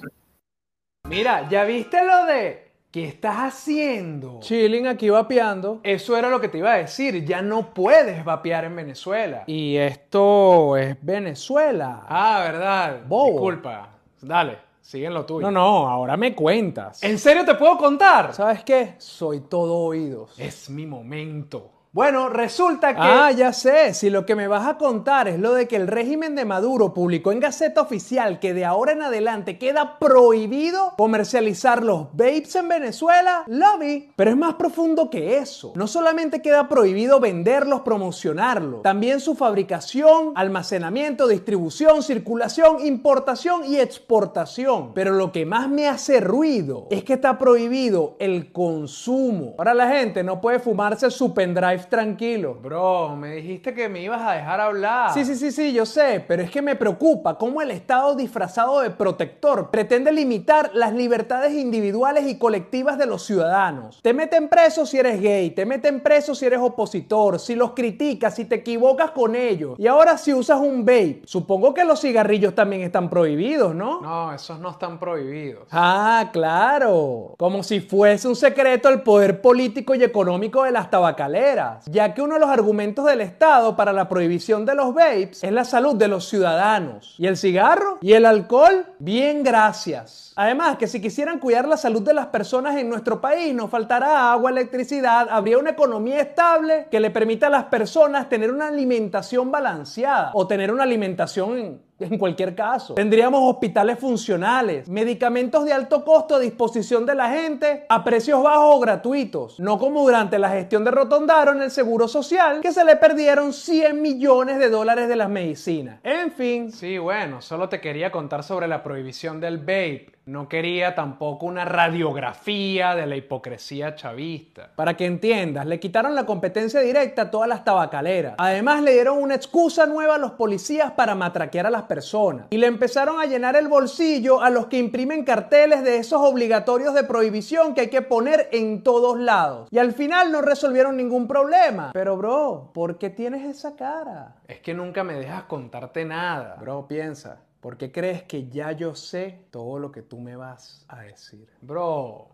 Mira, 1.10 1.46
¿ya 1.50 1.64
viste 1.64 2.02
lo 2.06 2.24
de 2.24 2.67
¿Qué 2.90 3.04
estás 3.04 3.36
haciendo? 3.36 4.40
Chilling 4.40 4.86
aquí 4.86 5.10
vapeando. 5.10 5.80
Eso 5.82 6.16
era 6.16 6.30
lo 6.30 6.40
que 6.40 6.48
te 6.48 6.56
iba 6.56 6.72
a 6.72 6.78
decir. 6.78 7.22
Ya 7.22 7.42
no 7.42 7.74
puedes 7.74 8.24
vapear 8.24 8.64
en 8.64 8.76
Venezuela. 8.76 9.44
Y 9.46 9.76
esto 9.76 10.74
es 10.74 10.96
Venezuela. 11.02 12.06
Ah, 12.08 12.40
¿verdad? 12.42 13.02
Bobo. 13.06 13.32
Disculpa. 13.32 13.90
Dale, 14.22 14.56
siguen 14.80 15.12
lo 15.12 15.26
tuyo. 15.26 15.50
No, 15.50 15.50
no, 15.50 15.86
ahora 15.86 16.16
me 16.16 16.34
cuentas. 16.34 17.02
¿En 17.02 17.18
serio 17.18 17.44
te 17.44 17.56
puedo 17.56 17.76
contar? 17.76 18.32
¿Sabes 18.32 18.64
qué? 18.64 18.94
Soy 18.96 19.40
todo 19.40 19.74
oídos. 19.80 20.38
Es 20.38 20.70
mi 20.70 20.86
momento. 20.86 21.77
Bueno, 21.98 22.28
resulta 22.28 22.94
que... 22.94 23.00
Ah, 23.02 23.32
ya 23.32 23.52
sé, 23.52 23.92
si 23.92 24.08
lo 24.08 24.24
que 24.24 24.36
me 24.36 24.46
vas 24.46 24.68
a 24.68 24.78
contar 24.78 25.26
es 25.26 25.40
lo 25.40 25.52
de 25.52 25.66
que 25.66 25.74
el 25.74 25.88
régimen 25.88 26.36
de 26.36 26.44
Maduro 26.44 26.94
publicó 26.94 27.32
en 27.32 27.40
Gaceta 27.40 27.80
Oficial 27.80 28.38
que 28.38 28.54
de 28.54 28.64
ahora 28.64 28.92
en 28.92 29.02
adelante 29.02 29.58
queda 29.58 29.98
prohibido 29.98 30.92
comercializar 30.96 31.82
los 31.82 32.04
vapes 32.12 32.54
en 32.54 32.68
Venezuela, 32.68 33.42
lo 33.48 33.78
vi. 33.78 34.10
Pero 34.14 34.30
es 34.30 34.36
más 34.36 34.54
profundo 34.54 35.10
que 35.10 35.38
eso. 35.38 35.72
No 35.74 35.88
solamente 35.88 36.40
queda 36.40 36.68
prohibido 36.68 37.18
venderlos, 37.18 37.80
promocionarlos, 37.80 38.82
también 38.82 39.18
su 39.18 39.34
fabricación, 39.34 40.34
almacenamiento, 40.36 41.26
distribución, 41.26 42.04
circulación, 42.04 42.86
importación 42.86 43.64
y 43.64 43.80
exportación. 43.80 44.92
Pero 44.94 45.14
lo 45.14 45.32
que 45.32 45.44
más 45.46 45.68
me 45.68 45.88
hace 45.88 46.20
ruido 46.20 46.86
es 46.90 47.02
que 47.02 47.14
está 47.14 47.38
prohibido 47.38 48.14
el 48.20 48.52
consumo. 48.52 49.56
Ahora 49.58 49.74
la 49.74 49.88
gente 49.88 50.22
no 50.22 50.40
puede 50.40 50.60
fumarse 50.60 51.10
su 51.10 51.34
pendrive 51.34 51.87
tranquilo. 51.88 52.54
Bro, 52.54 53.16
me 53.16 53.34
dijiste 53.36 53.74
que 53.74 53.88
me 53.88 54.02
ibas 54.02 54.22
a 54.22 54.32
dejar 54.32 54.60
hablar. 54.60 55.12
Sí, 55.12 55.24
sí, 55.24 55.36
sí, 55.36 55.50
sí, 55.50 55.72
yo 55.72 55.86
sé, 55.86 56.24
pero 56.26 56.42
es 56.42 56.50
que 56.50 56.62
me 56.62 56.76
preocupa 56.76 57.36
cómo 57.38 57.62
el 57.62 57.70
Estado 57.70 58.14
disfrazado 58.14 58.80
de 58.80 58.90
protector 58.90 59.70
pretende 59.70 60.12
limitar 60.12 60.70
las 60.74 60.92
libertades 60.92 61.54
individuales 61.54 62.26
y 62.26 62.38
colectivas 62.38 62.98
de 62.98 63.06
los 63.06 63.24
ciudadanos. 63.24 64.00
Te 64.02 64.12
meten 64.12 64.48
preso 64.48 64.86
si 64.86 64.98
eres 64.98 65.20
gay, 65.20 65.50
te 65.50 65.66
meten 65.66 66.00
preso 66.00 66.34
si 66.34 66.46
eres 66.46 66.60
opositor, 66.60 67.38
si 67.38 67.54
los 67.54 67.72
criticas, 67.72 68.34
si 68.36 68.44
te 68.44 68.56
equivocas 68.56 69.10
con 69.10 69.34
ellos. 69.34 69.78
Y 69.78 69.86
ahora 69.86 70.18
si 70.18 70.34
usas 70.34 70.60
un 70.60 70.84
vape, 70.84 71.22
supongo 71.24 71.74
que 71.74 71.84
los 71.84 72.00
cigarrillos 72.00 72.54
también 72.54 72.82
están 72.82 73.10
prohibidos, 73.10 73.74
¿no? 73.74 74.00
No, 74.00 74.32
esos 74.32 74.58
no 74.60 74.70
están 74.70 74.98
prohibidos. 74.98 75.66
Ah, 75.70 76.30
claro. 76.32 77.34
Como 77.38 77.62
si 77.62 77.80
fuese 77.80 78.28
un 78.28 78.36
secreto 78.36 78.88
el 78.88 79.02
poder 79.02 79.40
político 79.40 79.94
y 79.94 80.02
económico 80.02 80.64
de 80.64 80.72
las 80.72 80.90
tabacaleras 80.90 81.67
ya 81.86 82.14
que 82.14 82.22
uno 82.22 82.34
de 82.34 82.40
los 82.40 82.50
argumentos 82.50 83.04
del 83.04 83.20
Estado 83.20 83.76
para 83.76 83.92
la 83.92 84.08
prohibición 84.08 84.64
de 84.64 84.74
los 84.74 84.94
vapes 84.94 85.42
es 85.42 85.52
la 85.52 85.64
salud 85.64 85.96
de 85.96 86.08
los 86.08 86.28
ciudadanos. 86.28 87.14
¿Y 87.18 87.26
el 87.26 87.36
cigarro? 87.36 87.98
¿Y 88.00 88.12
el 88.12 88.26
alcohol? 88.26 88.86
Bien, 88.98 89.42
gracias. 89.42 90.32
Además, 90.36 90.78
que 90.78 90.86
si 90.86 91.00
quisieran 91.00 91.38
cuidar 91.38 91.66
la 91.66 91.76
salud 91.76 92.02
de 92.02 92.14
las 92.14 92.26
personas 92.26 92.76
en 92.76 92.88
nuestro 92.88 93.20
país, 93.20 93.54
no 93.54 93.68
faltará 93.68 94.32
agua, 94.32 94.50
electricidad, 94.50 95.28
habría 95.30 95.58
una 95.58 95.70
economía 95.70 96.20
estable 96.20 96.86
que 96.90 97.00
le 97.00 97.10
permita 97.10 97.48
a 97.48 97.50
las 97.50 97.64
personas 97.64 98.28
tener 98.28 98.52
una 98.52 98.68
alimentación 98.68 99.50
balanceada 99.50 100.30
o 100.34 100.46
tener 100.46 100.72
una 100.72 100.84
alimentación 100.84 101.87
en 102.00 102.18
cualquier 102.18 102.54
caso. 102.54 102.94
Tendríamos 102.94 103.40
hospitales 103.42 103.98
funcionales, 103.98 104.88
medicamentos 104.88 105.64
de 105.64 105.72
alto 105.72 106.04
costo 106.04 106.36
a 106.36 106.38
disposición 106.38 107.04
de 107.06 107.14
la 107.14 107.30
gente 107.30 107.86
a 107.88 108.04
precios 108.04 108.42
bajos 108.42 108.76
o 108.76 108.80
gratuitos, 108.80 109.60
no 109.60 109.78
como 109.78 110.02
durante 110.02 110.38
la 110.38 110.50
gestión 110.50 110.84
de 110.84 110.90
Rotondaro 110.90 111.52
en 111.52 111.62
el 111.62 111.70
Seguro 111.70 112.08
Social, 112.08 112.60
que 112.60 112.72
se 112.72 112.84
le 112.84 112.96
perdieron 112.96 113.52
100 113.52 114.00
millones 114.00 114.58
de 114.58 114.70
dólares 114.70 115.08
de 115.08 115.16
las 115.16 115.28
medicinas. 115.28 116.00
En 116.02 116.32
fin. 116.32 116.72
Sí, 116.72 116.98
bueno, 116.98 117.40
solo 117.40 117.68
te 117.68 117.80
quería 117.80 118.10
contar 118.10 118.44
sobre 118.44 118.68
la 118.68 118.82
prohibición 118.82 119.40
del 119.40 119.58
vape 119.58 120.17
no 120.28 120.46
quería 120.46 120.94
tampoco 120.94 121.46
una 121.46 121.64
radiografía 121.64 122.94
de 122.94 123.06
la 123.06 123.16
hipocresía 123.16 123.94
chavista. 123.94 124.70
Para 124.76 124.94
que 124.94 125.06
entiendas, 125.06 125.64
le 125.64 125.80
quitaron 125.80 126.14
la 126.14 126.26
competencia 126.26 126.80
directa 126.80 127.22
a 127.22 127.30
todas 127.30 127.48
las 127.48 127.64
tabacaleras. 127.64 128.34
Además, 128.36 128.82
le 128.82 128.92
dieron 128.92 129.22
una 129.22 129.34
excusa 129.34 129.86
nueva 129.86 130.16
a 130.16 130.18
los 130.18 130.32
policías 130.32 130.92
para 130.92 131.14
matraquear 131.14 131.66
a 131.66 131.70
las 131.70 131.84
personas. 131.84 132.48
Y 132.50 132.58
le 132.58 132.66
empezaron 132.66 133.18
a 133.18 133.24
llenar 133.24 133.56
el 133.56 133.68
bolsillo 133.68 134.42
a 134.42 134.50
los 134.50 134.66
que 134.66 134.76
imprimen 134.76 135.24
carteles 135.24 135.82
de 135.82 135.96
esos 135.96 136.20
obligatorios 136.20 136.92
de 136.92 137.04
prohibición 137.04 137.72
que 137.74 137.80
hay 137.80 137.88
que 137.88 138.02
poner 138.02 138.50
en 138.52 138.82
todos 138.82 139.18
lados. 139.18 139.68
Y 139.70 139.78
al 139.78 139.92
final 139.92 140.30
no 140.30 140.42
resolvieron 140.42 140.98
ningún 140.98 141.26
problema. 141.26 141.92
Pero, 141.94 142.18
bro, 142.18 142.70
¿por 142.74 142.98
qué 142.98 143.08
tienes 143.08 143.48
esa 143.48 143.76
cara? 143.76 144.36
Es 144.46 144.60
que 144.60 144.74
nunca 144.74 145.04
me 145.04 145.14
dejas 145.14 145.44
contarte 145.44 146.04
nada. 146.04 146.56
Bro, 146.60 146.86
piensa. 146.86 147.47
¿Por 147.68 147.76
qué 147.76 147.92
crees 147.92 148.22
que 148.22 148.48
ya 148.48 148.72
yo 148.72 148.94
sé 148.94 149.40
todo 149.50 149.78
lo 149.78 149.92
que 149.92 150.00
tú 150.00 150.18
me 150.18 150.36
vas 150.36 150.86
a 150.88 151.02
decir? 151.02 151.46
Bro. 151.60 152.28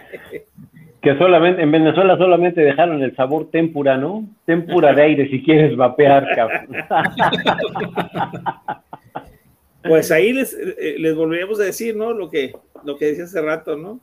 Que 1.03 1.19
solamente, 1.19 1.61
en 1.61 1.73
Venezuela 1.73 2.17
solamente 2.17 2.61
dejaron 2.61 3.03
el 3.03 3.17
sabor 3.17 3.51
tempura, 3.51 3.97
¿no? 3.97 4.29
Tempura 4.45 4.93
de 4.93 5.03
aire 5.03 5.29
si 5.29 5.43
quieres 5.43 5.77
vapear, 5.77 6.25
cabrón. 6.37 6.69
Pues 9.83 10.13
ahí 10.13 10.33
les, 10.33 10.55
eh, 10.55 10.95
les 10.99 11.17
volveríamos 11.17 11.59
a 11.59 11.65
decir, 11.65 11.97
¿no? 11.97 12.13
Lo 12.13 12.31
que, 12.31 12.55
lo 12.85 12.97
que 12.97 13.07
decía 13.07 13.25
hace 13.25 13.41
rato, 13.41 13.77
¿no? 13.77 13.99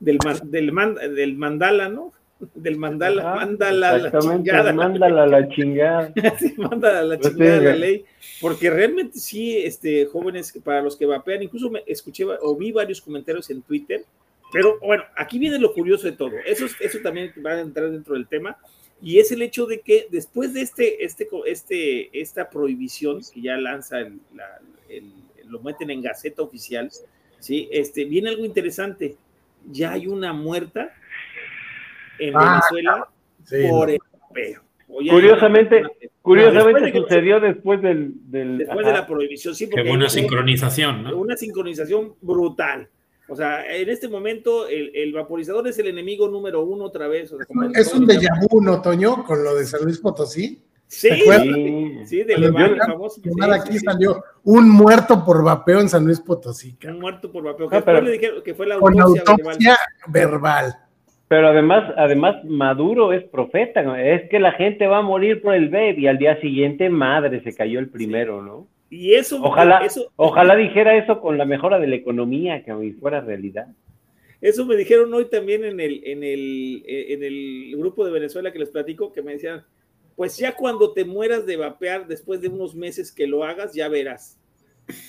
Del, 0.00 0.16
del, 0.44 0.72
del 1.14 1.36
mandala, 1.36 1.90
¿no? 1.90 2.10
Del 2.54 2.76
mandala, 2.76 3.36
mándala 3.36 3.98
la 3.98 4.20
chingada. 4.20 4.72
Mándala 4.72 5.26
la 5.26 5.48
chingada. 5.48 6.12
sí, 6.38 6.54
mándala 6.56 7.02
la 7.02 7.18
pues 7.18 7.32
chingada 7.32 7.60
la 7.60 7.76
ley. 7.76 8.04
Porque 8.40 8.70
realmente 8.70 9.18
sí, 9.18 9.56
este, 9.58 10.06
jóvenes, 10.06 10.52
para 10.64 10.82
los 10.82 10.96
que 10.96 11.06
vapean, 11.06 11.42
incluso 11.42 11.70
me 11.70 11.82
escuché 11.86 12.24
o 12.24 12.56
vi 12.56 12.72
varios 12.72 13.00
comentarios 13.00 13.48
en 13.50 13.62
Twitter, 13.62 14.04
pero 14.52 14.78
bueno, 14.80 15.04
aquí 15.16 15.38
viene 15.38 15.58
lo 15.58 15.72
curioso 15.72 16.06
de 16.06 16.12
todo. 16.12 16.32
Eso, 16.46 16.66
eso 16.80 16.98
también 17.02 17.32
va 17.44 17.52
a 17.52 17.60
entrar 17.60 17.90
dentro 17.90 18.14
del 18.14 18.26
tema. 18.26 18.56
Y 19.02 19.18
es 19.18 19.32
el 19.32 19.42
hecho 19.42 19.66
de 19.66 19.80
que 19.80 20.06
después 20.10 20.54
de 20.54 20.62
este, 20.62 21.04
este, 21.04 21.28
este, 21.46 22.20
esta 22.20 22.48
prohibición 22.48 23.20
que 23.32 23.42
ya 23.42 23.56
lanza 23.56 24.00
el, 24.00 24.20
lo 25.46 25.60
meten 25.60 25.90
en 25.90 26.02
Gaceta 26.02 26.42
Oficial, 26.42 26.90
¿sí? 27.38 27.68
este, 27.70 28.04
viene 28.04 28.28
algo 28.28 28.44
interesante. 28.44 29.16
Ya 29.70 29.92
hay 29.92 30.06
una 30.06 30.32
muerta 30.32 30.92
en 32.18 32.36
ah, 32.36 32.60
Venezuela 32.70 33.08
por 33.70 33.90
el 33.90 33.98
curiosamente, 34.86 35.82
curiosamente 36.22 36.92
sucedió 36.92 37.40
después 37.40 37.82
del, 37.82 38.14
después 38.24 38.86
de 38.86 38.92
la 38.92 39.06
prohibición. 39.06 39.54
Sí, 39.54 39.66
porque 39.66 39.90
una 39.90 40.08
sincronización, 40.08 41.04
¿no? 41.04 41.16
Una 41.16 41.36
sincronización 41.36 42.14
brutal. 42.20 42.88
O 43.28 43.36
sea, 43.36 43.66
en 43.74 43.88
este 43.88 44.08
momento 44.08 44.66
el, 44.68 45.12
vaporizador 45.12 45.66
es 45.66 45.78
el 45.78 45.86
enemigo 45.88 46.28
número 46.28 46.62
uno 46.62 46.84
otra 46.84 47.08
vez. 47.08 47.32
es 47.74 47.94
un 47.94 48.06
déjà 48.06 48.30
vu, 48.50 48.60
¿no, 48.60 48.82
Toño? 48.82 49.24
Con 49.24 49.42
lo 49.42 49.54
de 49.54 49.64
San 49.64 49.82
Luis 49.82 49.98
Potosí. 49.98 50.62
Sí, 50.86 51.08
sí, 52.04 52.22
de 52.22 52.36
Leván, 52.36 52.76
famoso. 52.76 53.20
aquí 53.52 53.78
salió 53.78 54.22
un 54.44 54.68
muerto 54.68 55.24
por 55.24 55.42
vapeo 55.42 55.80
en 55.80 55.88
San 55.88 56.04
Luis 56.04 56.20
Potosí. 56.20 56.76
Un 56.86 57.00
muerto 57.00 57.32
por 57.32 57.42
vapeo. 57.42 57.68
Ah, 57.72 58.00
le 58.00 58.12
dijeron 58.12 58.42
que 58.42 58.54
fue 58.54 58.66
la 58.66 58.74
autopsia, 58.74 59.78
verbal. 60.06 60.83
Pero 61.34 61.48
además, 61.48 61.92
además 61.96 62.44
Maduro 62.44 63.12
es 63.12 63.24
profeta, 63.24 64.00
es 64.00 64.30
que 64.30 64.38
la 64.38 64.52
gente 64.52 64.86
va 64.86 64.98
a 64.98 65.02
morir 65.02 65.42
por 65.42 65.52
el 65.56 65.68
vape 65.68 65.96
y 65.98 66.06
al 66.06 66.16
día 66.16 66.40
siguiente, 66.40 66.88
madre, 66.88 67.42
se 67.42 67.52
cayó 67.52 67.80
el 67.80 67.88
primero, 67.88 68.40
¿no? 68.40 68.68
Y 68.88 69.14
eso, 69.14 69.42
ojalá, 69.42 69.82
ojalá 70.14 70.54
dijera 70.54 70.96
eso 70.96 71.20
con 71.20 71.36
la 71.36 71.44
mejora 71.44 71.80
de 71.80 71.88
la 71.88 71.96
economía, 71.96 72.62
que 72.62 72.94
fuera 73.00 73.20
realidad. 73.20 73.66
Eso 74.40 74.64
me 74.64 74.76
dijeron 74.76 75.12
hoy 75.12 75.24
también 75.24 75.64
en 75.64 75.80
el, 75.80 76.02
en 76.04 76.22
el, 76.22 76.84
en 76.86 77.24
el 77.24 77.74
grupo 77.78 78.04
de 78.04 78.12
Venezuela 78.12 78.52
que 78.52 78.60
les 78.60 78.70
platico, 78.70 79.12
que 79.12 79.22
me 79.22 79.32
decían, 79.32 79.64
pues 80.14 80.36
ya 80.36 80.54
cuando 80.54 80.92
te 80.92 81.04
mueras 81.04 81.46
de 81.46 81.56
vapear, 81.56 82.06
después 82.06 82.42
de 82.42 82.46
unos 82.46 82.76
meses 82.76 83.10
que 83.10 83.26
lo 83.26 83.42
hagas, 83.42 83.74
ya 83.74 83.88
verás 83.88 84.38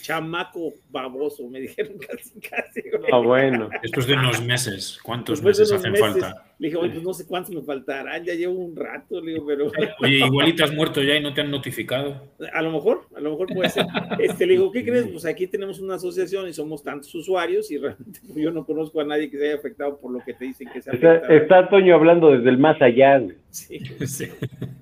chamaco 0.01 0.73
baboso, 0.89 1.47
me 1.49 1.59
dijeron 1.59 1.97
casi, 2.07 2.39
casi. 2.39 2.81
Ah, 3.11 3.17
bueno. 3.17 3.69
Después 3.81 4.07
de 4.07 4.13
unos 4.13 4.43
meses, 4.43 4.99
¿cuántos 5.03 5.41
meses 5.41 5.71
hacen 5.71 5.95
falta? 5.95 6.45
Le 6.57 6.69
dije, 6.69 6.77
oye, 6.77 6.91
pues 6.91 7.03
no 7.03 7.13
sé 7.13 7.27
cuántos 7.27 7.53
me 7.53 7.61
faltarán, 7.61 8.23
ya 8.23 8.33
llevo 8.33 8.53
un 8.53 8.75
rato, 8.75 9.19
le 9.19 9.33
digo, 9.33 9.45
pero. 9.45 9.71
Oye, 9.99 10.17
igualito 10.25 10.63
has 10.63 10.73
muerto 10.73 11.03
ya 11.03 11.15
y 11.15 11.21
no 11.21 11.33
te 11.33 11.41
han 11.41 11.51
notificado. 11.51 12.29
A 12.53 12.61
lo 12.61 12.71
mejor, 12.71 13.07
a 13.15 13.19
lo 13.19 13.31
mejor 13.31 13.47
puede 13.53 13.69
ser. 13.69 13.85
Este, 14.19 14.45
le 14.45 14.53
digo, 14.53 14.71
¿qué 14.71 14.83
crees? 14.83 15.07
Pues 15.07 15.25
aquí 15.25 15.47
tenemos 15.47 15.79
una 15.79 15.95
asociación 15.95 16.47
y 16.47 16.53
somos 16.53 16.83
tantos 16.83 17.13
usuarios 17.13 17.69
y 17.71 17.77
realmente 17.77 18.19
pues, 18.25 18.37
yo 18.37 18.51
no 18.51 18.65
conozco 18.65 19.01
a 19.01 19.03
nadie 19.03 19.29
que 19.29 19.37
se 19.37 19.47
haya 19.47 19.55
afectado 19.55 19.99
por 19.99 20.11
lo 20.11 20.19
que 20.23 20.33
te 20.33 20.45
dicen 20.45 20.69
que 20.71 20.81
se 20.81 20.89
ha 20.89 20.93
afectado. 20.93 21.33
Está, 21.33 21.69
Toño 21.69 21.95
hablando 21.95 22.31
desde 22.31 22.49
el 22.49 22.57
más 22.57 22.81
allá. 22.81 23.21
Sí, 23.67 23.79
sí. 24.05 24.27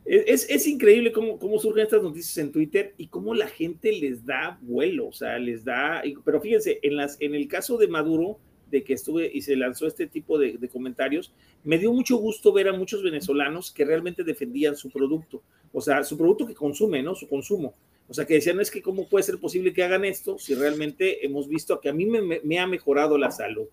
Es, 0.06 0.50
es, 0.50 0.66
increíble 0.68 1.12
cómo, 1.12 1.38
cómo 1.38 1.60
surgen 1.60 1.84
estas 1.84 2.02
noticias 2.02 2.38
en 2.40 2.52
Twitter 2.52 2.96
y 2.98 3.08
cómo 3.08 3.36
la 3.36 3.48
gente 3.48 3.92
les 3.92 4.26
da 4.26 4.58
vuelo, 4.62 5.08
o 5.08 5.14
sea, 5.14 5.38
les 5.38 5.64
da. 5.64 6.02
Pero 6.26 6.42
fíjense, 6.42 6.80
en, 6.82 6.96
las, 6.96 7.18
en 7.20 7.36
el 7.36 7.48
caso 7.48 7.78
de 7.78 7.88
Maduro, 7.88 8.40
de 8.74 8.84
que 8.84 8.94
estuve 8.94 9.30
y 9.32 9.44
se 9.44 9.56
lanzó 9.56 9.86
este 9.86 10.08
tipo 10.08 10.40
de, 10.40 10.58
comentarios, 10.68 11.32
me 11.64 11.78
dio 11.78 11.94
mucho 11.94 12.18
gusto 12.18 12.52
ver 12.52 12.68
a 12.68 12.74
muchos 12.74 13.04
venezolanos 13.04 13.72
que 13.72 13.86
realmente 13.86 14.24
defendían 14.24 14.76
su 14.76 14.90
producto, 14.90 15.44
o 15.72 15.80
sea, 15.80 16.04
su 16.04 16.18
producto 16.18 16.48
que 16.48 16.56
consume, 16.56 17.04
¿no? 17.04 17.14
Su 17.14 17.30
consumo. 17.30 17.76
O 18.08 18.16
sea, 18.16 18.26
que 18.26 18.34
decían, 18.34 18.60
es 18.60 18.72
que 18.72 18.82
cómo 18.82 19.08
puede 19.08 19.24
ser 19.24 19.38
posible 19.38 19.74
que 19.74 19.84
hagan 19.84 20.06
esto 20.06 20.40
si 20.40 20.56
realmente 20.56 21.24
hemos 21.24 21.48
visto 21.48 21.80
que 21.80 21.90
a 21.90 21.94
mí 21.94 22.08
me, 22.08 22.60
ha 22.60 22.66
mejorado 22.66 23.20
la 23.20 23.30
salud, 23.30 23.68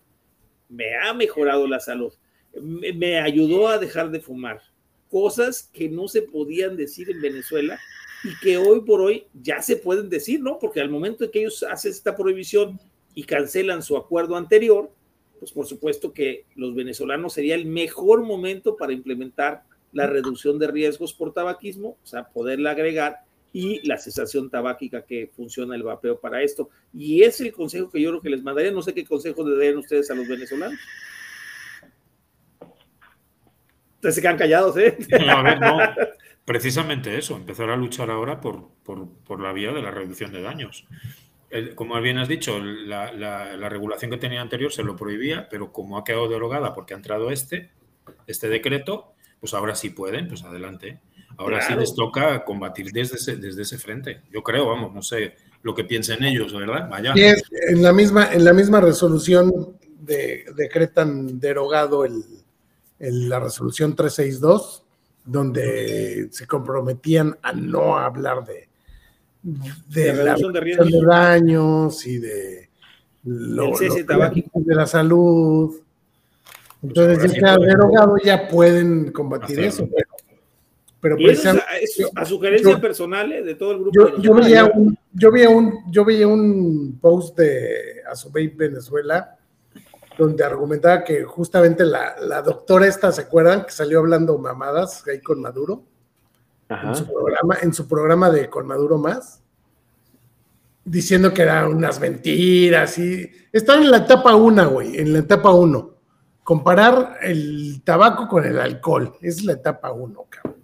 me 0.69 0.95
ha 0.95 1.15
mejorado 1.15 1.67
la 1.67 1.79
salud, 1.79 2.13
me, 2.61 3.19
ayudó 3.19 3.69
a 3.69 3.79
dejar 3.79 4.11
de 4.11 4.19
fumar, 4.19 4.61
cosas 5.11 5.69
que 5.73 5.89
no 5.89 6.07
se 6.07 6.21
podían 6.21 6.77
decir 6.77 7.11
en 7.11 7.21
Venezuela 7.21 7.79
y 8.23 8.39
que 8.39 8.57
hoy 8.57 8.81
por 8.81 9.01
hoy 9.01 9.25
ya 9.33 9.61
se 9.61 9.75
pueden 9.75 10.09
decir, 10.09 10.41
¿no? 10.41 10.57
Porque 10.57 10.79
al 10.79 10.89
momento 10.89 11.25
en 11.25 11.31
que 11.31 11.39
ellos 11.41 11.63
hacen 11.69 11.91
esta 11.91 12.15
prohibición 12.15 12.79
y 13.13 13.23
cancelan 13.23 13.83
su 13.83 13.97
acuerdo 13.97 14.35
anterior, 14.35 14.89
pues 15.39 15.51
por 15.51 15.65
supuesto 15.65 16.13
que 16.13 16.45
los 16.55 16.73
venezolanos 16.73 17.33
sería 17.33 17.55
el 17.55 17.65
mejor 17.65 18.23
momento 18.23 18.77
para 18.77 18.93
implementar 18.93 19.63
la 19.91 20.07
reducción 20.07 20.57
de 20.57 20.67
riesgos 20.67 21.13
por 21.13 21.33
tabaquismo, 21.33 21.97
o 22.01 22.07
sea, 22.07 22.29
poderla 22.29 22.71
agregar 22.71 23.17
y 23.53 23.85
la 23.85 23.97
cesación 23.97 24.49
tabáquica 24.49 25.01
que 25.05 25.29
funciona 25.35 25.75
el 25.75 25.83
vapeo 25.83 26.19
para 26.19 26.41
esto. 26.41 26.69
Y 26.93 27.23
es 27.23 27.41
el 27.41 27.51
consejo 27.51 27.89
que 27.89 27.99
yo 27.99 28.11
creo 28.11 28.21
que 28.21 28.29
les 28.29 28.43
mandaría. 28.43 28.71
No 28.71 28.81
sé 28.81 28.93
qué 28.93 29.03
consejo 29.03 29.45
le 29.47 29.55
darían 29.55 29.77
ustedes 29.77 30.09
a 30.09 30.15
los 30.15 30.27
venezolanos. 30.27 30.79
Ustedes 34.01 34.15
se 34.15 34.21
quedan 34.23 34.37
callados, 34.37 34.75
¿eh? 34.77 34.97
No, 35.23 35.31
a 35.31 35.43
ver, 35.43 35.59
no. 35.59 35.77
Precisamente 36.43 37.19
eso, 37.19 37.35
empezar 37.35 37.69
a 37.69 37.75
luchar 37.75 38.09
ahora 38.09 38.41
por, 38.41 38.69
por, 38.81 39.07
por 39.07 39.39
la 39.39 39.53
vía 39.53 39.71
de 39.73 39.83
la 39.83 39.91
reducción 39.91 40.33
de 40.33 40.41
daños. 40.41 40.87
El, 41.51 41.75
como 41.75 42.01
bien 42.01 42.17
has 42.17 42.27
dicho, 42.27 42.57
la, 42.59 43.13
la, 43.13 43.55
la, 43.55 43.69
regulación 43.69 44.09
que 44.09 44.17
tenía 44.17 44.41
anterior 44.41 44.73
se 44.73 44.81
lo 44.81 44.95
prohibía, 44.95 45.47
pero 45.49 45.71
como 45.71 45.99
ha 45.99 46.03
quedado 46.03 46.27
derogada 46.27 46.73
porque 46.73 46.95
ha 46.95 46.97
entrado 46.97 47.29
este, 47.29 47.69
este 48.25 48.49
decreto, 48.49 49.13
pues 49.39 49.53
ahora 49.53 49.75
sí 49.75 49.91
pueden, 49.91 50.27
pues 50.27 50.43
adelante. 50.43 50.99
Ahora 51.37 51.59
claro. 51.59 51.75
sí 51.75 51.79
les 51.81 51.93
toca 51.93 52.43
combatir 52.43 52.91
desde 52.91 53.17
ese, 53.17 53.35
desde 53.35 53.61
ese 53.61 53.77
frente. 53.77 54.23
Yo 54.31 54.41
creo, 54.41 54.65
vamos, 54.65 54.95
no 54.95 55.03
sé 55.03 55.35
lo 55.61 55.75
que 55.75 55.83
piensen 55.83 56.23
ellos, 56.23 56.55
¿verdad? 56.55 56.89
Vaya. 56.89 57.13
Y 57.15 57.21
es, 57.21 57.43
en, 57.69 57.83
la 57.83 57.93
misma, 57.93 58.33
en 58.33 58.45
la 58.45 58.53
misma 58.53 58.81
resolución 58.81 59.77
de, 59.99 60.45
decretan 60.55 61.39
derogado 61.39 62.03
el, 62.03 62.23
el, 63.01 63.27
la 63.27 63.39
resolución 63.39 63.95
362, 63.95 64.83
donde 65.25 66.29
se 66.31 66.47
comprometían 66.47 67.37
a 67.41 67.53
no 67.53 67.97
hablar 67.97 68.45
de, 68.45 68.69
de, 69.41 70.13
de 70.13 70.23
la 70.23 70.35
reducción 70.35 70.89
de, 70.89 70.97
de, 70.97 71.05
daños 71.05 72.05
y 72.05 72.17
de 72.19 72.69
lo, 73.23 73.71
lo 73.71 73.77
de 73.77 74.75
la 74.75 74.87
salud. 74.87 75.75
Entonces, 76.83 77.19
pues 77.19 77.41
ya 77.41 77.57
derogado, 77.57 78.15
ya 78.23 78.47
pueden 78.47 79.11
combatir 79.11 79.59
eso, 79.59 79.87
pero 79.93 80.07
pero 81.01 81.19
y 81.19 81.29
eso 81.29 81.49
es 81.81 82.05
a, 82.15 82.21
a, 82.21 82.25
sugerencia 82.25 82.73
yo, 82.73 82.79
personal 82.79 83.31
¿eh? 83.33 83.41
de 83.41 83.55
todo 83.55 83.71
el 83.71 83.79
grupo. 83.79 83.91
Yo, 83.91 84.21
yo 84.21 84.33
veía 84.35 84.65
un, 84.65 84.95
yo, 85.11 85.31
veía 85.31 85.49
un, 85.49 85.91
yo 85.91 86.05
veía 86.05 86.27
un 86.27 86.99
post 87.01 87.35
de 87.39 88.03
Azubey 88.07 88.49
Venezuela 88.49 89.35
donde 90.21 90.43
argumentaba 90.43 91.03
que 91.03 91.23
justamente 91.23 91.83
la, 91.83 92.15
la, 92.19 92.41
doctora 92.41 92.87
esta, 92.87 93.11
¿se 93.11 93.21
acuerdan? 93.21 93.65
Que 93.65 93.71
salió 93.71 93.99
hablando 93.99 94.37
mamadas 94.37 95.03
ahí 95.07 95.19
con 95.19 95.41
Maduro. 95.41 95.83
En 96.69 96.95
su, 96.95 97.05
programa, 97.05 97.57
en 97.61 97.73
su 97.73 97.87
programa 97.87 98.29
de 98.29 98.49
Con 98.49 98.65
Maduro 98.65 98.97
Más. 98.97 99.41
Diciendo 100.85 101.33
que 101.33 101.41
eran 101.41 101.73
unas 101.73 101.99
mentiras 101.99 102.97
y... 102.97 103.29
Están 103.51 103.81
en 103.81 103.91
la 103.91 103.97
etapa 103.97 104.35
1, 104.35 104.69
güey, 104.69 104.97
en 104.97 105.11
la 105.11 105.19
etapa 105.19 105.51
1. 105.51 105.91
Comparar 106.43 107.17
el 107.21 107.81
tabaco 107.83 108.27
con 108.27 108.45
el 108.45 108.57
alcohol. 108.57 109.13
Es 109.21 109.43
la 109.43 109.53
etapa 109.53 109.91
1, 109.91 110.25
cabrón. 110.29 110.61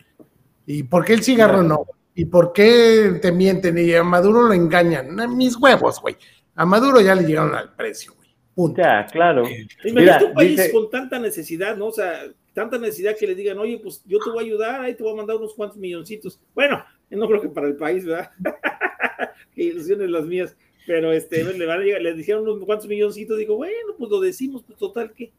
¿Y 0.65 0.83
por 0.83 1.03
qué 1.03 1.13
el 1.13 1.23
cigarro 1.23 1.61
no? 1.61 1.85
¿Y 2.15 2.25
por 2.25 2.53
qué 2.53 3.19
te 3.21 3.31
mienten 3.31 3.77
y 3.77 3.93
a 3.93 4.03
Maduro 4.03 4.43
lo 4.43 4.53
engañan? 4.53 5.15
Mis 5.35 5.57
huevos, 5.57 5.99
güey. 5.99 6.15
A 6.55 6.65
Maduro 6.65 7.01
ya 7.01 7.15
le 7.15 7.23
llegaron 7.23 7.53
al 7.53 7.75
precio, 7.75 8.13
güey. 8.15 8.26
Punto. 8.57 8.81
Ya, 8.81 9.05
claro. 9.05 9.43
Imagínate 9.85 10.25
un 10.25 10.33
país 10.33 10.57
dice... 10.57 10.71
con 10.71 10.89
tanta 10.89 11.19
necesidad, 11.19 11.77
¿no? 11.77 11.89
O 11.89 11.91
sea, 11.91 12.23
tanta 12.53 12.79
necesidad 12.79 13.15
que 13.15 13.27
le 13.27 13.35
digan, 13.35 13.59
oye, 13.59 13.77
pues 13.77 14.03
yo 14.07 14.17
te 14.17 14.31
voy 14.31 14.39
a 14.39 14.47
ayudar, 14.47 14.81
ahí 14.81 14.95
te 14.95 15.03
voy 15.03 15.13
a 15.13 15.17
mandar 15.17 15.35
unos 15.35 15.53
cuantos 15.53 15.77
milloncitos. 15.77 16.41
Bueno, 16.55 16.83
no 17.11 17.27
creo 17.27 17.39
que 17.39 17.49
para 17.49 17.67
el 17.67 17.75
país, 17.75 18.03
¿verdad? 18.03 18.31
Qué 19.53 19.61
ilusiones 19.61 20.09
las 20.09 20.25
mías. 20.25 20.57
Pero 20.87 21.11
este, 21.11 21.43
le, 21.43 21.65
van 21.67 21.81
a 21.81 21.83
llegar, 21.83 22.01
le 22.01 22.15
dijeron 22.15 22.49
unos 22.49 22.65
cuantos 22.65 22.87
milloncitos, 22.87 23.37
digo, 23.37 23.57
bueno, 23.57 23.93
pues 23.95 24.09
lo 24.09 24.19
decimos, 24.19 24.63
pues 24.65 24.79
total, 24.79 25.13
¿qué? 25.15 25.31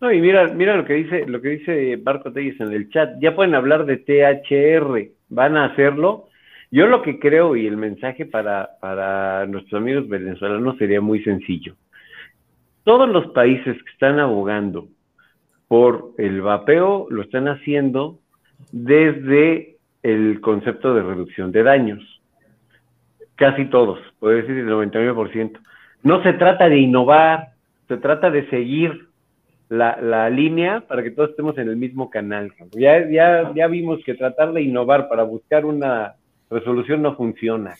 No, 0.00 0.10
y 0.10 0.22
mira, 0.22 0.48
mira 0.48 0.78
lo 0.78 0.86
que 0.86 0.94
dice, 0.94 1.26
lo 1.26 1.42
que 1.42 1.48
dice 1.50 1.98
Marco 1.98 2.32
Telles 2.32 2.58
en 2.58 2.72
el 2.72 2.88
chat. 2.88 3.18
Ya 3.20 3.36
pueden 3.36 3.54
hablar 3.54 3.84
de 3.84 3.98
THR, 3.98 5.10
van 5.28 5.58
a 5.58 5.66
hacerlo. 5.66 6.30
Yo 6.70 6.86
lo 6.86 7.02
que 7.02 7.18
creo 7.18 7.54
y 7.54 7.66
el 7.66 7.76
mensaje 7.76 8.24
para, 8.24 8.78
para 8.80 9.44
nuestros 9.44 9.78
amigos 9.78 10.08
venezolanos 10.08 10.78
sería 10.78 11.02
muy 11.02 11.22
sencillo. 11.22 11.76
Todos 12.84 13.08
los 13.08 13.28
países 13.28 13.82
que 13.82 13.90
están 13.90 14.18
abogando 14.18 14.88
por 15.68 16.12
el 16.18 16.42
vapeo 16.42 17.06
lo 17.10 17.22
están 17.22 17.48
haciendo 17.48 18.18
desde 18.72 19.78
el 20.02 20.40
concepto 20.42 20.94
de 20.94 21.02
reducción 21.02 21.50
de 21.50 21.62
daños. 21.62 22.22
Casi 23.36 23.64
todos, 23.64 23.98
puedo 24.20 24.36
decir 24.36 24.56
el 24.58 24.68
99%. 24.68 25.58
No 26.02 26.22
se 26.22 26.34
trata 26.34 26.68
de 26.68 26.78
innovar, 26.78 27.48
se 27.88 27.96
trata 27.96 28.30
de 28.30 28.48
seguir 28.50 29.08
la, 29.70 29.98
la, 30.00 30.28
línea 30.28 30.80
para 30.86 31.02
que 31.02 31.10
todos 31.10 31.30
estemos 31.30 31.56
en 31.56 31.68
el 31.68 31.76
mismo 31.76 32.10
canal. 32.10 32.52
Ya, 32.72 33.08
ya, 33.10 33.50
ya 33.54 33.66
vimos 33.66 34.00
que 34.04 34.14
tratar 34.14 34.52
de 34.52 34.62
innovar 34.62 35.08
para 35.08 35.22
buscar 35.22 35.64
una 35.64 36.14
resolución 36.50 37.00
no 37.00 37.16
funciona. 37.16 37.74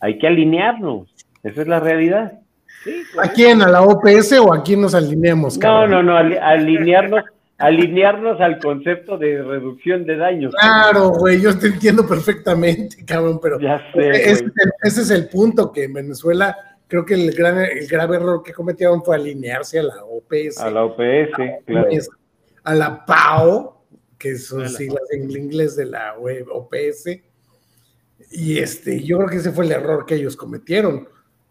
Hay 0.00 0.18
que 0.18 0.26
alinearnos. 0.26 1.12
Esa 1.42 1.60
es 1.60 1.68
la 1.68 1.78
realidad. 1.78 2.40
Sí, 2.84 3.02
¿A 3.22 3.28
quién? 3.28 3.60
¿A 3.62 3.68
la 3.68 3.82
OPS 3.82 4.32
o 4.40 4.54
a 4.54 4.62
quién 4.62 4.80
nos 4.80 4.94
alineamos? 4.94 5.58
Cabrón? 5.58 5.90
No, 5.90 6.02
no, 6.02 6.22
no, 6.22 6.38
alinearnos, 6.42 7.24
alinearnos 7.58 8.40
al 8.40 8.58
concepto 8.58 9.18
de 9.18 9.42
reducción 9.42 10.06
de 10.06 10.16
daños. 10.16 10.54
Claro, 10.58 11.10
güey, 11.10 11.40
yo 11.40 11.56
te 11.58 11.66
entiendo 11.66 12.06
perfectamente, 12.06 13.04
cabrón, 13.04 13.38
pero 13.42 13.60
ya 13.60 13.82
sé, 13.92 14.30
ese, 14.30 14.46
ese, 14.82 15.02
es 15.02 15.10
el 15.10 15.28
punto 15.28 15.70
que 15.70 15.84
en 15.84 15.92
Venezuela 15.92 16.56
creo 16.90 17.04
que 17.04 17.14
el, 17.14 17.32
gran, 17.32 17.58
el 17.58 17.86
grave 17.86 18.16
error 18.16 18.42
que 18.42 18.52
cometieron 18.52 19.02
fue 19.02 19.14
alinearse 19.14 19.78
a 19.78 19.84
la 19.84 20.04
OPS. 20.04 20.58
A 20.58 20.70
la 20.70 20.84
OPS, 20.84 21.30
claro. 21.66 21.88
A 22.64 22.74
la 22.74 23.06
PAO, 23.06 23.84
que 24.18 24.36
son 24.36 24.68
siglas 24.68 25.04
en 25.12 25.30
inglés 25.30 25.76
de 25.76 25.86
la 25.86 26.18
web 26.18 26.46
OPS. 26.50 27.06
Y 28.32 28.58
este, 28.58 29.02
yo 29.02 29.18
creo 29.18 29.28
que 29.28 29.36
ese 29.36 29.52
fue 29.52 29.64
el 29.64 29.72
error 29.72 30.04
que 30.04 30.16
ellos 30.16 30.36
cometieron. 30.36 31.08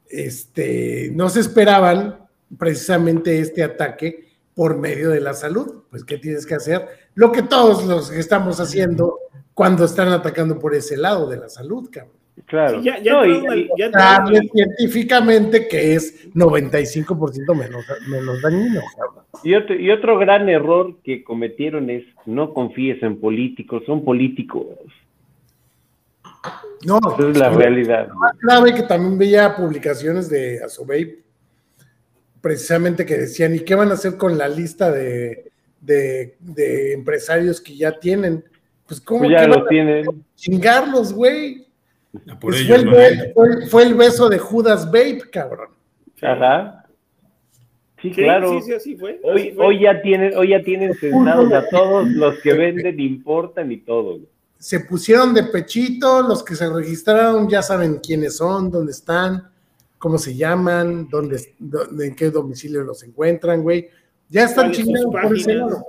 Este, 0.10 1.12
no 1.14 1.30
se 1.30 1.42
esperaban 1.42 2.28
precisamente 2.58 3.40
este 3.40 3.64
ataque 3.64 4.26
por 4.54 4.78
medio 4.78 5.12
de 5.12 5.22
la 5.22 5.34
salud. 5.34 5.84
Pues, 5.90 6.04
¿qué 6.04 6.18
tienes 6.18 6.46
que 6.46 6.56
hacer? 6.56 6.88
Lo 7.16 7.32
que 7.32 7.44
todos 7.44 7.86
los 7.86 8.12
estamos 8.12 8.60
haciendo 8.60 9.20
cuando 9.54 9.86
están 9.86 10.10
atacando 10.10 10.58
por 10.60 10.74
ese 10.74 10.98
lado 10.98 11.30
de 11.30 11.38
la 11.38 11.50
salud, 11.50 11.90
cabrón. 11.92 12.20
Claro. 12.46 12.80
Sí, 12.80 12.86
ya, 12.86 13.00
ya 13.00 13.14
no, 13.14 13.26
y, 13.26 13.70
ya 13.78 14.26
científicamente 14.54 15.68
que 15.68 15.96
es 15.96 16.34
95% 16.34 17.56
menos, 17.56 17.86
menos 18.08 18.42
dañino. 18.42 18.82
Y 19.44 19.54
otro, 19.56 19.76
y 19.76 19.92
otro 19.92 20.18
gran 20.18 20.50
error 20.50 20.98
que 21.04 21.24
cometieron 21.24 21.90
es 21.90 22.04
no 22.26 22.54
confíes 22.54 23.02
en 23.04 23.20
políticos, 23.20 23.84
son 23.86 24.04
políticos. 24.04 24.66
No, 26.86 27.00
Esa 27.18 27.30
es 27.30 27.38
la 27.38 27.50
realidad. 27.50 28.10
Más 28.10 28.38
grave 28.42 28.74
que 28.74 28.84
también 28.84 29.18
veía 29.18 29.56
publicaciones 29.56 30.30
de 30.30 30.64
Asobey, 30.64 31.24
precisamente 32.42 33.06
que 33.06 33.18
decían, 33.18 33.56
¿y 33.56 33.60
qué 33.60 33.76
van 33.76 33.90
a 33.90 33.96
hacer 33.96 34.18
con 34.18 34.38
la 34.38 34.48
lista 34.48 34.92
de, 34.92 35.52
de, 35.82 36.38
de 36.40 36.94
empresarios 36.94 37.60
que 37.60 37.76
ya 37.76 38.00
tienen? 38.00 38.44
Pues, 38.88 39.02
¿cómo 39.02 39.20
pues 39.20 39.32
ya 39.32 39.48
lo 39.48 39.66
tienen. 39.68 40.06
Chingarlos, 40.36 41.14
güey. 41.14 41.68
Pues 42.42 42.66
fue, 42.66 42.76
el, 42.76 42.90
fue, 43.34 43.68
fue, 43.68 43.84
el, 43.84 43.94
beso 43.94 44.30
de 44.30 44.40
Judas 44.40 44.90
Babe, 44.90 45.22
cabrón. 45.32 45.70
Ajá. 46.22 46.86
Sí, 48.02 48.12
sí 48.14 48.24
claro. 48.24 48.54
Sí, 48.54 48.62
sí, 48.64 48.74
así 48.74 48.96
fue, 48.96 49.20
hoy, 49.24 49.42
así 49.42 49.52
fue. 49.52 49.66
hoy, 49.66 49.80
ya 49.82 50.02
tienen, 50.02 50.36
hoy 50.36 50.50
ya 50.50 50.64
tienen 50.64 50.96
sentados 50.96 51.54
a 51.54 51.70
todos 51.70 52.08
los 52.08 52.40
que 52.40 52.54
venden, 52.54 53.00
importan 53.00 53.72
y 53.72 53.78
todo. 53.78 54.22
Se 54.60 54.82
pusieron 54.82 55.34
de 55.34 55.44
pechito, 55.44 56.22
los 56.22 56.44
que 56.44 56.56
se 56.56 56.70
registraron 56.70 57.50
ya 57.50 57.62
saben 57.62 58.00
quiénes 58.00 58.38
son, 58.38 58.70
dónde 58.70 58.92
están, 58.92 59.50
cómo 59.98 60.18
se 60.18 60.36
llaman, 60.36 61.08
dónde, 61.10 61.56
dónde 61.58 62.08
en 62.08 62.16
qué 62.16 62.30
domicilio 62.30 62.84
los 62.84 63.02
encuentran, 63.04 63.64
güey. 63.64 63.90
Ya 64.28 64.44
están 64.44 64.72
chingados 64.72 65.12
por 65.12 65.36
ese 65.36 65.56
lado. 65.56 65.86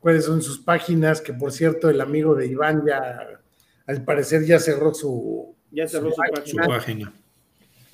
¿Cuáles 0.00 0.24
son 0.24 0.40
sus 0.40 0.58
páginas? 0.58 1.20
Que 1.20 1.32
por 1.32 1.52
cierto, 1.52 1.90
el 1.90 2.00
amigo 2.00 2.34
de 2.34 2.46
Iván 2.46 2.84
ya 2.86 3.40
al 3.86 4.04
parecer 4.04 4.44
ya 4.44 4.58
cerró 4.58 4.94
su, 4.94 5.54
ya 5.70 5.86
cerró 5.88 6.10
su, 6.10 6.14
su, 6.14 6.32
página. 6.32 6.64
su 6.64 6.68
página. 6.68 7.14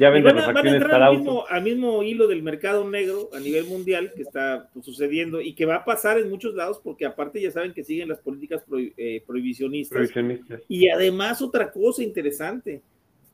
Ya 0.00 0.08
van, 0.08 0.26
a, 0.26 0.32
van, 0.32 0.66
a, 0.66 0.70
entrar 0.70 1.02
al 1.02 1.18
mismo, 1.18 1.44
al 1.46 1.62
mismo, 1.62 2.02
hilo 2.02 2.26
del 2.26 2.42
mercado 2.42 2.88
negro 2.88 3.28
a 3.34 3.38
nivel 3.38 3.66
mundial 3.66 4.10
que 4.16 4.22
está 4.22 4.70
pues, 4.72 4.86
sucediendo 4.86 5.42
y 5.42 5.52
que 5.52 5.66
va 5.66 5.74
a 5.74 5.84
pasar 5.84 6.18
en 6.18 6.30
muchos 6.30 6.54
lados 6.54 6.80
porque 6.82 7.04
aparte 7.04 7.38
ya 7.38 7.50
saben 7.50 7.74
que 7.74 7.84
siguen 7.84 8.08
las 8.08 8.18
políticas 8.18 8.62
pro, 8.66 8.78
eh, 8.78 9.22
prohibicionistas. 9.26 9.94
prohibicionistas. 9.94 10.62
Y 10.68 10.88
además 10.88 11.42
otra 11.42 11.70
cosa 11.70 12.02
interesante, 12.02 12.80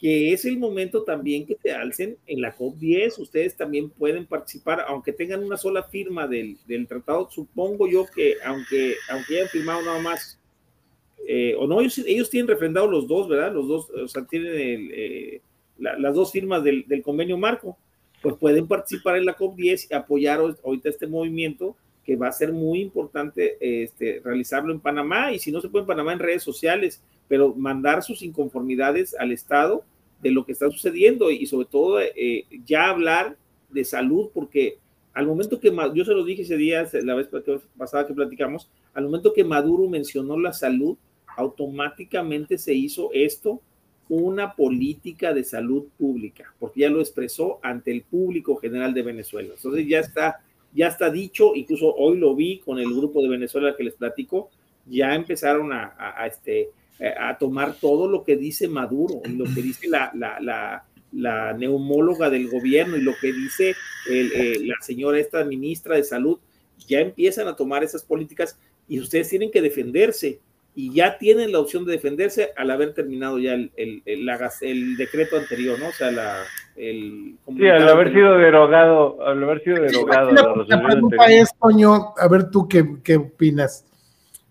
que 0.01 0.33
es 0.33 0.45
el 0.45 0.59
momento 0.59 1.05
también 1.05 1.47
que 1.47 1.55
te 1.55 1.71
alcen 1.71 2.17
en 2.27 2.41
la 2.41 2.53
COP10, 2.57 3.17
ustedes 3.21 3.57
también 3.57 3.89
pueden 3.89 4.27
participar, 4.27 4.87
aunque 4.89 5.13
tengan 5.13 5.45
una 5.45 5.57
sola 5.57 5.85
firma 5.85 6.27
del, 6.27 6.59
del 6.67 6.89
tratado, 6.89 7.31
supongo 7.31 7.87
yo 7.87 8.07
que 8.13 8.39
aunque, 8.45 8.97
aunque 9.09 9.37
hayan 9.37 9.49
firmado 9.51 9.83
nada 9.83 10.01
más 10.01 10.41
eh, 11.29 11.55
o 11.57 11.69
no, 11.69 11.81
ellos, 11.81 11.99
ellos, 11.99 12.29
tienen 12.29 12.49
refrendado 12.49 12.89
los 12.89 13.07
dos, 13.07 13.29
¿verdad? 13.29 13.53
Los 13.53 13.69
dos, 13.69 13.91
o 13.91 14.09
sea, 14.09 14.25
tienen 14.27 14.53
el, 14.53 14.91
eh, 14.93 15.41
la, 15.79 15.99
las 15.99 16.15
dos 16.15 16.33
firmas 16.33 16.63
del, 16.65 16.85
del, 16.87 17.03
convenio 17.03 17.37
marco, 17.39 17.77
pues 18.23 18.37
pueden 18.37 18.67
participar 18.67 19.17
en 19.17 19.27
la 19.27 19.37
COP10 19.37 19.89
y 19.91 19.95
apoyar 19.95 20.41
ahorita 20.41 20.89
este 20.89 21.07
movimiento 21.07 21.77
que 22.05 22.17
va 22.17 22.29
a 22.29 22.33
ser 22.33 22.53
muy 22.53 22.81
importante 22.81 23.57
este, 23.61 24.21
realizarlo 24.25 24.73
en 24.73 24.81
Panamá 24.81 25.33
y 25.33 25.41
si 25.41 25.51
no 25.51 25.61
se 25.61 25.69
puede 25.69 25.83
en 25.83 25.89
Panamá 25.89 26.13
en 26.13 26.21
redes 26.21 26.43
sociales, 26.43 27.03
pero 27.27 27.53
mandar 27.55 28.03
sus 28.03 28.23
inconformidades 28.23 29.15
al 29.19 29.33
Estado 29.33 29.85
de 30.23 30.31
lo 30.31 30.47
que 30.47 30.53
está 30.53 30.71
sucediendo 30.71 31.31
y 31.31 31.45
sobre 31.47 31.67
todo 31.67 32.01
eh, 32.01 32.47
ya 32.65 32.91
hablar 32.91 33.37
de 33.71 33.85
salud 33.85 34.31
porque 34.33 34.79
al 35.15 35.27
momento 35.27 35.59
que 35.59 35.75
yo 35.95 36.05
se 36.05 36.13
lo 36.13 36.25
dije 36.25 36.43
ese 36.43 36.57
día, 36.57 36.87
la 36.93 37.15
vez 37.15 37.29
pasada 37.77 38.07
que 38.07 38.15
platicamos, 38.15 38.71
al 38.93 39.05
momento 39.05 39.33
que 39.33 39.45
Maduro 39.45 39.89
mencionó 39.89 40.39
la 40.39 40.53
salud, 40.53 40.97
automáticamente 41.37 42.59
se 42.59 42.75
hizo 42.75 43.11
esto 43.13 43.61
una 44.09 44.55
política 44.55 45.33
de 45.33 45.45
salud 45.45 45.87
pública, 45.99 46.55
porque 46.59 46.81
ya 46.81 46.91
lo 46.91 47.01
expresó 47.01 47.59
ante 47.63 47.91
el 47.91 48.03
público 48.03 48.57
general 48.57 48.95
de 48.95 49.03
Venezuela. 49.03 49.55
Entonces 49.55 49.87
ya 49.89 50.01
está, 50.01 50.41
ya 50.73 50.89
está 50.89 51.11
dicho, 51.11 51.55
incluso 51.55 51.95
hoy 51.95 52.19
lo 52.19 52.35
vi 52.35 52.59
con 52.59 52.79
el 52.79 52.89
grupo 52.89 53.23
de 53.23 53.29
Venezuela 53.29 53.75
que 53.77 53.85
les 53.85 53.95
platico, 53.95 54.51
ya 54.87 55.15
empezaron 55.15 55.73
a, 55.73 56.25
este, 56.27 56.71
a 57.19 57.37
tomar 57.37 57.75
todo 57.75 58.09
lo 58.09 58.23
que 58.23 58.37
dice 58.37 58.69
Maduro 58.69 59.21
y 59.25 59.31
lo 59.31 59.45
que 59.45 59.63
dice 59.63 59.89
la, 59.89 60.13
la, 60.15 60.85
la, 61.13 61.53
neumóloga 61.55 62.31
del 62.31 62.49
gobierno 62.49 62.97
y 62.97 63.03
lo 63.03 63.15
que 63.21 63.33
dice 63.33 63.75
eh, 64.09 64.59
la 64.61 64.77
señora 64.81 65.19
esta 65.19 65.45
ministra 65.45 65.97
de 65.97 66.05
salud, 66.05 66.39
ya 66.87 67.01
empiezan 67.01 67.49
a 67.49 67.57
tomar 67.57 67.83
esas 67.83 68.05
políticas 68.05 68.57
y 68.89 69.01
ustedes 69.01 69.29
tienen 69.29 69.51
que 69.51 69.63
defenderse 69.63 70.39
y 70.79 70.93
ya 70.93 71.17
tienen 71.17 71.53
la 71.53 71.59
opción 71.59 71.87
de 71.87 71.93
defenderse 71.93 72.53
al 72.55 72.71
haber 72.71 72.93
terminado 72.93 73.39
ya 73.39 73.55
el, 73.55 73.73
el, 73.77 74.03
el, 74.05 74.97
decreto 74.99 75.39
anterior, 75.39 75.79
¿no? 75.79 75.89
O 75.89 75.93
sea, 75.93 76.11
la, 76.11 76.43
el... 76.77 77.35
Sí, 77.57 77.67
al 77.67 77.89
haber 77.89 78.13
sido 78.13 78.37
derogado, 78.37 79.27
al 79.27 79.43
haber 79.43 79.65
sido 79.65 79.81
derogado. 79.81 80.33
la, 80.33 80.83
pregunta 80.83 81.27
es, 81.29 81.49
Toño, 81.59 82.13
a 82.15 82.29
ver 82.29 82.51
tú 82.51 82.69
qué, 82.69 82.99
qué 83.03 83.17
opinas. 83.17 83.87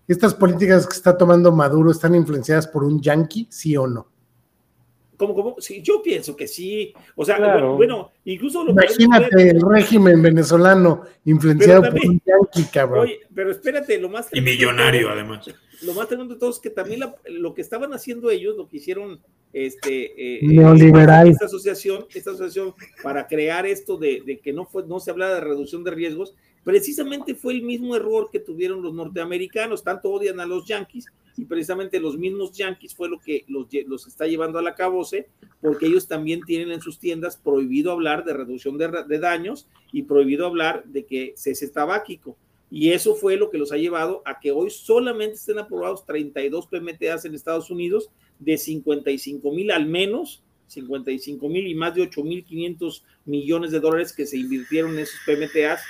¿Estas 0.08 0.34
políticas 0.34 0.88
que 0.88 0.96
está 0.96 1.16
tomando 1.16 1.52
Maduro 1.52 1.92
están 1.92 2.16
influenciadas 2.16 2.68
por 2.68 2.84
un 2.84 3.00
yanqui, 3.00 3.46
sí 3.52 3.78
o 3.78 3.86
no? 3.86 4.08
¿Cómo, 5.18 5.34
cómo? 5.34 5.56
Sí, 5.60 5.82
yo 5.82 6.02
pienso 6.02 6.36
que 6.36 6.48
sí. 6.48 6.94
O 7.16 7.24
sea, 7.24 7.38
bueno, 7.76 8.12
incluso 8.26 8.64
lo 8.64 8.72
Imagínate 8.72 9.50
el 9.52 9.62
régimen 9.62 10.22
venezolano 10.22 11.04
influenciado 11.26 11.84
por 11.84 11.94
un 11.94 12.22
yanqui, 12.26 12.64
cabrón. 12.72 13.04
Oye, 13.04 13.20
pero 13.34 13.52
espérate, 13.52 14.00
lo 14.00 14.10
más. 14.10 14.28
Y 14.34 14.42
millonario, 14.42 15.10
además. 15.10 15.48
Lo 15.82 15.94
más 15.94 16.08
tremendo 16.08 16.34
de 16.34 16.40
todo 16.40 16.50
es 16.50 16.60
que 16.60 16.70
también 16.70 17.02
lo 17.26 17.54
que 17.54 17.62
estaban 17.62 17.94
haciendo 17.94 18.30
ellos, 18.30 18.56
lo 18.56 18.68
que 18.68 18.78
hicieron 18.78 19.22
este, 19.54 20.38
eh, 20.38 20.40
Neoliberal. 20.44 21.30
Esta 21.30 21.46
asociación, 21.46 22.06
esta 22.14 22.32
asociación 22.32 22.74
para 23.02 23.26
crear 23.28 23.66
esto 23.66 23.98
de, 23.98 24.22
de, 24.26 24.40
que 24.40 24.52
no, 24.52 24.66
fue, 24.66 24.86
no 24.86 25.00
se 25.00 25.12
habla 25.12 25.34
de 25.34 25.40
reducción 25.40 25.84
de 25.84 25.92
riesgos, 25.92 26.36
precisamente 26.64 27.36
fue 27.36 27.54
el 27.54 27.62
mismo 27.62 27.96
error 27.96 28.30
que 28.32 28.40
tuvieron 28.40 28.82
los 28.82 28.94
norteamericanos. 28.94 29.84
Tanto 29.84 30.10
odian 30.12 30.40
a 30.40 30.46
los 30.46 30.68
yanquis 30.68 31.06
y 31.38 31.46
precisamente 31.46 32.00
los 32.00 32.18
mismos 32.18 32.52
yanquis 32.52 32.96
fue 32.96 33.10
lo 33.10 33.20
que 33.20 33.46
los, 33.48 33.68
los 33.88 34.08
está 34.08 34.28
llevando 34.28 34.60
a 34.60 34.62
la 34.62 34.76
cabose, 34.76 35.30
porque 35.62 35.86
ellos 35.86 36.08
también 36.08 36.42
tienen 36.42 36.72
en 36.72 36.82
sus 36.82 37.00
tiendas 37.00 37.38
prohibido 37.38 37.92
hablar 37.92 38.26
de 38.26 38.34
reducción 38.34 38.78
de, 38.78 38.90
de 39.08 39.20
daños 39.20 39.68
y 39.92 40.04
prohibido 40.04 40.46
hablar 40.46 40.84
de 40.86 41.06
que 41.06 41.34
cese 41.38 41.70
tabáquico. 41.70 42.38
Y 42.70 42.92
eso 42.92 43.16
fue 43.16 43.38
lo 43.38 43.50
que 43.50 43.58
los 43.58 43.72
ha 43.72 43.78
llevado 43.78 44.22
a 44.26 44.40
que 44.40 44.52
hoy 44.52 44.70
solamente 44.70 45.36
estén 45.36 45.60
aprobados 45.60 46.06
32 46.06 46.68
PMTAs 46.68 47.26
en 47.26 47.36
Estados 47.36 47.70
Unidos 47.70 48.10
de 48.40 48.58
55 48.58 49.52
mil 49.52 49.72
al 49.72 49.86
menos, 49.86 50.44
55 50.68 51.48
mil 51.48 51.68
y 51.68 51.76
más 51.76 51.94
de 51.94 52.02
8 52.02 52.24
mil 52.24 52.44
500 52.44 53.06
millones 53.26 53.72
de 53.72 53.80
dólares 53.80 54.14
que 54.14 54.26
se 54.26 54.38
invirtieron 54.38 54.94
en 54.94 55.00
esos 55.00 55.20
PMTAs 55.26 55.82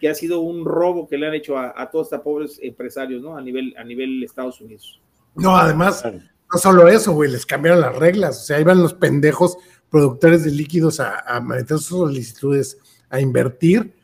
que 0.00 0.08
ha 0.08 0.14
sido 0.14 0.40
un 0.40 0.64
robo 0.64 1.08
que 1.08 1.16
le 1.16 1.28
han 1.28 1.34
hecho 1.34 1.56
a, 1.56 1.88
todos 1.90 2.08
estos 2.08 2.20
pobres 2.20 2.58
empresarios, 2.60 3.22
¿no? 3.22 3.36
A 3.36 3.40
nivel, 3.40 3.74
a 3.78 3.84
nivel 3.84 4.22
Estados 4.22 4.60
Unidos. 4.60 5.00
No, 5.36 5.56
además, 5.56 6.04
no 6.04 6.58
solo 6.58 6.88
eso, 6.88 7.12
güey, 7.12 7.30
les 7.30 7.46
cambiaron 7.46 7.80
las 7.80 7.96
reglas, 7.96 8.42
o 8.42 8.44
sea, 8.44 8.60
iban 8.60 8.82
los 8.82 8.94
pendejos 8.94 9.56
productores 9.88 10.44
de 10.44 10.50
líquidos 10.50 10.98
a, 10.98 11.20
a 11.20 11.40
meter 11.40 11.78
sus 11.78 11.86
solicitudes 11.86 12.78
a 13.08 13.20
invertir 13.20 13.94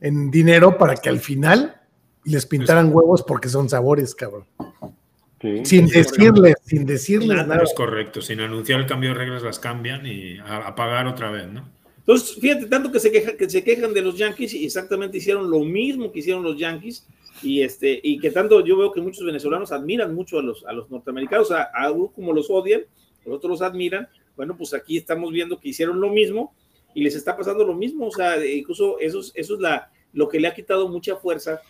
en 0.00 0.30
dinero 0.30 0.78
para 0.78 0.96
que 0.96 1.08
al 1.08 1.20
final 1.20 1.80
les 2.24 2.46
pintaran 2.46 2.94
huevos 2.94 3.22
porque 3.22 3.48
son 3.48 3.68
sabores, 3.68 4.14
cabrón. 4.14 4.44
sin 5.64 5.86
decirles, 5.88 6.56
sin 6.64 6.84
decirles 6.84 7.46
nada. 7.46 7.62
Es 7.62 7.74
correcto, 7.74 8.20
sin 8.20 8.40
anunciar 8.40 8.80
el 8.80 8.86
cambio 8.86 9.10
de 9.10 9.16
reglas 9.16 9.42
las 9.42 9.58
cambian 9.58 10.06
y 10.06 10.38
a 10.38 10.74
pagar 10.74 11.06
otra 11.06 11.30
vez, 11.30 11.48
¿no? 11.48 11.68
Entonces, 12.08 12.38
fíjate, 12.40 12.64
tanto 12.66 12.90
que 12.90 13.00
se, 13.00 13.12
queja, 13.12 13.36
que 13.36 13.50
se 13.50 13.62
quejan 13.62 13.92
de 13.92 14.00
los 14.00 14.16
Yankees 14.16 14.54
y 14.54 14.64
exactamente 14.64 15.18
hicieron 15.18 15.50
lo 15.50 15.60
mismo 15.60 16.10
que 16.10 16.20
hicieron 16.20 16.42
los 16.42 16.56
Yankees 16.56 17.06
y, 17.42 17.60
este, 17.60 18.00
y 18.02 18.18
que 18.18 18.30
tanto 18.30 18.64
yo 18.64 18.78
veo 18.78 18.92
que 18.92 19.02
muchos 19.02 19.26
venezolanos 19.26 19.72
admiran 19.72 20.14
mucho 20.14 20.38
a 20.38 20.42
los, 20.42 20.64
a 20.64 20.72
los 20.72 20.90
norteamericanos, 20.90 21.50
a, 21.50 21.64
a 21.64 21.92
como 22.14 22.32
los 22.32 22.48
odian, 22.48 22.80
los 23.26 23.36
otros 23.36 23.50
los 23.50 23.62
admiran. 23.62 24.08
Bueno, 24.36 24.56
pues 24.56 24.72
aquí 24.72 24.96
estamos 24.96 25.30
viendo 25.32 25.60
que 25.60 25.68
hicieron 25.68 26.00
lo 26.00 26.08
mismo 26.08 26.54
y 26.98 27.02
les 27.02 27.14
está 27.14 27.36
pasando 27.36 27.64
lo 27.64 27.74
mismo, 27.74 28.08
o 28.08 28.10
sea, 28.10 28.44
incluso 28.44 28.98
eso, 28.98 29.20
eso 29.32 29.54
es 29.54 29.60
la, 29.60 29.92
lo 30.12 30.28
que 30.28 30.40
le 30.40 30.48
ha 30.48 30.54
quitado 30.54 30.88
mucha 30.88 31.14
fuerza, 31.14 31.62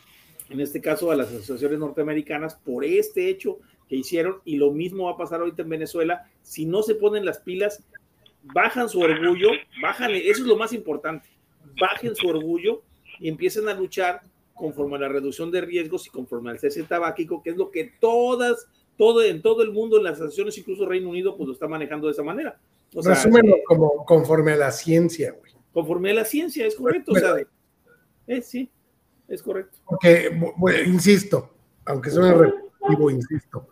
en 0.49 0.59
este 0.59 0.81
caso 0.81 1.11
a 1.11 1.17
las 1.17 1.29
asociaciones 1.29 1.79
norteamericanas, 1.79 2.55
por 2.55 2.83
este 2.83 3.29
hecho 3.29 3.59
que 3.91 3.97
hicieron 3.97 4.41
y 4.47 4.57
lo 4.57 4.71
mismo 4.71 5.05
va 5.05 5.11
a 5.11 5.17
pasar 5.19 5.41
ahorita 5.41 5.61
en 5.61 5.69
Venezuela 5.69 6.31
si 6.41 6.65
no 6.65 6.83
se 6.83 6.95
ponen 6.95 7.27
las 7.27 7.41
pilas 7.41 7.85
bajan 8.43 8.89
su 8.89 9.01
orgullo, 9.01 9.51
bajan, 9.83 10.13
eso 10.13 10.41
es 10.41 10.47
lo 10.47 10.57
más 10.57 10.73
importante, 10.73 11.29
bajen 11.79 12.17
su 12.17 12.27
orgullo 12.27 12.81
y 13.21 13.29
empiecen 13.29 13.69
a 13.69 13.75
luchar 13.75 14.23
conforme 14.55 14.97
a 14.97 15.01
la 15.01 15.09
reducción 15.09 15.51
de 15.51 15.61
riesgos 15.61 16.07
y 16.07 16.11
conforme 16.11 16.53
al 16.53 16.59
cese 16.59 16.85
tabáquico, 16.85 17.43
que 17.43 17.51
es 17.51 17.57
lo 17.59 17.71
que 17.71 17.93
todas, 18.01 18.67
todo 18.97 19.23
en 19.23 19.43
todo 19.43 19.63
el 19.63 19.73
mundo, 19.73 19.99
en 19.99 20.05
las 20.05 20.15
asociaciones, 20.15 20.57
incluso 20.57 20.87
Reino 20.87 21.11
Unido, 21.11 21.37
pues 21.37 21.49
lo 21.49 21.53
está 21.53 21.69
manejando 21.69 22.07
de 22.07 22.15
esa 22.15 22.23
manera. 22.23 22.59
O 22.95 23.03
como 23.67 24.05
conforme 24.05 24.53
a 24.53 24.57
la 24.57 24.73
ciencia, 24.73 25.33
güey. 25.33 25.53
Conforme 25.73 26.11
a 26.11 26.15
la 26.15 26.25
ciencia, 26.25 26.67
es 26.67 26.75
correcto. 26.75 27.13
o 27.13 27.15
sea, 27.15 27.35
eh, 28.27 28.43
sí, 28.43 28.71
es 29.29 29.43
correcto. 29.43 29.79
Porque, 29.85 30.31
insisto, 30.87 31.55
aunque 31.85 32.11
suene 32.11 32.35
repetitivo, 32.35 33.11
insisto, 33.11 33.69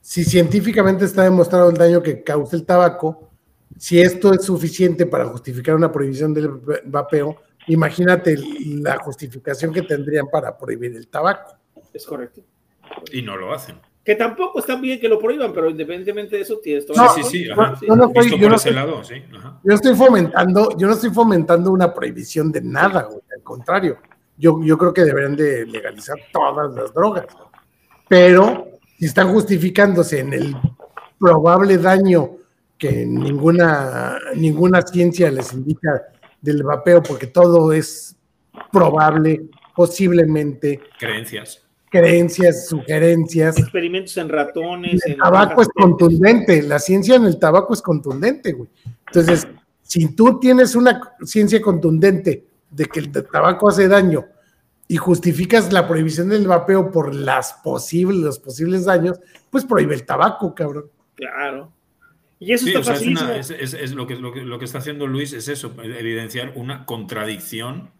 si 0.00 0.24
científicamente 0.24 1.04
está 1.04 1.24
demostrado 1.24 1.70
el 1.70 1.76
daño 1.76 2.02
que 2.02 2.22
causa 2.22 2.56
el 2.56 2.64
tabaco, 2.64 3.30
si 3.78 4.00
esto 4.00 4.32
es 4.32 4.44
suficiente 4.44 5.06
para 5.06 5.26
justificar 5.26 5.74
una 5.74 5.90
prohibición 5.90 6.32
del 6.32 6.48
vapeo, 6.84 7.36
imagínate 7.66 8.36
la 8.66 8.98
justificación 8.98 9.72
que 9.72 9.82
tendrían 9.82 10.28
para 10.28 10.56
prohibir 10.56 10.94
el 10.96 11.08
tabaco. 11.08 11.56
Es 11.92 12.06
correcto. 12.06 12.42
Y 13.12 13.22
no 13.22 13.36
lo 13.36 13.52
hacen. 13.52 13.76
Que 14.06 14.14
tampoco 14.14 14.60
está 14.60 14.76
bien 14.76 15.00
que 15.00 15.08
lo 15.08 15.18
prohíban, 15.18 15.52
pero 15.52 15.68
independientemente 15.68 16.36
de 16.36 16.42
eso 16.42 16.60
tienes 16.62 16.86
todo. 16.86 16.96
No, 16.96 17.08
sí, 17.08 17.24
sí, 17.24 17.44
Yo 17.44 17.56
no 17.56 17.72
estoy, 18.06 18.38
yo 18.38 18.48
no 18.48 18.54
estoy, 18.54 18.72
lado, 18.72 19.02
sí. 19.02 19.16
Yo 19.64 19.74
estoy 19.74 19.96
fomentando, 19.96 20.78
yo 20.78 20.86
no 20.86 20.92
estoy 20.92 21.10
fomentando 21.10 21.72
una 21.72 21.92
prohibición 21.92 22.52
de 22.52 22.60
nada, 22.60 23.08
al 23.10 23.42
contrario. 23.42 23.98
Yo, 24.38 24.62
yo 24.62 24.78
creo 24.78 24.94
que 24.94 25.04
deberían 25.04 25.34
de 25.34 25.66
legalizar 25.66 26.16
todas 26.32 26.72
las 26.72 26.94
drogas. 26.94 27.26
Pero 28.06 28.68
si 28.96 29.06
están 29.06 29.32
justificándose 29.32 30.20
en 30.20 30.34
el 30.34 30.56
probable 31.18 31.76
daño 31.76 32.36
que 32.78 33.04
ninguna, 33.04 34.18
ninguna 34.36 34.82
ciencia 34.82 35.32
les 35.32 35.52
indica 35.52 36.04
del 36.40 36.62
vapeo, 36.62 37.02
porque 37.02 37.26
todo 37.26 37.72
es 37.72 38.14
probable, 38.70 39.46
posiblemente. 39.74 40.80
Creencias. 40.96 41.65
Creencias, 41.90 42.68
sugerencias. 42.68 43.58
Experimentos 43.58 44.16
en 44.16 44.28
ratones. 44.28 45.04
El 45.06 45.16
tabaco 45.16 45.62
es 45.62 45.68
contundente, 45.68 46.62
la 46.62 46.78
ciencia 46.78 47.16
en 47.16 47.24
el 47.26 47.38
tabaco 47.38 47.74
es 47.74 47.82
contundente, 47.82 48.52
güey. 48.52 48.68
Entonces, 49.06 49.46
si 49.82 50.14
tú 50.14 50.40
tienes 50.40 50.74
una 50.74 51.00
ciencia 51.22 51.60
contundente 51.60 52.44
de 52.70 52.84
que 52.86 53.00
el 53.00 53.12
tabaco 53.12 53.68
hace 53.68 53.86
daño 53.88 54.26
y 54.88 54.96
justificas 54.96 55.72
la 55.72 55.86
prohibición 55.86 56.28
del 56.28 56.46
vapeo 56.46 56.90
por 56.90 57.14
las 57.14 57.54
posibles, 57.64 58.18
los 58.18 58.38
posibles 58.38 58.84
daños, 58.84 59.20
pues 59.50 59.64
prohíbe 59.64 59.94
el 59.94 60.04
tabaco, 60.04 60.54
cabrón. 60.54 60.90
Claro. 61.14 61.72
Y 62.38 62.52
eso 62.52 62.66
está 62.68 62.92
es, 62.92 63.92
lo, 63.92 64.06
que, 64.06 64.14
lo, 64.16 64.58
que, 64.58 64.64
está 64.64 64.78
haciendo 64.78 65.06
Luis 65.06 65.32
es 65.32 65.48
eso, 65.48 65.74
evidenciar 65.82 66.52
una 66.54 66.84
contradicción, 66.84 67.90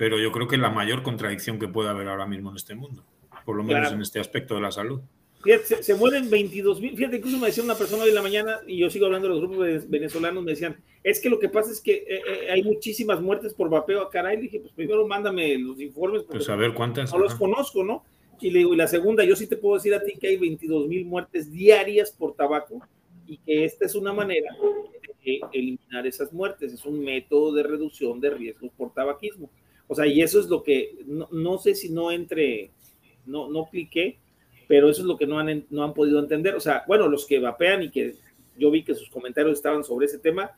pero 0.00 0.18
yo 0.18 0.32
creo 0.32 0.48
que 0.48 0.56
la 0.56 0.70
mayor 0.70 1.02
contradicción 1.02 1.58
que 1.58 1.68
puede 1.68 1.90
haber 1.90 2.08
ahora 2.08 2.24
mismo 2.24 2.48
en 2.48 2.56
este 2.56 2.74
mundo, 2.74 3.04
por 3.44 3.54
lo 3.54 3.62
menos 3.62 3.92
en 3.92 4.00
este 4.00 4.18
aspecto 4.18 4.54
de 4.54 4.62
la 4.62 4.72
salud. 4.72 5.02
Fíjate, 5.44 5.82
se, 5.82 5.94
mueren 5.94 6.30
22 6.30 6.80
mil. 6.80 6.96
Fíjate, 6.96 7.18
incluso 7.18 7.36
me 7.36 7.48
decía 7.48 7.62
una 7.62 7.74
persona 7.74 8.04
hoy 8.04 8.08
en 8.08 8.14
la 8.14 8.22
mañana, 8.22 8.60
y 8.66 8.78
yo 8.78 8.88
sigo 8.88 9.04
hablando 9.04 9.28
de 9.28 9.34
los 9.34 9.42
grupos 9.42 9.90
venezolanos, 9.90 10.42
me 10.42 10.52
decían, 10.52 10.82
es 11.04 11.20
que 11.20 11.28
lo 11.28 11.38
que 11.38 11.50
pasa 11.50 11.70
es 11.70 11.82
que 11.82 11.96
eh, 11.96 12.22
eh, 12.26 12.50
hay 12.50 12.62
muchísimas 12.62 13.20
muertes 13.20 13.52
por 13.52 13.68
vapeo 13.68 14.00
acá. 14.00 14.32
Y 14.32 14.38
dije, 14.38 14.60
pues 14.60 14.72
primero 14.72 15.06
mándame 15.06 15.58
los 15.58 15.78
informes. 15.78 16.22
Pues 16.22 16.48
a 16.48 16.56
ver 16.56 16.72
cuántas. 16.72 17.12
No 17.12 17.18
los 17.18 17.34
conozco, 17.34 17.84
¿no? 17.84 18.02
Y 18.40 18.52
le 18.52 18.60
digo, 18.60 18.72
y 18.72 18.78
la 18.78 18.88
segunda, 18.88 19.22
yo 19.22 19.36
sí 19.36 19.48
te 19.48 19.58
puedo 19.58 19.74
decir 19.74 19.92
a 19.92 20.02
ti 20.02 20.14
que 20.18 20.28
hay 20.28 20.38
22 20.38 20.88
mil 20.88 21.04
muertes 21.04 21.52
diarias 21.52 22.10
por 22.10 22.34
tabaco 22.34 22.80
y 23.26 23.36
que 23.36 23.66
esta 23.66 23.84
es 23.84 23.94
una 23.94 24.14
manera 24.14 24.56
de 25.22 25.40
eliminar 25.52 26.06
esas 26.06 26.32
muertes. 26.32 26.72
Es 26.72 26.86
un 26.86 27.04
método 27.04 27.52
de 27.52 27.64
reducción 27.64 28.18
de 28.18 28.30
riesgos 28.30 28.70
por 28.78 28.94
tabaquismo. 28.94 29.50
O 29.90 29.94
sea, 29.96 30.06
y 30.06 30.22
eso 30.22 30.38
es 30.38 30.46
lo 30.46 30.62
que, 30.62 31.04
no, 31.04 31.58
sé 31.58 31.74
si 31.74 31.88
no 31.88 32.12
entre, 32.12 32.70
no, 33.26 33.50
no 33.50 33.68
cliqué, 33.68 34.20
pero 34.68 34.88
eso 34.88 35.00
es 35.00 35.06
lo 35.08 35.16
que 35.16 35.26
no 35.26 35.40
han, 35.40 35.66
no 35.68 35.82
han 35.82 35.94
podido 35.94 36.20
entender. 36.20 36.54
O 36.54 36.60
sea, 36.60 36.84
bueno, 36.86 37.08
los 37.08 37.26
que 37.26 37.40
vapean 37.40 37.82
y 37.82 37.90
que 37.90 38.14
yo 38.56 38.70
vi 38.70 38.84
que 38.84 38.94
sus 38.94 39.10
comentarios 39.10 39.54
estaban 39.54 39.82
sobre 39.82 40.06
ese 40.06 40.20
tema, 40.20 40.52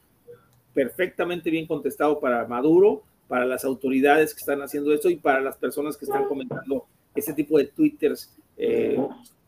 perfectamente 0.75 1.49
bien 1.49 1.67
contestado 1.67 2.21
para 2.21 2.47
Maduro, 2.47 3.05
para 3.27 3.47
las 3.47 3.65
autoridades 3.65 4.35
que 4.35 4.41
están 4.41 4.61
haciendo 4.61 4.93
esto 4.93 5.09
y 5.09 5.17
para 5.17 5.41
las 5.41 5.57
personas 5.57 5.97
que 5.97 6.05
están 6.05 6.27
comentando 6.27 6.85
ese 7.15 7.33
tipo 7.33 7.57
de 7.57 7.69
twitters, 7.69 8.37
eh, 8.59 8.99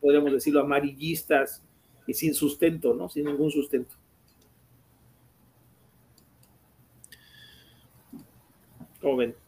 podríamos 0.00 0.32
decirlo, 0.32 0.60
amarillistas 0.60 1.62
y 2.06 2.14
sin 2.14 2.32
sustento, 2.32 2.94
¿no? 2.94 3.10
Sin 3.10 3.26
ningún 3.26 3.50
sustento. 3.50 3.94
Joven. 9.02 9.43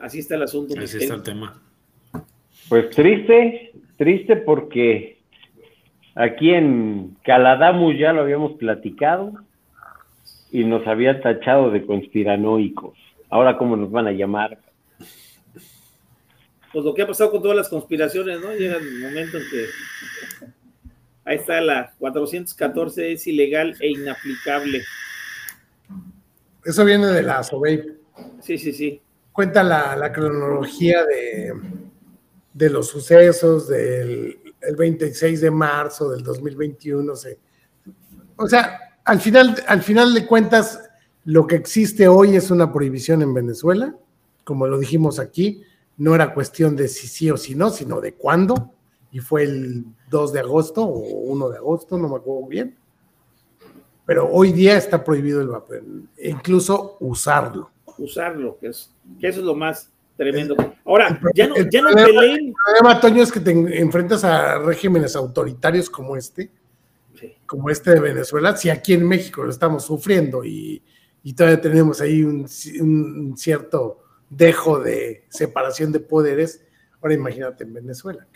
Así 0.00 0.20
está 0.20 0.34
el 0.36 0.42
asunto. 0.42 0.74
Así 0.78 0.98
está 0.98 1.14
el 1.14 1.22
tema. 1.22 1.60
Pues 2.68 2.90
triste, 2.90 3.72
triste 3.96 4.36
porque 4.36 5.18
aquí 6.14 6.50
en 6.50 7.16
Caladamu 7.22 7.92
ya 7.92 8.12
lo 8.12 8.22
habíamos 8.22 8.52
platicado 8.52 9.32
y 10.50 10.64
nos 10.64 10.86
había 10.86 11.20
tachado 11.20 11.70
de 11.70 11.84
conspiranoicos. 11.84 12.98
Ahora, 13.28 13.56
¿cómo 13.56 13.76
nos 13.76 13.90
van 13.90 14.06
a 14.06 14.12
llamar? 14.12 14.58
Pues 16.72 16.84
lo 16.84 16.94
que 16.94 17.02
ha 17.02 17.06
pasado 17.06 17.30
con 17.30 17.42
todas 17.42 17.56
las 17.56 17.68
conspiraciones, 17.68 18.40
¿no? 18.40 18.52
Llega 18.52 18.76
el 18.76 19.00
momento 19.00 19.38
en 19.38 19.44
que 19.50 19.66
ahí 21.24 21.36
está 21.36 21.60
la 21.60 21.92
414, 21.98 23.12
es 23.12 23.26
ilegal 23.26 23.76
e 23.80 23.90
inaplicable. 23.90 24.82
Eso 26.64 26.84
viene 26.84 27.06
de 27.06 27.22
la 27.22 27.42
SOBEI. 27.42 27.82
Sí, 28.40 28.58
sí, 28.58 28.72
sí. 28.72 29.00
Cuenta 29.36 29.62
la, 29.62 30.12
cronología 30.14 31.04
de, 31.04 32.70
los 32.70 32.88
sucesos 32.88 33.68
del 33.68 34.40
el 34.62 34.76
26 34.76 35.42
de 35.42 35.50
marzo 35.50 36.08
del 36.08 36.22
2021. 36.22 37.12
O 38.36 38.48
sea, 38.48 38.80
al 39.04 39.20
final, 39.20 39.62
al 39.66 39.82
final 39.82 40.14
de 40.14 40.26
cuentas, 40.26 40.88
lo 41.26 41.46
que 41.46 41.56
existe 41.56 42.08
hoy 42.08 42.34
es 42.34 42.50
una 42.50 42.72
prohibición 42.72 43.20
en 43.20 43.34
Venezuela, 43.34 43.94
como 44.42 44.66
lo 44.66 44.78
dijimos 44.78 45.18
aquí, 45.18 45.62
no 45.98 46.14
era 46.14 46.32
cuestión 46.32 46.74
de 46.74 46.88
si 46.88 47.06
sí 47.06 47.30
o 47.30 47.36
si 47.36 47.54
no, 47.54 47.68
sino 47.68 48.00
de 48.00 48.14
cuándo, 48.14 48.72
y 49.12 49.20
fue 49.20 49.42
el 49.42 49.84
2 50.08 50.32
de 50.32 50.40
agosto 50.40 50.82
o 50.82 50.98
1 50.98 51.50
de 51.50 51.58
agosto, 51.58 51.98
no 51.98 52.08
me 52.08 52.16
acuerdo 52.16 52.46
bien. 52.46 52.78
Pero 54.06 54.30
hoy 54.30 54.52
día 54.52 54.78
está 54.78 55.04
prohibido 55.04 55.42
el 55.42 55.48
vapor, 55.48 55.82
incluso 56.22 56.96
usarlo. 57.00 57.70
Usarlo, 57.98 58.58
que, 58.58 58.68
es, 58.68 58.92
que 59.20 59.28
eso 59.28 59.40
es 59.40 59.46
lo 59.46 59.54
más 59.54 59.90
tremendo. 60.16 60.56
Ahora, 60.84 61.20
ya 61.34 61.46
no, 61.46 61.56
ya 61.70 61.82
no 61.82 61.90
peleen. 61.92 62.48
El 62.48 62.54
problema, 62.54 63.00
Toño, 63.00 63.22
es 63.22 63.32
que 63.32 63.40
te 63.40 63.50
enfrentas 63.50 64.24
a 64.24 64.58
regímenes 64.58 65.14
autoritarios 65.14 65.90
como 65.90 66.16
este, 66.16 66.50
como 67.46 67.70
este 67.70 67.92
de 67.92 68.00
Venezuela, 68.00 68.56
si 68.56 68.70
aquí 68.70 68.94
en 68.94 69.06
México 69.06 69.42
lo 69.42 69.50
estamos 69.50 69.84
sufriendo 69.84 70.44
y, 70.44 70.82
todavía 71.36 71.60
tenemos 71.60 72.00
ahí 72.00 72.22
un, 72.22 73.34
cierto 73.36 74.00
dejo 74.30 74.80
de 74.80 75.24
separación 75.28 75.92
de 75.92 76.00
poderes, 76.00 76.64
ahora 77.00 77.14
imagínate 77.14 77.64
en 77.64 77.74
Venezuela. 77.74 78.26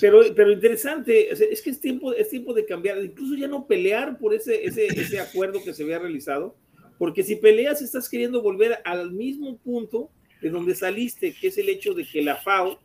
Pero, 0.00 0.22
pero 0.34 0.50
interesante, 0.50 1.30
es 1.30 1.62
que 1.62 1.70
es 1.70 1.80
tiempo, 1.80 2.12
es 2.12 2.28
tiempo 2.28 2.52
de 2.52 2.66
cambiar, 2.66 2.98
incluso 2.98 3.36
ya 3.36 3.46
no 3.46 3.66
pelear 3.66 4.18
por 4.18 4.34
ese, 4.34 4.64
ese, 4.64 4.86
ese 4.86 5.20
acuerdo 5.20 5.62
que 5.64 5.72
se 5.72 5.84
había 5.84 6.00
realizado, 6.00 6.56
porque 6.98 7.22
si 7.22 7.36
peleas 7.36 7.80
estás 7.80 8.08
queriendo 8.08 8.42
volver 8.42 8.78
al 8.84 9.12
mismo 9.12 9.56
punto 9.58 10.10
de 10.40 10.50
donde 10.50 10.74
saliste, 10.74 11.34
que 11.34 11.48
es 11.48 11.58
el 11.58 11.68
hecho 11.68 11.94
de 11.94 12.04
que 12.04 12.22
la 12.22 12.36
FAO 12.36 12.78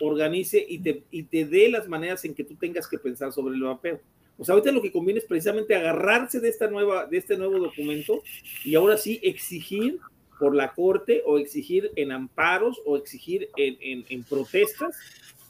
organice 0.00 0.64
y 0.68 0.78
te, 0.78 1.02
y 1.10 1.24
te 1.24 1.44
dé 1.44 1.68
las 1.68 1.88
maneras 1.88 2.24
en 2.24 2.34
que 2.34 2.44
tú 2.44 2.54
tengas 2.54 2.88
que 2.88 2.98
pensar 2.98 3.32
sobre 3.32 3.54
el 3.54 3.62
vapeo. 3.62 4.00
O 4.38 4.44
sea, 4.44 4.54
ahorita 4.54 4.72
lo 4.72 4.80
que 4.80 4.92
conviene 4.92 5.20
es 5.20 5.26
precisamente 5.26 5.74
agarrarse 5.74 6.40
de, 6.40 6.48
esta 6.48 6.68
nueva, 6.68 7.06
de 7.06 7.18
este 7.18 7.36
nuevo 7.36 7.58
documento 7.58 8.22
y 8.64 8.74
ahora 8.74 8.96
sí 8.96 9.20
exigir 9.22 9.98
por 10.38 10.54
la 10.54 10.72
corte 10.72 11.22
o 11.26 11.38
exigir 11.38 11.90
en 11.96 12.12
amparos 12.12 12.80
o 12.86 12.96
exigir 12.96 13.50
en, 13.56 14.04
en, 14.08 14.24
protestas 14.24 14.96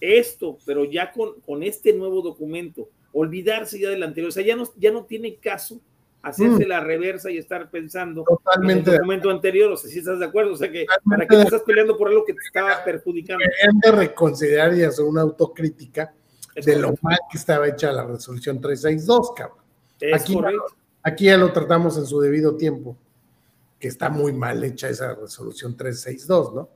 esto, 0.01 0.59
pero 0.67 0.85
ya 0.85 1.13
con, 1.13 1.41
con, 1.43 1.63
este 1.63 1.93
nuevo 1.93 2.23
documento, 2.23 2.89
olvidarse 3.13 3.79
ya 3.79 3.91
del 3.91 4.03
anterior, 4.03 4.31
o 4.31 4.33
sea, 4.33 4.45
ya 4.45 4.57
no, 4.57 4.69
ya 4.77 4.91
no 4.91 5.05
tiene 5.05 5.37
caso 5.37 5.81
hacerse 6.23 6.67
mm. 6.67 6.69
la 6.69 6.81
reversa 6.81 7.31
y 7.31 7.39
estar 7.39 7.71
pensando 7.71 8.25
Totalmente 8.25 8.91
en 8.91 8.95
el 8.95 8.99
documento 8.99 9.31
anterior, 9.31 9.73
o 9.73 9.77
sea, 9.77 9.91
si 9.91 9.99
estás 9.99 10.19
de 10.19 10.27
acuerdo, 10.27 10.53
o 10.53 10.57
sea, 10.57 10.71
que 10.71 10.87
para 11.09 11.27
qué 11.27 11.41
estás 11.41 11.63
peleando 11.63 11.97
por 11.97 12.09
algo 12.09 12.25
que 12.25 12.35
te 12.35 12.41
estaba 12.41 12.85
perjudicando. 12.85 13.45
de 13.83 13.93
reconsiderar 13.93 14.75
y 14.77 14.83
hacer 14.83 15.05
una 15.05 15.23
autocrítica 15.23 16.15
de 16.55 16.77
lo 16.77 16.95
mal 17.01 17.19
que 17.31 17.39
estaba 17.39 17.69
hecha 17.69 17.93
la 17.93 18.05
resolución 18.05 18.61
362, 18.61 19.33
cabrón. 19.35 19.59
aquí, 20.13 20.37
aquí 21.03 21.25
ya 21.27 21.37
lo 21.37 21.53
tratamos 21.53 21.97
en 21.97 22.07
su 22.07 22.21
debido 22.21 22.57
tiempo, 22.57 22.97
que 23.79 23.89
está 23.89 24.11
muy 24.11 24.33
mal 24.33 24.63
hecha 24.63 24.89
esa 24.89 25.15
resolución 25.15 25.77
362, 25.77 26.55
¿no? 26.55 26.69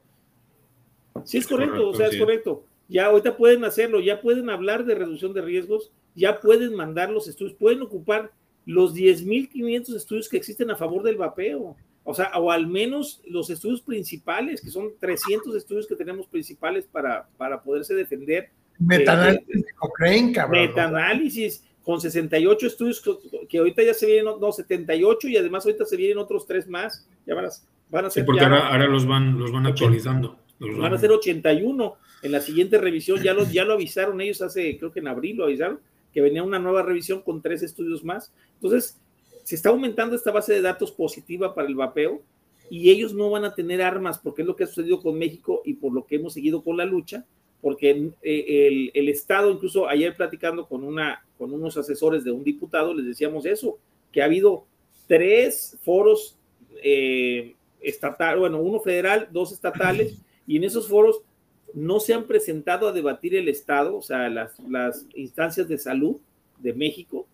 Sí, 1.24 1.38
es 1.38 1.46
correcto, 1.46 1.90
o 1.90 1.94
sea, 1.94 2.08
es 2.08 2.18
correcto. 2.18 2.64
Ya 2.88 3.06
ahorita 3.06 3.36
pueden 3.36 3.64
hacerlo, 3.64 4.00
ya 4.00 4.20
pueden 4.20 4.50
hablar 4.50 4.84
de 4.84 4.94
reducción 4.94 5.32
de 5.32 5.42
riesgos, 5.42 5.92
ya 6.14 6.40
pueden 6.40 6.74
mandar 6.74 7.10
los 7.10 7.28
estudios, 7.28 7.54
pueden 7.54 7.82
ocupar 7.82 8.32
los 8.66 8.94
10.500 8.94 9.96
estudios 9.96 10.28
que 10.28 10.36
existen 10.36 10.70
a 10.70 10.76
favor 10.76 11.02
del 11.02 11.16
vapeo. 11.16 11.76
O 12.06 12.14
sea, 12.14 12.32
o 12.36 12.50
al 12.50 12.66
menos 12.66 13.22
los 13.26 13.48
estudios 13.48 13.80
principales, 13.80 14.60
que 14.60 14.70
son 14.70 14.92
300 15.00 15.54
estudios 15.56 15.86
que 15.86 15.96
tenemos 15.96 16.26
principales 16.26 16.86
para, 16.86 17.28
para 17.38 17.62
poderse 17.62 17.94
defender 17.94 18.50
Metaanálisis 18.78 19.64
Metaanálisis 20.50 21.64
con 21.82 22.00
68 22.00 22.66
estudios 22.66 23.02
que, 23.48 23.58
ahorita 23.58 23.82
ya 23.82 23.94
se 23.94 24.06
vienen, 24.06 24.24
no, 24.40 24.52
78 24.52 25.28
y 25.28 25.36
además 25.36 25.66
ahorita 25.66 25.84
se 25.84 25.96
vienen 25.96 26.18
otros 26.18 26.46
tres 26.46 26.66
más. 26.66 27.06
Ya 27.26 27.34
van 27.34 27.44
a, 27.44 27.48
van 27.90 28.06
a 28.06 28.10
ser. 28.10 28.22
Sí, 28.22 28.26
porque 28.26 28.44
ahora, 28.44 28.86
los 28.86 29.06
van, 29.06 29.38
los 29.38 29.52
van 29.52 29.66
actualizando. 29.66 30.38
van, 30.58 30.94
a 30.94 30.98
ser 30.98 31.12
81 31.12 31.96
en 32.22 32.32
la 32.32 32.40
siguiente 32.40 32.78
revisión. 32.78 33.22
Ya, 33.22 33.34
los, 33.34 33.52
ya 33.52 33.64
lo 33.64 33.74
avisaron 33.74 34.20
ellos 34.22 34.40
hace, 34.40 34.78
creo 34.78 34.92
que 34.92 35.00
en 35.00 35.08
abril 35.08 35.36
lo 35.36 35.44
avisaron, 35.44 35.78
que 36.14 36.20
venía 36.20 36.42
una 36.42 36.58
nueva 36.58 36.82
revisión 36.82 37.20
con 37.20 37.42
tres 37.42 37.62
estudios 37.62 38.04
más. 38.04 38.32
Entonces, 38.54 38.98
se 39.42 39.56
está 39.56 39.68
aumentando 39.68 40.16
esta 40.16 40.30
base 40.30 40.54
de 40.54 40.62
datos 40.62 40.92
positiva 40.92 41.54
para 41.54 41.68
el 41.68 41.74
vapeo 41.74 42.22
y 42.70 42.90
ellos 42.90 43.12
no 43.12 43.28
van 43.28 43.44
a 43.44 43.54
tener 43.54 43.82
armas 43.82 44.18
porque 44.18 44.42
es 44.42 44.48
lo 44.48 44.56
que 44.56 44.64
ha 44.64 44.68
sucedido 44.68 45.02
con 45.02 45.18
México 45.18 45.60
y 45.64 45.74
por 45.74 45.92
lo 45.92 46.06
que 46.06 46.16
hemos 46.16 46.32
seguido 46.32 46.62
con 46.62 46.78
la 46.78 46.86
lucha 46.86 47.26
porque 47.64 48.10
eh, 48.20 48.90
el, 48.92 49.08
Estado, 49.08 49.50
incluso 49.50 49.88
ayer 49.88 50.14
platicando 50.14 50.68
con, 50.68 50.84
una, 50.84 51.24
con 51.38 51.50
unos 51.50 51.78
asesores 51.78 52.22
de 52.22 52.30
un 52.30 52.44
diputado, 52.44 52.92
les 52.92 53.06
decíamos 53.06 53.46
eso, 53.46 53.78
que 54.12 54.20
ha 54.20 54.26
habido 54.26 54.66
tres 55.06 55.78
foros 55.82 56.36
eh, 56.82 57.54
estatales, 57.80 58.38
bueno, 58.38 58.60
uno 58.60 58.80
federal, 58.80 59.28
dos 59.32 59.50
estatales, 59.50 60.20
y 60.46 60.58
en 60.58 60.64
esos 60.64 60.88
foros 60.88 61.22
no 61.74 62.00
se 62.00 62.14
han 62.14 62.24
presentado 62.24 62.88
a 62.88 62.92
debatir 62.92 63.34
el 63.34 63.48
Estado, 63.48 63.96
o 63.96 64.02
sea, 64.02 64.28
las, 64.28 64.56
instancias 65.14 65.68
de 65.68 65.78
salud 65.78 66.16
de 66.58 66.72
México, 66.72 67.26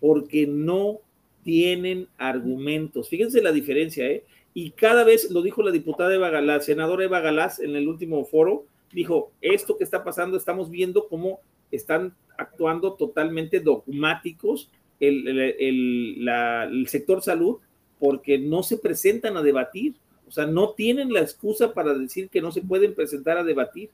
porque 0.00 0.46
no 0.46 1.00
tienen 1.42 2.08
argumentos. 2.16 3.08
Fíjense 3.08 3.42
la 3.42 3.52
diferencia, 3.52 4.06
¿eh? 4.06 4.24
Y 4.54 4.70
cada 4.70 5.04
vez, 5.04 5.30
lo 5.30 5.42
dijo 5.42 5.62
la 5.62 5.70
diputada 5.70 6.14
Eva 6.14 6.30
Galás, 6.30 6.64
senadora 6.64 7.04
Eva 7.04 7.20
Galás 7.20 7.60
en 7.60 7.76
el 7.76 7.86
último 7.88 8.24
foro, 8.24 8.64
dijo, 8.92 9.32
esto 9.40 9.76
que 9.76 9.84
está 9.84 10.02
pasando, 10.02 10.36
estamos 10.36 10.70
viendo 10.70 11.08
cómo 11.08 11.40
están 11.70 12.14
actuando 12.36 12.94
totalmente 12.94 13.60
dogmáticos 13.60 14.70
el, 15.00 15.28
el, 15.38 16.86
sector 16.88 17.22
salud 17.22 17.58
porque 17.98 18.38
no 18.38 18.62
se 18.62 18.78
presentan 18.78 19.36
a 19.36 19.42
debatir, 19.42 19.94
o 20.28 20.32
sea, 20.32 20.46
no 20.46 20.70
tienen 20.70 21.12
la 21.12 21.20
excusa 21.20 21.72
para 21.72 21.94
decir 21.94 22.28
que 22.28 22.40
no 22.40 22.52
se 22.52 22.62
pueden 22.62 22.94
presentar 22.94 23.38
a 23.38 23.44
debatir. 23.44 23.90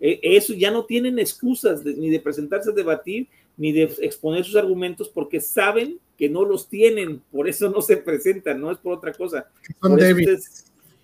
E, 0.00 0.20
eso 0.22 0.54
ya 0.54 0.70
no 0.70 0.84
tienen 0.84 1.18
excusas 1.18 1.84
ni 1.84 2.10
de 2.10 2.20
presentarse 2.20 2.70
a 2.70 2.74
debatir, 2.74 3.26
ni 3.56 3.72
de 3.72 3.84
exponer 4.00 4.44
sus 4.44 4.56
argumentos 4.56 5.08
porque 5.08 5.40
saben 5.40 5.98
que 6.16 6.28
no 6.28 6.44
los 6.44 6.68
tienen, 6.68 7.20
por 7.30 7.48
eso 7.48 7.68
no 7.70 7.80
se 7.82 7.96
presentan, 7.96 8.60
no 8.60 8.70
es 8.70 8.78
por 8.78 8.96
otra 8.96 9.12
cosa. 9.12 9.48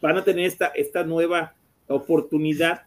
van 0.00 0.16
a 0.18 0.24
tener 0.24 0.46
esta, 0.46 0.66
esta 0.66 1.04
nueva 1.04 1.54
oportunidad 1.88 2.82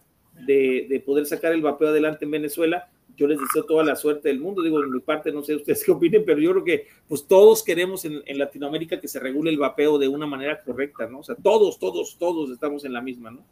de, 0.45 1.01
poder 1.05 1.25
sacar 1.25 1.53
el 1.53 1.61
vapeo 1.61 1.89
adelante 1.89 2.25
en 2.25 2.31
Venezuela. 2.31 2.89
Yo 3.17 3.27
les 3.27 3.39
deseo 3.39 3.63
toda 3.65 3.83
la 3.83 3.95
suerte 3.95 4.29
del 4.29 4.39
mundo. 4.39 4.61
Digo, 4.61 4.81
en 4.81 4.91
mi 4.91 4.99
parte, 5.01 5.31
no 5.31 5.43
sé 5.43 5.55
ustedes 5.55 5.83
qué 5.85 5.91
opinen, 5.91 6.23
pero 6.25 6.39
yo 6.39 6.51
creo 6.51 6.63
que 6.63 6.87
pues 7.07 7.27
todos 7.27 7.63
queremos 7.63 8.05
en, 8.05 8.21
Latinoamérica 8.37 8.99
que 8.99 9.07
se 9.07 9.19
regule 9.19 9.51
el 9.51 9.57
vapeo 9.57 9.97
de 9.97 10.07
una 10.07 10.27
manera 10.27 10.61
correcta, 10.63 11.07
¿no? 11.07 11.19
O 11.19 11.23
sea, 11.23 11.35
todos, 11.35 11.79
todos, 11.79 12.17
todos 12.17 12.51
estamos 12.51 12.85
en 12.85 12.93
la 12.93 13.01
misma, 13.01 13.31
¿no? 13.31 13.43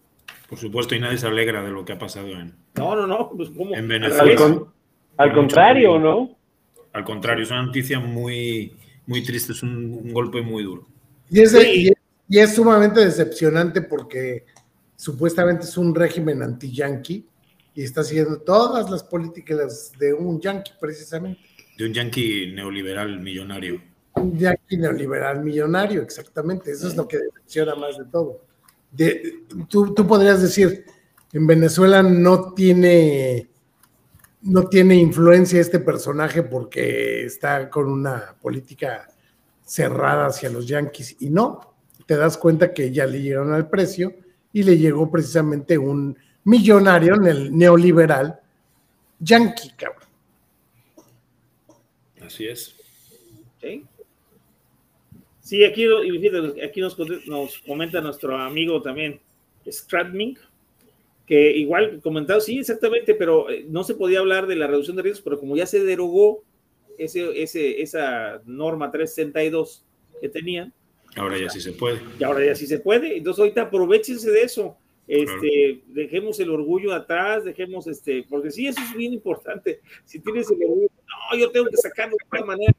Por 0.48 0.60
supuesto, 0.60 0.94
y 0.96 1.00
nadie 1.00 1.18
se 1.18 1.28
alegra 1.28 1.64
de 1.64 1.72
lo 1.72 1.84
que 1.84 1.94
ha 1.94 1.98
pasado 1.98 2.28
en, 2.28 2.54
no, 2.76 2.96
no, 2.96 3.08
no, 3.08 3.32
pues, 3.36 3.50
en 3.74 3.88
Venezuela. 3.88 4.62
Al, 5.18 5.34
contrario, 5.34 5.98
¿no? 5.98 6.38
Al 6.94 7.04
contrario, 7.04 7.44
es 7.44 7.50
una 7.50 7.64
noticia 7.64 8.00
muy 8.00 8.72
muy 9.08 9.24
triste, 9.24 9.54
es 9.54 9.64
un, 9.64 10.12
golpe 10.12 10.42
muy 10.42 10.64
duro. 10.64 10.88
Y 11.30 11.42
es, 11.42 11.54
y, 12.28 12.40
es, 12.40 12.56
sumamente 12.56 13.00
decepcionante 13.00 13.82
porque 13.82 14.46
supuestamente 14.96 15.66
es 15.66 15.78
un 15.78 15.94
régimen 15.94 16.42
anti-yankee 16.42 17.26
y 17.76 17.84
está 17.84 18.02
haciendo 18.02 18.40
todas 18.40 18.90
las 18.90 19.04
políticas 19.04 19.92
de 20.00 20.14
un 20.14 20.40
yankee 20.40 20.72
precisamente. 20.80 21.42
De 21.78 21.86
un 21.86 21.94
yankee 21.94 22.54
neoliberal 22.56 23.20
millonario. 23.20 23.82
Un 24.14 24.38
yankee 24.38 24.78
neoliberal 24.78 25.44
millonario, 25.44 26.02
exactamente. 26.02 26.72
Eso 26.72 26.88
es 26.88 26.96
lo 26.96 27.06
que 27.06 27.18
decepciona 27.18 27.76
más 27.76 27.98
de 27.98 28.06
todo. 28.06 28.42
De, 28.92 29.44
tú, 29.68 29.94
tú 29.94 30.08
podrías 30.08 30.42
decir, 30.42 30.86
en 31.34 31.46
Venezuela 31.46 32.02
no 32.02 32.54
tiene 32.54 33.50
no 34.46 34.68
tiene 34.68 34.96
influencia 34.96 35.60
este 35.60 35.80
personaje 35.80 36.44
porque 36.44 37.26
está 37.26 37.68
con 37.68 37.90
una 37.90 38.36
política 38.40 39.08
cerrada 39.66 40.28
hacia 40.28 40.52
los 40.52 40.68
Yankees 40.68 41.16
y 41.20 41.32
no, 41.32 41.76
te 42.06 42.16
das 42.16 42.38
cuenta 42.38 42.72
que 42.72 42.92
ya 42.92 43.08
le 43.08 43.22
llegaron 43.22 43.54
al 43.54 43.70
precio 43.70 44.14
y 44.54 44.62
le 44.62 44.78
llegó 44.78 45.10
precisamente 45.10 45.80
un 45.80 46.16
millonario 46.46 47.16
en 47.16 47.28
el 47.28 47.58
neoliberal 47.58 48.40
yankee, 49.20 49.72
cabrón. 49.78 50.04
Así 52.22 52.48
es. 52.48 52.76
Sí, 55.42 55.64
aquí, 55.64 55.86
aquí 56.64 56.82
nos, 56.82 56.98
nos 57.28 57.60
comenta 57.60 58.02
nuestro 58.02 58.36
amigo 58.36 58.82
también, 58.82 59.20
Stradming, 59.68 60.38
que 61.28 61.52
igual 61.52 62.00
comentado, 62.02 62.40
sí, 62.40 62.60
exactamente, 62.60 63.14
pero 63.14 63.50
eh, 63.50 63.66
no 63.68 63.84
se 63.84 63.96
podía 63.96 64.20
hablar 64.20 64.48
de 64.48 64.56
la 64.56 64.68
reducción 64.68 64.96
de 64.96 65.04
riesgos, 65.04 65.24
pero 65.24 65.40
como 65.40 65.56
ya 65.56 65.66
se 65.66 65.84
derogó 65.84 66.44
ese, 66.98 67.42
ese, 67.42 67.82
esa 67.82 68.42
norma 68.46 68.92
362 68.92 69.86
que 70.20 70.30
tenían. 70.30 70.74
Ahora 71.16 71.38
ya 71.38 71.50
sí 71.50 71.62
se 71.62 71.74
puede. 71.74 72.02
Y 72.20 72.24
ahora 72.24 72.46
ya 72.46 72.56
sí 72.56 72.68
se 72.68 72.80
puede. 72.80 73.18
Entonces 73.18 73.40
ahorita 73.40 73.64
aprovechense 73.64 74.30
de 74.32 74.42
eso. 74.42 74.78
Este, 75.08 75.84
dejemos 75.88 76.40
el 76.40 76.50
orgullo 76.50 76.94
atrás, 76.94 77.44
dejemos 77.44 77.88
este, 77.88 78.26
porque 78.28 78.52
sí, 78.52 78.68
eso 78.68 78.82
es 78.82 78.96
bien 78.96 79.14
importante. 79.14 79.82
Si 80.04 80.20
tienes 80.20 80.50
el 80.50 80.58
orgullo, 80.64 80.90
no, 81.32 81.38
yo 81.38 81.52
tengo 81.52 81.68
que 81.68 81.78
sacarlo 81.78 82.16
de 82.18 82.38
tal 82.38 82.46
manera, 82.46 82.74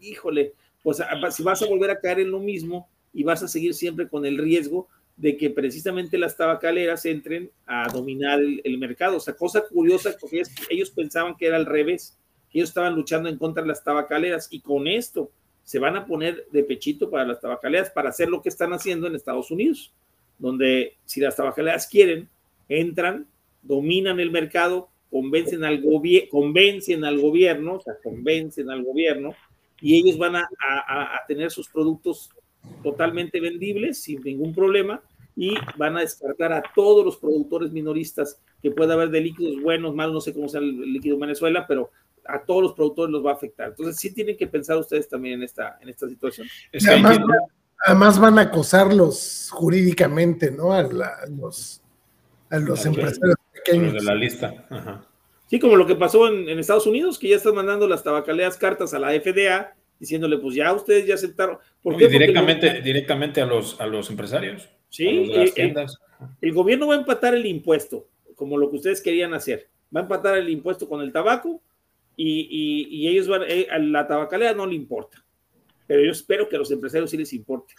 híjole, 0.00 0.54
pues 0.82 1.02
si 1.30 1.42
vas 1.42 1.62
a 1.62 1.66
volver 1.66 1.90
a 1.90 2.00
caer 2.00 2.20
en 2.20 2.30
lo 2.30 2.40
mismo 2.40 2.88
y 3.12 3.22
vas 3.22 3.42
a 3.42 3.48
seguir 3.48 3.74
siempre 3.74 4.08
con 4.08 4.26
el 4.26 4.38
riesgo 4.38 4.88
de 5.18 5.36
que 5.36 5.50
precisamente 5.50 6.16
las 6.16 6.36
tabacaleras 6.36 7.04
entren 7.04 7.50
a 7.66 7.88
dominar 7.88 8.38
el, 8.40 8.78
mercado. 8.78 9.16
O 9.16 9.20
sea, 9.20 9.34
cosa 9.34 9.64
curiosa, 9.68 10.14
porque 10.18 10.42
ellos, 10.70 10.90
pensaban 10.90 11.36
que 11.36 11.46
era 11.46 11.56
al 11.56 11.66
revés, 11.66 12.16
que 12.50 12.58
ellos 12.58 12.70
estaban 12.70 12.94
luchando 12.94 13.28
en 13.28 13.36
contra 13.36 13.62
de 13.62 13.68
las 13.68 13.82
tabacaleras 13.82 14.48
y 14.50 14.60
con 14.60 14.86
esto 14.86 15.30
se 15.64 15.80
van 15.80 15.96
a 15.96 16.06
poner 16.06 16.46
de 16.50 16.62
pechito 16.62 17.10
para 17.10 17.26
las 17.26 17.40
tabacaleras 17.40 17.90
para 17.90 18.10
hacer 18.10 18.28
lo 18.28 18.40
que 18.40 18.48
están 18.48 18.72
haciendo 18.72 19.06
en 19.06 19.16
Estados 19.16 19.50
Unidos, 19.50 19.92
donde 20.38 20.96
si 21.04 21.20
las 21.20 21.36
tabacaleras 21.36 21.86
quieren, 21.86 22.28
entran, 22.68 23.26
dominan 23.62 24.20
el 24.20 24.30
mercado, 24.30 24.88
convencen 25.10 25.64
al, 25.64 25.82
convencen 26.30 27.04
al 27.04 27.20
gobierno, 27.20 27.74
o 27.74 27.80
sea, 27.80 27.94
convencen 28.02 28.70
al 28.70 28.84
gobierno, 28.84 29.34
y 29.80 29.96
ellos 29.98 30.18
van 30.18 30.36
a, 30.36 30.48
a 30.68 31.20
tener 31.26 31.50
sus 31.50 31.68
productos 31.68 32.30
totalmente 32.82 33.40
vendibles 33.40 34.02
sin 34.02 34.22
ningún 34.22 34.54
problema 34.54 35.02
y 35.36 35.54
van 35.76 35.96
a 35.96 36.00
descartar 36.00 36.52
a 36.52 36.62
todos 36.74 37.04
los 37.04 37.16
productores 37.16 37.70
minoristas 37.70 38.40
que 38.60 38.72
pueda 38.72 38.94
haber 38.94 39.10
de 39.10 39.20
líquidos 39.20 39.62
buenos, 39.62 39.94
malos, 39.94 40.14
no 40.14 40.20
sé 40.20 40.34
cómo 40.34 40.48
sea 40.48 40.60
el 40.60 40.92
líquido 40.92 41.14
en 41.14 41.20
Venezuela, 41.20 41.64
pero 41.66 41.92
a 42.24 42.44
todos 42.44 42.62
los 42.62 42.72
productores 42.72 43.12
los 43.12 43.24
va 43.24 43.30
a 43.30 43.34
afectar. 43.34 43.68
Entonces 43.68 43.96
sí 43.96 44.12
tienen 44.12 44.36
que 44.36 44.48
pensar 44.48 44.76
ustedes 44.76 45.08
también 45.08 45.34
en 45.34 45.44
esta, 45.44 45.78
en 45.80 45.88
esta 45.88 46.08
situación. 46.08 46.48
además, 46.88 47.18
van 47.86 48.38
a 48.38 48.42
acosarlos 48.42 49.50
jurídicamente, 49.52 50.50
¿no? 50.50 50.72
A, 50.72 50.82
los, 50.82 51.82
a 52.50 52.58
los 52.58 52.84
empresarios 52.86 53.36
pequeños. 53.52 53.92
de 53.94 54.02
la 54.02 54.14
lista. 54.14 54.66
Sí, 55.48 55.58
como 55.58 55.76
lo 55.76 55.86
que 55.86 55.94
pasó 55.94 56.28
en, 56.28 56.48
en, 56.48 56.58
Estados 56.58 56.86
Unidos, 56.86 57.18
que 57.18 57.28
ya 57.28 57.36
están 57.36 57.54
mandando 57.54 57.88
las 57.88 58.04
tabacaleas 58.04 58.56
cartas 58.56 58.92
a 58.92 58.98
la 58.98 59.12
FDA 59.12 59.74
diciéndole, 59.98 60.38
pues 60.38 60.54
ya 60.54 60.72
ustedes 60.72 61.06
ya 61.06 61.14
aceptaron. 61.14 61.58
¿Por 61.82 61.96
Directamente, 61.96 62.80
directamente 62.82 63.40
a 63.40 63.46
los, 63.46 63.80
a 63.80 63.86
los 63.86 64.10
empresarios. 64.10 64.68
Sí, 64.88 65.30
el, 66.40 66.52
gobierno 66.52 66.86
va 66.86 66.94
a 66.94 66.98
empatar 66.98 67.34
el 67.34 67.46
impuesto, 67.46 68.08
como 68.34 68.56
lo 68.56 68.70
que 68.70 68.76
ustedes 68.76 69.02
querían 69.02 69.34
hacer. 69.34 69.68
Va 69.94 70.00
a 70.00 70.02
empatar 70.04 70.38
el 70.38 70.48
impuesto 70.48 70.88
con 70.88 71.00
el 71.00 71.12
tabaco 71.12 71.60
y, 72.16 73.06
ellos 73.08 73.28
van, 73.28 73.42
eh, 73.46 73.66
a 73.70 73.78
la 73.78 74.06
tabacalera 74.06 74.54
no 74.54 74.66
le 74.66 74.74
importa. 74.74 75.22
Pero 75.88 76.04
yo 76.04 76.12
espero 76.12 76.46
que 76.48 76.56
a 76.56 76.58
los 76.58 76.70
empresarios 76.70 77.10
sí 77.10 77.16
les 77.16 77.32
importe, 77.32 77.74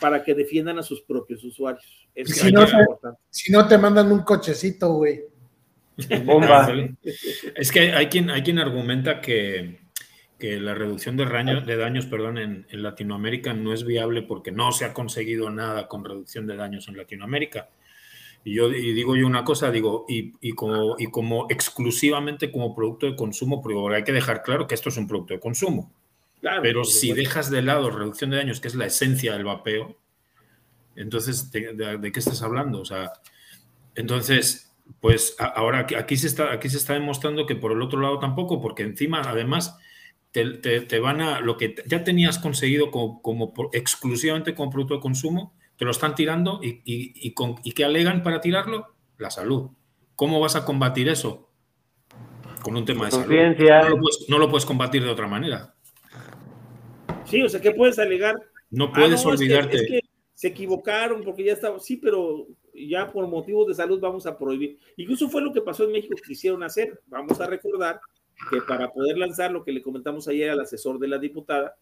para 0.00 0.24
que 0.24 0.34
defiendan 0.34 0.80
a 0.80 0.82
sus 0.82 1.00
propios 1.02 1.44
usuarios. 1.44 2.08
si, 2.24 2.50
no, 2.50 2.66
si 3.30 3.52
no 3.52 3.68
te 3.68 3.78
mandan 3.78 4.10
un 4.10 4.22
cochecito, 4.24 4.92
güey. 4.94 5.20
Bomba. 6.24 6.74
es 7.54 7.70
que 7.70 7.92
hay 7.92 8.06
quien, 8.06 8.30
hay 8.30 8.42
quien 8.42 8.58
argumenta 8.58 9.20
que, 9.20 9.78
que 10.40 10.58
la 10.58 10.74
reducción 10.74 11.16
de, 11.16 11.24
de 11.24 11.76
daños 11.76 12.06
perdón, 12.06 12.38
en, 12.38 12.66
Latinoamérica 12.70 13.54
no 13.54 13.72
es 13.72 13.84
viable 13.84 14.22
porque 14.22 14.50
no 14.50 14.72
se 14.72 14.84
ha 14.84 14.92
conseguido 14.92 15.48
nada 15.50 15.86
con 15.86 16.04
reducción 16.04 16.48
de 16.48 16.56
daños 16.56 16.88
en 16.88 16.96
Latinoamérica. 16.96 17.68
Y 18.42 18.56
yo 18.56 18.72
y 18.72 18.92
digo 18.92 19.14
yo 19.14 19.24
una 19.24 19.44
cosa, 19.44 19.70
digo, 19.70 20.04
y, 20.08 20.32
y, 20.40 20.50
como, 20.54 20.96
y 20.98 21.12
como 21.12 21.46
exclusivamente 21.48 22.50
como 22.50 22.74
producto 22.74 23.06
de 23.06 23.14
consumo, 23.14 23.62
porque 23.62 23.94
hay 23.94 24.02
que 24.02 24.12
dejar 24.12 24.42
claro 24.42 24.66
que 24.66 24.74
esto 24.74 24.88
es 24.88 24.96
un 24.96 25.06
producto 25.06 25.34
de 25.34 25.38
consumo. 25.38 25.92
Pero 26.62 26.84
si 26.84 27.12
dejas 27.12 27.50
de 27.50 27.62
lado 27.62 27.90
reducción 27.90 28.30
de 28.30 28.38
daños, 28.38 28.60
que 28.60 28.68
es 28.68 28.74
la 28.74 28.86
esencia 28.86 29.32
del 29.32 29.44
vapeo, 29.44 29.98
entonces, 30.96 31.50
¿de, 31.52 31.98
de 31.98 32.12
qué 32.12 32.18
estás 32.18 32.42
hablando? 32.42 32.80
O 32.80 32.84
sea, 32.84 33.12
entonces, 33.94 34.74
pues 35.00 35.36
ahora 35.38 35.86
aquí 35.98 36.16
se, 36.16 36.26
está, 36.26 36.52
aquí 36.52 36.68
se 36.68 36.76
está 36.76 36.94
demostrando 36.94 37.46
que 37.46 37.56
por 37.56 37.72
el 37.72 37.82
otro 37.82 38.00
lado 38.00 38.18
tampoco, 38.18 38.60
porque 38.60 38.82
encima, 38.82 39.22
además, 39.22 39.78
te, 40.32 40.98
van 41.00 41.20
a, 41.20 41.40
lo 41.40 41.56
que 41.56 41.74
ya 41.86 42.04
tenías 42.04 42.38
conseguido 42.38 42.90
como, 42.90 43.22
exclusivamente 43.72 44.54
como 44.54 44.70
producto 44.70 44.94
de 44.94 45.00
consumo, 45.00 45.54
te 45.76 45.84
lo 45.84 45.90
están 45.90 46.14
tirando 46.14 46.60
y, 46.62 46.80
y, 46.84 47.34
con, 47.34 47.56
y 47.62 47.72
¿qué 47.72 47.84
alegan 47.84 48.22
para 48.22 48.40
tirarlo? 48.40 48.94
La 49.18 49.30
salud. 49.30 49.70
¿Cómo 50.16 50.40
vas 50.40 50.56
a 50.56 50.64
combatir 50.64 51.08
eso? 51.08 51.50
Con 52.62 52.76
un 52.76 52.84
tema 52.84 53.06
de 53.06 53.10
salud. 53.10 53.34
No 54.28 54.38
lo, 54.38 54.48
puedes, 54.48 54.66
combatir 54.66 55.02
de 55.02 55.10
otra 55.10 55.26
manera. 55.26 55.71
Sí, 57.32 57.42
o 57.42 57.48
sea, 57.48 57.62
¿qué 57.62 57.70
puedes 57.70 57.98
alegar? 57.98 58.38
No 58.70 58.84
ah, 58.84 58.92
puedes 58.94 59.24
olvidarte. 59.24 59.76
Es 59.76 59.86
que, 59.86 60.00
se 60.34 60.48
equivocaron 60.48 61.22
porque 61.22 61.44
ya 61.44 61.54
estaba, 61.54 61.78
sí, 61.78 61.96
pero 61.96 62.46
ya 62.74 63.10
por 63.10 63.26
motivos 63.26 63.68
de 63.68 63.74
salud 63.74 63.98
vamos 64.00 64.26
a 64.26 64.36
prohibir. 64.36 64.78
Incluso 64.98 65.30
fue 65.30 65.40
lo 65.40 65.50
que 65.50 65.62
pasó 65.62 65.84
en 65.84 65.92
México 65.92 66.14
que 66.14 66.28
quisieron 66.28 66.62
hacer. 66.62 67.00
Vamos 67.06 67.40
a 67.40 67.46
recordar 67.46 68.00
que 68.50 68.60
para 68.60 68.92
poder 68.92 69.16
lanzar 69.16 69.50
lo 69.50 69.64
que 69.64 69.72
le 69.72 69.80
comentamos 69.80 70.28
ayer 70.28 70.50
al 70.50 70.60
asesor 70.60 70.98
de 70.98 71.08
la 71.08 71.16
diputada, 71.16 71.76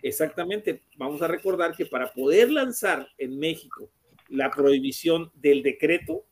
exactamente, 0.00 0.84
vamos 0.96 1.20
a 1.20 1.28
recordar 1.28 1.76
que 1.76 1.84
para 1.84 2.10
poder 2.14 2.50
lanzar 2.50 3.08
en 3.18 3.38
México 3.38 3.90
la 4.30 4.50
prohibición 4.50 5.30
del 5.34 5.62
decreto, 5.62 6.24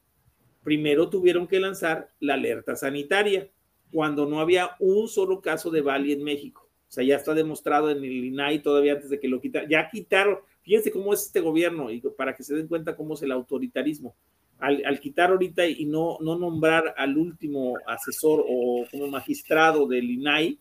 primero 0.62 1.10
tuvieron 1.10 1.46
que 1.46 1.60
lanzar 1.60 2.08
la 2.20 2.34
alerta 2.34 2.74
sanitaria, 2.74 3.50
cuando 3.92 4.24
no 4.24 4.40
había 4.40 4.76
un 4.78 5.08
solo 5.08 5.42
caso 5.42 5.70
de 5.70 5.82
Bali 5.82 6.12
en 6.12 6.24
México. 6.24 6.61
O 6.92 6.94
sea, 6.94 7.04
ya 7.04 7.16
está 7.16 7.32
demostrado 7.32 7.90
en 7.90 8.04
el 8.04 8.24
INAI 8.24 8.60
todavía 8.60 8.92
antes 8.92 9.08
de 9.08 9.18
que 9.18 9.26
lo 9.26 9.40
quitaran. 9.40 9.66
Ya 9.66 9.88
quitaron, 9.88 10.40
fíjense 10.60 10.90
cómo 10.90 11.14
es 11.14 11.22
este 11.22 11.40
gobierno 11.40 11.90
y 11.90 12.02
para 12.18 12.36
que 12.36 12.42
se 12.42 12.54
den 12.54 12.68
cuenta 12.68 12.94
cómo 12.94 13.14
es 13.14 13.22
el 13.22 13.32
autoritarismo 13.32 14.14
al, 14.62 15.00
quitar 15.00 15.30
ahorita 15.30 15.66
y 15.66 15.86
no, 15.86 16.18
no 16.20 16.38
nombrar 16.38 16.94
al 16.96 17.16
último 17.16 17.78
asesor 17.86 18.44
o 18.46 18.84
como 18.90 19.08
magistrado 19.08 19.88
del 19.88 20.08
INAI, 20.08 20.58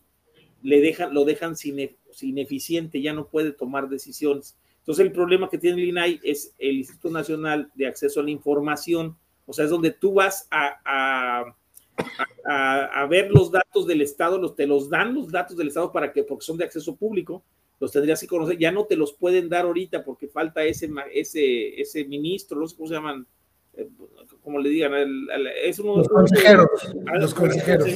le 0.62 0.80
dejan, 0.80 1.14
lo 1.14 1.24
dejan 1.24 1.54
sin, 1.54 1.78
ineficiente, 2.22 3.00
ya 3.00 3.12
no 3.12 3.28
puede 3.28 3.52
tomar 3.52 3.88
decisiones. 3.88 4.56
Entonces 4.78 5.06
el 5.06 5.12
problema 5.12 5.48
que 5.48 5.58
tiene 5.58 5.80
el 5.80 5.88
INAI 5.88 6.20
es 6.24 6.52
el 6.58 6.78
Instituto 6.78 7.10
Nacional 7.10 7.70
de 7.74 7.86
Acceso 7.86 8.20
a 8.20 8.24
la 8.24 8.30
Información, 8.30 9.16
o 9.44 9.52
sea, 9.52 9.66
es 9.66 9.70
donde 9.70 9.92
tú 9.92 10.14
vas 10.14 10.48
a, 10.50 11.44
ver 13.08 13.30
los 13.30 13.50
datos 13.50 13.86
del 13.86 14.00
Estado, 14.00 14.38
los, 14.38 14.54
te 14.54 14.66
los 14.66 14.88
dan 14.88 15.14
los 15.14 15.30
datos 15.30 15.56
del 15.56 15.68
Estado 15.68 15.92
para 15.92 16.12
que, 16.12 16.24
porque 16.24 16.44
son 16.44 16.56
de 16.56 16.64
acceso 16.64 16.96
público, 16.96 17.44
los 17.80 17.90
tendrías 17.90 18.20
que 18.20 18.26
conocer, 18.28 18.58
ya 18.58 18.70
no 18.70 18.84
te 18.86 18.96
los 18.96 19.12
pueden 19.12 19.48
dar 19.48 19.64
ahorita 19.64 20.04
porque 20.04 20.28
falta 20.28 20.62
ese, 20.64 20.88
ese, 21.12 21.80
ese 21.80 22.04
ministro, 22.04 22.60
no 22.60 22.68
sé 22.68 22.76
cómo 22.76 22.88
se 22.88 22.94
llaman, 22.94 23.26
eh, 23.74 23.88
como 24.42 24.60
le 24.60 24.68
digan, 24.68 24.92
es 25.64 25.78
uno 25.78 25.92
de 25.92 25.98
los, 25.98 26.08
consejeros, 26.08 26.68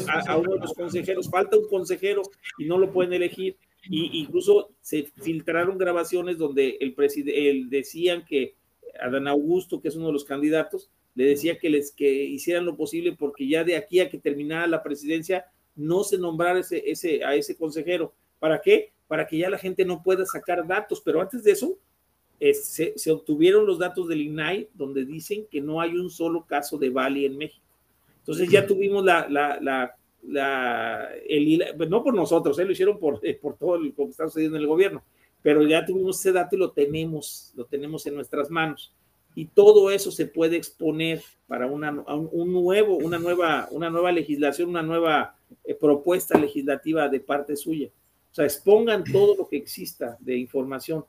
a, 0.09 0.37
uno 0.37 0.55
de 0.55 0.61
los 0.61 0.75
consejeros, 0.75 1.31
falta 1.31 1.57
un 1.57 1.69
consejero 1.69 2.23
y 2.59 2.65
no 2.65 2.79
lo 2.79 2.93
pueden 2.93 3.13
elegir. 3.13 3.57
Y 3.89 4.21
incluso 4.21 4.71
se 4.81 5.05
filtraron 5.05 5.79
grabaciones 5.79 6.39
donde 6.39 6.77
el 6.81 6.95
presidente 6.95 7.77
decían 7.77 8.25
que 8.25 8.57
Adán 9.01 9.29
Augusto, 9.29 9.81
que 9.81 9.89
es 9.89 9.97
uno 9.97 10.09
de 10.09 10.13
los 10.13 10.25
candidatos, 10.25 10.91
le 11.17 11.25
decía 11.25 11.59
que 11.59 11.69
les 11.69 11.91
que 11.91 12.09
hicieran 12.09 12.65
lo 12.65 12.77
posible 12.77 13.17
porque 13.19 13.49
ya 13.49 13.65
de 13.65 13.75
aquí 13.75 13.99
a 13.99 14.09
que 14.09 14.19
terminara 14.19 14.69
la 14.69 14.85
presidencia 14.85 15.47
no 15.75 16.05
se 16.05 16.19
nombrara 16.19 16.61
ese, 16.61 16.89
ese, 16.89 17.25
a 17.25 17.35
ese 17.35 17.57
consejero. 17.57 18.15
¿Para 18.39 18.61
qué? 18.61 18.93
para 19.09 19.27
que 19.27 19.39
ya 19.39 19.51
la 19.51 19.59
gente 19.59 19.85
no 19.85 20.03
pueda 20.03 20.25
sacar 20.27 20.67
datos, 20.67 21.01
pero 21.01 21.21
antes 21.21 21.45
de 21.45 21.53
eso, 21.53 21.79
eh, 22.41 22.55
se, 22.55 22.93
se, 22.97 23.11
obtuvieron 23.11 23.67
los 23.67 23.79
datos 23.79 24.09
del 24.09 24.21
INAI 24.21 24.69
donde 24.75 25.05
dicen 25.05 25.47
que 25.51 25.61
no 25.61 25.81
hay 25.81 25.97
un 25.97 26.11
solo 26.11 26.45
caso 26.45 26.77
de 26.77 26.91
Bali 26.91 27.25
en 27.25 27.39
México. 27.39 27.65
Entonces 28.19 28.51
ya 28.51 28.67
tuvimos 28.67 29.05
la, 29.05 29.29
la, 29.29 29.59
la, 29.61 29.97
la 30.23 31.09
el, 31.27 31.65
pues, 31.77 31.89
no 31.89 32.03
por 32.03 32.15
nosotros, 32.15 32.59
¿eh? 32.59 32.65
lo 32.65 32.73
hicieron 32.73 32.99
por, 32.99 33.21
eh, 33.23 33.39
por 33.41 33.57
todo 33.57 33.79
lo 33.79 33.95
que 33.95 34.03
está 34.05 34.27
sucediendo 34.27 34.57
en 34.57 34.63
el 34.63 34.69
gobierno, 34.69 35.03
pero 35.41 35.63
ya 35.67 35.87
tuvimos 35.87 36.19
ese 36.19 36.33
dato 36.33 36.57
y 36.57 36.59
lo 36.59 36.73
tenemos, 36.73 37.53
lo 37.55 37.65
tenemos 37.65 38.05
en 38.07 38.17
nuestras 38.17 38.51
manos. 38.51 38.93
Y 39.37 39.45
todo 39.45 39.91
eso 39.91 40.11
se 40.11 40.27
puede 40.27 40.57
exponer 40.57 41.23
para 41.47 41.67
una, 41.67 41.93
un 41.93 42.53
nuevo, 42.53 42.97
una, 42.97 43.19
nueva, 43.19 43.69
una 43.71 43.91
nueva 43.91 44.11
legislación, 44.11 44.71
una 44.71 44.83
nueva 44.83 45.37
eh, 45.63 45.75
propuesta 45.75 46.39
legislativa 46.39 47.07
de 47.09 47.21
parte 47.21 47.55
suya. 47.55 47.89
O 48.33 48.35
sea, 48.35 48.47
expongan 48.47 49.05
todo 49.05 49.37
lo 49.37 49.47
que 49.47 49.59
exista 49.59 50.17
de 50.21 50.39
información. 50.39 51.05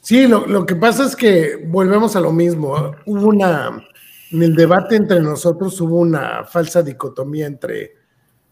Sí, 0.00 0.28
lo, 0.28 0.46
lo 0.46 0.64
que 0.64 0.76
pasa 0.76 1.04
es 1.04 1.16
que 1.16 1.66
volvemos 1.66 2.14
a 2.14 2.20
lo 2.20 2.32
mismo. 2.32 2.94
Hubo 3.04 3.26
una, 3.26 3.84
en 4.30 4.42
el 4.42 4.54
debate 4.54 4.94
entre 4.94 5.20
nosotros 5.20 5.80
hubo 5.80 5.98
una 5.98 6.44
falsa 6.44 6.80
dicotomía 6.80 7.46
entre 7.46 7.96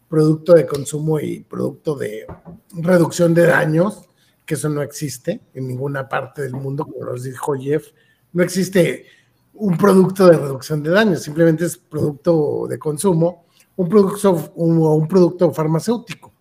producto 0.09 0.55
de 0.55 0.67
consumo 0.67 1.21
y 1.21 1.45
producto 1.45 1.95
de 1.95 2.27
reducción 2.73 3.35
de 3.35 3.47
daños, 3.47 4.09
que 4.47 4.55
eso 4.55 4.69
no 4.69 4.81
existe 4.81 5.41
en 5.53 5.67
ninguna 5.67 6.09
parte 6.09 6.43
del 6.43 6.53
mundo, 6.53 6.87
como 6.87 7.05
nos 7.05 7.25
dijo 7.25 7.55
Jeff. 7.55 7.89
No 8.33 8.43
existe 8.43 9.07
un 9.55 9.77
producto 9.77 10.27
de 10.27 10.39
reducción 10.39 10.83
de 10.83 10.91
daños, 10.91 11.23
simplemente 11.23 11.65
es 11.65 11.77
producto 11.77 12.67
de 12.69 12.79
consumo, 12.79 13.47
un 13.75 13.89
producto, 13.89 14.53
un, 14.55 14.79
un 14.79 15.09
producto 15.09 15.53
farmacéutico. 15.53 16.33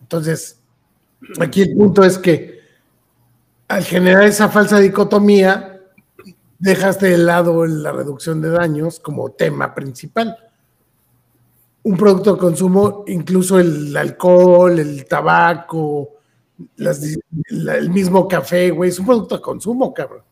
Entonces, 0.00 0.58
aquí 1.38 1.62
el 1.62 1.76
punto 1.76 2.02
es 2.02 2.18
que 2.18 2.60
al 3.68 3.84
generar 3.84 4.24
esa 4.24 4.48
falsa 4.48 4.78
dicotomía, 4.78 5.80
dejaste 6.58 7.06
de 7.06 7.18
lado 7.18 7.66
la 7.66 7.92
reducción 7.92 8.40
de 8.40 8.50
daños 8.50 8.98
como 8.98 9.30
tema 9.30 9.74
principal. 9.74 10.36
Un 11.82 11.96
producto 11.96 12.34
de 12.34 12.38
consumo, 12.38 13.04
incluso 13.06 13.58
el 13.58 13.96
alcohol, 13.96 14.78
el 14.78 15.06
tabaco, 15.06 16.19
las, 16.76 17.02
el 17.02 17.90
mismo 17.90 18.28
café, 18.28 18.70
güey, 18.70 18.90
es 18.90 18.98
un 18.98 19.06
producto 19.06 19.36
de 19.36 19.42
consumo, 19.42 19.92
cabrón. 19.94 20.22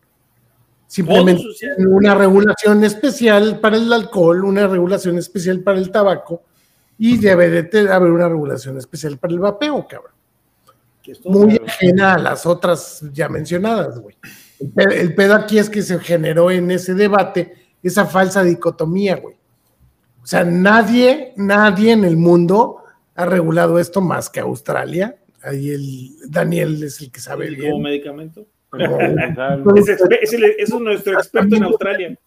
Simplemente 0.87 1.43
una 1.77 2.15
regulación 2.15 2.83
especial 2.83 3.59
para 3.59 3.77
el 3.77 3.93
alcohol, 3.93 4.43
una 4.43 4.67
regulación 4.67 5.19
especial 5.19 5.59
para 5.61 5.77
el 5.77 5.91
tabaco 5.91 6.43
y 6.97 7.17
debe 7.17 7.49
de 7.49 7.91
haber 7.91 8.11
una 8.11 8.27
regulación 8.27 8.77
especial 8.77 9.17
para 9.19 9.33
el 9.33 9.39
vapeo, 9.39 9.87
cabrón. 9.87 10.13
Muy 11.25 11.59
ajena 11.65 12.15
a 12.15 12.17
las 12.19 12.45
otras 12.45 13.03
ya 13.13 13.29
mencionadas, 13.29 13.99
güey. 13.99 14.15
El 14.75 15.15
pedo, 15.15 15.35
aquí 15.35 15.57
es 15.57 15.69
que 15.69 15.81
se 15.81 15.99
generó 15.99 16.51
en 16.51 16.69
ese 16.71 16.93
debate 16.93 17.53
esa 17.81 18.05
falsa 18.05 18.43
dicotomía, 18.43 19.15
güey. 19.17 19.35
O 20.21 20.25
sea, 20.25 20.43
nadie, 20.43 21.33
nadie 21.37 21.91
en 21.91 22.03
el 22.03 22.17
mundo 22.17 22.83
ha 23.15 23.25
regulado 23.25 23.79
esto 23.79 24.01
más 24.01 24.29
que 24.29 24.39
Australia. 24.39 25.18
Ahí 25.43 25.71
el 25.71 26.29
Daniel 26.29 26.83
es 26.83 27.01
el 27.01 27.11
que 27.11 27.19
sabe 27.19 27.49
bien. 27.49 27.71
¿Como 27.71 27.83
medicamento? 27.83 28.47
es, 30.21 30.33
es, 30.33 30.73
nuestro 30.73 31.13
experto 31.13 31.55
en 31.55 31.63
Australia. 31.63 32.17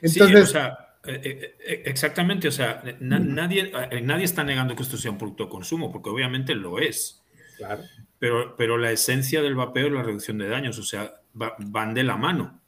Entonces, 0.00 0.42
o 0.42 0.46
sea, 0.46 0.84
eh, 1.06 1.20
eh, 1.22 1.54
eh, 1.66 1.82
exactamente, 1.84 2.48
o 2.48 2.52
sea, 2.52 2.82
nadie, 3.00 3.70
nadie 4.02 4.24
está 4.24 4.42
negando 4.42 4.74
que 4.74 4.82
esto 4.82 4.96
sea 4.96 5.10
un 5.10 5.18
producto 5.18 5.44
de 5.44 5.50
consumo, 5.50 5.92
porque 5.92 6.10
obviamente 6.10 6.54
lo 6.54 6.78
es. 6.78 7.22
Claro. 7.58 7.82
Pero, 8.18 8.56
pero 8.56 8.78
la 8.78 8.90
esencia 8.90 9.42
del 9.42 9.54
vapeo 9.54 9.86
es 9.86 9.92
la 9.92 10.02
reducción 10.02 10.38
de 10.38 10.48
daños, 10.48 10.78
o 10.78 10.82
sea, 10.82 11.12
van 11.34 11.94
de 11.94 12.04
la 12.04 12.16
mano. 12.16 12.60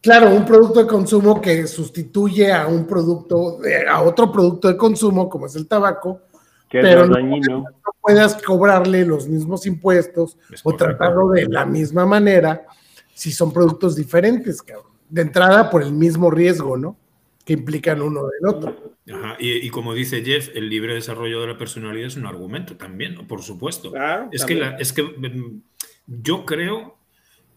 Claro, 0.00 0.30
un 0.30 0.44
producto 0.44 0.80
de 0.80 0.86
consumo 0.86 1.40
que 1.40 1.66
sustituye 1.66 2.52
a 2.52 2.66
un 2.66 2.86
producto, 2.86 3.58
a 3.88 4.02
otro 4.02 4.30
producto 4.30 4.68
de 4.68 4.76
consumo, 4.76 5.28
como 5.28 5.46
es 5.46 5.56
el 5.56 5.66
tabaco, 5.66 6.22
pero 6.70 7.06
no, 7.06 7.18
no, 7.20 7.64
puedas 8.00 8.42
cobrarle 8.42 9.04
los 9.04 9.28
mismos 9.28 9.66
impuestos 9.66 10.36
o 10.62 10.74
tratarlo 10.76 11.30
de 11.30 11.46
la 11.46 11.64
misma 11.64 12.06
manera 12.06 12.66
si 13.14 13.32
son 13.32 13.52
productos 13.52 13.96
diferentes, 13.96 14.62
cabrón. 14.62 14.92
De 15.08 15.22
entrada 15.22 15.70
por 15.70 15.82
el 15.82 15.92
mismo 15.92 16.30
riesgo, 16.30 16.76
¿no? 16.76 16.96
Que 17.44 17.52
implican 17.52 18.02
uno 18.02 18.26
del 18.26 18.48
otro. 18.48 18.96
Y, 19.38 19.70
como 19.70 19.94
dice 19.94 20.22
Jeff, 20.24 20.50
el 20.54 20.68
libre 20.68 20.94
desarrollo 20.94 21.40
de 21.40 21.46
la 21.46 21.58
personalidad 21.58 22.08
es 22.08 22.16
un 22.16 22.26
argumento 22.26 22.76
también, 22.76 23.26
por 23.26 23.42
supuesto. 23.42 23.92
es, 24.32 24.44
que 24.44 24.74
es 24.80 24.92
que 24.92 25.02
mm, 25.02 25.62
yo 26.06 26.44
creo 26.44 26.98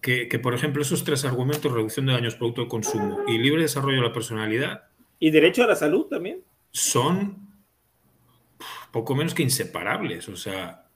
que, 0.01 0.39
por 0.41 0.53
ejemplo, 0.53 0.81
esos 0.81 1.03
tres 1.03 1.25
argumentos, 1.25 1.71
reducción 1.71 2.05
de 2.05 2.13
daños, 2.13 2.35
producto 2.35 2.61
de 2.61 2.67
consumo 2.67 3.19
y 3.27 3.37
libre 3.37 3.63
desarrollo 3.63 3.97
de 3.97 4.07
la 4.07 4.13
personalidad. 4.13 4.83
Y 5.19 5.31
derecho 5.31 5.63
a 5.63 5.67
la 5.67 5.75
salud 5.75 6.05
también. 6.05 6.41
Son 6.71 7.48
poco 8.91 9.15
menos 9.15 9.33
que 9.33 9.43
inseparables. 9.43 10.29
O 10.29 10.35
sea, 10.35 10.87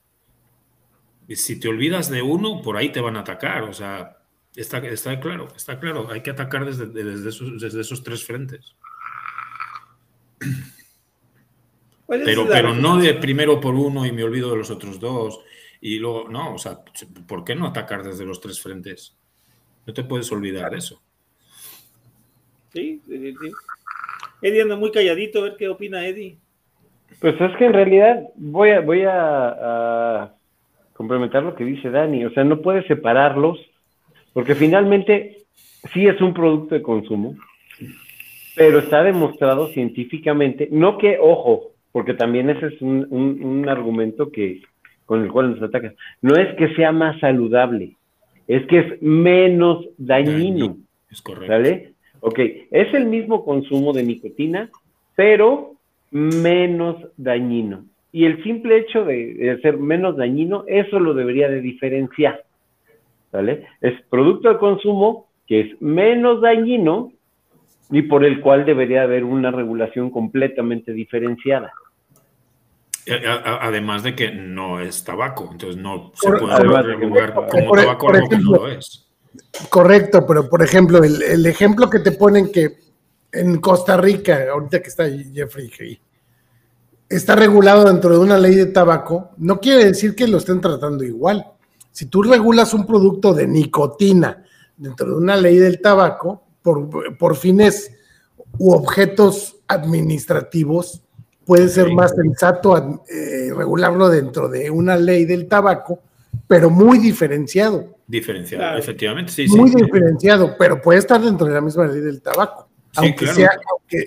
si 1.30 1.60
te 1.60 1.68
olvidas 1.68 2.10
de 2.10 2.22
uno, 2.22 2.62
por 2.62 2.78
ahí 2.78 2.92
te 2.92 3.02
van 3.02 3.18
a 3.18 3.22
atacar. 3.22 3.64
O 3.64 3.74
sea, 3.74 4.18
está, 4.56 4.80
está 4.80 5.20
claro, 5.20 5.48
está 5.56 5.80
claro. 5.80 6.10
Hay 6.12 6.22
que 6.22 6.32
atacar 6.32 6.66
desde, 6.66 6.88
desde 6.88 7.82
esos 7.82 8.04
tres 8.04 8.26
frentes. 8.26 8.76
Pero, 12.08 12.48
pero 12.48 12.74
no 12.76 12.98
de 12.98 13.14
primero 13.16 13.60
por 13.60 13.76
uno 13.76 14.06
y 14.06 14.12
me 14.12 14.24
olvido 14.24 14.52
de 14.52 14.58
los 14.58 14.70
otros 14.70 15.00
dos. 15.00 15.40
Y 15.82 16.00
luego, 16.00 16.30
no, 16.30 16.56
o 16.56 16.58
sea, 16.58 16.80
¿por 17.28 17.44
qué 17.44 17.56
no 17.56 17.68
atacar 17.68 18.04
desde 18.04 18.26
los 18.26 18.40
tres 18.40 18.62
frentes? 18.62 19.18
No 19.86 19.94
te 19.94 20.04
puedes 20.04 20.32
olvidar 20.32 20.72
de 20.72 20.78
eso. 20.78 21.02
Sí, 22.72 23.02
sí, 23.06 23.34
sí. 23.34 23.52
Eddie 24.42 24.62
anda 24.62 24.76
muy 24.76 24.92
calladito, 24.92 25.40
a 25.40 25.44
ver 25.44 25.56
qué 25.58 25.68
opina 25.68 26.08
Eddie. 26.08 26.38
Pues 27.24 27.40
es 27.40 27.56
que 27.56 27.68
en 27.68 27.72
realidad 27.72 28.22
voy 28.36 28.72
a, 28.72 28.82
voy 28.82 29.04
a, 29.04 29.14
a 29.14 30.34
complementar 30.92 31.42
lo 31.42 31.56
que 31.56 31.64
dice 31.64 31.90
Dani. 31.90 32.26
O 32.26 32.32
sea, 32.32 32.44
no 32.44 32.62
puedes 32.62 32.86
separarlos, 32.86 33.58
porque 34.34 34.56
finalmente 34.56 35.38
sí 35.94 36.06
es 36.06 36.20
un 36.20 36.34
producto 36.34 36.76
de 36.76 36.82
consumo, 36.82 37.38
pero 38.58 38.80
está 38.80 39.04
demostrado 39.04 39.70
científicamente, 39.70 40.68
no 40.70 40.98
que, 40.98 41.18
ojo, 41.18 41.72
porque 41.94 42.14
también 42.14 42.50
ese 42.50 42.66
es 42.66 42.82
un, 42.82 43.08
un, 43.10 43.70
argumento 43.70 44.30
que 44.30 44.62
con 45.06 45.24
el 45.24 45.32
cual 45.32 45.52
nos 45.52 45.64
atacan, 45.64 45.96
no 46.22 46.36
es 46.36 46.54
que 46.58 46.76
sea 46.76 46.92
más 46.92 47.22
saludable, 47.22 47.96
es 48.50 48.68
que 48.68 48.80
es 48.80 49.02
menos 49.02 49.88
dañino. 49.98 50.76
Es 51.10 51.22
correcto. 51.22 51.48
¿Sale? 51.48 51.94
Ok, 52.20 52.40
es 52.70 52.94
el 52.94 53.06
mismo 53.06 53.46
consumo 53.46 53.94
de 53.94 54.04
nicotina, 54.04 54.70
pero 55.16 55.78
menos 56.14 56.98
dañino. 57.18 57.86
Y 58.12 58.26
el 58.26 58.44
simple 58.44 58.78
hecho 58.78 59.04
de, 59.04 59.34
de 59.34 59.62
ser 59.62 59.78
menos 59.78 60.16
dañino, 60.16 60.64
eso 60.68 61.00
lo 61.00 61.14
debería 61.14 61.50
de 61.50 61.62
diferenciar. 61.62 62.44
¿Vale? 63.32 63.66
Es 63.82 64.00
producto 64.10 64.50
de 64.50 64.60
consumo 64.60 65.28
que 65.48 65.62
es 65.62 65.82
menos 65.82 66.42
dañino 66.42 67.12
y 67.90 68.04
por 68.04 68.24
el 68.24 68.42
cual 68.42 68.66
debería 68.66 69.04
haber 69.04 69.24
una 69.24 69.52
regulación 69.52 70.10
completamente 70.10 70.94
diferenciada. 70.94 71.72
Eh, 73.06 73.22
además 73.26 74.04
de 74.04 74.16
que 74.16 74.32
no 74.32 74.80
es 74.80 75.04
tabaco, 75.04 75.50
entonces 75.52 75.82
no 75.82 76.12
se 76.16 76.32
puede 76.32 76.58
regular 76.84 77.34
como 77.34 77.72
tabaco 77.74 78.10
algo 78.10 78.30
que 78.30 78.38
no 78.38 78.52
lo 78.52 78.68
es. 78.68 79.10
Correcto, 79.70 80.26
pero 80.28 80.50
por 80.50 80.64
ejemplo, 80.64 81.02
el, 81.04 81.46
ejemplo 81.46 81.90
que 81.90 82.00
te 82.00 82.12
ponen 82.12 82.52
que 82.52 82.70
en 83.34 83.60
Costa 83.60 83.98
Rica, 83.98 84.46
ahorita 84.52 84.82
que 84.82 84.90
está 84.90 85.06
Jeffrey 85.10 86.00
está 87.10 87.36
regulado 87.36 87.86
dentro 87.86 88.12
de 88.12 88.18
una 88.18 88.38
ley 88.38 88.56
de 88.56 88.68
tabaco, 88.68 89.32
no 89.38 89.60
quiere 89.60 89.86
decir 89.86 90.16
que 90.16 90.28
lo 90.28 90.38
estén 90.38 90.62
tratando 90.62 91.04
igual. 91.04 91.46
Si 91.92 92.08
tú 92.08 92.24
regulas 92.24 92.74
un 92.74 92.86
producto 92.86 93.34
de 93.34 93.48
nicotina 93.48 94.44
dentro 94.78 95.12
de 95.12 95.18
una 95.18 95.36
ley 95.38 95.58
del 95.58 95.80
tabaco, 95.80 96.44
por, 96.64 97.36
fines 97.36 97.92
u 98.58 98.72
objetos 98.72 99.58
administrativos, 99.68 101.04
puede 101.46 101.68
ser 101.68 101.92
más 101.92 102.16
sensato 102.16 103.04
eh, 103.08 103.52
regularlo 103.56 104.10
dentro 104.10 104.48
de 104.48 104.72
una 104.72 104.96
ley 104.96 105.26
del 105.26 105.48
tabaco, 105.48 106.00
pero 106.48 106.70
muy 106.70 107.00
diferenciado. 107.00 107.98
Diferenciado, 108.08 108.78
efectivamente, 108.78 109.32
sí. 109.32 109.48
Muy 109.50 109.70
diferenciado, 109.70 110.56
pero 110.58 110.82
puede 110.82 111.00
estar 111.00 111.22
dentro 111.22 111.48
de 111.48 111.54
la 111.54 111.62
misma 111.62 111.86
ley 111.86 112.02
del 112.02 112.22
tabaco, 112.22 112.70
aunque, 112.96 113.28
sea, 113.28 113.52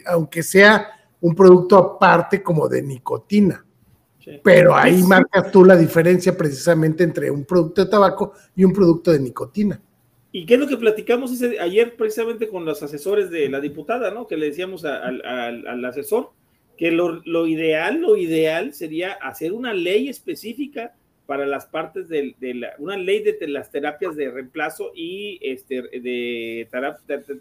aunque, 0.07 0.43
sea 0.43 0.89
un 1.21 1.35
producto 1.35 1.77
aparte 1.77 2.43
como 2.43 2.69
de 2.69 2.83
nicotina. 2.83 3.65
Pero 4.43 4.75
ahí 4.75 5.03
marcas 5.05 5.53
tú 5.53 5.65
la 5.65 5.77
diferencia 5.77 6.37
precisamente 6.37 7.05
entre 7.05 7.31
un 7.31 7.45
producto 7.45 7.85
de 7.85 7.91
tabaco 7.91 8.33
y 8.57 8.65
un 8.65 8.73
producto 8.73 9.13
de 9.13 9.21
nicotina. 9.21 9.81
¿Y 10.33 10.45
qué 10.45 10.55
es 10.55 10.61
lo 10.61 10.67
que 10.67 10.77
platicamos 10.77 11.41
ayer 11.61 11.97
precisamente 11.97 12.49
con 12.49 12.65
los 12.65 12.83
asesores 12.83 13.31
de 13.31 13.49
la 13.49 13.61
diputada, 13.61 14.11
¿no? 14.11 14.27
Que 14.27 14.37
le 14.37 14.47
decíamos 14.47 14.85
al 14.85 15.85
asesor 15.85 16.33
que 16.77 16.91
lo, 16.91 17.23
lo, 17.25 17.47
ideal, 17.47 18.01
lo 18.01 18.17
ideal 18.17 18.75
sería 18.75 19.13
hacer 19.13 19.53
una 19.53 19.73
ley 19.73 20.09
específica 20.09 20.95
para 21.27 21.47
las 21.47 21.67
partes 21.67 22.09
de, 22.09 22.35
de 22.39 22.55
la, 22.55 22.75
una 22.79 22.97
ley 22.97 23.23
de 23.23 23.37
las 23.49 23.71
terapias 23.71 24.15
de 24.15 24.31
reemplazo 24.31 24.93
y 24.95 25.39
este, 25.43 25.83
de, 25.83 26.69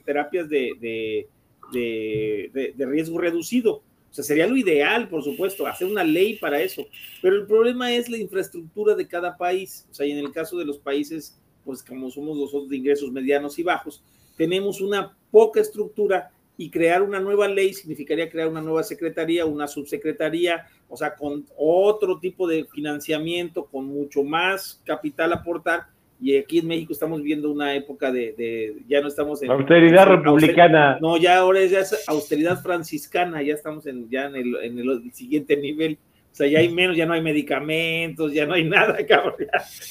terapias 0.05 0.49
de, 0.49 1.27
de, 1.71 2.73
riesgo 2.77 3.19
reducido. 3.19 3.75
O 3.75 4.13
sea, 4.15 4.23
sería 4.23 4.47
lo 4.47 4.55
ideal, 4.55 5.09
por 5.09 5.23
supuesto, 5.23 5.67
hacer 5.67 5.87
una 5.87 6.03
ley 6.03 6.37
para 6.37 6.61
eso. 6.61 6.85
Pero 7.21 7.35
el 7.35 7.45
problema 7.45 7.93
es 7.93 8.09
la 8.09 8.17
infraestructura 8.17 8.95
de 8.95 9.07
cada 9.07 9.35
país. 9.35 9.85
O 9.91 9.93
sea, 9.93 10.05
y 10.05 10.11
en 10.11 10.19
el 10.19 10.31
caso 10.31 10.57
de 10.57 10.65
los 10.65 10.77
países, 10.77 11.37
pues 11.65 11.83
como 11.83 12.09
somos 12.09 12.37
nosotros 12.37 12.69
de 12.69 12.77
ingresos 12.77 13.11
medianos 13.11 13.59
y 13.59 13.63
bajos, 13.63 14.01
tenemos 14.37 14.79
una 14.79 15.17
poca 15.31 15.59
estructura 15.59 16.31
y 16.57 16.69
crear 16.69 17.01
una 17.01 17.19
nueva 17.19 17.47
ley 17.47 17.73
significaría 17.73 18.29
crear 18.29 18.47
una 18.47 18.61
nueva 18.61 18.83
secretaría, 18.83 19.45
una 19.45 19.67
subsecretaría, 19.67 20.67
o 20.87 20.95
sea, 20.95 21.15
con 21.15 21.45
otro 21.57 22.19
tipo 22.19 22.47
de 22.47 22.65
financiamiento, 22.65 23.65
con 23.65 23.85
mucho 23.85 24.23
más 24.23 24.81
capital 24.85 25.33
aportar. 25.33 25.87
Y 26.21 26.37
aquí 26.37 26.59
en 26.59 26.67
México 26.67 26.93
estamos 26.93 27.21
viendo 27.21 27.51
una 27.51 27.75
época 27.75 28.11
de, 28.11 28.77
ya 28.87 29.01
no 29.01 29.09
estamos 29.09 29.43
en 29.43 29.51
austeridad 29.51 30.07
republicana. 30.07 30.97
no, 31.01 31.17
ya 31.17 31.37
ahora 31.37 31.59
es, 31.59 31.71
ya 31.71 31.79
es 31.79 32.07
austeridad 32.07 32.61
franciscana, 32.61 33.41
ya 33.41 33.53
estamos 33.53 33.85
en, 33.85 34.09
ya 34.09 34.25
en 34.25 34.35
el, 34.35 34.55
en 34.55 34.79
el 34.79 35.11
siguiente 35.13 35.57
nivel. 35.57 35.97
O 36.31 36.35
sea, 36.35 36.47
ya 36.47 36.59
hay 36.59 36.69
menos, 36.69 36.97
ya 36.97 37.05
no 37.05 37.13
hay 37.13 37.21
medicamentos, 37.21 38.33
ya 38.33 38.45
no 38.45 38.53
hay 38.53 38.63
nada, 38.69 38.97
cabrón. 39.05 39.35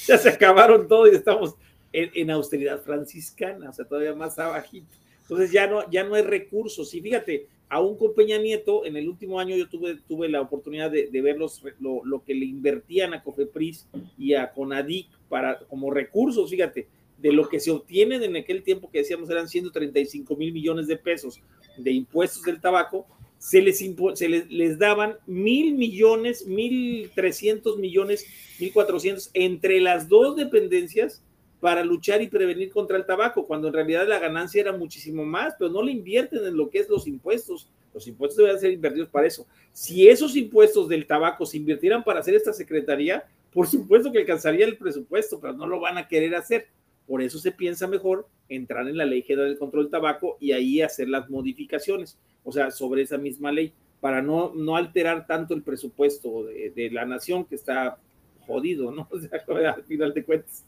Ya, 0.07 0.17
se 0.17 0.29
acabaron 0.29 0.87
todo 0.87 1.07
y 1.07 1.15
estamos 1.15 1.55
en, 1.93 2.09
en 2.13 2.31
austeridad 2.31 2.81
franciscana, 2.81 3.69
o 3.69 3.73
sea, 3.73 3.85
todavía 3.85 4.13
más 4.15 4.37
abajito. 4.39 4.95
Entonces 5.21 5.51
ya 5.51 5.67
no, 5.67 5.89
ya 5.89 6.03
no 6.03 6.15
hay 6.15 6.23
recursos. 6.23 6.93
Y 6.93 7.01
fíjate, 7.01 7.47
aún 7.69 7.97
con 7.97 8.13
Peña 8.13 8.37
Nieto, 8.37 8.85
en 8.85 8.95
el 8.95 9.09
último 9.09 9.39
año 9.39 9.55
yo 9.55 9.67
tuve, 9.67 9.97
tuve 10.07 10.29
la 10.29 10.41
oportunidad 10.41 10.91
de, 10.91 11.09
ver 11.21 11.37
los, 11.37 11.61
lo, 11.79 12.23
que 12.23 12.35
le 12.35 12.45
invertían 12.45 13.13
a 13.13 13.23
Cofepris 13.23 13.87
y 14.17 14.33
a 14.33 14.51
Conadic 14.51 15.07
para, 15.29 15.59
como 15.59 15.91
recursos, 15.91 16.49
fíjate, 16.49 16.87
de 17.17 17.31
lo 17.31 17.47
que 17.49 17.59
se 17.59 17.71
obtiene 17.71 18.23
en 18.23 18.35
aquel 18.35 18.63
tiempo 18.63 18.91
que 18.91 18.99
decíamos 18.99 19.29
eran 19.29 19.47
135 19.47 20.35
mil 20.35 20.53
millones 20.53 20.87
de 20.87 20.97
pesos 20.97 21.41
de 21.77 21.91
impuestos 21.91 22.43
del 22.43 22.61
tabaco, 22.61 23.07
se 23.37 23.61
les, 23.61 23.77
se 24.13 24.29
les, 24.29 24.49
les 24.49 24.79
daban 24.79 25.17
mil 25.25 25.73
millones, 25.73 26.45
mil 26.45 27.09
trescientos 27.15 27.77
millones, 27.77 28.25
mil 28.59 28.71
cuatrocientos 28.71 29.29
entre 29.33 29.79
las 29.81 30.07
dos 30.07 30.35
dependencias 30.35 31.23
para 31.59 31.83
luchar 31.83 32.21
y 32.21 32.27
prevenir 32.27 32.71
contra 32.71 32.97
el 32.97 33.05
tabaco, 33.05 33.45
cuando 33.45 33.67
en 33.67 33.73
realidad 33.73 34.07
la 34.07 34.19
ganancia 34.19 34.61
era 34.61 34.71
muchísimo 34.71 35.23
más, 35.25 35.55
pero 35.57 35.71
no 35.71 35.81
le 35.81 35.91
invierten 35.91 36.45
en 36.45 36.55
lo 36.55 36.69
que 36.69 36.79
es 36.79 36.89
los 36.89 37.07
impuestos. 37.07 37.69
Los 37.93 38.07
impuestos 38.07 38.37
deben 38.37 38.59
ser 38.59 38.71
invertidos 38.71 39.09
para 39.09 39.27
eso. 39.27 39.47
Si 39.71 40.07
esos 40.07 40.35
impuestos 40.35 40.89
del 40.89 41.07
tabaco 41.07 41.45
se 41.45 41.57
invirtieran 41.57 42.03
para 42.03 42.19
hacer 42.19 42.35
esta 42.35 42.51
secretaría, 42.51 43.25
por 43.53 43.67
supuesto 43.67 44.11
que 44.11 44.19
alcanzaría 44.19 44.65
el 44.65 44.77
presupuesto, 44.77 45.39
pero 45.39 45.53
no 45.53 45.65
lo 45.65 45.79
van 45.79 45.97
a 45.97 46.07
querer 46.07 46.35
hacer. 46.35 46.67
Por 47.07 47.21
eso 47.21 47.39
se 47.39 47.51
piensa 47.51 47.87
mejor 47.87 48.27
entrar 48.49 48.87
en 48.87 48.97
la 48.97 49.05
ley 49.05 49.21
general 49.21 49.49
del 49.49 49.57
control 49.57 49.85
del 49.85 49.91
tabaco 49.91 50.37
y 50.39 50.51
ahí 50.51 50.81
hacer 50.81 51.07
las 51.07 51.29
modificaciones, 51.29 52.19
o 52.43 52.51
sea, 52.51 52.69
sobre 52.71 53.03
esa 53.03 53.17
misma 53.17 53.51
ley, 53.51 53.73
para 54.01 54.21
no, 54.21 54.53
no 54.53 54.75
alterar 54.75 55.25
tanto 55.25 55.53
el 55.53 55.63
presupuesto 55.63 56.43
de, 56.43 56.71
de 56.71 56.91
la 56.91 57.05
nación 57.05 57.45
que 57.45 57.55
está 57.55 57.97
jodido, 58.45 58.91
¿no? 58.91 59.07
O 59.11 59.19
sea, 59.19 59.41
al 59.73 59.83
final 59.83 60.13
de 60.13 60.23
cuentas. 60.23 60.65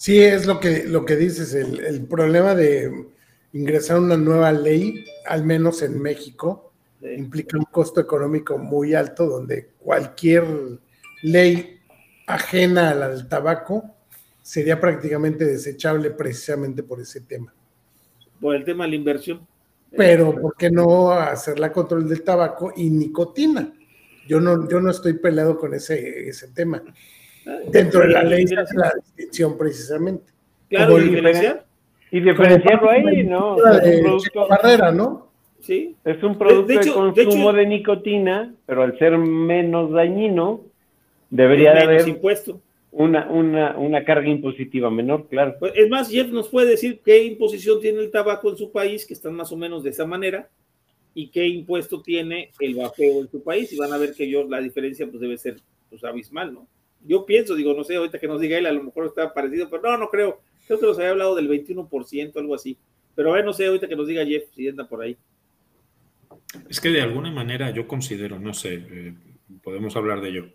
Sí, 0.00 0.18
es 0.18 0.46
lo 0.46 0.60
que, 0.60 0.84
lo 0.84 1.04
que 1.04 1.14
dices, 1.14 1.52
el, 1.52 2.06
problema 2.06 2.54
de 2.54 3.08
ingresar 3.52 3.98
una 3.98 4.16
nueva 4.16 4.50
ley, 4.50 5.04
al 5.26 5.44
menos 5.44 5.82
en 5.82 6.00
México, 6.00 6.72
implica 7.02 7.58
un 7.58 7.66
costo 7.66 8.00
económico 8.00 8.56
muy 8.56 8.94
alto, 8.94 9.26
donde 9.26 9.72
cualquier 9.78 10.46
ley 11.20 11.80
ajena 12.26 12.88
a 12.88 12.94
la 12.94 13.08
del 13.10 13.28
tabaco 13.28 13.94
sería 14.40 14.80
prácticamente 14.80 15.44
desechable 15.44 16.10
precisamente 16.12 16.82
por 16.82 16.98
ese 17.02 17.20
tema. 17.20 17.52
Por 18.40 18.56
el 18.56 18.64
tema 18.64 18.84
de 18.84 18.90
la 18.92 18.96
inversión. 18.96 19.46
Pero, 19.94 20.34
¿por 20.34 20.56
qué 20.56 20.70
no 20.70 21.12
hacer 21.12 21.58
la 21.58 21.74
control 21.74 22.08
del 22.08 22.22
tabaco 22.22 22.72
y 22.74 22.88
nicotina? 22.88 23.70
Yo 24.26 24.40
no, 24.40 24.66
yo 24.66 24.80
no 24.80 24.92
estoy 24.92 25.12
peleado 25.18 25.58
con 25.58 25.74
ese, 25.74 26.26
ese 26.26 26.48
tema. 26.48 26.82
Dentro 27.68 28.00
de 28.00 28.08
la 28.08 28.22
ley 28.22 28.44
de 28.44 28.56
la 28.56 28.92
distinción 29.04 29.56
precisamente. 29.56 30.32
Claro, 30.68 30.98
y 30.98 31.08
diferenciar. 31.08 31.64
Y 32.10 32.20
diferenciarlo 32.20 32.90
ahí, 32.90 33.24
¿no? 33.24 33.56
Es 33.78 33.96
un 33.96 34.02
producto, 34.02 34.92
¿no? 34.92 35.30
Sí. 35.60 35.94
Es 36.04 36.22
un 36.22 36.38
producto 36.38 36.72
de, 36.72 36.92
consumo 36.92 37.52
de, 37.52 37.66
nicotina, 37.66 38.54
pero 38.66 38.82
al 38.82 38.98
ser 38.98 39.18
menos 39.18 39.92
dañino, 39.92 40.62
debería 41.28 41.74
de 41.74 41.80
haber 41.80 42.08
impuesto. 42.08 42.60
Una, 42.92 43.30
una, 43.30 43.78
una 43.78 44.04
carga 44.04 44.28
impositiva 44.28 44.90
menor, 44.90 45.28
claro. 45.28 45.54
Pues, 45.60 45.72
es 45.76 45.88
más, 45.88 46.10
Jeff 46.10 46.28
nos 46.30 46.48
puede 46.48 46.70
decir 46.70 47.00
qué 47.04 47.22
imposición 47.22 47.80
tiene 47.80 48.00
el 48.00 48.10
tabaco 48.10 48.50
en 48.50 48.56
su 48.56 48.72
país, 48.72 49.06
que 49.06 49.14
están 49.14 49.34
más 49.34 49.52
o 49.52 49.56
menos 49.56 49.84
de 49.84 49.90
esa 49.90 50.06
manera, 50.06 50.48
y 51.14 51.28
qué 51.28 51.46
impuesto 51.46 52.02
tiene 52.02 52.50
el 52.58 52.74
vapeo 52.74 53.20
en 53.20 53.30
su 53.30 53.44
país, 53.44 53.72
y 53.72 53.76
van 53.76 53.92
a 53.92 53.96
ver 53.96 54.12
que 54.14 54.28
yo 54.28 54.42
la 54.48 54.60
diferencia 54.60 55.06
pues 55.06 55.20
debe 55.20 55.38
ser 55.38 55.56
pues, 55.88 56.02
abismal, 56.02 56.52
¿no? 56.52 56.66
Yo 57.06 57.24
pienso, 57.24 57.54
digo, 57.54 57.74
no 57.74 57.84
sé, 57.84 57.96
ahorita 57.96 58.18
que 58.18 58.28
nos 58.28 58.40
diga 58.40 58.58
él, 58.58 58.66
a 58.66 58.72
lo 58.72 58.84
mejor 58.84 59.06
está 59.06 59.32
parecido, 59.32 59.68
pero 59.70 59.82
no, 59.82 59.96
no 59.98 60.08
creo. 60.08 60.40
Creo 60.66 60.78
que 60.78 60.86
nos 60.86 60.98
había 60.98 61.10
hablado 61.10 61.34
del 61.34 61.48
21%, 61.48 62.36
algo 62.36 62.54
así. 62.54 62.76
Pero 63.14 63.32
a 63.32 63.36
ver, 63.36 63.44
no 63.44 63.52
sé, 63.52 63.66
ahorita 63.66 63.88
que 63.88 63.96
nos 63.96 64.06
diga 64.06 64.24
Jeff, 64.24 64.44
si 64.54 64.68
anda 64.68 64.86
por 64.86 65.02
ahí. 65.02 65.16
Es 66.68 66.80
que 66.80 66.90
de 66.90 67.02
alguna 67.02 67.30
manera 67.30 67.70
yo 67.70 67.86
considero, 67.88 68.38
no 68.38 68.54
sé, 68.54 68.74
eh, 68.74 69.14
podemos 69.62 69.96
hablar 69.96 70.20
de 70.20 70.28
ello. 70.28 70.48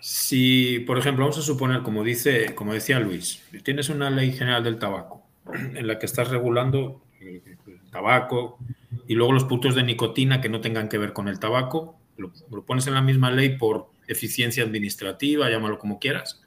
Si, 0.00 0.80
por 0.80 0.98
ejemplo, 0.98 1.24
vamos 1.24 1.38
a 1.38 1.42
suponer, 1.42 1.82
como 1.82 2.04
dice, 2.04 2.54
como 2.54 2.74
decía 2.74 3.00
Luis, 3.00 3.42
tienes 3.62 3.88
una 3.88 4.10
ley 4.10 4.32
general 4.32 4.62
del 4.62 4.78
tabaco 4.78 5.22
en 5.52 5.86
la 5.86 5.98
que 5.98 6.06
estás 6.06 6.28
regulando 6.28 7.02
el, 7.20 7.42
tabaco 7.90 8.58
y 9.06 9.14
luego 9.14 9.32
los 9.32 9.44
puntos 9.44 9.74
de 9.74 9.84
nicotina 9.84 10.40
que 10.40 10.48
no 10.48 10.60
tengan 10.60 10.88
que 10.88 10.98
ver 10.98 11.12
con 11.12 11.28
el 11.28 11.38
tabaco, 11.38 11.96
lo 12.16 12.64
pones 12.64 12.86
en 12.86 12.94
la 12.94 13.02
misma 13.02 13.30
ley 13.30 13.56
por 13.56 13.93
eficiencia 14.08 14.64
administrativa, 14.64 15.50
llámalo 15.50 15.78
como 15.78 15.98
quieras. 15.98 16.42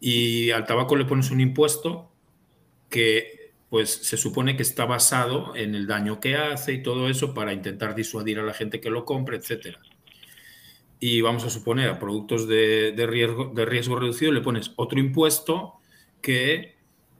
Y 0.00 0.50
al 0.50 0.64
tabaco 0.66 0.96
le 0.96 1.04
pones 1.04 1.30
un 1.30 1.40
impuesto 1.40 2.10
que 2.88 3.52
pues 3.70 3.90
se 3.90 4.18
supone 4.18 4.54
que 4.54 4.62
está 4.62 4.84
basado 4.84 5.56
en 5.56 5.74
el 5.74 5.86
daño 5.86 6.20
que 6.20 6.36
hace 6.36 6.74
y 6.74 6.82
todo 6.82 7.08
eso 7.08 7.32
para 7.32 7.54
intentar 7.54 7.94
disuadir 7.94 8.38
a 8.38 8.42
la 8.42 8.52
gente 8.52 8.80
que 8.80 8.90
lo 8.90 9.06
compre, 9.06 9.38
etc. 9.38 9.78
Y 11.00 11.22
vamos 11.22 11.44
a 11.44 11.50
suponer 11.50 11.88
a 11.88 11.98
productos 11.98 12.46
de, 12.46 12.94
riesgo, 13.08 13.50
de 13.54 13.64
riesgo 13.64 13.96
reducido 13.98 14.30
le 14.30 14.42
pones 14.42 14.72
otro 14.76 14.98
impuesto 14.98 15.80
que 16.20 16.76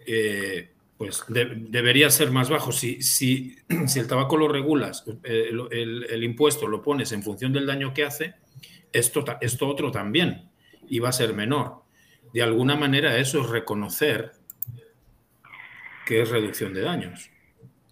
eh, 0.06 0.72
pues 1.02 1.24
debería 1.28 2.10
ser 2.10 2.30
más 2.30 2.48
bajo. 2.48 2.70
Si, 2.70 3.02
si, 3.02 3.56
si, 3.88 3.98
el 3.98 4.06
tabaco 4.06 4.36
lo 4.36 4.46
regulas, 4.46 5.04
eh, 5.24 5.50
el, 5.70 6.22
impuesto 6.22 6.68
lo 6.68 6.80
pones 6.80 7.10
en 7.10 7.24
función 7.24 7.52
del 7.52 7.66
daño 7.66 7.92
que 7.92 8.04
hace, 8.04 8.34
esto, 8.92 9.24
esto 9.40 9.68
otro 9.68 9.90
también, 9.90 10.50
y 10.88 10.98
va 10.98 11.10
a 11.10 11.12
ser 11.12 11.34
menor. 11.34 11.82
De 12.32 12.42
alguna 12.42 12.76
manera 12.76 13.18
eso 13.18 13.40
es 13.40 13.48
reconocer 13.48 14.32
que 16.06 16.22
es 16.22 16.30
reducción 16.30 16.72
de 16.74 16.82
daños. 16.82 17.30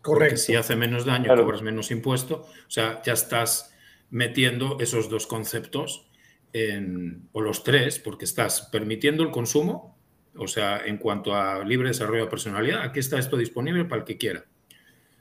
Correcto. 0.02 0.30
Porque 0.30 0.36
si 0.36 0.54
hace 0.54 0.76
menos 0.76 1.04
daño, 1.04 1.34
cobras 1.36 1.62
menos 1.62 1.90
impuesto. 1.90 2.46
O 2.66 2.70
sea, 2.70 3.02
ya 3.02 3.12
estás 3.12 3.74
metiendo 4.10 4.78
esos 4.80 5.08
dos 5.08 5.26
conceptos 5.26 6.10
en, 6.52 7.28
o 7.32 7.40
los 7.40 7.62
tres, 7.62 7.98
porque 7.98 8.24
estás 8.24 8.68
permitiendo 8.72 9.22
el 9.22 9.30
consumo, 9.30 9.98
o 10.36 10.48
sea, 10.48 10.84
en 10.84 10.96
cuanto 10.98 11.34
a 11.34 11.64
libre 11.64 11.88
desarrollo 11.88 12.24
de 12.24 12.30
personalidad, 12.30 12.82
aquí 12.82 13.00
está 13.00 13.18
esto 13.18 13.36
disponible 13.36 13.84
para 13.84 14.00
el 14.00 14.06
que 14.06 14.16
quiera. 14.16 14.46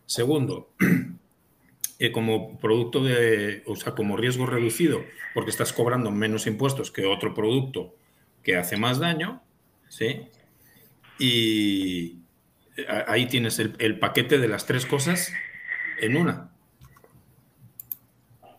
Segundo, 0.06 0.74
eh, 2.00 2.14
como 2.14 2.58
producto 2.60 3.04
de, 3.04 3.62
o 3.66 3.76
sea, 3.76 3.94
como 3.94 4.16
riesgo 4.16 4.46
reducido, 4.46 5.04
porque 5.34 5.52
estás 5.52 5.74
cobrando 5.74 6.12
menos 6.12 6.48
impuestos 6.48 6.92
que 6.92 7.06
otro 7.06 7.34
producto 7.34 7.94
que 8.42 8.56
hace 8.56 8.78
más 8.78 9.00
daño, 9.00 9.44
¿sí? 9.90 10.30
Y 11.20 12.20
ahí 12.88 13.28
tienes 13.28 13.60
el, 13.60 14.00
paquete 14.00 14.38
de 14.38 14.48
las 14.48 14.66
tres 14.66 14.86
cosas 14.86 15.34
en 16.00 16.16
una. 16.16 16.52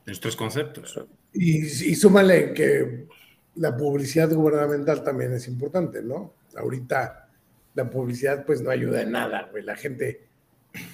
Los 0.05 0.21
tres 0.21 0.37
conceptos. 0.37 1.01
Y, 1.33 1.65
y 1.65 1.95
súmale 1.95 2.53
que 2.53 3.07
la 3.55 3.75
publicidad 3.75 4.31
gubernamental 4.31 5.03
también 5.03 5.33
es 5.33 5.49
importante, 5.49 6.03
¿no? 6.03 6.35
Ahorita 6.57 7.29
la 7.75 7.89
publicidad 7.89 8.45
pues 8.45 8.61
no 8.61 8.69
ayuda 8.71 9.01
en 9.01 9.13
nada, 9.13 9.49
güey. 9.51 9.63
La 9.65 9.77
gente 9.77 10.30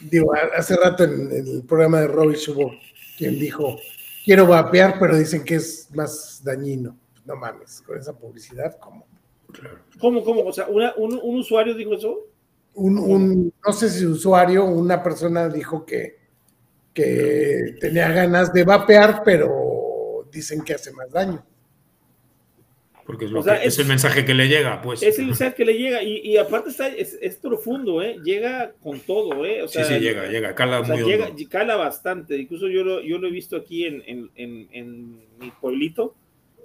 digo, 0.00 0.32
hace 0.56 0.76
rato 0.76 1.04
en, 1.04 1.30
el 1.32 1.64
programa 1.66 2.00
de 2.00 2.08
Robbie 2.08 2.38
hubo 2.48 2.72
quien 3.16 3.38
dijo, 3.38 3.78
quiero 4.24 4.46
vapear, 4.46 4.98
pero 4.98 5.16
dicen 5.16 5.44
que 5.44 5.56
es 5.56 5.88
más 5.94 6.42
dañino. 6.44 6.96
No 7.24 7.36
mames, 7.36 7.82
con 7.82 7.98
esa 7.98 8.12
publicidad, 8.12 8.78
¿cómo? 8.78 9.06
¿Cómo, 9.98 10.22
cómo? 10.22 10.42
O 10.42 10.52
sea, 10.52 10.66
un, 10.68 11.20
usuario 11.22 11.74
dijo 11.74 11.94
eso. 11.94 12.26
un, 12.74 12.98
un, 12.98 13.52
no 13.64 13.72
sé 13.72 13.88
si 13.88 14.04
usuario, 14.04 14.64
una 14.64 15.02
persona 15.02 15.48
dijo 15.48 15.84
que, 15.84 16.18
que 16.92 17.76
tenía 17.80 18.10
ganas 18.10 18.52
de 18.52 18.64
vapear, 18.64 19.22
pero 19.24 20.28
dicen 20.30 20.62
que 20.62 20.74
hace 20.74 20.92
más 20.92 21.10
daño. 21.10 21.44
Porque 23.06 23.26
es, 23.26 23.30
lo 23.30 23.42
sea, 23.42 23.60
que- 23.60 23.68
es, 23.68 23.74
es- 23.74 23.78
el 23.78 23.86
mensaje 23.86 24.24
que 24.24 24.34
le 24.34 24.48
llega, 24.48 24.82
pues. 24.82 25.02
Es 25.02 25.18
el 25.18 25.26
mensaje 25.26 25.54
que 25.54 25.64
le 25.64 25.74
llega 25.78 26.02
y, 26.02 26.18
y 26.24 26.36
aparte 26.38 26.70
está, 26.70 26.88
es, 26.88 27.16
es 27.22 27.36
profundo, 27.36 28.02
¿eh? 28.02 28.16
Llega 28.24 28.72
con 28.82 28.98
todo, 29.00 29.44
¿eh? 29.46 29.62
O 29.62 29.68
Sí, 29.68 29.74
sea, 29.74 29.84
sí, 29.84 29.98
llega, 30.00 30.26
llega, 30.28 30.54
cala 30.54 30.80
O 30.80 30.84
sea, 30.84 30.96
muy 30.96 31.04
llega, 31.04 31.30
cala 31.48 31.76
bastante. 31.76 32.36
Incluso 32.36 32.68
yo 32.68 32.82
lo, 32.84 33.00
yo 33.02 33.18
lo 33.18 33.28
he 33.28 33.30
visto 33.30 33.56
aquí 33.56 33.86
en, 33.86 34.02
en, 34.06 34.30
en, 34.34 34.68
en 34.72 35.12
mi 35.38 35.50
pueblito, 35.60 36.16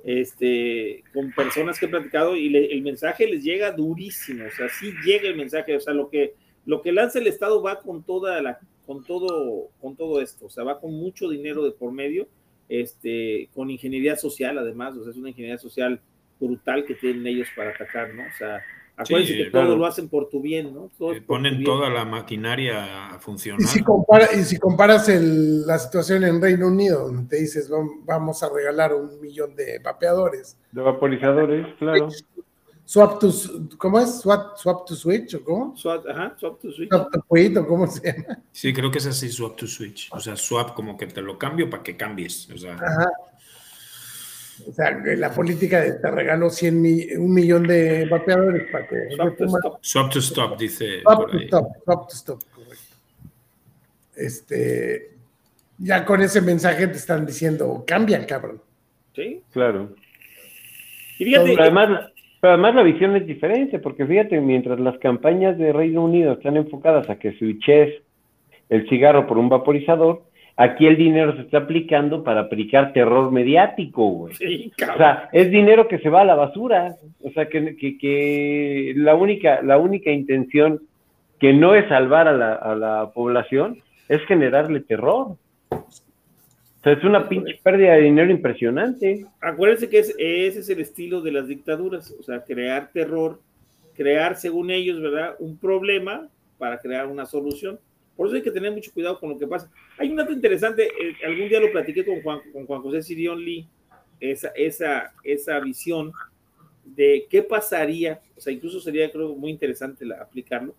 este, 0.03 1.03
con 1.13 1.31
personas 1.31 1.79
que 1.79 1.85
he 1.85 1.89
platicado 1.89 2.35
y 2.35 2.49
le- 2.49 2.73
el 2.73 2.81
mensaje 2.81 3.27
les 3.27 3.43
llega 3.43 3.71
durísimo. 3.71 4.45
O 4.47 4.51
sea, 4.51 4.67
sí 4.69 4.91
llega 5.05 5.27
el 5.29 5.35
mensaje. 5.35 5.75
O 5.75 5.79
sea, 5.79 5.93
lo 5.93 6.09
que, 6.09 6.33
lo 6.65 6.81
que 6.81 6.91
lanza 6.91 7.19
el 7.19 7.27
Estado 7.27 7.61
va 7.61 7.79
con 7.79 8.03
toda 8.03 8.41
la, 8.41 8.59
con 8.85 9.03
todo, 9.05 9.69
con 9.79 9.95
todo 9.95 10.21
esto. 10.21 10.45
O 10.45 10.49
sea, 10.49 10.63
va 10.63 10.79
con 10.79 10.93
mucho 10.93 11.29
dinero 11.29 11.63
de 11.63 11.71
por 11.71 11.91
medio, 11.91 12.27
este, 12.69 13.49
con 13.53 13.69
ingeniería 13.69 14.15
social 14.15 14.57
además. 14.57 14.95
O 14.97 15.03
sea, 15.03 15.11
es 15.11 15.17
una 15.17 15.29
ingeniería 15.29 15.57
social 15.57 16.01
brutal 16.41 16.83
que 16.85 16.95
tienen 16.95 17.25
ellos 17.27 17.47
para 17.55 17.69
atacar, 17.69 18.13
¿no? 18.13 18.23
O 18.23 18.37
sea, 18.37 18.59
acuérdense 18.97 19.33
Sí, 19.33 19.43
que 19.45 19.49
todo 19.51 19.75
lo 19.77 19.85
hacen 19.85 20.09
por 20.09 20.27
tu 20.29 20.41
bien, 20.41 20.73
¿no? 20.73 20.89
Todo 20.97 21.13
Eh, 21.13 21.21
Ponen 21.21 21.53
bien. 21.53 21.63
toda 21.63 21.89
la 21.89 22.03
maquinaria 22.03 23.07
a 23.11 23.19
funcionar. 23.19 23.61
Y 23.61 23.65
si, 23.65 23.81
compara, 23.83 24.27
y 24.33 24.43
si 24.43 24.57
comparas 24.57 25.07
el- 25.09 25.65
la 25.65 25.79
situación 25.79 26.23
en 26.23 26.41
Reino 26.41 26.67
Unido, 26.67 27.05
donde 27.05 27.29
te 27.29 27.37
dices 27.41 27.69
"Vam- 27.71 28.01
vamos 28.05 28.43
a 28.43 28.49
regalar 28.53 28.93
un 28.93 29.21
millón 29.21 29.55
de 29.55 29.79
vapeadores, 29.79 30.57
De 30.71 30.81
vaporizadores, 30.81 31.65
claro. 31.79 32.09
swap 32.85 33.19
to, 33.19 33.29
¿cómo 33.77 33.99
es? 33.99 34.19
Swap, 34.21 34.57
swap 34.57 34.85
to 34.85 34.95
switch 34.95 35.35
o 35.35 35.43
cómo? 35.43 35.75
Swap, 35.77 36.05
ajá, 36.07 36.35
swap 36.37 36.59
to 36.59 36.71
switch. 36.71 36.89
Swap 36.89 37.11
to 37.11 37.21
quit 37.29 37.55
o 37.57 37.65
cómo 37.65 37.87
se 37.87 38.11
llama. 38.11 38.39
Sí, 38.51 38.73
creo 38.73 38.91
que 38.91 38.97
es 38.97 39.05
así, 39.07 39.29
swap 39.29 39.55
to 39.55 39.65
switch. 39.67 40.09
O 40.11 40.19
sea, 40.19 40.35
swap 40.35 40.73
como 40.73 40.97
que 40.97 41.07
te 41.07 41.21
lo 41.21 41.37
cambio 41.39 41.69
para 41.69 41.81
que 41.83 41.95
cambies. 41.95 42.49
O 42.51 42.57
sea, 42.57 42.73
Ajá. 42.73 43.09
O 44.67 44.71
sea, 44.73 44.91
la 45.17 45.31
política 45.31 45.81
de 45.81 45.93
te 45.93 46.11
regalo 46.11 46.49
100 46.49 46.81
mi- 46.81 47.13
un 47.17 47.33
millón 47.33 47.63
de 47.67 48.05
vapeadores 48.05 48.69
para 48.71 48.87
que 48.87 48.95
Swap 49.15 49.37
to 49.37 49.45
stop. 49.45 50.11
to 50.11 50.19
stop, 50.19 50.59
dice 50.59 51.01
Swap 51.01 51.17
por 51.21 51.31
to 51.31 51.37
ahí. 51.37 51.43
stop, 51.45 51.67
swap 51.83 52.07
to 52.09 52.15
stop, 52.15 52.43
correcto. 52.53 52.95
Este, 54.15 55.11
ya 55.77 56.05
con 56.05 56.21
ese 56.21 56.41
mensaje 56.41 56.87
te 56.87 56.97
están 56.97 57.25
diciendo, 57.25 57.83
cambia, 57.87 58.25
cabrón. 58.25 58.61
Sí. 59.15 59.41
Claro. 59.51 59.95
Y 61.19 61.25
fíjate, 61.25 61.49
Pero 61.49 61.61
además, 61.63 62.11
pero 62.39 62.53
además 62.53 62.75
la 62.75 62.83
visión 62.83 63.15
es 63.15 63.25
diferente, 63.25 63.79
porque 63.79 64.05
fíjate, 64.05 64.39
mientras 64.41 64.79
las 64.79 64.97
campañas 64.99 65.57
de 65.57 65.71
Reino 65.73 66.03
Unido 66.05 66.33
están 66.33 66.57
enfocadas 66.57 67.09
a 67.09 67.17
que 67.19 67.37
switches 67.37 68.01
el 68.69 68.87
cigarro 68.89 69.27
por 69.27 69.37
un 69.37 69.49
vaporizador, 69.49 70.23
aquí 70.57 70.85
el 70.87 70.97
dinero 70.97 71.35
se 71.35 71.41
está 71.43 71.59
aplicando 71.59 72.23
para 72.23 72.41
aplicar 72.41 72.93
terror 72.93 73.31
mediático, 73.31 74.07
güey. 74.09 74.33
sí, 74.35 74.71
O 74.93 74.97
sea, 74.97 75.29
es 75.31 75.49
dinero 75.51 75.87
que 75.87 75.99
se 75.99 76.09
va 76.09 76.21
a 76.21 76.25
la 76.25 76.35
basura. 76.35 76.95
O 77.23 77.29
sea, 77.31 77.47
que, 77.49 77.75
que, 77.77 77.97
que 77.97 78.93
la, 78.95 79.15
única, 79.15 79.61
la 79.61 79.77
única 79.77 80.11
intención 80.11 80.81
que 81.39 81.53
no 81.53 81.73
es 81.75 81.87
salvar 81.89 82.27
a 82.27 82.33
la, 82.33 82.53
a 82.53 82.75
la 82.75 83.11
población 83.13 83.79
es 84.09 84.21
generarle 84.27 84.81
terror. 84.81 85.37
O 85.69 86.83
sea, 86.83 86.93
es 86.93 87.03
una 87.03 87.29
pinche 87.29 87.59
pérdida 87.63 87.93
de 87.93 88.01
dinero 88.01 88.31
impresionante. 88.31 89.25
Acuérdense 89.39 89.89
que 89.89 89.99
es- 89.99 90.15
ese 90.17 90.59
es 90.59 90.69
el 90.69 90.79
estilo 90.81 91.21
de 91.21 91.31
las 91.31 91.47
dictaduras, 91.47 92.13
o 92.19 92.23
sea, 92.23 92.43
crear 92.43 92.89
terror, 92.91 93.39
crear, 93.95 94.35
según 94.35 94.71
ellos, 94.71 94.99
¿verdad?, 95.01 95.35
un 95.39 95.57
problema 95.57 96.27
para 96.57 96.79
crear 96.79 97.05
una 97.07 97.25
solución. 97.25 97.79
Por 98.21 98.27
eso 98.27 98.35
hay 98.35 98.43
que 98.43 98.51
tener 98.51 98.71
mucho 98.71 98.91
cuidado 98.93 99.19
con 99.19 99.31
lo 99.31 99.39
que 99.39 99.47
pasa. 99.47 99.67
Hay 99.97 100.07
un 100.11 100.15
dato 100.15 100.31
interesante, 100.31 100.83
eh, 100.83 101.15
algún 101.25 101.49
día 101.49 101.59
lo 101.59 101.71
platiqué 101.71 102.05
con 102.05 102.21
Juan, 102.21 102.39
José 102.83 103.01
Sirión 103.01 103.43
Lee, 103.43 103.67
esa, 104.19 104.49
esa, 104.49 105.11
esa 105.23 105.59
visión 105.59 106.11
de 106.85 107.25
qué 107.31 107.41
pasaría, 107.41 108.21
o 108.37 108.39
sea, 108.39 108.53
incluso 108.53 108.79
sería, 108.79 109.11
creo, 109.11 109.33
muy 109.33 109.49
interesante 109.49 110.05
la- 110.05 110.17
aplicarlo, 110.21 110.75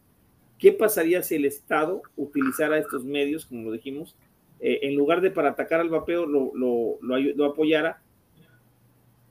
qué 0.56 0.70
pasaría 0.70 1.20
si 1.24 1.35
el 1.35 1.44
Estado 1.44 2.02
utilizara 2.16 2.78
estos 2.78 3.05
medios, 3.05 3.44
como 3.47 3.64
lo 3.64 3.73
dijimos, 3.73 4.14
eh, 4.60 4.78
en 4.82 4.94
lugar 4.94 5.20
de 5.20 5.32
para 5.32 5.48
atacar 5.48 5.81
al 5.81 5.89
vapeo, 5.89 6.27
lo, 6.27 6.52
lo, 6.55 6.98
lo 7.02 7.19
lo 7.19 7.44
apoyara, 7.47 8.01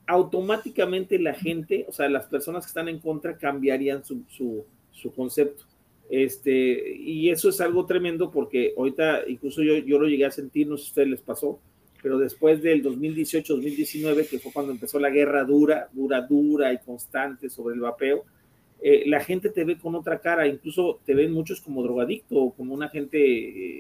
automáticamente 0.06 1.18
la 1.18 1.34
gente, 1.34 1.86
o 1.88 1.94
sea, 1.94 2.10
las 2.10 2.26
personas 2.26 2.66
que 2.66 2.72
están 2.72 2.90
en 2.90 3.00
contra 3.00 3.38
cambiarían 3.38 4.04
su, 4.04 4.24
su, 4.28 4.66
su 4.92 5.14
concepto. 5.14 5.71
Este, 6.12 6.94
y 6.98 7.30
eso 7.30 7.48
es 7.48 7.62
algo 7.62 7.86
tremendo 7.86 8.32
porque 8.32 8.74
ahorita 8.78 9.22
incluso 9.30 9.64
yo, 9.64 9.78
yo 9.78 9.98
lo 9.98 10.10
llegué 10.10 10.26
a 10.26 10.32
sentir, 10.32 10.68
no 10.68 10.76
sé 10.76 10.84
si 10.84 10.90
ustedes 10.90 11.08
les 11.08 11.22
pasó, 11.22 11.62
pero 12.04 12.18
después 12.18 12.62
del 12.62 12.84
2018-2019, 12.84 14.28
que 14.28 14.38
fue 14.40 14.52
cuando 14.52 14.74
empezó 14.74 15.00
la 15.00 15.10
guerra 15.10 15.46
dura, 15.46 15.88
dura, 15.94 16.20
dura 16.20 16.74
y 16.74 16.80
constante 16.80 17.50
sobre 17.50 17.76
el 17.76 17.80
vapeo, 17.80 18.26
eh, 18.82 19.04
la 19.08 19.22
gente 19.22 19.52
te 19.52 19.64
ve 19.64 19.78
con 19.78 19.96
otra 19.96 20.20
cara, 20.20 20.46
incluso 20.48 21.00
te 21.06 21.16
ven 21.16 21.32
muchos 21.32 21.62
como 21.62 21.82
drogadicto 21.82 22.54
como 22.58 22.74
una 22.74 22.90
gente 22.90 23.18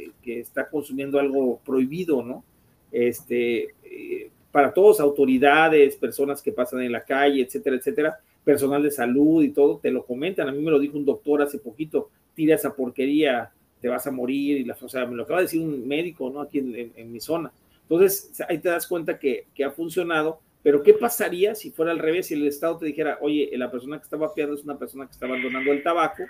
eh, 0.05 0.11
que 0.21 0.39
está 0.39 0.69
consumiendo 0.69 1.19
algo 1.19 1.59
prohibido, 1.65 2.23
¿no? 2.23 2.45
Este, 2.93 3.73
eh, 3.83 4.29
para 4.53 4.73
todos, 4.73 5.01
autoridades, 5.01 5.97
personas 5.97 6.41
que 6.41 6.53
pasan 6.53 6.81
en 6.83 6.93
la 6.93 7.03
calle, 7.03 7.41
etcétera, 7.41 7.75
etcétera, 7.75 8.19
personal 8.45 8.83
de 8.83 8.91
salud 8.91 9.43
y 9.43 9.49
todo, 9.49 9.79
te 9.79 9.91
lo 9.91 10.05
comentan. 10.05 10.47
A 10.47 10.53
mí 10.53 10.61
me 10.61 10.71
lo 10.71 10.79
dijo 10.79 10.97
un 10.97 11.05
doctor 11.05 11.41
hace 11.41 11.57
poquito, 11.57 12.09
tira 12.33 12.55
esa 12.55 12.75
porquería, 12.75 13.51
te 13.81 13.87
vas 13.87 14.05
a 14.07 14.11
morir, 14.11 14.59
y 14.59 14.63
la, 14.63 14.75
o 14.79 14.89
sea, 14.89 15.05
me 15.05 15.15
lo 15.15 15.23
acaba 15.23 15.39
de 15.39 15.45
decir 15.45 15.61
un 15.61 15.87
médico, 15.87 16.29
¿no? 16.29 16.41
Aquí 16.41 16.59
en, 16.59 16.75
en- 16.75 16.91
en 16.95 17.11
mi 17.11 17.19
zona. 17.19 17.51
Entonces, 17.83 18.31
ahí 18.47 18.59
te 18.59 18.69
das 18.69 18.87
cuenta 18.87 19.17
que, 19.19 19.47
que 19.53 19.63
ha 19.63 19.71
funcionado, 19.71 20.39
pero 20.63 20.83
¿qué 20.83 20.93
pasaría 20.93 21.55
si 21.55 21.71
fuera 21.71 21.91
al 21.91 21.99
revés? 21.99 22.27
Si 22.27 22.35
el 22.35 22.45
Estado 22.47 22.77
te 22.77 22.85
dijera, 22.85 23.17
oye, 23.21 23.49
la 23.57 23.71
persona 23.71 23.97
que 23.97 24.03
está 24.03 24.17
vapeando 24.17 24.55
es 24.55 24.63
una 24.63 24.77
persona 24.77 25.05
que 25.07 25.11
está 25.13 25.25
abandonando 25.25 25.71
el 25.71 25.81
tabaco, 25.83 26.23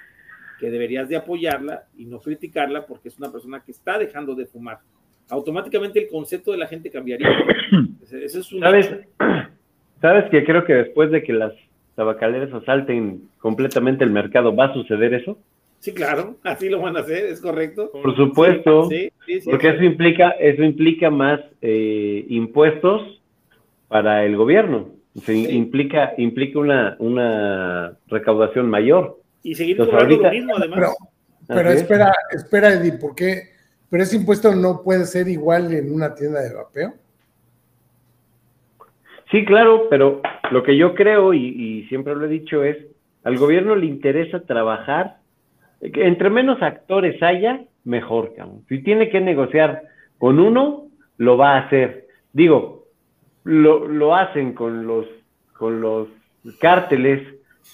que 0.59 0.71
deberías 0.71 1.09
de 1.09 1.17
apoyarla 1.17 1.85
y 1.97 2.05
no 2.05 2.19
criticarla 2.19 2.85
porque 2.85 3.09
es 3.09 3.17
una 3.17 3.31
persona 3.31 3.61
que 3.65 3.71
está 3.71 3.97
dejando 3.99 4.33
de 4.35 4.45
fumar. 4.45 4.79
Automáticamente 5.29 5.99
el 5.99 6.07
concepto 6.07 6.51
de 6.51 6.57
la 6.57 6.67
gente 6.67 6.89
cambiaría. 6.89 7.27
Es 8.11 8.51
un 8.53 8.59
¿Sabes? 8.59 8.89
¿Sabes 10.01 10.29
que 10.31 10.43
creo 10.43 10.63
que 10.65 10.73
después 10.73 11.11
de 11.11 11.23
que 11.23 11.33
las 11.33 11.53
tabacaleras 11.95 12.51
asalten 12.53 13.29
completamente 13.39 14.03
el 14.03 14.09
mercado 14.11 14.55
va 14.55 14.65
a 14.65 14.73
suceder 14.73 15.13
eso? 15.13 15.37
Sí, 15.81 15.93
claro, 15.93 16.37
así 16.43 16.69
lo 16.69 16.79
van 16.79 16.95
a 16.95 17.01
hacer, 17.01 17.25
es 17.25 17.41
correcto. 17.41 17.91
Por 17.91 18.15
supuesto, 18.15 18.87
Sí, 18.89 19.11
sí, 19.25 19.41
sí, 19.41 19.49
porque 19.49 19.69
sí. 19.71 19.75
eso 19.75 19.83
implica, 19.83 20.29
eso 20.39 20.63
implica 20.63 21.09
más 21.09 21.41
eh, 21.61 22.25
impuestos 22.29 23.19
para 23.89 24.23
el 24.23 24.37
gobierno. 24.37 24.89
Sí. 25.25 25.45
implica, 25.49 26.13
implica 26.17 26.57
una, 26.59 26.95
una 26.99 27.97
recaudación 28.07 28.69
mayor. 28.69 29.19
Y 29.43 29.55
seguir 29.55 29.71
Entonces, 29.73 29.91
cobrando 29.93 30.15
lo 30.17 30.23
ahorita- 30.27 30.39
mismo, 30.39 30.55
además. 30.57 30.79
Pero, 30.79 30.93
pero 31.47 31.69
Así 31.69 31.75
es. 31.77 31.81
espera, 31.81 32.13
espera, 32.31 32.73
Eddie, 32.75 32.93
¿por 32.93 33.13
qué? 33.15 33.41
Pero 33.89 34.03
ese 34.03 34.15
impuesto 34.15 34.55
no 34.55 34.83
puede 34.83 35.03
ser 35.05 35.27
igual 35.27 35.73
en 35.73 35.91
una 35.93 36.15
tienda 36.15 36.39
de 36.41 36.53
vapeo. 36.53 36.93
Sí, 39.31 39.45
claro, 39.45 39.87
pero 39.89 40.21
lo 40.51 40.63
que 40.63 40.75
yo 40.77 40.93
creo, 40.93 41.33
y, 41.33 41.39
y 41.47 41.83
siempre 41.87 42.15
lo 42.15 42.25
he 42.25 42.29
dicho, 42.29 42.63
es, 42.63 42.77
al 43.23 43.37
gobierno 43.37 43.75
le 43.75 43.85
interesa 43.85 44.41
trabajar, 44.41 45.17
entre 45.81 46.29
menos 46.29 46.61
actores 46.61 47.21
haya, 47.23 47.61
mejor, 47.83 48.33
cabrón. 48.35 48.63
Si 48.69 48.79
tiene 48.83 49.09
que 49.09 49.19
negociar 49.21 49.83
con 50.17 50.39
uno, 50.39 50.87
lo 51.17 51.37
va 51.37 51.55
a 51.55 51.61
hacer. 51.65 52.07
Digo, 52.33 52.85
lo, 53.43 53.87
lo 53.87 54.15
hacen 54.15 54.53
con 54.53 54.85
los, 54.85 55.05
con 55.57 55.81
los 55.81 56.07
cárteles 56.59 57.21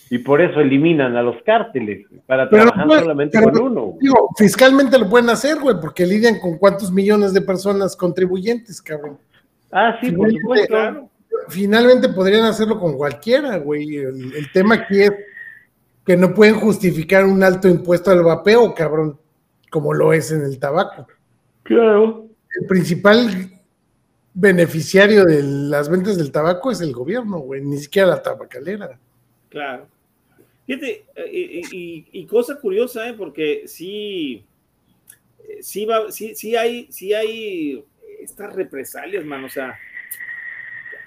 y 0.09 0.19
por 0.19 0.41
eso 0.41 0.59
eliminan 0.61 1.15
a 1.17 1.21
los 1.21 1.35
cárteles, 1.43 2.05
para 2.25 2.49
Pero 2.49 2.63
trabajar 2.63 2.87
puede- 2.87 3.01
solamente 3.01 3.39
pero- 3.39 3.51
con 3.51 3.61
uno. 3.71 3.93
Digo, 3.99 4.29
fiscalmente 4.37 4.97
lo 4.97 5.09
pueden 5.09 5.29
hacer, 5.29 5.59
güey, 5.59 5.75
porque 5.81 6.05
lidian 6.05 6.39
con 6.39 6.57
cuántos 6.57 6.91
millones 6.91 7.33
de 7.33 7.41
personas 7.41 7.95
contribuyentes, 7.95 8.81
cabrón. 8.81 9.17
Ah, 9.71 9.97
sí, 10.01 10.11
por 10.11 10.29
Sí, 10.29 10.37
supuesto. 10.39 11.09
Finalmente 11.49 12.09
podrían 12.09 12.45
hacerlo 12.45 12.79
con 12.79 12.97
cualquiera, 12.97 13.57
güey. 13.57 13.97
El, 13.97 14.33
el 14.35 14.51
tema 14.53 14.75
aquí 14.75 15.01
es 15.01 15.11
que 16.07 16.15
no 16.17 16.33
pueden 16.33 16.55
justificar 16.55 17.25
un 17.25 17.43
alto 17.43 17.67
impuesto 17.67 18.09
al 18.09 18.23
vapeo, 18.23 18.73
cabrón, 18.73 19.19
como 19.69 19.93
lo 19.93 20.13
es 20.13 20.31
en 20.31 20.41
el 20.41 20.57
tabaco. 20.57 21.05
Claro. 21.63 22.25
El 22.59 22.65
principal 22.65 23.51
beneficiario 24.33 25.25
de 25.25 25.43
las 25.43 25.89
ventas 25.89 26.17
del 26.17 26.31
tabaco 26.31 26.71
es 26.71 26.79
el 26.79 26.93
gobierno, 26.93 27.39
güey, 27.39 27.61
ni 27.61 27.77
siquiera 27.77 28.07
la 28.07 28.23
tabacalera. 28.23 28.97
Claro. 29.49 29.87
Fíjate, 30.65 31.05
eh, 31.15 31.29
y, 31.71 31.75
y- 31.77 32.07
y 32.13 32.25
cosa 32.25 32.57
curiosa, 32.59 33.07
¿eh? 33.09 33.13
porque 33.13 33.63
sí, 33.67 34.45
eh, 35.47 35.57
sí, 35.61 35.85
va, 35.85 36.11
sí, 36.11 36.35
sí 36.35 36.55
hay, 36.55 36.87
sí 36.91 37.13
hay 37.13 37.83
estas 38.21 38.53
represalias, 38.55 39.25
man, 39.25 39.43
o 39.43 39.49
sea, 39.49 39.77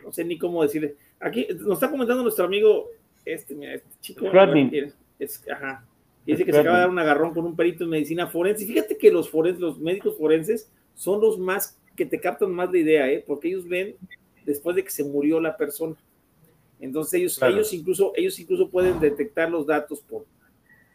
no 0.04 0.12
sé 0.12 0.24
ni 0.24 0.36
cómo 0.38 0.62
decirle. 0.62 0.94
Aquí 1.20 1.46
nos 1.58 1.74
está 1.74 1.90
comentando 1.90 2.22
nuestro 2.22 2.44
amigo, 2.46 2.88
este, 3.24 3.54
mira, 3.54 3.74
este 3.74 3.90
chico, 4.00 4.28
Rodney. 4.30 4.92
es, 5.18 5.44
ajá, 5.50 5.86
dice 6.26 6.44
que 6.44 6.52
se 6.52 6.60
acaba 6.60 6.76
de 6.76 6.82
dar 6.82 6.90
un 6.90 6.98
agarrón 6.98 7.34
con 7.34 7.44
un 7.44 7.56
perito 7.56 7.84
en 7.84 7.90
medicina 7.90 8.26
forense. 8.26 8.66
Fíjate 8.66 8.96
que 8.96 9.10
los 9.10 9.30
forenses, 9.30 9.60
los 9.60 9.78
médicos 9.78 10.16
forenses 10.16 10.70
son 10.94 11.20
los 11.20 11.38
más 11.38 11.78
que 11.96 12.06
te 12.06 12.20
captan 12.20 12.52
más 12.52 12.70
la 12.70 12.78
idea, 12.78 13.10
¿eh? 13.10 13.22
porque 13.26 13.48
ellos 13.48 13.68
ven 13.68 13.96
después 14.44 14.76
de 14.76 14.84
que 14.84 14.90
se 14.90 15.04
murió 15.04 15.40
la 15.40 15.56
persona. 15.56 15.96
Entonces 16.80 17.14
ellos, 17.14 17.42
ellos 17.42 17.72
incluso, 17.74 18.12
ellos 18.16 18.38
incluso 18.38 18.70
pueden 18.70 18.98
detectar 19.00 19.50
los 19.50 19.66
datos 19.66 20.00
por, 20.00 20.24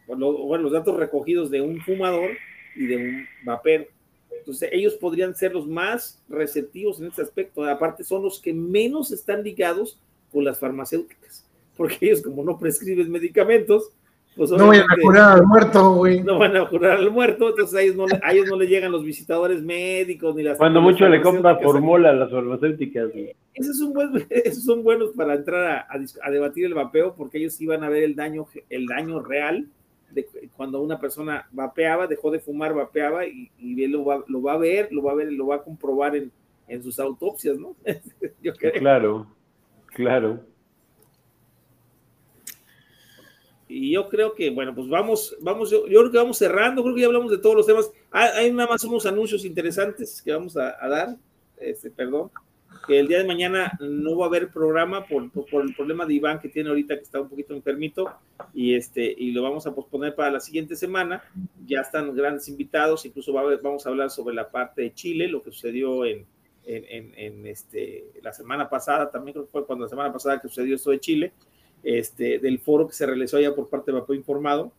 bueno, 0.07 0.57
los 0.57 0.71
datos 0.71 0.97
recogidos 0.97 1.51
de 1.51 1.61
un 1.61 1.79
fumador 1.81 2.31
y 2.75 2.87
de 2.87 2.95
un 2.97 3.25
vapero. 3.43 3.85
Entonces 4.39 4.69
ellos 4.71 4.95
podrían 4.95 5.35
ser 5.35 5.53
los 5.53 5.67
más 5.67 6.23
receptivos 6.27 6.99
en 6.99 7.07
este 7.07 7.21
aspecto. 7.21 7.63
Aparte 7.63 8.03
son 8.03 8.23
los 8.23 8.39
que 8.39 8.53
menos 8.53 9.11
están 9.11 9.43
ligados 9.43 9.99
con 10.31 10.43
las 10.43 10.59
farmacéuticas, 10.59 11.44
porque 11.75 11.97
ellos 12.01 12.21
como 12.21 12.43
no 12.43 12.57
prescriben 12.57 13.11
medicamentos, 13.11 13.91
pues 14.35 14.51
no 14.51 14.67
van 14.67 14.81
a 14.81 14.97
curar 15.01 15.31
al 15.37 15.45
muerto, 15.45 15.93
güey. 15.93 16.21
No 16.21 16.37
van 16.37 16.57
a 16.57 16.67
curar 16.67 16.97
al 16.97 17.09
muerto, 17.09 17.49
entonces 17.49 17.77
a 17.77 17.81
ellos 17.81 17.95
no, 17.95 18.05
a 18.21 18.33
ellos 18.33 18.47
no 18.49 18.57
le 18.57 18.67
llegan 18.67 18.91
los 18.91 19.03
visitadores 19.03 19.61
médicos 19.61 20.35
ni 20.35 20.43
las. 20.43 20.57
Cuando 20.57 20.81
mucho 20.81 21.07
le 21.07 21.21
compra 21.21 21.57
formula 21.57 22.09
a 22.09 22.13
las 22.13 22.31
farmacéuticas. 22.31 23.11
Esos 23.53 23.77
son, 23.77 23.93
buenos, 23.93 24.23
esos 24.29 24.63
son 24.65 24.83
buenos 24.83 25.11
para 25.11 25.35
entrar 25.35 25.87
a, 25.89 25.97
a, 26.21 26.31
debatir 26.31 26.65
el 26.65 26.73
vapeo, 26.73 27.15
porque 27.15 27.37
ellos 27.37 27.59
iban 27.61 27.83
a 27.85 27.89
ver 27.89 28.03
el 28.03 28.15
daño, 28.15 28.45
el 28.69 28.87
daño 28.87 29.21
real 29.21 29.67
de 30.11 30.27
cuando 30.55 30.81
una 30.81 30.99
persona 30.99 31.47
vapeaba, 31.51 32.07
dejó 32.07 32.29
de 32.29 32.39
fumar, 32.39 32.73
vapeaba 32.73 33.25
y, 33.25 33.51
y 33.57 33.87
lo, 33.87 34.03
va, 34.03 34.23
lo, 34.27 34.41
va, 34.41 34.53
a 34.53 34.57
ver, 34.57 34.89
lo 34.91 35.01
va 35.01 35.13
a 35.13 35.15
ver, 35.15 35.31
lo 35.31 35.47
va 35.47 35.55
a 35.57 35.63
comprobar 35.63 36.15
en, 36.15 36.31
en 36.67 36.83
sus 36.83 36.99
autopsias, 36.99 37.57
¿no? 37.57 37.75
Yo 38.41 38.53
creo. 38.53 38.73
Claro, 38.73 39.27
claro. 39.87 40.41
Y 43.67 43.91
yo 43.91 44.09
creo 44.09 44.35
que, 44.35 44.51
bueno, 44.51 44.75
pues 44.75 44.87
vamos, 44.87 45.35
vamos, 45.41 45.71
yo, 45.71 45.87
yo, 45.87 45.99
creo 46.01 46.11
que 46.11 46.17
vamos 46.19 46.37
cerrando, 46.37 46.83
creo 46.83 46.93
que 46.93 47.01
ya 47.01 47.07
hablamos 47.07 47.31
de 47.31 47.39
todos 47.39 47.55
los 47.55 47.65
temas. 47.65 47.91
Ah, 48.11 48.29
hay 48.35 48.51
nada 48.51 48.69
más 48.69 48.83
unos 48.83 49.05
anuncios 49.05 49.43
interesantes 49.43 50.21
que 50.21 50.31
vamos 50.31 50.55
a, 50.55 50.75
a, 50.79 50.87
dar, 50.87 51.15
este, 51.57 51.89
perdón, 51.89 52.29
que 52.85 52.99
el 52.99 53.07
día 53.07 53.17
de 53.17 53.25
mañana 53.25 53.71
no 53.79 54.17
va 54.17 54.25
a 54.25 54.27
haber 54.27 54.49
programa 54.49 55.07
por, 55.07 55.31
por, 55.31 55.47
por, 55.47 55.65
el 55.65 55.73
problema 55.73 56.05
de 56.05 56.13
Iván 56.13 56.39
que 56.39 56.49
tiene 56.49 56.69
ahorita 56.69 56.95
que 56.95 57.01
está 57.01 57.19
un 57.19 57.29
poquito 57.29 57.55
enfermito 57.55 58.11
y 58.53 58.75
este 58.75 59.03
y 59.17 59.31
lo 59.31 59.41
vamos 59.41 59.65
a 59.65 59.73
posponer 59.73 60.13
para 60.13 60.29
la 60.29 60.39
siguiente 60.39 60.75
semana. 60.75 61.23
Ya 61.65 61.81
están 61.81 62.15
grandes 62.15 62.47
invitados, 62.47 63.03
incluso 63.05 63.33
va 63.33 63.41
a 63.41 63.43
haber, 63.45 63.61
vamos 63.61 63.85
a 63.87 63.89
hablar 63.89 64.11
sobre 64.11 64.35
la 64.35 64.51
parte 64.51 64.83
de 64.83 64.93
Chile, 64.93 65.27
lo 65.27 65.41
que 65.41 65.51
sucedió 65.51 66.05
en, 66.05 66.27
en, 66.65 66.85
en, 66.87 67.13
en, 67.17 67.47
este, 67.47 68.11
la 68.21 68.31
semana 68.31 68.69
pasada, 68.69 69.09
también 69.09 69.33
creo 69.33 69.45
que 69.45 69.51
fue 69.51 69.65
cuando 69.65 69.85
la 69.85 69.89
semana 69.89 70.13
pasada 70.13 70.39
que 70.39 70.49
sucedió 70.49 70.75
esto 70.75 70.91
de 70.91 70.99
Chile 70.99 71.33
este, 71.85 72.39
del 72.39 72.59
foro 72.59 72.87
que 72.87 72.95
se 72.95 73.05
realizó 73.05 73.39
ya 73.39 73.53
por 73.53 73.69
parte 73.69 73.91
de 73.91 73.99
Vapor 73.99 74.15
Informado, 74.15 74.73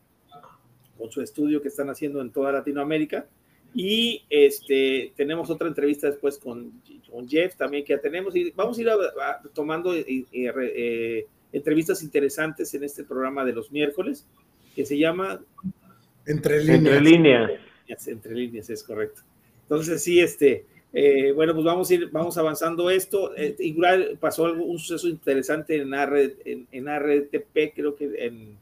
con 0.99 1.11
su 1.11 1.23
estudio 1.23 1.63
que 1.63 1.69
están 1.69 1.89
haciendo 1.89 2.21
en 2.21 2.33
toda 2.33 2.51
Latinoamérica. 2.51 3.27
Y 3.73 4.25
este, 4.29 5.13
tenemos 5.17 5.49
otra 5.49 5.69
entrevista 5.69 6.09
después 6.09 6.39
con, 6.39 6.83
con 7.09 7.29
Jeff 7.29 7.55
también 7.57 7.85
que 7.85 7.93
ya 7.93 8.01
tenemos. 8.01 8.35
Y 8.35 8.51
vamos 8.57 8.77
a 8.77 8.81
ir 8.81 8.89
a, 8.89 8.95
a, 8.95 9.43
tomando 9.55 9.95
eh, 9.95 10.27
eh, 10.33 11.27
entrevistas 11.53 12.03
interesantes 12.03 12.75
en 12.75 12.83
este 12.83 13.05
programa 13.05 13.45
de 13.45 13.53
los 13.53 13.71
miércoles, 13.71 14.27
que 14.75 14.85
se 14.85 14.99
llama 14.99 15.41
Entre 16.27 16.61
líneas. 16.61 16.97
Entre 16.97 17.01
líneas. 17.01 17.51
Entre 18.09 18.35
líneas, 18.35 18.69
es 18.69 18.83
correcto. 18.83 19.23
Entonces, 19.63 20.03
sí, 20.03 20.21
este, 20.21 20.67
eh, 20.93 21.33
bueno, 21.33 21.53
pues 21.53 21.65
vamos 21.65 21.91
a 21.91 21.95
ir, 21.95 22.11
vamos 22.11 22.39
avanzando 22.39 22.91
esto. 22.91 23.37
Eh, 23.37 23.55
igual 23.59 24.17
pasó 24.21 24.47
algo, 24.47 24.65
un 24.65 24.79
suceso 24.79 25.09
interesante 25.09 25.77
en, 25.77 25.93
AR, 25.93 26.17
en, 26.45 26.67
en 26.71 26.87
RTP, 26.87 27.75
creo 27.75 27.97
que 27.97 28.27
en, 28.27 28.57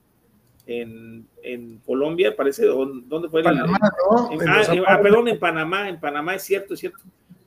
en, 0.67 1.27
en 1.43 1.79
Colombia, 1.87 2.35
parece, 2.35 2.67
¿dónde 2.67 3.29
fue? 3.29 3.43
Panamá, 3.43 3.79
¿no? 4.11 4.33
En, 4.33 4.49
ah, 4.49 4.63
ah, 4.87 5.01
perdón, 5.01 5.29
en 5.29 5.39
Panamá, 5.39 5.89
en 5.89 6.01
Panamá 6.01 6.35
es 6.35 6.43
cierto, 6.43 6.75
es 6.75 6.81
cierto, 6.81 6.99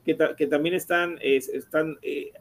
que, 0.04 0.14
ta, 0.14 0.34
que 0.34 0.46
también 0.46 0.74
están, 0.74 1.18
es, 1.20 1.48
están 1.48 1.98
eh, 2.02 2.32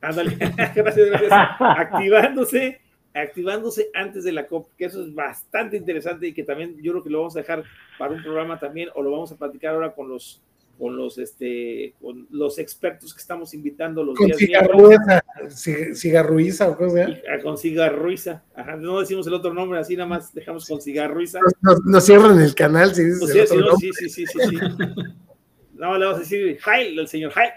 ándale, 0.00 0.36
gracias, 0.74 1.10
gracias, 1.10 1.32
activándose 1.58 2.80
activándose 3.14 3.90
antes 3.94 4.24
de 4.24 4.32
la 4.32 4.46
COP, 4.46 4.70
que 4.76 4.86
eso 4.86 5.02
es 5.02 5.14
bastante 5.14 5.76
interesante 5.76 6.28
y 6.28 6.32
que 6.32 6.44
también 6.44 6.76
yo 6.82 6.92
creo 6.92 7.04
que 7.04 7.10
lo 7.10 7.18
vamos 7.18 7.36
a 7.36 7.40
dejar 7.40 7.62
para 7.98 8.14
un 8.14 8.22
programa 8.22 8.58
también 8.58 8.88
o 8.94 9.02
lo 9.02 9.10
vamos 9.10 9.32
a 9.32 9.36
platicar 9.36 9.74
ahora 9.74 9.92
con 9.92 10.08
los 10.08 10.40
con 10.82 10.96
los 10.96 11.16
este 11.16 11.94
con 12.00 12.26
los 12.30 12.58
expertos 12.58 13.14
que 13.14 13.20
estamos 13.20 13.54
invitando 13.54 14.02
los 14.02 14.16
con 14.16 14.26
días 14.26 14.36
cigarruiza, 14.36 15.22
cigarruiza 15.94 16.68
o 16.70 16.76
cosa 16.76 17.08
con 17.40 17.56
cigarruiza. 17.56 18.42
Ajá, 18.52 18.74
no 18.74 18.98
decimos 18.98 19.24
el 19.28 19.34
otro 19.34 19.54
nombre 19.54 19.78
así 19.78 19.94
nada 19.94 20.08
más 20.08 20.34
dejamos 20.34 20.66
con 20.66 20.82
cigarruiza. 20.82 21.38
Nos, 21.60 21.84
nos 21.84 22.04
cierran 22.04 22.40
el 22.40 22.52
canal 22.56 22.92
si 22.96 23.04
dices 23.04 23.20
no, 23.20 23.26
sí, 23.28 23.46
sí, 23.46 23.56
no, 23.58 23.76
sí, 23.76 23.90
sí, 23.92 24.08
sí, 24.08 24.26
sí, 24.26 24.38
sí. 24.40 24.56
no 25.74 25.96
le 25.96 26.04
vamos 26.04 26.16
a 26.16 26.18
decir 26.18 26.58
Jail 26.58 26.98
el 26.98 27.06
señor 27.06 27.30
Jail. 27.30 27.52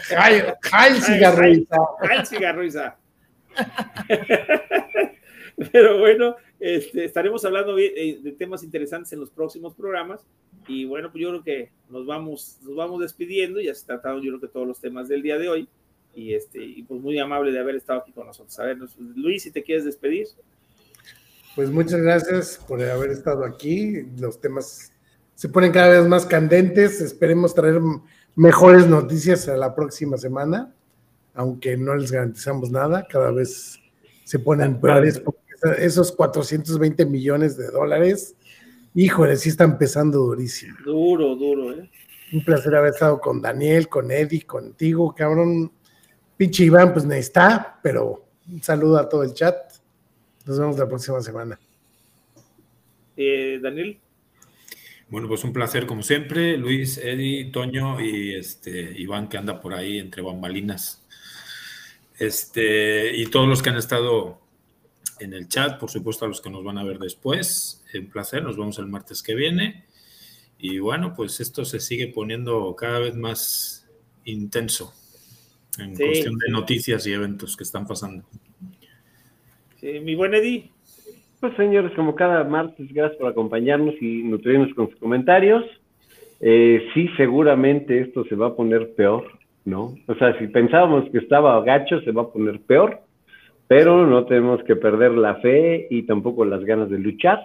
Jail, 0.00 0.44
Jail 0.62 1.02
cigarruiza. 1.02 1.76
Jail 2.00 2.26
cigarruiza. 2.26 2.96
Pero 5.70 5.98
bueno, 5.98 6.36
este, 6.58 7.04
estaremos 7.04 7.44
hablando 7.44 7.76
de, 7.76 8.20
de, 8.22 8.32
temas 8.32 8.62
interesantes 8.62 9.12
en 9.12 9.20
los 9.20 9.30
próximos 9.30 9.74
programas. 9.74 10.24
Y 10.68 10.84
bueno, 10.84 11.10
pues 11.10 11.22
yo 11.22 11.30
creo 11.30 11.42
que 11.42 11.70
nos 11.88 12.06
vamos, 12.06 12.58
nos 12.62 12.76
vamos 12.76 13.00
despidiendo. 13.00 13.60
Ya 13.60 13.74
se 13.74 13.86
trataron, 13.86 14.22
yo 14.22 14.30
creo 14.30 14.40
que 14.40 14.48
todos 14.48 14.66
los 14.66 14.80
temas 14.80 15.08
del 15.08 15.22
día 15.22 15.38
de 15.38 15.48
hoy. 15.48 15.68
Y, 16.14 16.34
este, 16.34 16.62
y 16.62 16.82
pues 16.82 17.00
muy 17.00 17.18
amable 17.18 17.52
de 17.52 17.58
haber 17.58 17.76
estado 17.76 18.00
aquí 18.00 18.12
con 18.12 18.26
nosotros. 18.26 18.58
A 18.58 18.64
ver, 18.64 18.78
Luis, 19.16 19.42
si 19.42 19.50
te 19.50 19.62
quieres 19.62 19.84
despedir. 19.84 20.26
Pues 21.54 21.70
muchas 21.70 22.00
gracias 22.00 22.64
por 22.68 22.82
haber 22.82 23.10
estado 23.10 23.44
aquí. 23.44 24.02
Los 24.18 24.40
temas 24.40 24.92
se 25.34 25.48
ponen 25.48 25.72
cada 25.72 25.88
vez 26.00 26.08
más 26.08 26.26
candentes. 26.26 27.00
Esperemos 27.00 27.54
traer 27.54 27.80
mejores 28.36 28.86
noticias 28.86 29.48
a 29.48 29.56
la 29.56 29.74
próxima 29.74 30.16
semana 30.16 30.74
aunque 31.38 31.76
no 31.76 31.94
les 31.94 32.10
garantizamos 32.10 32.72
nada, 32.72 33.06
cada 33.08 33.30
vez 33.30 33.78
se 34.24 34.40
ponen 34.40 34.80
peores 34.80 35.20
porque 35.20 35.38
esos 35.78 36.10
420 36.10 37.06
millones 37.06 37.56
de 37.56 37.68
dólares, 37.68 38.34
híjole, 38.94 39.36
sí 39.36 39.48
están 39.48 39.78
pesando 39.78 40.18
durísimo. 40.18 40.76
Duro, 40.84 41.36
duro, 41.36 41.72
¿eh? 41.72 41.90
Un 42.32 42.44
placer 42.44 42.74
haber 42.74 42.92
estado 42.92 43.20
con 43.20 43.40
Daniel, 43.40 43.88
con 43.88 44.10
Eddie, 44.10 44.42
contigo, 44.42 45.14
cabrón. 45.14 45.72
Pinche 46.36 46.64
Iván, 46.64 46.92
pues 46.92 47.04
no 47.04 47.14
está, 47.14 47.80
pero 47.82 48.26
un 48.50 48.62
saludo 48.62 48.98
a 48.98 49.08
todo 49.08 49.22
el 49.22 49.32
chat. 49.32 49.56
Nos 50.44 50.58
vemos 50.58 50.78
la 50.78 50.86
próxima 50.86 51.20
semana. 51.20 51.58
Eh, 53.16 53.58
Daniel. 53.62 53.98
Bueno, 55.08 55.26
pues 55.26 55.42
un 55.42 55.54
placer 55.54 55.86
como 55.86 56.02
siempre, 56.02 56.58
Luis, 56.58 56.98
Eddie, 56.98 57.46
Toño 57.46 57.98
y 57.98 58.34
este 58.34 58.92
Iván 59.00 59.28
que 59.28 59.38
anda 59.38 59.58
por 59.60 59.72
ahí 59.72 59.98
entre 59.98 60.20
bambalinas. 60.20 61.02
Este, 62.18 63.16
y 63.16 63.26
todos 63.26 63.48
los 63.48 63.62
que 63.62 63.70
han 63.70 63.76
estado 63.76 64.38
en 65.18 65.32
el 65.32 65.48
chat, 65.48 65.78
por 65.78 65.90
supuesto 65.90 66.26
a 66.26 66.28
los 66.28 66.40
que 66.40 66.50
nos 66.50 66.62
van 66.62 66.76
a 66.78 66.84
ver 66.84 66.98
después, 66.98 67.77
un 67.94 68.10
placer, 68.10 68.42
nos 68.42 68.56
vemos 68.56 68.78
el 68.78 68.86
martes 68.86 69.22
que 69.22 69.34
viene. 69.34 69.84
Y 70.58 70.78
bueno, 70.78 71.14
pues 71.16 71.40
esto 71.40 71.64
se 71.64 71.80
sigue 71.80 72.08
poniendo 72.08 72.74
cada 72.76 72.98
vez 72.98 73.14
más 73.14 73.88
intenso 74.24 74.92
en 75.78 75.96
sí, 75.96 76.04
cuestión 76.04 76.36
de 76.38 76.50
noticias 76.50 77.06
y 77.06 77.12
eventos 77.12 77.56
que 77.56 77.64
están 77.64 77.86
pasando. 77.86 78.24
Sí, 79.80 80.00
mi 80.00 80.14
buen 80.14 80.34
Eddie. 80.34 80.70
Pues 81.40 81.54
señores, 81.56 81.92
como 81.94 82.16
cada 82.16 82.42
martes, 82.42 82.92
gracias 82.92 83.18
por 83.18 83.30
acompañarnos 83.30 83.94
y 84.00 84.24
nutrirnos 84.24 84.74
con 84.74 84.90
sus 84.90 84.98
comentarios. 84.98 85.64
Eh, 86.40 86.88
sí, 86.94 87.08
seguramente 87.16 88.00
esto 88.00 88.24
se 88.24 88.34
va 88.34 88.48
a 88.48 88.56
poner 88.56 88.94
peor 88.94 89.38
¿no? 89.68 89.94
O 90.06 90.14
sea, 90.14 90.36
si 90.38 90.48
pensábamos 90.48 91.08
que 91.10 91.18
estaba 91.18 91.62
gacho, 91.62 92.00
se 92.00 92.10
va 92.10 92.22
a 92.22 92.28
poner 92.28 92.60
peor, 92.60 93.00
pero 93.66 94.06
no 94.06 94.24
tenemos 94.24 94.62
que 94.64 94.76
perder 94.76 95.12
la 95.12 95.36
fe 95.36 95.86
y 95.90 96.02
tampoco 96.04 96.44
las 96.44 96.64
ganas 96.64 96.88
de 96.90 96.98
luchar. 96.98 97.38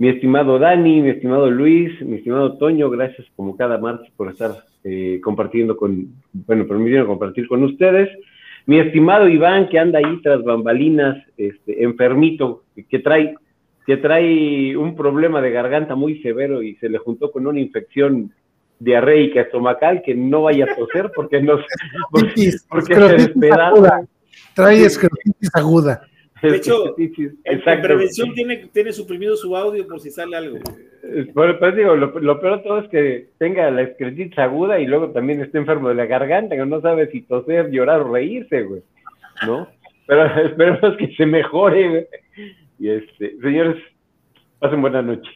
Mi 0.00 0.08
estimado 0.08 0.58
Dani, 0.58 1.02
mi 1.02 1.10
estimado 1.10 1.50
Luis, 1.50 2.00
mi 2.00 2.16
estimado 2.16 2.56
Toño, 2.56 2.88
gracias 2.88 3.26
como 3.36 3.54
cada 3.54 3.76
martes 3.76 4.10
por 4.16 4.30
estar 4.30 4.52
eh, 4.82 5.20
compartiendo 5.22 5.76
con, 5.76 6.14
bueno, 6.32 6.66
permitiendo 6.66 7.06
compartir 7.06 7.46
con 7.46 7.62
ustedes. 7.64 8.08
Mi 8.64 8.78
estimado 8.78 9.28
Iván, 9.28 9.68
que 9.68 9.78
anda 9.78 9.98
ahí 9.98 10.22
tras 10.22 10.42
bambalinas, 10.42 11.22
este, 11.36 11.84
enfermito, 11.84 12.62
que 12.88 12.98
trae, 13.00 13.34
que 13.84 13.98
trae 13.98 14.74
un 14.74 14.96
problema 14.96 15.42
de 15.42 15.50
garganta 15.50 15.94
muy 15.94 16.22
severo 16.22 16.62
y 16.62 16.76
se 16.76 16.88
le 16.88 16.96
juntó 16.96 17.30
con 17.30 17.46
una 17.46 17.60
infección 17.60 18.32
diarreica 18.78 19.42
estomacal 19.42 20.00
que 20.00 20.14
no 20.14 20.44
vaya 20.44 20.64
a 20.64 20.76
toser 20.76 21.10
porque 21.14 21.42
no 21.42 21.58
porque, 22.10 22.52
porque 22.70 22.94
se. 22.94 23.50
Trae 24.54 24.82
esclerotitis 24.82 25.50
aguda. 25.52 26.00
De 26.42 26.56
hecho, 26.56 26.96
en 26.96 27.82
prevención 27.82 28.32
tiene, 28.34 28.68
tiene 28.72 28.92
suprimido 28.92 29.36
su 29.36 29.56
audio 29.56 29.86
por 29.86 30.00
si 30.00 30.10
sale 30.10 30.36
algo. 30.36 30.58
Pero, 31.02 31.58
pero 31.58 31.76
digo, 31.76 31.96
lo, 31.96 32.18
lo, 32.18 32.40
peor 32.40 32.58
de 32.58 32.62
todo 32.62 32.78
es 32.78 32.88
que 32.88 33.28
tenga 33.38 33.70
la 33.70 33.82
esclerotitis 33.82 34.38
aguda 34.38 34.78
y 34.78 34.86
luego 34.86 35.10
también 35.10 35.40
esté 35.40 35.58
enfermo 35.58 35.88
de 35.88 35.96
la 35.96 36.06
garganta, 36.06 36.56
que 36.56 36.64
no 36.64 36.80
sabe 36.80 37.10
si 37.10 37.22
toser, 37.22 37.70
llorar 37.70 38.02
o 38.02 38.12
reírse, 38.12 38.62
güey. 38.62 38.82
¿No? 39.46 39.68
Pero 40.06 40.24
esperemos 40.46 40.96
que 40.96 41.14
se 41.14 41.26
mejore, 41.26 41.88
güey. 41.88 42.06
Y 42.78 42.88
este, 42.88 43.36
señores, 43.40 43.76
pasen 44.58 44.80
buena 44.80 45.02
noche. 45.02 45.30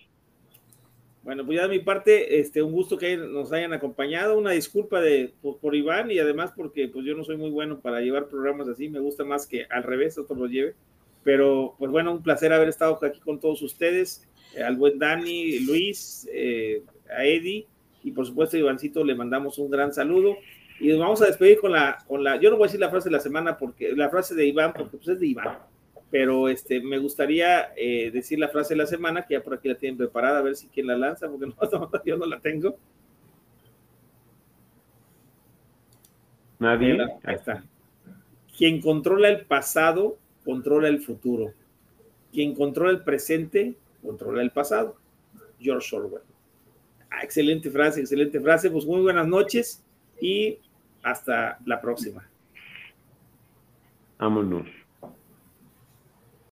Bueno, 1.25 1.47
pues 1.47 1.57
ya 1.57 1.63
de 1.63 1.71
mi 1.71 1.79
parte, 1.79 2.39
este, 2.39 2.63
un 2.63 2.73
gusto 2.73 2.99
que 2.99 3.17
nos 3.17 3.51
hayan 3.51 3.73
acompañado, 3.73 4.37
una 4.37 4.51
disculpa 4.51 5.01
de, 5.01 5.33
por, 5.41 5.75
Iván 5.75 6.11
y 6.11 6.19
además 6.19 6.53
porque 6.55 6.87
pues 6.89 7.07
yo 7.07 7.17
no 7.17 7.25
soy 7.25 7.39
muy 7.39 7.49
bueno 7.49 7.81
para 7.81 8.03
llevar 8.03 8.29
programas 8.29 8.69
así, 8.69 8.91
me 8.91 9.01
gusta 9.01 9.25
más 9.25 9.47
que 9.47 9.67
al 9.71 9.85
revés, 9.85 10.19
otro 10.19 10.37
los 10.37 10.51
lleve, 10.51 10.75
pero 11.23 11.77
pues 11.79 11.91
bueno, 11.91 12.13
un 12.13 12.23
placer 12.23 12.53
haber 12.53 12.69
estado 12.69 12.99
aquí 13.03 13.21
con 13.21 13.41
todos 13.41 13.63
ustedes, 13.63 14.29
eh, 14.55 14.63
al 14.63 14.77
buen 14.77 14.99
Dani, 14.99 15.61
Luis, 15.61 16.29
eh, 16.33 16.83
a 17.11 17.25
Eddie. 17.25 17.67
Y 18.03 18.11
por 18.11 18.27
supuesto 18.27 18.57
a 18.57 18.61
Ivancito 18.61 19.03
le 19.03 19.15
mandamos 19.15 19.59
un 19.59 19.71
gran 19.71 19.93
saludo. 19.93 20.37
Y 20.79 20.89
nos 20.89 20.99
vamos 20.99 21.23
a 21.23 21.27
despedir 21.27 21.59
con 21.59 21.73
la, 21.73 22.05
con 22.07 22.23
la, 22.23 22.39
yo 22.39 22.51
no 22.51 22.57
voy 22.57 22.65
a 22.65 22.69
decir 22.69 22.81
la 22.81 22.91
frase 22.91 23.09
de 23.09 23.17
la 23.17 23.21
semana 23.21 23.57
porque 23.57 23.93
la 23.93 24.11
frase 24.11 24.35
de 24.35 24.47
Iván, 24.47 24.73
porque 24.75 24.97
pues 24.97 25.09
es 25.09 25.21
de 25.21 25.27
Iván, 25.29 25.59
pero 26.15 26.49
este, 26.49 26.81
me 26.81 26.99
gustaría 26.99 27.73
eh, 27.77 28.13
decir 28.13 28.39
la 28.39 28.47
frase 28.47 28.75
de 28.75 28.79
la 28.79 28.87
semana, 28.87 29.27
que 29.27 29.35
ya 29.35 29.43
por 29.43 29.55
aquí 29.55 29.69
la 29.69 29.75
tienen 29.75 29.99
preparada, 29.99 30.39
a 30.39 30.43
ver 30.43 30.55
si 30.55 30.69
quién 30.69 30.87
la 30.87 30.97
lanza, 30.97 31.29
porque 31.29 31.47
no, 31.73 32.05
yo 32.05 32.17
no 32.17 32.27
la 32.27 32.39
tengo. 32.39 32.79
Nadie. 36.61 37.03
Ahí 37.25 37.35
está. 37.35 37.65
Quien 38.57 38.81
controla 38.81 39.29
el 39.29 39.45
pasado, 39.45 40.17
controla 40.45 40.87
el 40.87 41.01
futuro. 41.01 41.53
Quien 42.33 42.55
controla 42.55 42.93
el 42.93 43.03
presente, 43.03 43.75
controla 44.01 44.41
el 44.43 44.53
pasado. 44.53 44.97
George 45.59 45.97
Orwell. 45.97 46.23
Ah, 47.11 47.25
excelente 47.25 47.73
frase, 47.73 48.03
excelente 48.03 48.39
frase. 48.39 48.71
Pues 48.71 48.87
muy 48.87 49.01
buenas 49.01 49.27
noches 49.27 49.83
y 50.21 50.61
hasta 51.03 51.59
la 51.67 51.81
próxima. 51.81 52.25
Vámonos. 54.17 54.84